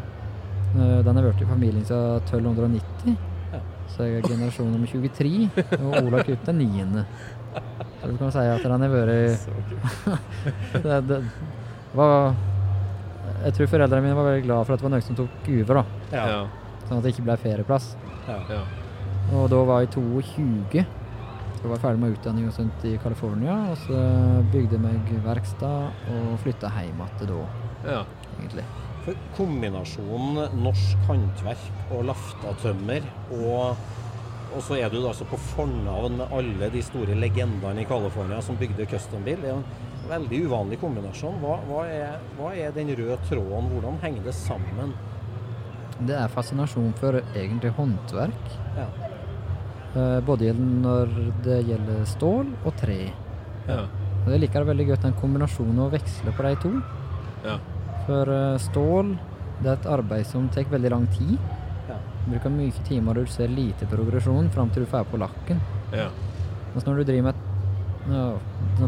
Eh, 0.78 1.02
Den 1.04 1.16
har 1.16 1.24
blitt 1.26 1.42
i 1.42 1.46
familien 1.50 1.84
siden 1.86 2.22
1290. 2.22 3.18
Ja. 3.52 3.60
Så 3.90 4.04
jeg 4.06 4.20
er 4.24 4.28
generasjon 4.30 4.72
nummer 4.72 4.88
23, 4.88 5.50
og 5.82 6.04
Ola 6.06 6.22
Kvipt 6.24 6.48
er 6.48 6.54
niende. 6.54 7.06
Så 8.02 8.08
du 8.12 8.18
kan 8.18 8.32
si 8.32 8.38
at 8.40 8.62
den 8.64 8.82
har 8.82 8.90
vært 8.90 9.48
det, 10.84 11.08
det 11.08 11.24
var 11.94 12.34
Jeg 13.44 13.54
tror 13.54 13.68
foreldrene 13.68 14.02
mine 14.06 14.16
var 14.16 14.24
veldig 14.32 14.46
glad 14.46 14.66
for 14.66 14.74
at 14.74 14.80
det 14.80 14.84
var 14.86 14.94
noen 14.94 15.02
som 15.02 15.16
tok 15.18 15.50
over, 15.50 15.82
da. 15.82 15.84
Ja. 16.14 16.26
Ja. 16.30 16.48
Sånn 16.88 16.98
at 17.00 17.04
det 17.04 17.14
ikke 17.16 17.26
ble 17.26 17.38
ferieplass. 17.42 17.96
Ja. 18.28 18.40
Ja. 18.50 18.62
Og 19.38 19.50
da 19.52 19.62
var 19.68 19.80
jeg 19.84 19.92
22. 19.96 20.84
Så 21.62 21.68
var 21.70 21.76
jeg 21.76 21.82
ferdig 21.84 22.02
med 22.02 22.16
utdanning 22.16 22.48
og 22.50 22.54
sånt 22.56 22.86
i 22.90 22.96
California. 23.02 23.56
Og 23.72 23.78
så 23.86 23.98
bygde 24.52 24.78
jeg 24.78 24.84
meg 24.84 25.12
verkstad 25.26 25.92
og 26.16 26.38
flytta 26.44 26.72
hjem 26.74 27.04
igjen 27.06 27.30
da, 27.30 27.42
Ja. 27.92 28.04
egentlig. 28.40 28.66
For 29.06 29.18
kombinasjonen 29.38 30.60
norsk 30.62 30.98
håndverk 31.08 31.92
og 31.92 32.04
laftatømmer, 32.06 33.06
og, 33.34 33.78
og 34.56 34.62
så 34.62 34.78
er 34.78 34.90
du 34.94 35.00
altså 35.08 35.26
på 35.26 35.40
fornavn 35.56 36.18
med 36.20 36.28
alle 36.38 36.70
de 36.70 36.82
store 36.86 37.16
legendene 37.18 37.82
i 37.82 37.86
California 37.90 38.42
som 38.46 38.58
bygde 38.62 38.86
custombil. 38.86 39.42
Det 39.42 39.50
er 39.50 39.58
en 39.58 39.66
veldig 40.10 40.44
uvanlig 40.48 40.80
kombinasjon. 40.82 41.40
Hva, 41.42 41.58
hva, 41.70 41.86
er, 41.90 42.20
hva 42.38 42.52
er 42.54 42.72
den 42.76 42.94
røde 42.98 43.18
tråden? 43.30 43.72
Hvordan 43.74 43.98
henger 44.04 44.24
det 44.30 44.34
sammen? 44.38 44.94
Det 46.08 46.16
er 46.18 46.32
fascinasjon 46.34 46.94
for 47.00 47.20
egentlig 47.36 47.72
håndverk. 47.78 48.54
Ja. 48.78 48.88
Eh, 49.96 50.20
Både 50.26 50.54
når 50.58 51.12
det 51.46 51.60
gjelder 51.68 52.06
stål 52.10 52.54
og 52.66 52.76
tre. 52.80 53.12
Ja. 53.68 53.84
Og 54.26 54.30
jeg 54.34 54.44
liker 54.44 54.66
veldig 54.68 54.88
godt 54.92 55.06
den 55.08 55.18
kombinasjonen 55.20 55.82
å 55.86 55.90
veksle 55.94 56.34
på 56.38 56.46
de 56.48 56.56
to. 56.64 56.72
Ja. 57.46 57.58
For 58.08 58.32
eh, 58.34 58.58
stål 58.62 59.14
det 59.62 59.70
er 59.70 59.76
et 59.78 59.90
arbeid 59.94 60.26
som 60.26 60.48
tar 60.50 60.66
veldig 60.72 60.90
lang 60.94 61.08
tid. 61.18 61.38
Ja. 61.90 61.98
bruker 62.30 62.54
mye 62.54 62.84
timer 62.88 63.18
og 63.18 63.26
du 63.28 63.32
ser 63.34 63.50
lite 63.52 63.88
progresjon 63.90 64.50
fram 64.54 64.70
til 64.72 64.86
du 64.86 64.90
får 64.90 65.08
på 65.12 65.20
lakken. 65.22 65.60
Ja. 65.94 66.08
Mens 66.74 66.86
når 66.88 67.02
du 67.02 67.04
driver 67.10 67.30
med 67.30 67.36
et 67.36 67.48
ja, 68.12 68.26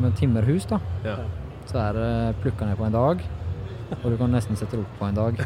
et 0.07 0.15
timmerhus, 0.18 0.65
da, 0.65 0.80
Ja. 1.06 1.18
så 1.69 1.77
er 1.77 1.94
det 1.94 2.35
plukka 2.41 2.65
ned 2.65 2.77
på 2.77 2.85
en 2.88 2.91
dag. 2.95 3.19
Og 4.03 4.05
du 4.11 4.18
kan 4.19 4.31
nesten 4.34 4.57
sette 4.60 4.77
det 4.77 4.84
opp 4.84 4.99
på 4.99 5.07
en 5.07 5.18
dag. 5.18 5.41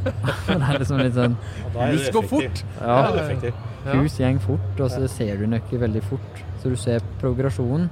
det 0.48 0.56
er 0.56 0.80
liksom 0.80 1.02
litt 1.02 1.16
sånn 1.16 1.36
Hus 1.76 2.08
går 2.14 2.26
fort. 2.30 2.64
Ja. 2.80 2.98
Hus 3.92 4.18
gjeng 4.20 4.40
fort, 4.42 4.80
og 4.80 4.90
så 4.92 5.06
ser 5.10 5.38
du 5.40 5.46
nøkker 5.50 5.82
veldig 5.86 6.02
fort. 6.08 6.42
Så 6.62 6.72
du 6.72 6.76
ser 6.80 7.04
progresjonen 7.22 7.88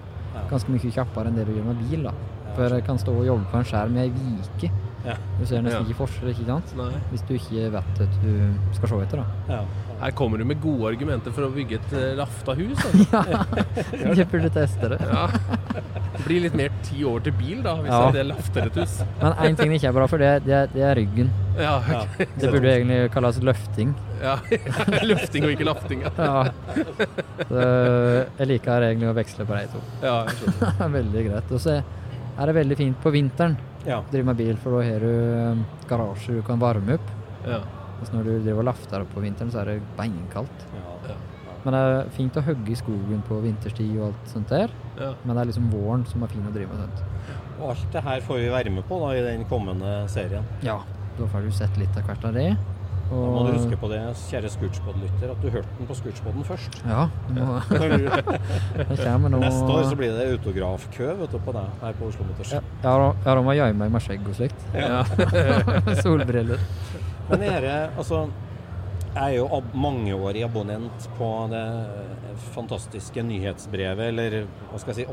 ganske 0.50 0.72
mye 0.72 0.92
kjappere 0.92 1.30
enn 1.30 1.38
det 1.38 1.46
du 1.48 1.54
gjør 1.56 1.70
med 1.70 1.84
bil. 1.86 2.08
da. 2.08 2.14
For 2.54 2.70
jeg 2.70 2.86
kan 2.86 2.98
stå 3.00 3.14
og 3.14 3.26
jobbe 3.26 3.50
på 3.50 3.60
en 3.60 3.68
skjerm 3.70 3.96
i 3.98 4.04
ei 4.04 4.12
vike. 4.14 4.70
Ja. 5.04 5.14
Du 5.38 5.44
ser 5.46 5.60
nesten 5.64 5.84
ikke 5.90 5.98
forskjell, 6.04 6.30
ikke 6.32 6.46
sant? 6.48 6.70
Nei. 6.78 6.90
Hvis 7.10 7.24
du 7.28 7.34
ikke 7.36 7.66
vet 7.74 7.98
at 8.06 8.14
du 8.22 8.30
skal 8.76 8.88
se 8.94 9.00
etter, 9.04 9.20
da. 9.20 9.56
Ja. 9.56 9.62
Her 10.00 10.10
kommer 10.18 10.40
du 10.40 10.44
med 10.48 10.58
gode 10.60 10.88
argumenter 10.90 11.32
for 11.32 11.46
å 11.46 11.50
bygge 11.54 11.76
et 11.78 11.92
eh, 11.96 12.14
lafta 12.18 12.54
hus. 12.58 12.80
ja, 13.12 13.22
Jeg 14.16 14.26
burde 14.32 14.50
teste 14.52 14.90
det. 14.94 14.98
Ja. 15.06 15.26
Det 16.14 16.24
blir 16.26 16.42
litt 16.46 16.56
mer 16.58 16.72
ti 16.86 17.04
år 17.06 17.20
til 17.26 17.34
bil, 17.36 17.60
da, 17.64 17.74
hvis 17.82 17.92
Ja. 17.92 18.10
det 18.16 18.24
lafter 18.30 18.66
et 18.70 18.78
hus. 18.80 18.96
Men 19.20 19.32
én 19.44 19.56
ting 19.58 19.70
det 19.74 19.78
ikke 19.80 19.90
er 19.92 19.96
bra 19.98 20.06
for, 20.10 20.18
det, 20.24 20.28
er- 20.34 20.44
det, 20.44 20.54
er- 20.62 20.72
det 20.74 20.84
er 20.88 20.98
ryggen. 20.98 21.30
Ja, 21.58 21.76
ok. 21.78 22.24
Det 22.40 22.50
burde 22.50 22.72
egentlig 22.72 23.00
kalles 23.14 23.38
løfting. 23.44 23.94
ja. 24.24 24.36
Løfting 25.10 25.44
og 25.46 25.52
ikke 25.54 25.68
lafting. 25.68 26.02
Ja. 26.18 26.48
Så 27.48 27.66
jeg 28.40 28.48
liker 28.50 28.88
egentlig 28.88 29.10
å 29.12 29.16
veksle 29.16 29.46
på 29.48 29.58
de 29.60 29.66
to. 29.74 29.82
Ja, 30.02 30.16
er 30.74 30.94
veldig 30.98 31.26
greit. 31.28 31.52
Og 31.54 31.62
så 31.62 31.78
er 32.38 32.46
det 32.50 32.54
veldig 32.56 32.76
fint 32.76 33.00
på 33.02 33.12
vinteren 33.14 33.56
Ja. 33.86 34.00
drive 34.10 34.24
med 34.24 34.36
bil, 34.36 34.56
for 34.56 34.70
da 34.80 34.86
har 34.88 35.00
du 35.00 35.64
garasjer 35.88 35.88
garasje 35.88 36.34
du 36.38 36.42
kan 36.42 36.58
varme 36.58 36.94
opp. 36.94 37.10
Ja. 37.46 37.60
Mens 37.98 38.10
når 38.12 38.24
du 38.24 38.32
driver 38.42 38.58
og 38.58 38.64
lafter 38.72 39.00
opp 39.04 39.14
på 39.14 39.20
vinteren, 39.22 39.50
så 39.52 39.60
er 39.60 39.64
det 39.74 39.82
beinkaldt. 39.96 40.64
Ja. 40.74 41.14
Men 41.64 41.72
det 41.72 41.80
er 41.80 42.10
fint 42.12 42.34
å 42.36 42.42
hogge 42.44 42.70
i 42.74 42.76
skogen 42.76 43.22
på 43.24 43.38
vinterstid 43.40 43.94
og 43.98 44.10
alt 44.10 44.28
sånt 44.28 44.48
der. 44.52 44.68
Ja. 45.00 45.14
Men 45.24 45.36
det 45.36 45.42
er 45.42 45.48
liksom 45.52 45.70
våren 45.72 46.04
som 46.06 46.22
er 46.22 46.26
fin 46.32 46.44
å 46.44 46.52
drive 46.52 46.68
med 46.68 46.82
sånt. 46.84 47.02
Og 47.60 47.70
alt 47.70 47.86
det 47.92 48.02
her 48.04 48.20
får 48.20 48.36
vi 48.42 48.48
være 48.52 48.70
med 48.74 48.84
på 48.88 48.98
da 49.00 49.14
i 49.16 49.22
den 49.24 49.44
kommende 49.48 49.94
serien. 50.12 50.44
Ja, 50.62 50.80
da 51.18 51.26
får 51.26 51.46
du 51.46 51.50
sett 51.56 51.76
litt 51.80 51.96
av 51.96 52.04
hvert 52.04 52.24
av 52.28 52.34
det. 52.36 52.50
Da 53.10 53.16
må 53.16 53.42
du 53.46 53.50
huske 53.54 53.76
på 53.78 53.88
det, 53.92 53.98
kjære 54.30 54.48
Scootspod-lytter, 54.54 55.32
at 55.34 55.42
du 55.42 55.48
hørte 55.52 55.68
den 55.78 55.88
på 55.90 55.96
Scootspoden 55.98 56.46
først. 56.48 56.78
Ja, 56.88 57.04
det 57.30 59.12
må 59.20 59.28
nå 59.30 59.40
Neste 59.42 59.68
år 59.70 59.84
så 59.90 59.98
blir 59.98 60.14
det 60.16 60.24
autografkø 60.32 61.10
vet 61.20 61.34
du, 61.34 61.38
på 61.44 61.54
deg 61.54 61.82
her 61.82 61.98
på 61.98 62.08
Oslo 62.08 62.26
Motors. 62.28 62.54
Ja, 62.56 62.62
ja, 62.82 63.12
da- 63.26 63.36
må 63.44 63.52
jeg 63.54 63.60
gjemme 63.68 63.84
meg 63.84 63.92
med 63.92 64.02
skjegg 64.06 64.24
og 64.30 64.38
slikt. 64.38 64.64
Ja. 64.74 65.04
Solbriller. 66.04 66.62
Men 67.28 67.40
dere, 67.44 67.76
altså 67.96 68.24
Jeg 69.14 69.22
er 69.22 69.36
jo 69.38 69.60
mangeårig 69.78 70.42
abonnent 70.42 71.04
på 71.18 71.28
det 71.52 71.60
eh, 71.62 72.40
fantastiske 72.56 73.22
nyhetsbrevet, 73.22 74.08
eller 74.10 74.40
hva 74.72 74.80
skal 74.82 74.90
jeg 74.96 75.04
si, 75.04 75.12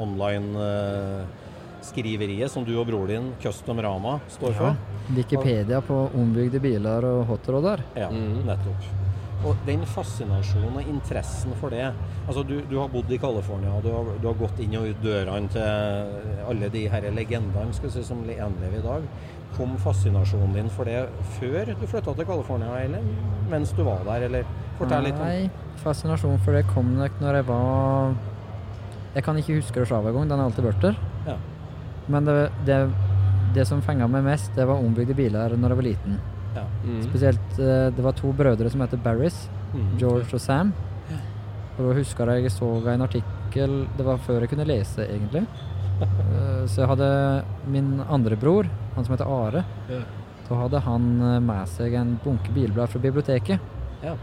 online-skriveriet 1.81 2.51
som 2.51 2.63
du 2.65 2.77
og 2.77 2.87
broren 2.87 3.07
din, 3.09 3.33
Custom 3.41 3.81
Rama, 3.81 4.19
står 4.29 4.53
for. 4.53 4.75
Wikipedia 5.15 5.81
på 5.81 6.09
ombygde 6.15 6.59
biler 6.59 7.03
og 7.03 7.25
hotroder. 7.27 7.81
Ja, 7.95 8.09
nettopp. 8.09 8.89
Og 9.43 9.55
den 9.65 9.81
fascinasjonen 9.89 10.75
og 10.77 10.85
interessen 10.87 11.51
for 11.57 11.71
det 11.71 11.87
Altså, 12.27 12.43
du, 12.45 12.61
du 12.69 12.77
har 12.77 12.87
bodd 12.87 13.09
i 13.09 13.17
California, 13.17 13.71
og 13.73 13.81
du 13.81 13.89
har, 13.89 14.05
du 14.21 14.27
har 14.27 14.35
gått 14.37 14.59
inn 14.61 14.75
og 14.77 14.85
ut 14.85 14.99
dørene 15.01 15.49
til 15.49 16.45
alle 16.45 16.69
de 16.69 16.83
her 16.87 17.07
legendene 17.11 17.73
skal 17.73 17.89
si, 17.89 18.03
som 18.05 18.21
gjenlever 18.23 18.77
i 18.77 18.83
dag. 18.85 19.07
Kom 19.57 19.73
fascinasjonen 19.81 20.53
din 20.53 20.69
for 20.69 20.85
det 20.85 21.07
før 21.39 21.73
du 21.73 21.87
flytta 21.89 22.13
til 22.13 22.29
California, 22.29 22.69
eller 22.85 23.01
mens 23.49 23.73
du 23.73 23.81
var 23.83 24.05
der, 24.05 24.27
eller 24.29 24.45
fortell 24.77 25.09
litt 25.09 25.17
om 25.17 25.25
Nei, 25.25 25.49
fascinasjonen 25.81 26.45
for 26.45 26.55
det 26.55 26.67
kom 26.69 26.93
nok 27.01 27.17
når 27.19 27.41
jeg 27.41 27.49
var 27.49 28.13
Jeg 29.15 29.25
kan 29.25 29.41
ikke 29.41 29.57
huske 29.57 29.81
det 29.81 29.89
sjøl 29.89 30.05
engang, 30.07 30.29
den 30.29 30.37
har 30.37 30.51
alltid 30.51 30.69
vært 30.69 30.85
der. 30.85 31.01
Men 32.11 32.27
det, 32.27 32.35
det, 32.67 32.77
det 33.55 33.65
som 33.69 33.81
fenga 33.85 34.07
meg 34.11 34.23
mest, 34.27 34.51
det 34.57 34.67
var 34.69 34.79
ombygde 34.83 35.15
biler 35.17 35.55
når 35.57 35.73
jeg 35.75 35.79
var 35.81 35.87
liten. 35.89 36.19
Ja. 36.55 36.63
Mm. 36.83 37.01
Spesielt 37.07 37.59
eh, 37.63 37.87
Det 37.95 38.03
var 38.03 38.15
to 38.17 38.31
brødre 38.35 38.69
som 38.73 38.81
heter 38.83 38.99
Barris. 38.99 39.45
mm. 39.73 39.93
George 40.01 40.33
og 40.35 40.41
Sam. 40.43 40.73
Og 41.77 41.85
da 41.87 41.93
husker 41.95 42.27
jeg 42.35 42.43
jeg 42.43 42.51
så 42.51 42.67
en 42.91 43.01
artikkel 43.05 43.75
Det 43.97 44.03
var 44.05 44.17
før 44.25 44.41
jeg 44.43 44.49
kunne 44.51 44.67
lese, 44.67 45.05
egentlig. 45.07 45.45
Eh, 46.01 46.63
Så 46.65 46.81
jeg 46.81 46.87
hadde 46.89 47.07
min 47.69 47.99
andre 48.09 48.35
bror, 48.35 48.65
han 48.95 49.05
som 49.05 49.13
heter 49.13 49.29
Are. 49.29 49.61
Ja. 49.89 49.99
Så 50.47 50.55
hadde 50.57 50.79
han 50.81 51.03
eh, 51.21 51.39
med 51.45 51.67
seg 51.69 51.93
en 51.93 52.15
bunke 52.23 52.49
bilblad 52.55 52.89
fra 52.89 52.99
biblioteket. 53.03 53.59
Ja. 54.01 54.15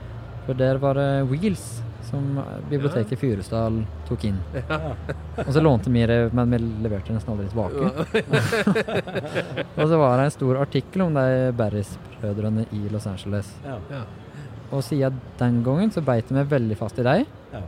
For 0.46 0.58
der 0.58 0.80
var 0.82 0.98
det 0.98 1.06
Wheels, 1.30 1.62
som 2.08 2.38
eh, 2.38 2.44
biblioteket 2.70 3.12
i 3.12 3.18
Fyresdal 3.20 3.80
tok 4.08 4.24
inn. 4.28 4.38
Ja. 4.56 4.78
Og 5.46 5.52
så 5.54 5.62
lånte 5.62 5.92
vi 5.92 6.04
det, 6.08 6.18
men 6.36 6.54
vi 6.54 6.60
leverte 6.84 7.14
nesten 7.14 7.34
aldri 7.34 7.48
tilbake. 7.52 7.90
og 9.78 9.84
så 9.88 9.98
var 10.00 10.18
det 10.18 10.24
en 10.28 10.34
stor 10.34 10.60
artikkel 10.64 11.04
om 11.04 11.14
de 11.14 11.52
Barris-brødrene 11.56 12.66
i 12.74 12.88
Los 12.92 13.06
Angeles. 13.06 13.52
Ja. 13.64 13.76
Ja. 13.92 14.02
Og 14.74 14.82
siden 14.84 15.20
den 15.38 15.60
gangen 15.64 15.92
så 15.94 16.02
beit 16.04 16.32
vi 16.32 16.44
veldig 16.50 16.76
fast 16.80 16.98
i 16.98 17.06
dem. 17.06 17.28
Ja. 17.52 17.62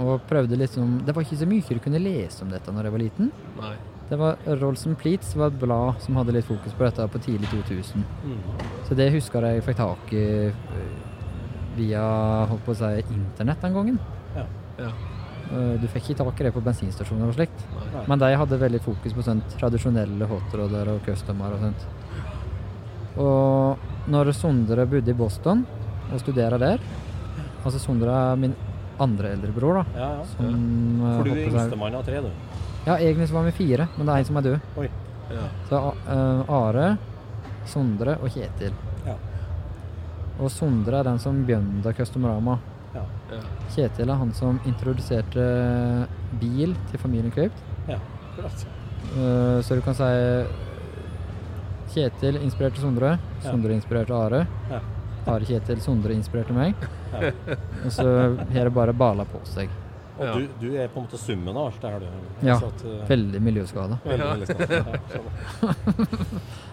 Og 0.00 0.20
prøvde 0.28 0.54
liksom 0.54 1.00
Det 1.06 1.14
var 1.16 1.24
ikke 1.24 1.40
så 1.40 1.48
mye 1.50 1.64
du 1.66 1.80
kunne 1.82 1.98
lese 1.98 2.44
om 2.44 2.52
dette 2.52 2.72
når 2.72 2.86
jeg 2.86 2.94
var 2.94 3.02
liten. 3.02 3.32
Nei. 3.58 3.74
Det 4.10 4.18
var 4.18 4.36
Rolson 4.46 4.92
and 4.92 4.98
Pleats 4.98 5.36
var 5.38 5.52
et 5.52 5.58
blad 5.60 6.00
som 6.02 6.16
hadde 6.18 6.34
litt 6.34 6.46
fokus 6.48 6.74
på 6.74 6.82
dette 6.82 7.06
på 7.12 7.20
tidlig 7.22 7.50
2000. 7.52 8.06
Mm. 8.26 8.40
Så 8.88 8.96
det 8.98 9.12
husker 9.14 9.46
jeg 9.46 9.62
fikk 9.62 9.78
tak 9.78 10.14
i 10.18 10.24
øh, 10.50 11.09
via 11.76 12.02
holdt 12.50 12.64
på 12.66 12.74
å 12.74 12.78
si, 12.80 12.90
internett 13.14 13.62
den 13.64 13.74
gangen. 13.76 13.98
Ja. 14.36 14.44
Ja. 14.78 14.90
Øh, 15.50 15.74
Du 15.80 15.86
fikk 15.88 16.10
ikke 16.10 16.24
tak 16.24 16.40
i 16.40 16.44
det 16.48 16.54
på 16.54 16.62
bensinstasjoner 16.64 17.28
og 17.28 17.34
slikt. 17.34 17.66
Nei. 17.94 18.04
Men 18.08 18.22
de 18.22 18.32
hadde 18.42 18.58
veldig 18.60 18.80
fokus 18.84 19.16
på 19.16 19.26
sånt 19.26 19.56
tradisjonelle 19.60 20.28
hotroder 20.30 20.94
og 20.94 21.04
customer 21.06 21.56
og 21.56 21.64
sånt. 21.66 21.86
Og 23.20 24.10
når 24.10 24.32
Sondre 24.36 24.86
bodde 24.88 25.10
i 25.10 25.18
Boston 25.18 25.64
og 26.10 26.20
studerte 26.22 26.58
der 26.62 26.78
Altså 27.60 27.78
Sondre 27.82 28.08
er 28.08 28.38
min 28.40 28.54
andre 29.00 29.34
eldrebror, 29.34 29.80
da. 29.80 29.98
Ja, 29.98 30.08
ja. 30.20 30.24
Som, 30.36 30.46
øh, 31.04 31.16
For 31.16 31.24
du 31.24 31.30
er 31.32 31.42
yngstemann 31.48 31.94
av 31.98 32.04
tre, 32.06 32.20
du. 32.24 32.30
Ja, 32.86 32.96
egentlig 32.96 33.28
så 33.28 33.34
var 33.36 33.44
vi 33.44 33.52
fire, 33.52 33.88
men 33.96 34.06
det 34.06 34.14
er 34.14 34.18
en 34.22 34.24
som 34.24 34.36
er 34.40 34.46
død. 34.46 34.60
Oi. 34.80 34.86
Ja. 35.30 35.42
Så 35.68 35.80
uh, 36.08 36.50
Are, 36.56 36.86
Sondre 37.68 38.16
og 38.20 38.32
Kjetil. 38.32 38.72
Og 40.40 40.50
Sondre 40.52 41.00
er 41.00 41.08
den 41.10 41.18
som 41.20 41.42
begynte 41.44 41.92
Customrama. 41.96 42.58
Ja. 42.94 43.04
Ja. 43.30 43.40
Kjetil 43.74 44.10
er 44.10 44.18
han 44.18 44.32
som 44.34 44.58
introduserte 44.66 45.44
bil 46.40 46.74
til 46.90 47.02
familien 47.02 47.32
Kaupt. 47.34 47.60
Ja, 47.88 47.98
akkurat. 48.32 48.64
Eh, 49.10 49.58
så 49.66 49.76
du 49.76 49.84
kan 49.84 49.94
si 49.98 50.08
Kjetil 51.94 52.40
inspirerte 52.40 52.80
Sondre. 52.82 53.18
Sondre 53.44 53.74
inspirerte 53.76 54.14
Are. 54.16 54.46
Ja. 54.70 54.80
Are 55.28 55.44
Kjetil, 55.44 55.80
Sondre 55.84 56.16
inspirerte 56.16 56.56
meg. 56.56 56.74
Ja. 57.12 57.32
Og 57.84 57.92
så 57.92 58.06
har 58.54 58.64
det 58.70 58.74
bare 58.74 58.94
bala 58.96 59.26
på 59.28 59.42
seg. 59.50 59.70
Og 60.20 60.26
Ja. 60.26 60.32
du, 60.36 60.48
du 60.60 60.74
er 60.76 60.88
på 60.92 61.00
en 61.00 61.06
måte 61.06 61.16
summen 61.18 61.56
av 61.56 61.70
alt 61.70 61.80
det 61.80 61.90
her, 61.90 62.00
du. 62.04 62.46
Ja, 62.46 62.56
at, 62.60 62.82
uh, 62.84 62.96
Veldig 63.08 63.40
miljøskade. 63.40 63.96
Veldig, 64.04 64.26
Ja. 64.26 64.34
veldig. 64.34 64.56
Ja, 65.62 65.78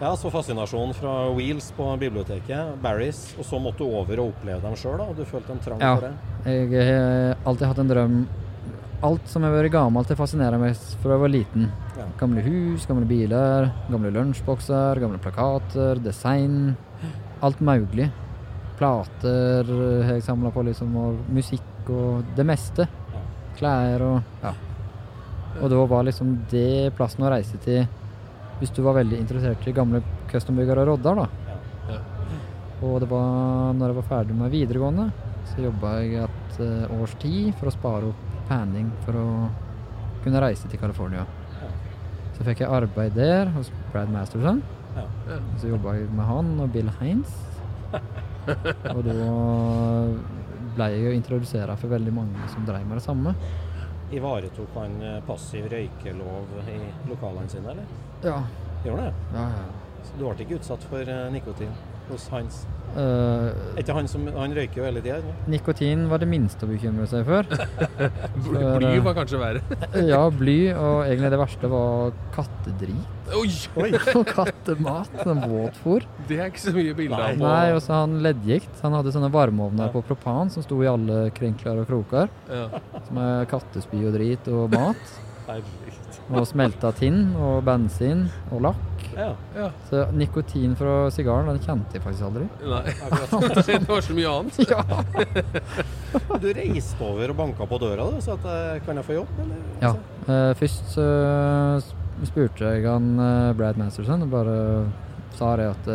ja, 0.04 0.10
så 0.20 0.30
fascinasjonen 0.30 0.92
fra 0.94 1.14
Wheels 1.34 1.70
på 1.76 1.86
biblioteket, 2.00 2.74
Barry's, 2.84 3.22
og 3.38 3.44
så 3.48 3.60
måtte 3.62 3.78
du 3.80 3.88
over 3.88 4.20
og 4.20 4.34
oppleve 4.34 4.60
dem 4.66 4.76
sjøl, 4.76 5.00
og 5.00 5.16
du 5.16 5.24
følte 5.24 5.54
en 5.56 5.62
trang 5.64 5.80
Ja. 5.80 5.94
for 5.96 6.08
det? 6.08 6.12
Jeg 6.44 6.92
har 6.92 7.36
alltid 7.46 7.66
hatt 7.72 7.78
en 7.84 7.88
drøm 7.94 8.20
Alt 9.00 9.28
som 9.30 9.44
har 9.46 9.52
vært 9.54 9.70
gammelt, 9.70 10.08
det 10.10 10.16
fascinerer 10.18 10.58
meg 10.58 10.74
fra 10.98 11.12
jeg 11.14 11.20
var 11.22 11.30
liten. 11.30 11.68
Ja. 11.96 12.04
Gamle 12.18 12.42
hus, 12.42 12.84
gamle 12.84 13.06
biler, 13.06 13.68
gamle 13.88 14.10
lunsjbokser, 14.10 14.98
gamle 14.98 15.20
plakater, 15.22 16.00
design. 16.02 16.76
Alt 17.40 17.60
mulig. 17.62 18.08
Plater 18.76 19.62
har 20.02 20.16
jeg 20.16 20.24
samla 20.26 20.50
på, 20.50 20.64
liksom, 20.66 20.96
og 20.98 21.14
musikk 21.30 21.92
og 21.94 22.24
det 22.34 22.44
meste. 22.50 22.88
Klær 23.58 24.04
og 24.06 24.42
ja. 24.44 24.54
Og 25.58 25.70
da 25.72 25.84
var 25.90 26.04
liksom 26.06 26.34
det 26.52 26.92
plassen 26.94 27.24
å 27.26 27.30
reise 27.32 27.58
til 27.64 27.86
hvis 28.58 28.72
du 28.74 28.80
var 28.82 28.98
veldig 28.98 29.18
interessert 29.20 29.66
i 29.70 29.74
gamle 29.74 30.00
custombyggere 30.30 30.82
og 30.82 30.92
rodder, 30.92 31.20
da. 31.22 31.54
Ja. 31.88 31.94
Ja. 31.94 31.98
Og 32.86 33.00
det 33.02 33.08
var 33.10 33.74
når 33.74 33.92
jeg 33.92 33.98
var 33.98 34.08
ferdig 34.10 34.36
med 34.38 34.54
videregående, 34.54 35.08
så 35.50 35.62
jobba 35.62 35.92
jeg 36.02 36.24
et 36.26 36.58
eh, 36.62 36.96
års 36.98 37.14
tid 37.22 37.52
for 37.58 37.70
å 37.70 37.74
spare 37.74 38.10
opp 38.10 38.40
penning 38.48 38.90
for 39.04 39.18
å 39.18 39.28
kunne 40.24 40.42
reise 40.42 40.70
til 40.70 40.80
California. 40.80 41.26
Så 42.38 42.46
fikk 42.46 42.62
jeg 42.62 42.70
arbeid 42.70 43.16
der 43.18 43.50
hos 43.56 43.70
Brad 43.92 44.10
Masterson. 44.14 44.60
Så 45.58 45.70
jobba 45.70 45.96
jeg 45.98 46.10
med 46.14 46.26
han 46.26 46.52
og 46.62 46.70
Bill 46.74 46.90
Heinz. 47.00 47.34
og 48.94 49.00
da 49.06 49.16
ble 50.78 50.92
jeg 50.94 51.02
jo 51.08 51.16
introdusert 51.16 51.80
for 51.80 51.90
veldig 51.92 52.14
mange 52.14 52.48
som 52.52 52.66
drev 52.68 52.86
med 52.86 53.00
det 53.00 53.04
samme. 53.04 53.34
Ivaretok 54.14 54.78
han 54.78 54.96
eh, 55.04 55.18
passiv 55.26 55.66
røykelov 55.72 56.54
i 56.64 56.78
lokalene 57.10 57.50
sine, 57.52 57.74
eller? 57.74 57.92
Ja. 58.24 58.38
Gjorde 58.86 59.02
han 59.02 59.10
det? 59.10 59.36
ja, 59.36 59.44
ja. 59.58 59.77
Du 60.16 60.24
ble 60.24 60.46
ikke 60.46 60.58
utsatt 60.60 60.84
for 60.90 61.14
eh, 61.14 61.28
nikotin? 61.34 61.72
hos 62.08 62.28
Hans? 62.32 62.62
Uh, 62.96 63.52
ikke 63.78 63.92
han 63.92 64.08
som 64.08 64.24
Han 64.32 64.54
røyker 64.56 64.80
jo 64.80 64.86
hele 64.86 65.02
tida. 65.04 65.34
nikotin 65.50 66.06
var 66.08 66.22
det 66.22 66.28
minste 66.30 66.64
å 66.64 66.70
bekymre 66.70 67.04
seg 67.10 67.26
for. 67.28 67.46
For, 68.48 68.78
Bly 68.78 68.94
eh, 68.94 69.02
var 69.04 69.14
kanskje 69.18 69.40
verre. 69.40 69.78
Ja, 70.08 70.20
bly, 70.32 70.56
og 70.72 71.02
egentlig 71.04 71.30
det 71.34 71.40
verste 71.40 71.70
var 71.70 72.14
kattedrit. 72.34 73.14
Oi! 73.36 73.50
og 74.18 74.24
kattemat, 74.30 75.12
sånn 75.20 75.42
våtfôr. 75.44 76.06
Det 76.30 76.40
er 76.40 76.52
ikke 76.52 76.64
så 76.64 76.74
mye 76.76 76.96
bilder 76.96 77.26
av. 77.26 77.40
Nei, 77.42 77.68
og 77.76 77.82
så 77.84 78.02
han 78.02 78.18
leddgikt. 78.24 78.80
Han 78.84 78.96
hadde 78.96 79.12
sånne 79.14 79.30
varmeovner 79.34 79.92
på 79.92 80.02
propan 80.08 80.52
som 80.54 80.64
sto 80.64 80.80
i 80.84 80.88
alle 80.90 81.26
krinkler 81.36 81.82
og 81.82 81.90
kroker. 81.90 82.32
Ja. 82.48 82.82
Som 83.10 83.20
er 83.20 83.48
kattespy 83.50 84.00
og 84.08 84.16
drit 84.16 84.48
og 84.54 84.72
mat. 84.72 85.18
Herregud. 85.48 85.94
Og 86.28 86.44
smelta 86.44 86.90
tinn 86.92 87.30
og 87.40 87.62
bensin 87.64 88.26
og 88.52 88.60
lakk. 88.66 89.04
Ja. 89.16 89.30
Ja. 89.56 89.68
Så 89.88 90.02
nikotin 90.14 90.74
fra 90.78 91.08
sigaren, 91.14 91.48
den 91.48 91.60
kjente 91.64 91.96
jeg 91.96 92.04
faktisk 92.04 92.26
aldri. 92.28 92.44
Nei, 92.68 92.82
det 93.80 93.88
var 93.88 94.04
så 94.04 94.16
mye 94.16 94.34
annet. 94.34 94.60
Ja. 94.68 94.84
Du 96.42 96.46
reiste 96.56 97.04
over 97.04 97.32
og 97.34 97.36
banka 97.36 97.66
på 97.68 97.78
døra, 97.82 98.06
du, 98.14 98.20
så 98.24 98.36
at 98.38 98.44
eh, 98.48 98.78
kan 98.86 98.96
jeg 98.96 99.04
få 99.04 99.16
jobb, 99.18 99.32
eller? 99.42 99.58
Ja. 99.82 99.90
eh, 100.24 100.52
først 100.56 100.94
så 100.94 101.04
spurte 102.28 102.70
jeg 102.72 102.86
han 102.88 103.10
eh, 103.20 103.50
Brad 103.58 103.76
Masterson 103.80 104.24
og 104.24 104.30
bare 104.32 104.54
sa 105.36 105.50
det 105.60 105.66
at 105.70 105.90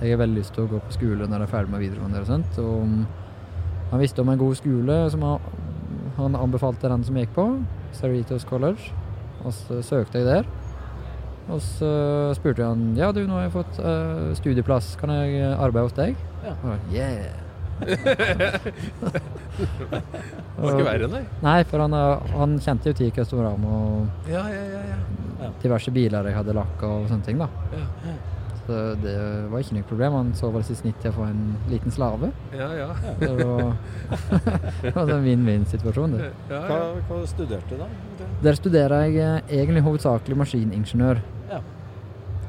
jeg 0.00 0.10
har 0.14 0.18
veldig 0.22 0.40
lyst 0.40 0.54
til 0.56 0.64
å 0.64 0.70
gå 0.72 0.80
på 0.82 0.94
skole 0.96 1.28
når 1.28 1.44
jeg 1.44 1.46
er 1.46 1.52
ferdig 1.52 1.70
med 1.74 1.82
videregående. 1.84 2.22
og 2.24 2.30
sånt, 2.32 2.56
og 2.64 3.92
han 3.92 4.00
visste 4.02 4.24
om 4.24 4.32
en 4.32 4.40
god 4.40 4.56
skole 4.58 4.96
som 5.12 5.22
han, 5.28 5.44
han 6.16 6.38
anbefalte 6.40 6.90
den 6.90 7.04
som 7.06 7.20
gikk 7.20 7.36
på, 7.36 7.44
Cerritos 7.96 8.44
College. 8.48 8.92
Og 9.44 9.52
så 9.54 9.82
søkte 9.86 10.18
jeg 10.20 10.26
der. 10.28 10.48
Og 11.48 11.60
så 11.64 11.90
spurte 12.36 12.66
han 12.66 12.90
ja 12.98 13.08
du, 13.14 13.22
nå 13.24 13.38
har 13.38 13.46
jeg 13.46 13.54
fått 13.54 13.78
uh, 13.80 14.34
studieplass, 14.36 14.96
kan 15.00 15.14
jeg 15.14 15.46
arbeide 15.54 15.86
hos 15.88 15.96
deg? 15.96 16.18
Ja. 16.44 16.54
Og, 16.60 16.90
yeah. 16.92 17.44
Det 20.58 20.64
var 20.64 20.72
ikke 20.74 20.86
verre, 20.88 21.08
nei. 21.12 21.20
Nei, 21.44 21.58
for 21.70 21.84
han, 21.84 21.94
han 22.34 22.56
kjente 22.62 22.90
jo 22.90 22.96
til 22.98 23.12
Customram 23.14 23.64
og 23.70 24.28
Ja, 24.28 24.42
ja, 24.50 24.64
ja. 24.74 24.80
ja. 25.44 25.50
diverse 25.62 25.94
biler 25.94 26.26
jeg 26.26 26.36
hadde 26.40 26.56
lakka 26.58 26.90
og 26.98 27.06
sånne 27.10 27.24
ting. 27.28 27.38
da. 27.38 27.48
Ja. 28.68 28.94
Det 29.02 29.14
var 29.52 29.62
ikke 29.64 29.76
noe 29.78 29.86
problem. 29.88 30.12
Han 30.18 30.32
så 30.36 30.50
vel 30.54 30.64
sitt 30.68 30.80
snitt 30.82 30.98
til 31.02 31.10
å 31.10 31.16
få 31.16 31.24
en 31.30 31.40
liten 31.70 31.90
slave. 31.94 32.30
Ja, 32.52 32.68
ja. 32.76 32.88
Det 33.20 33.30
var, 33.38 33.72
det 34.82 34.92
var 34.94 35.12
en 35.16 35.24
vinn-vinn-situasjon. 35.24 36.18
Ja, 36.20 36.30
ja, 36.52 36.60
Hva, 36.68 36.78
hva 37.08 37.22
studerte 37.30 37.74
du 37.74 37.82
da? 37.82 37.88
Der 38.44 38.58
studerer 38.58 39.06
jeg 39.08 39.18
eh, 39.24 39.58
egentlig 39.62 39.82
hovedsakelig 39.86 40.36
maskiningeniør. 40.44 41.20
Ja. 41.50 41.60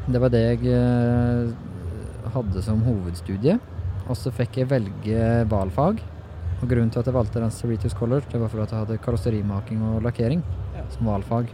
Det 0.10 0.22
var 0.24 0.32
det 0.34 0.44
jeg 0.46 0.72
eh, 0.74 1.52
hadde 2.36 2.64
som 2.66 2.82
hovedstudie. 2.86 3.60
Og 4.10 4.18
så 4.18 4.32
fikk 4.34 4.58
jeg 4.64 4.70
velge 4.72 5.28
valfag. 5.52 6.00
Og 6.60 6.66
Grunnen 6.68 6.90
til 6.92 7.00
at 7.00 7.08
jeg 7.08 7.16
valgte 7.16 7.40
den 7.40 7.54
Cerritos 7.56 7.94
Color, 7.96 8.26
det 8.32 8.40
var 8.42 8.50
for 8.52 8.64
at 8.66 8.74
jeg 8.74 8.82
hadde 8.84 8.98
karosserimaking 9.06 9.84
og 9.94 10.02
lakkering 10.04 10.42
Ja. 10.76 10.84
som 10.92 11.08
valfag. 11.08 11.48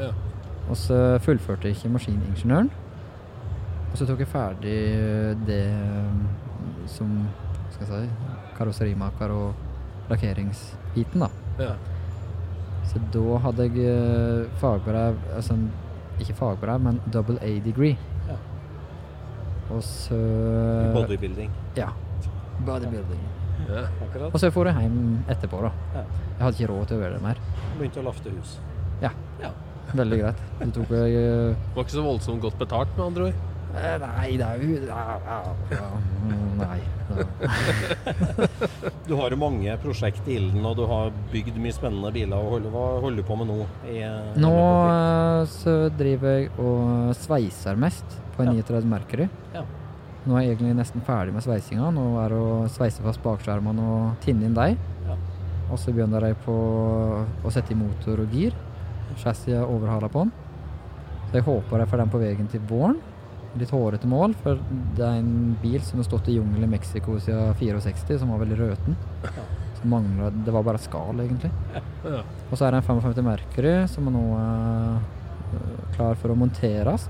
Ja. 0.00 0.08
Og 0.66 0.74
så 0.80 0.96
fullførte 1.22 1.68
jeg 1.68 1.76
ikke 1.76 1.92
maskiningeniøren. 1.94 2.72
Og 3.96 4.00
så 4.02 4.04
tok 4.10 4.18
jeg 4.20 4.28
ferdig 4.28 4.72
det 5.48 5.62
eh, 5.72 6.16
som 6.92 7.14
skal 7.72 7.86
jeg 7.86 8.10
si, 8.10 8.34
karosserimaker 8.58 9.32
og 9.32 10.10
lakkeringsbiten, 10.10 11.24
da. 11.24 11.30
ja. 11.56 11.70
Så 12.90 13.00
da 13.14 13.38
hadde 13.46 13.64
jeg 13.70 13.86
eh, 13.88 14.52
fagbrev 14.60 15.16
altså 15.38 15.56
ikke 16.20 16.36
fagbrev, 16.36 16.84
men 16.84 17.00
double 17.08 17.38
A-degree. 17.40 17.96
Ja. 18.28 18.36
Og 19.72 19.80
så 19.88 20.20
Bodybuilding. 20.92 21.56
Ja. 21.80 21.88
Bodybuilding. 22.68 23.24
ja. 23.70 23.88
Akkurat. 24.10 24.28
Og 24.28 24.38
så 24.44 24.52
for 24.52 24.68
jeg 24.68 24.76
hjem 24.90 25.02
etterpå, 25.24 25.64
da. 25.64 25.72
Ja. 25.96 26.06
Jeg 26.36 26.44
hadde 26.44 26.60
ikke 26.60 26.72
råd 26.74 26.86
til 26.92 27.00
å 27.00 27.04
gjøre 27.06 27.16
det 27.16 27.24
mer. 27.30 27.44
Begynte 27.80 28.04
å 28.04 28.08
lafte 28.12 28.36
hus. 28.36 28.58
Ja. 29.00 29.16
Veldig 29.96 30.24
greit. 30.26 30.48
Det 30.60 30.72
tok 30.82 30.96
jeg 31.00 31.20
eh, 31.24 31.68
Var 31.72 31.84
ikke 31.86 31.96
så 31.96 32.10
voldsomt 32.12 32.44
godt 32.44 32.60
betalt, 32.60 32.98
med 33.00 33.08
andre 33.08 33.30
ord. 33.32 33.44
Eh, 33.76 33.96
Nei, 34.02 34.30
det 34.40 34.46
er 34.46 34.56
jo 34.62 34.68
ja, 34.86 35.02
ja, 35.26 35.38
ja, 35.72 35.88
Nei. 36.60 36.80
Du 39.06 39.14
har 39.20 39.30
jo 39.30 39.36
mange 39.38 39.76
prosjekt 39.82 40.26
i 40.28 40.36
ilden, 40.40 40.64
og 40.66 40.74
du 40.78 40.84
har 40.90 41.12
bygd 41.32 41.58
mye 41.62 41.74
spennende 41.76 42.10
biler. 42.14 42.48
Hva 42.72 42.84
holder 43.04 43.20
du 43.22 43.26
på 43.28 43.36
med 43.40 43.46
nå? 43.52 43.58
I, 43.86 43.88
eh, 44.06 44.32
Nå 44.42 44.52
eh, 44.90 45.42
så 45.52 45.72
driver 45.96 46.28
jeg 46.40 46.50
og 46.58 47.14
sveiser 47.20 47.74
mest 47.80 48.06
på 48.36 48.42
en 48.44 48.48
Ja. 48.56 48.62
39 48.66 48.90
Mercury. 48.90 49.26
Ja. 49.54 49.62
Nå 50.26 50.32
er 50.36 50.40
jeg 50.42 50.50
egentlig 50.56 50.74
nesten 50.80 51.04
ferdig 51.06 51.32
med 51.36 51.42
sveisinga. 51.46 51.86
Nå 51.94 52.04
er 52.24 52.28
det 52.34 52.40
å 52.42 52.66
sveise 52.72 53.00
fast 53.04 53.22
bakskjermene 53.22 53.82
og 53.96 54.02
tinne 54.24 54.42
inn 54.48 54.56
dem. 54.56 54.74
Ja. 55.06 55.14
Og 55.70 55.76
så 55.78 55.88
begynner 55.94 56.22
jeg 56.26 56.36
på 56.44 56.54
å 57.46 57.52
sette 57.54 57.72
i 57.74 57.78
motor 57.78 58.16
og 58.24 58.34
gir. 58.34 58.52
Chassis 59.22 59.54
overhaler 59.62 60.10
på 60.12 60.26
den. 60.26 60.32
Så 61.30 61.38
jeg 61.38 61.46
håper 61.46 61.82
jeg 61.82 61.90
får 61.90 62.02
den 62.02 62.10
på 62.12 62.20
veien 62.22 62.48
til 62.50 62.62
våren. 62.70 62.98
Litt 63.56 63.72
hårete 63.72 64.08
mål, 64.10 64.34
for 64.42 64.58
det 64.96 65.04
er 65.04 65.20
en 65.20 65.54
bil 65.62 65.78
som 65.84 66.00
har 66.00 66.08
stått 66.08 66.28
i 66.28 66.36
jungelen 66.36 66.66
i 66.68 66.72
Mexico 66.74 67.16
siden 67.22 67.54
64, 67.56 68.18
som 68.20 68.32
var 68.34 68.42
veldig 68.42 68.58
røten. 68.60 68.98
Som 69.78 69.92
manglet, 69.92 70.44
Det 70.44 70.52
var 70.52 70.62
bare 70.66 70.80
skall, 70.82 71.20
egentlig. 71.24 71.50
Ja. 72.04 72.22
Og 72.50 72.58
så 72.58 72.66
er 72.66 72.74
det 72.74 72.82
en 72.82 72.88
55 73.00 73.24
Mercury 73.24 73.74
som 73.88 74.10
nå 74.12 74.26
er 74.40 75.00
klar 75.96 76.14
for 76.20 76.32
å 76.32 76.36
monteres. 76.38 77.08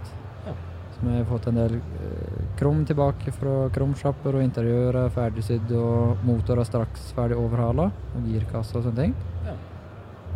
Som 0.96 1.10
har 1.12 1.26
fått 1.28 1.50
en 1.50 1.58
del 1.58 1.74
eh, 1.76 2.36
krom 2.56 2.78
tilbake 2.88 3.32
fra 3.36 3.66
krumsjapper, 3.74 4.38
og 4.38 4.44
interiør 4.46 4.96
er 5.02 5.12
ferdigsydd, 5.12 5.74
og 5.76 6.24
motor 6.24 6.62
er 6.62 6.68
straks 6.68 7.10
ferdig 7.12 7.36
overhala, 7.36 7.90
og 8.16 8.30
girkasse 8.30 8.78
og 8.78 8.86
sånne 8.86 9.02
ting. 9.02 9.16
Ja. 9.44 9.56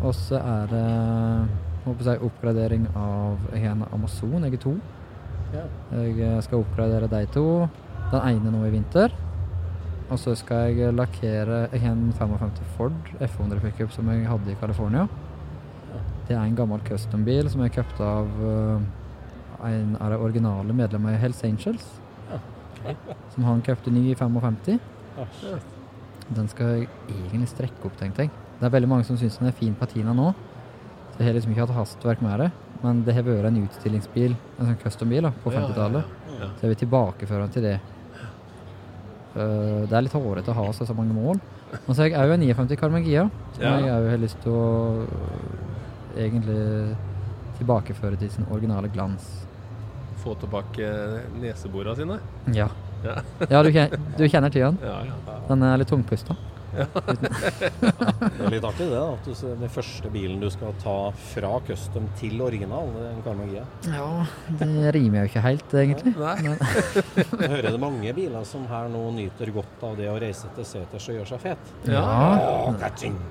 Og 0.05 0.13
så 0.17 0.37
er 0.37 0.69
det 0.69 0.85
håper 1.87 2.11
jeg, 2.11 2.23
oppgradering 2.29 2.89
av 2.99 3.53
en 3.57 3.87
Amazon, 3.89 4.45
jeg 4.45 4.59
er 4.59 4.65
to. 4.67 4.75
Ja. 4.77 5.00
Jeg 5.51 6.15
eh, 6.23 6.39
skal 6.45 6.63
oppgradere 6.63 7.09
de 7.11 7.25
to. 7.35 7.47
Den 8.13 8.23
ene 8.29 8.53
nå 8.55 8.63
i 8.67 8.73
vinter. 8.75 9.15
Og 10.11 10.19
så 10.19 10.35
skal 10.39 10.75
jeg 10.75 10.95
lakkere 10.95 11.69
en 11.77 12.09
55 12.19 12.63
Ford 12.77 13.11
F100 13.23 13.61
pickup 13.63 13.93
som 13.95 14.09
jeg 14.11 14.27
hadde 14.27 14.51
i 14.51 14.59
California. 14.61 15.07
Det 16.27 16.37
er 16.37 16.43
en 16.43 16.57
gammel 16.59 16.83
custom-bil 16.87 17.51
som 17.51 17.63
jeg 17.65 17.75
kjøpte 17.79 18.07
av 18.07 18.41
eh, 18.47 18.89
en 19.71 19.97
av 20.01 20.15
de 20.15 20.19
originale 20.19 20.75
medlemmene 20.75 21.17
i 21.17 21.21
Hells 21.21 21.43
Angels. 21.45 21.87
Som 23.35 23.45
han 23.45 23.63
kjøpte 23.63 23.93
ny 23.93 24.07
i 24.11 24.17
55. 24.17 24.79
Ah. 25.21 25.27
Den 26.31 26.49
skal 26.49 26.75
jeg 26.75 26.89
egentlig 27.11 27.51
strekke 27.51 27.85
opp, 27.85 27.99
tenkte 27.99 28.25
jeg. 28.25 28.33
Det 28.61 28.69
er 28.69 28.73
veldig 28.73 28.89
mange 28.89 29.07
som 29.09 29.19
syns 29.19 29.39
den 29.41 29.51
er 29.51 29.57
fin 29.57 29.75
patina 29.75 30.15
nå. 30.17 30.31
Så 31.11 31.19
jeg 31.19 31.27
har 31.27 31.37
liksom 31.37 31.53
ikke 31.53 31.67
hatt 31.67 31.77
hastverk 31.77 32.23
med 32.25 32.45
det. 32.45 32.51
Men 32.83 33.03
det 33.05 33.13
har 33.15 33.23
vært 33.27 33.45
en 33.51 33.59
utstillingsbil, 33.67 34.35
en 34.59 34.67
sånn 34.71 34.79
custom-bil 34.83 35.27
på 35.45 35.53
Ja, 35.53 35.61
ja, 35.61 35.67
50-tallet. 35.69 36.05
ja. 36.41 36.47
Så 36.57 36.65
jeg 36.67 36.71
vil 36.75 36.81
tilbakeføre 36.87 37.43
den 37.47 37.51
til 37.57 37.63
det. 37.69 37.79
Uh, 39.31 39.87
det 39.87 39.95
er 39.95 40.03
litt 40.07 40.15
hårete 40.17 40.51
å 40.51 40.57
ha 40.59 40.65
så, 40.75 40.87
så 40.89 40.95
mange 40.97 41.15
mål. 41.15 41.39
Men 41.87 41.95
så 41.95 42.03
har 42.03 42.09
jeg 42.11 42.19
òg 42.19 42.33
en 42.35 42.43
59 42.49 42.79
Carmagia, 42.81 43.29
som 43.55 43.63
Ja. 43.63 43.77
jeg 43.79 43.93
òg 43.95 44.09
har 44.11 44.19
lyst 44.19 44.41
til 44.43 44.51
å 44.59 44.65
øh, 45.05 46.17
egentlig 46.19 46.97
tilbakeføre 47.61 48.19
til 48.19 48.31
sin 48.35 48.47
originale 48.51 48.89
glans. 48.91 49.29
Få 50.25 50.35
tilbake 50.41 50.89
neseborene 51.39 51.95
sine. 51.97 52.19
Ja. 52.57 52.67
Ja. 53.05 53.21
Ja, 53.49 53.63
du, 53.63 53.71
kjenner, 53.73 54.01
du 54.19 54.25
kjenner 54.29 54.51
til 54.53 54.67
den? 54.67 54.79
Ja, 54.91 54.97
ja. 55.07 55.37
Den 55.49 55.63
er 55.63 55.79
litt 55.81 55.89
tungpusta. 55.89 56.35
Det 58.31 58.47
er 58.47 58.53
litt 58.55 58.65
artig 58.65 58.87
det, 58.89 58.95
da. 58.95 59.15
At 59.15 59.25
du, 59.27 59.33
den 59.61 59.73
første 59.73 60.11
bilen 60.13 60.41
du 60.43 60.49
skal 60.53 60.75
ta 60.83 60.97
fra 61.33 61.53
custom 61.67 62.07
til 62.21 62.41
original, 62.45 62.91
det 62.95 63.03
er 63.05 63.11
en 63.13 63.23
Carmagia. 63.25 63.65
Ja, 63.91 64.09
det 64.61 64.93
rimer 64.97 65.25
jo 65.25 65.31
ikke 65.31 65.43
helt, 65.45 65.75
egentlig. 65.83 66.13
Nei. 66.19 66.37
Men, 66.47 66.57
Jeg 67.43 67.51
hører 67.55 67.69
det 67.71 67.81
mange 67.83 68.15
biler 68.17 68.45
som 68.49 68.67
her 68.71 68.89
nå 68.93 69.03
nyter 69.17 69.53
godt 69.55 69.85
av 69.87 69.97
det 70.01 70.09
å 70.13 70.17
reise 70.23 70.51
til 70.57 70.67
seters 70.69 71.09
og 71.11 71.19
gjøre 71.19 71.31
seg 71.33 71.41
fet. 71.45 71.73
Ja. 71.91 72.05
Oh, 72.41 72.75
catching! 72.81 73.17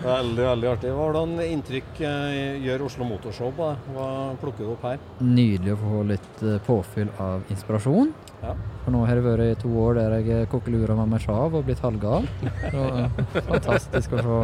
Veldig, 0.00 0.44
veldig 0.44 0.68
artig. 0.70 0.90
Hvordan 0.96 1.34
inntrykk 1.44 2.00
eh, 2.06 2.60
gjør 2.64 2.86
Oslo 2.88 3.06
Motorshow 3.08 3.52
på 3.56 3.68
deg? 3.70 3.90
Hva 3.96 4.08
plukker 4.40 4.66
du 4.66 4.72
opp 4.74 4.84
her? 4.88 4.98
nydelig 5.20 5.74
å 5.76 5.80
få 5.80 6.02
litt 6.08 6.42
eh, 6.44 6.58
påfyll 6.66 7.10
av 7.22 7.46
inspirasjon. 7.52 8.12
Ja. 8.40 8.54
For 8.84 8.94
nå 8.94 9.02
har 9.04 9.18
det 9.18 9.24
vært 9.26 9.44
i 9.44 9.58
to 9.60 9.70
år 9.82 9.98
der 10.00 10.16
jeg 10.24 10.48
kokelura 10.52 10.96
med 10.96 11.12
meg 11.12 11.24
sjav 11.24 11.54
og 11.58 11.66
blitt 11.66 11.82
halvgal. 11.84 12.24
Og, 12.70 13.02
eh, 13.02 13.42
fantastisk 13.50 14.16
å 14.16 14.24
få 14.24 14.38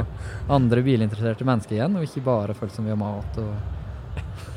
andre 0.59 0.85
bilinteresserte 0.85 1.47
mennesker 1.49 1.79
igjen, 1.79 1.97
og 1.97 2.05
ikke 2.05 2.25
bare 2.27 2.57
folk 2.59 2.75
som 2.75 2.85
vil 2.85 2.97
ha 2.97 3.01
mat 3.01 3.41
og 3.43 3.57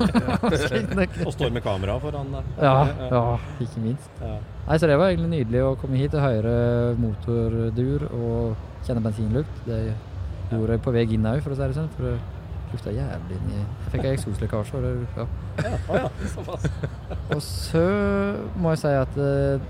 Og 1.26 1.32
står 1.34 1.52
med 1.52 1.62
kamera 1.64 1.98
foran 2.00 2.30
deg. 2.32 2.52
Ja, 2.60 2.88
ja, 3.10 3.24
ikke 3.60 3.82
minst. 3.84 4.10
Ja. 4.20 4.38
Nei, 4.66 4.76
så 4.78 4.88
det 4.88 4.96
var 5.00 5.10
egentlig 5.10 5.32
nydelig 5.34 5.64
å 5.66 5.74
komme 5.80 6.00
hit 6.00 6.14
og 6.16 6.24
høre 6.24 6.54
motordur 7.00 8.06
og 8.10 8.84
kjenne 8.86 9.02
bensinlukt. 9.04 9.64
Det 9.66 9.80
gjorde 10.50 10.76
jeg 10.76 10.84
på 10.84 10.94
vei 10.94 11.06
inn 11.16 11.28
òg, 11.28 11.42
for 11.44 11.54
å 11.54 11.58
si 11.58 11.66
det 11.66 11.76
sånn. 11.76 11.90
For 11.96 12.39
lukta 12.72 12.92
jævlig 12.94 13.36
inn 13.40 13.50
i 13.52 13.58
Jeg 13.60 13.90
fikk 13.94 14.08
eksoslekkasje, 14.14 14.80
det 14.84 14.94
ja. 15.16 15.26
Ja, 15.64 16.00
ja, 16.04 16.08
såpass. 16.34 16.66
Og 17.34 17.42
så 17.44 17.84
må 18.60 18.72
jeg 18.74 18.82
si 18.84 18.92
at 19.00 19.20
eh, 19.26 19.68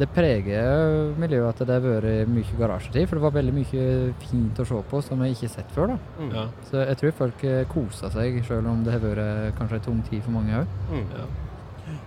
det 0.00 0.08
preger 0.14 1.12
miljøet 1.20 1.52
at 1.60 1.68
det 1.68 1.74
har 1.76 1.84
vært 1.84 2.28
mye 2.32 2.56
garasjetid, 2.58 3.04
for 3.10 3.18
det 3.20 3.24
var 3.26 3.34
veldig 3.36 3.52
mye 3.58 3.84
fint 4.24 4.60
å 4.62 4.66
se 4.66 4.80
på 4.90 5.02
som 5.04 5.20
jeg 5.22 5.36
ikke 5.36 5.46
har 5.48 5.54
sett 5.58 5.74
før. 5.76 5.92
da. 5.92 5.98
Mm. 6.18 6.30
Ja. 6.38 6.44
Så 6.70 6.80
jeg 6.82 6.98
tror 7.02 7.16
folk 7.20 7.44
eh, 7.48 7.62
koser 7.70 8.14
seg, 8.14 8.38
selv 8.48 8.70
om 8.72 8.82
det 8.86 8.94
har 8.96 9.04
vært 9.04 9.56
kanskje 9.60 9.78
en 9.80 9.86
tung 9.88 10.00
tid 10.08 10.24
for 10.24 10.34
mange 10.38 10.62
òg. 10.62 10.76
Mm. 10.90 11.04
Ja. 11.18 11.26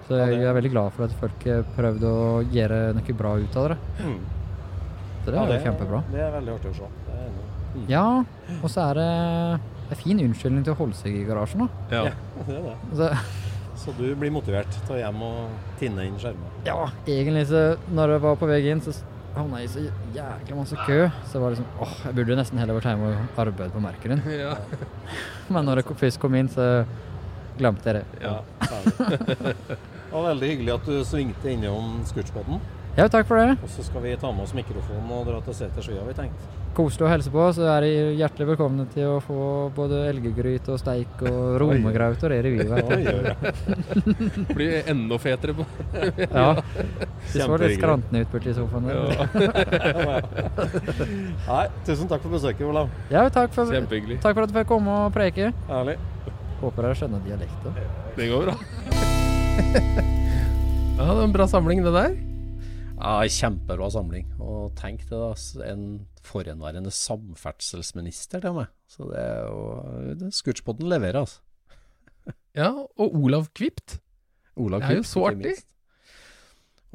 Så 0.07 0.17
jeg 0.17 0.41
er 0.45 0.55
veldig 0.55 0.71
glad 0.73 0.93
for 0.95 1.05
at 1.05 1.13
folk 1.19 1.45
prøvde 1.75 2.09
å 2.09 2.41
gjøre 2.53 2.79
noe 2.97 3.15
bra 3.19 3.35
ut 3.41 3.57
av 3.61 3.69
det. 3.73 3.77
Mm. 4.01 4.17
Så 5.25 5.31
det 5.33 5.37
Ja, 5.37 5.43
er 5.45 5.55
jo 5.57 5.63
kjempebra. 5.65 5.99
Det 6.11 6.21
er 6.21 6.33
veldig 6.35 6.53
artig 6.55 6.71
å 6.71 6.75
se. 6.77 6.89
Det 7.05 7.15
er. 7.21 7.31
Mm. 7.75 7.85
Ja, 7.91 8.03
og 8.63 8.69
så 8.71 8.83
er 8.89 8.99
det 8.99 9.07
en 9.89 9.99
fin 9.99 10.19
unnskyldning 10.19 10.63
til 10.65 10.73
å 10.73 10.77
holde 10.79 10.95
seg 10.99 11.15
i 11.19 11.25
garasjen. 11.27 11.65
da. 11.65 11.95
Ja. 11.95 12.03
Ja, 12.09 12.45
det 12.47 12.55
er 12.55 12.63
det. 12.69 12.77
Så, 12.97 13.09
Så 13.85 13.91
du 13.97 14.05
blir 14.15 14.31
motivert 14.31 14.71
til 14.87 14.95
å 14.95 14.99
hjem 15.01 15.21
og 15.21 15.49
tinne 15.79 16.05
inn 16.07 16.15
skjermer? 16.17 16.53
ja, 16.65 16.77
egentlig 17.05 17.47
så 17.49 17.65
når 17.93 18.15
jeg 18.15 18.21
var 18.23 18.35
på 18.39 18.47
vei 18.49 18.61
inn, 18.71 18.81
så 18.81 18.93
havna 19.35 19.59
jeg 19.59 19.67
i 19.67 19.73
så 19.73 19.81
jækla 20.15 20.55
masse 20.55 20.75
kø. 20.87 20.99
Så 21.31 21.41
var 21.43 21.51
det 21.51 21.57
liksom 21.59 21.81
åh, 21.83 21.95
jeg 22.05 22.15
burde 22.15 22.37
nesten 22.39 22.57
heller 22.61 22.77
vært 22.79 22.87
hjemme 22.93 23.09
og 23.11 23.41
arbeidet 23.43 23.73
på 23.75 23.83
Merkeren. 23.83 24.21
Ja. 24.31 24.53
Men 25.53 25.65
når 25.67 25.83
jeg 25.83 25.97
først 25.99 26.21
kom 26.23 26.35
inn, 26.39 26.47
så 26.49 26.85
glemte 27.59 27.91
jeg 27.91 27.99
det. 27.99 28.05
Ja. 28.23 28.39
Det 28.95 30.11
var 30.11 30.29
veldig 30.31 30.49
hyggelig 30.53 30.73
at 30.77 30.87
du 30.87 30.95
svingte 31.07 31.51
innom 31.51 31.97
Scootspoden. 32.07 32.61
Ja, 32.95 33.09
takk 33.11 33.27
for 33.27 33.35
det. 33.35 33.57
Og 33.59 33.67
så 33.67 33.83
skal 33.83 34.03
vi 34.05 34.13
ta 34.15 34.29
med 34.31 34.45
oss 34.45 34.53
mikrofonen 34.55 35.09
og 35.11 35.25
dra 35.27 35.41
til 35.43 35.55
Setersvia, 35.57 35.99
har 35.99 36.07
vi 36.07 36.13
tenkt. 36.15 36.43
Koselig 36.75 37.05
å 37.07 37.09
helse 37.11 37.31
på, 37.31 37.43
så 37.55 37.65
er 37.71 37.83
de 37.85 37.89
hjertelig 38.19 38.47
velkomne 38.49 38.85
til 38.91 39.07
å 39.13 39.19
få 39.23 39.35
både 39.75 40.01
elggryte 40.09 40.73
og 40.73 40.79
steik 40.79 41.21
og 41.27 41.55
romegraut 41.61 42.23
og 42.23 42.31
det 42.33 42.39
de 42.43 42.51
Ja. 42.65 43.35
Blir 44.57 44.89
enda 44.91 45.17
fetere 45.19 45.55
på 45.55 45.65
Ja. 46.25 46.49
Det 47.31 47.43
så 47.43 47.57
litt 47.59 47.77
skrantende 47.79 48.23
ut 48.23 48.31
borti 48.31 48.55
sofaen. 48.55 48.87
Nei, 51.47 51.65
tusen 51.87 52.11
takk 52.11 52.23
for 52.23 52.35
besøket, 52.35 52.63
Olav. 52.67 52.91
Ja, 53.11 53.25
takk 53.31 53.55
for, 53.55 53.71
Kjempehyggelig. 53.71 54.19
takk 54.23 54.35
for 54.35 54.43
at 54.47 54.51
du 54.51 54.59
fikk 54.59 54.71
komme 54.71 54.99
og 55.05 55.15
preke. 55.15 55.51
Ærlig. 55.67 55.97
Håper 56.61 56.87
dere 56.89 56.99
skjønner 56.99 57.23
dialekten. 57.27 57.75
Det 58.15 58.31
går 58.31 58.47
bra. 58.47 58.55
Ja, 60.95 61.03
det 61.09 61.15
var 61.17 61.25
en 61.25 61.33
bra 61.35 61.43
samling, 61.51 61.81
det 61.83 61.91
der. 61.91 62.13
Ja, 62.95 63.19
Kjempebra 63.27 63.89
samling. 63.91 64.27
Og 64.39 64.71
tenk 64.79 65.03
det, 65.09 65.19
da. 65.19 65.33
En 65.67 65.85
forhenværende 66.25 66.93
samferdselsminister 66.93 68.43
til 68.43 68.55
meg. 68.55 68.71
Så 68.89 69.09
det 69.11 69.21
er 69.21 69.45
jo 69.49 70.31
Scootspoden 70.33 70.89
leverer, 70.91 71.25
altså. 71.25 71.41
Ja, 72.55 72.71
og 72.71 73.15
Olav 73.19 73.49
Kvipt. 73.53 73.99
Olav 74.55 74.85
Kvipt 74.85 74.89
Det 74.89 74.95
er 74.95 75.01
jo 75.01 75.09
så 75.09 75.25
artig. 75.29 75.55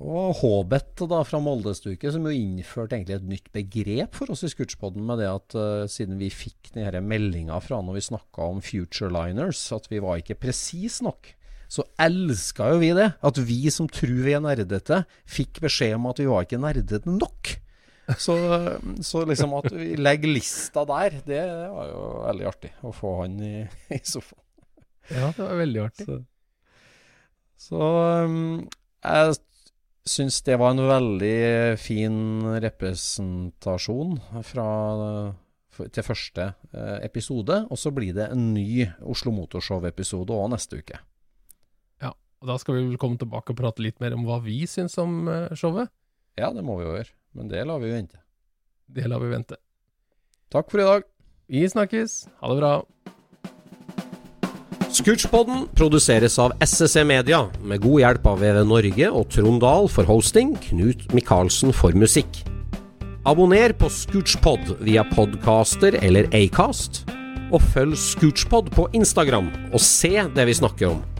Og 0.00 0.38
Håbet 0.38 1.02
da 1.10 1.18
fra 1.28 1.38
Moldestuket, 1.44 2.14
som 2.14 2.24
jo 2.24 2.32
innførte 2.32 2.96
egentlig 2.96 3.18
et 3.18 3.26
nytt 3.34 3.50
begrep 3.52 4.16
for 4.16 4.32
oss 4.32 4.46
i 4.46 4.48
Scootspoden, 4.48 5.04
med 5.04 5.20
det 5.20 5.28
at 5.28 5.56
uh, 5.60 5.84
siden 5.92 6.16
vi 6.22 6.30
fikk 6.32 6.72
denne 6.72 7.02
meldinga 7.04 7.58
fra 7.60 7.82
når 7.84 7.98
vi 7.98 8.06
snakka 8.08 8.46
om 8.48 8.62
Future 8.64 9.12
Liners, 9.12 9.60
at 9.76 9.90
vi 9.92 10.00
var 10.00 10.22
ikke 10.22 10.38
presis 10.40 11.02
nok, 11.04 11.34
så 11.70 11.84
elska 12.02 12.72
jo 12.72 12.80
vi 12.82 12.90
det. 12.98 13.12
At 13.22 13.38
vi 13.46 13.62
som 13.70 13.88
tror 13.90 14.22
vi 14.26 14.34
er 14.34 14.42
nerdete, 14.42 15.04
fikk 15.28 15.62
beskjed 15.62 15.96
om 16.00 16.08
at 16.10 16.22
vi 16.22 16.26
var 16.30 16.46
ikke 16.46 16.60
nerdete 16.62 17.02
nok. 17.06 17.54
Så, 18.18 18.34
så 19.06 19.22
liksom 19.28 19.54
at 19.60 19.68
vi 19.70 19.92
legger 19.94 20.32
lista 20.34 20.82
der, 20.88 21.20
det 21.26 21.44
var 21.70 21.92
jo 21.92 22.00
veldig 22.24 22.48
artig 22.50 22.72
å 22.82 22.90
få 22.94 23.12
han 23.20 23.36
i, 23.38 23.54
i 23.94 24.00
sofaen. 24.02 24.42
Ja, 25.10 25.30
det 25.34 25.44
var 25.44 25.60
veldig 25.60 25.84
artig. 25.84 26.06
Så, 26.08 26.18
så 27.70 27.86
um, 28.26 28.66
jeg 29.06 29.38
syns 30.10 30.40
det 30.46 30.58
var 30.58 30.74
en 30.74 30.88
veldig 30.88 31.78
fin 31.78 32.18
representasjon 32.62 34.18
fra, 34.46 34.66
til 35.78 36.06
første 36.06 36.50
eh, 36.72 36.98
episode. 37.06 37.62
Og 37.70 37.78
så 37.78 37.92
blir 37.94 38.16
det 38.16 38.30
en 38.32 38.50
ny 38.54 38.88
Oslo 39.02 39.34
Motorshow-episode 39.36 40.34
òg 40.34 40.50
neste 40.54 40.80
uke. 40.82 40.98
Og 42.40 42.48
da 42.48 42.56
skal 42.60 42.78
vi 42.78 42.86
vel 42.88 43.00
komme 43.00 43.20
tilbake 43.20 43.52
og 43.52 43.58
prate 43.58 43.84
litt 43.84 43.98
mer 44.00 44.16
om 44.16 44.24
hva 44.28 44.38
vi 44.44 44.62
syns 44.68 44.96
om 45.00 45.28
eh, 45.28 45.50
showet. 45.58 45.92
Ja, 46.40 46.48
det 46.56 46.64
må 46.64 46.78
vi 46.78 46.86
jo 46.86 46.94
gjøre. 46.96 47.12
Men 47.36 47.50
det 47.50 47.66
lar 47.68 47.82
vi 47.82 47.90
jo 47.90 47.98
vente. 47.98 48.22
Det 48.90 49.04
lar 49.10 49.20
vi 49.20 49.28
vente. 49.34 49.60
Takk 50.50 50.72
for 50.72 50.80
i 50.80 50.88
dag. 50.88 51.04
Vi 51.50 51.66
snakkes. 51.68 52.24
Ha 52.40 52.50
det 52.50 52.62
bra. 52.62 52.72
Scootchpoden 54.90 55.68
produseres 55.78 56.34
av 56.42 56.52
SSC 56.64 57.04
Media, 57.06 57.44
med 57.62 57.84
god 57.84 58.00
hjelp 58.02 58.26
av 58.26 58.40
VV 58.42 58.58
Norge 58.66 59.10
og 59.20 59.28
Trond 59.30 59.60
Dahl 59.62 59.86
for 59.92 60.08
hosting, 60.08 60.56
Knut 60.64 61.06
Micaelsen 61.14 61.70
for 61.76 61.94
musikk. 61.94 62.42
Abonner 63.28 63.72
på 63.76 63.86
Scootchpod 63.92 64.74
via 64.82 65.04
podcaster 65.12 65.94
eller 66.02 66.26
Acast, 66.34 67.04
og 67.52 67.62
følg 67.70 67.94
Scootchpod 68.00 68.72
på 68.74 68.88
Instagram 68.96 69.52
og 69.70 69.80
se 69.84 70.16
det 70.34 70.50
vi 70.50 70.58
snakker 70.58 70.90
om. 70.96 71.19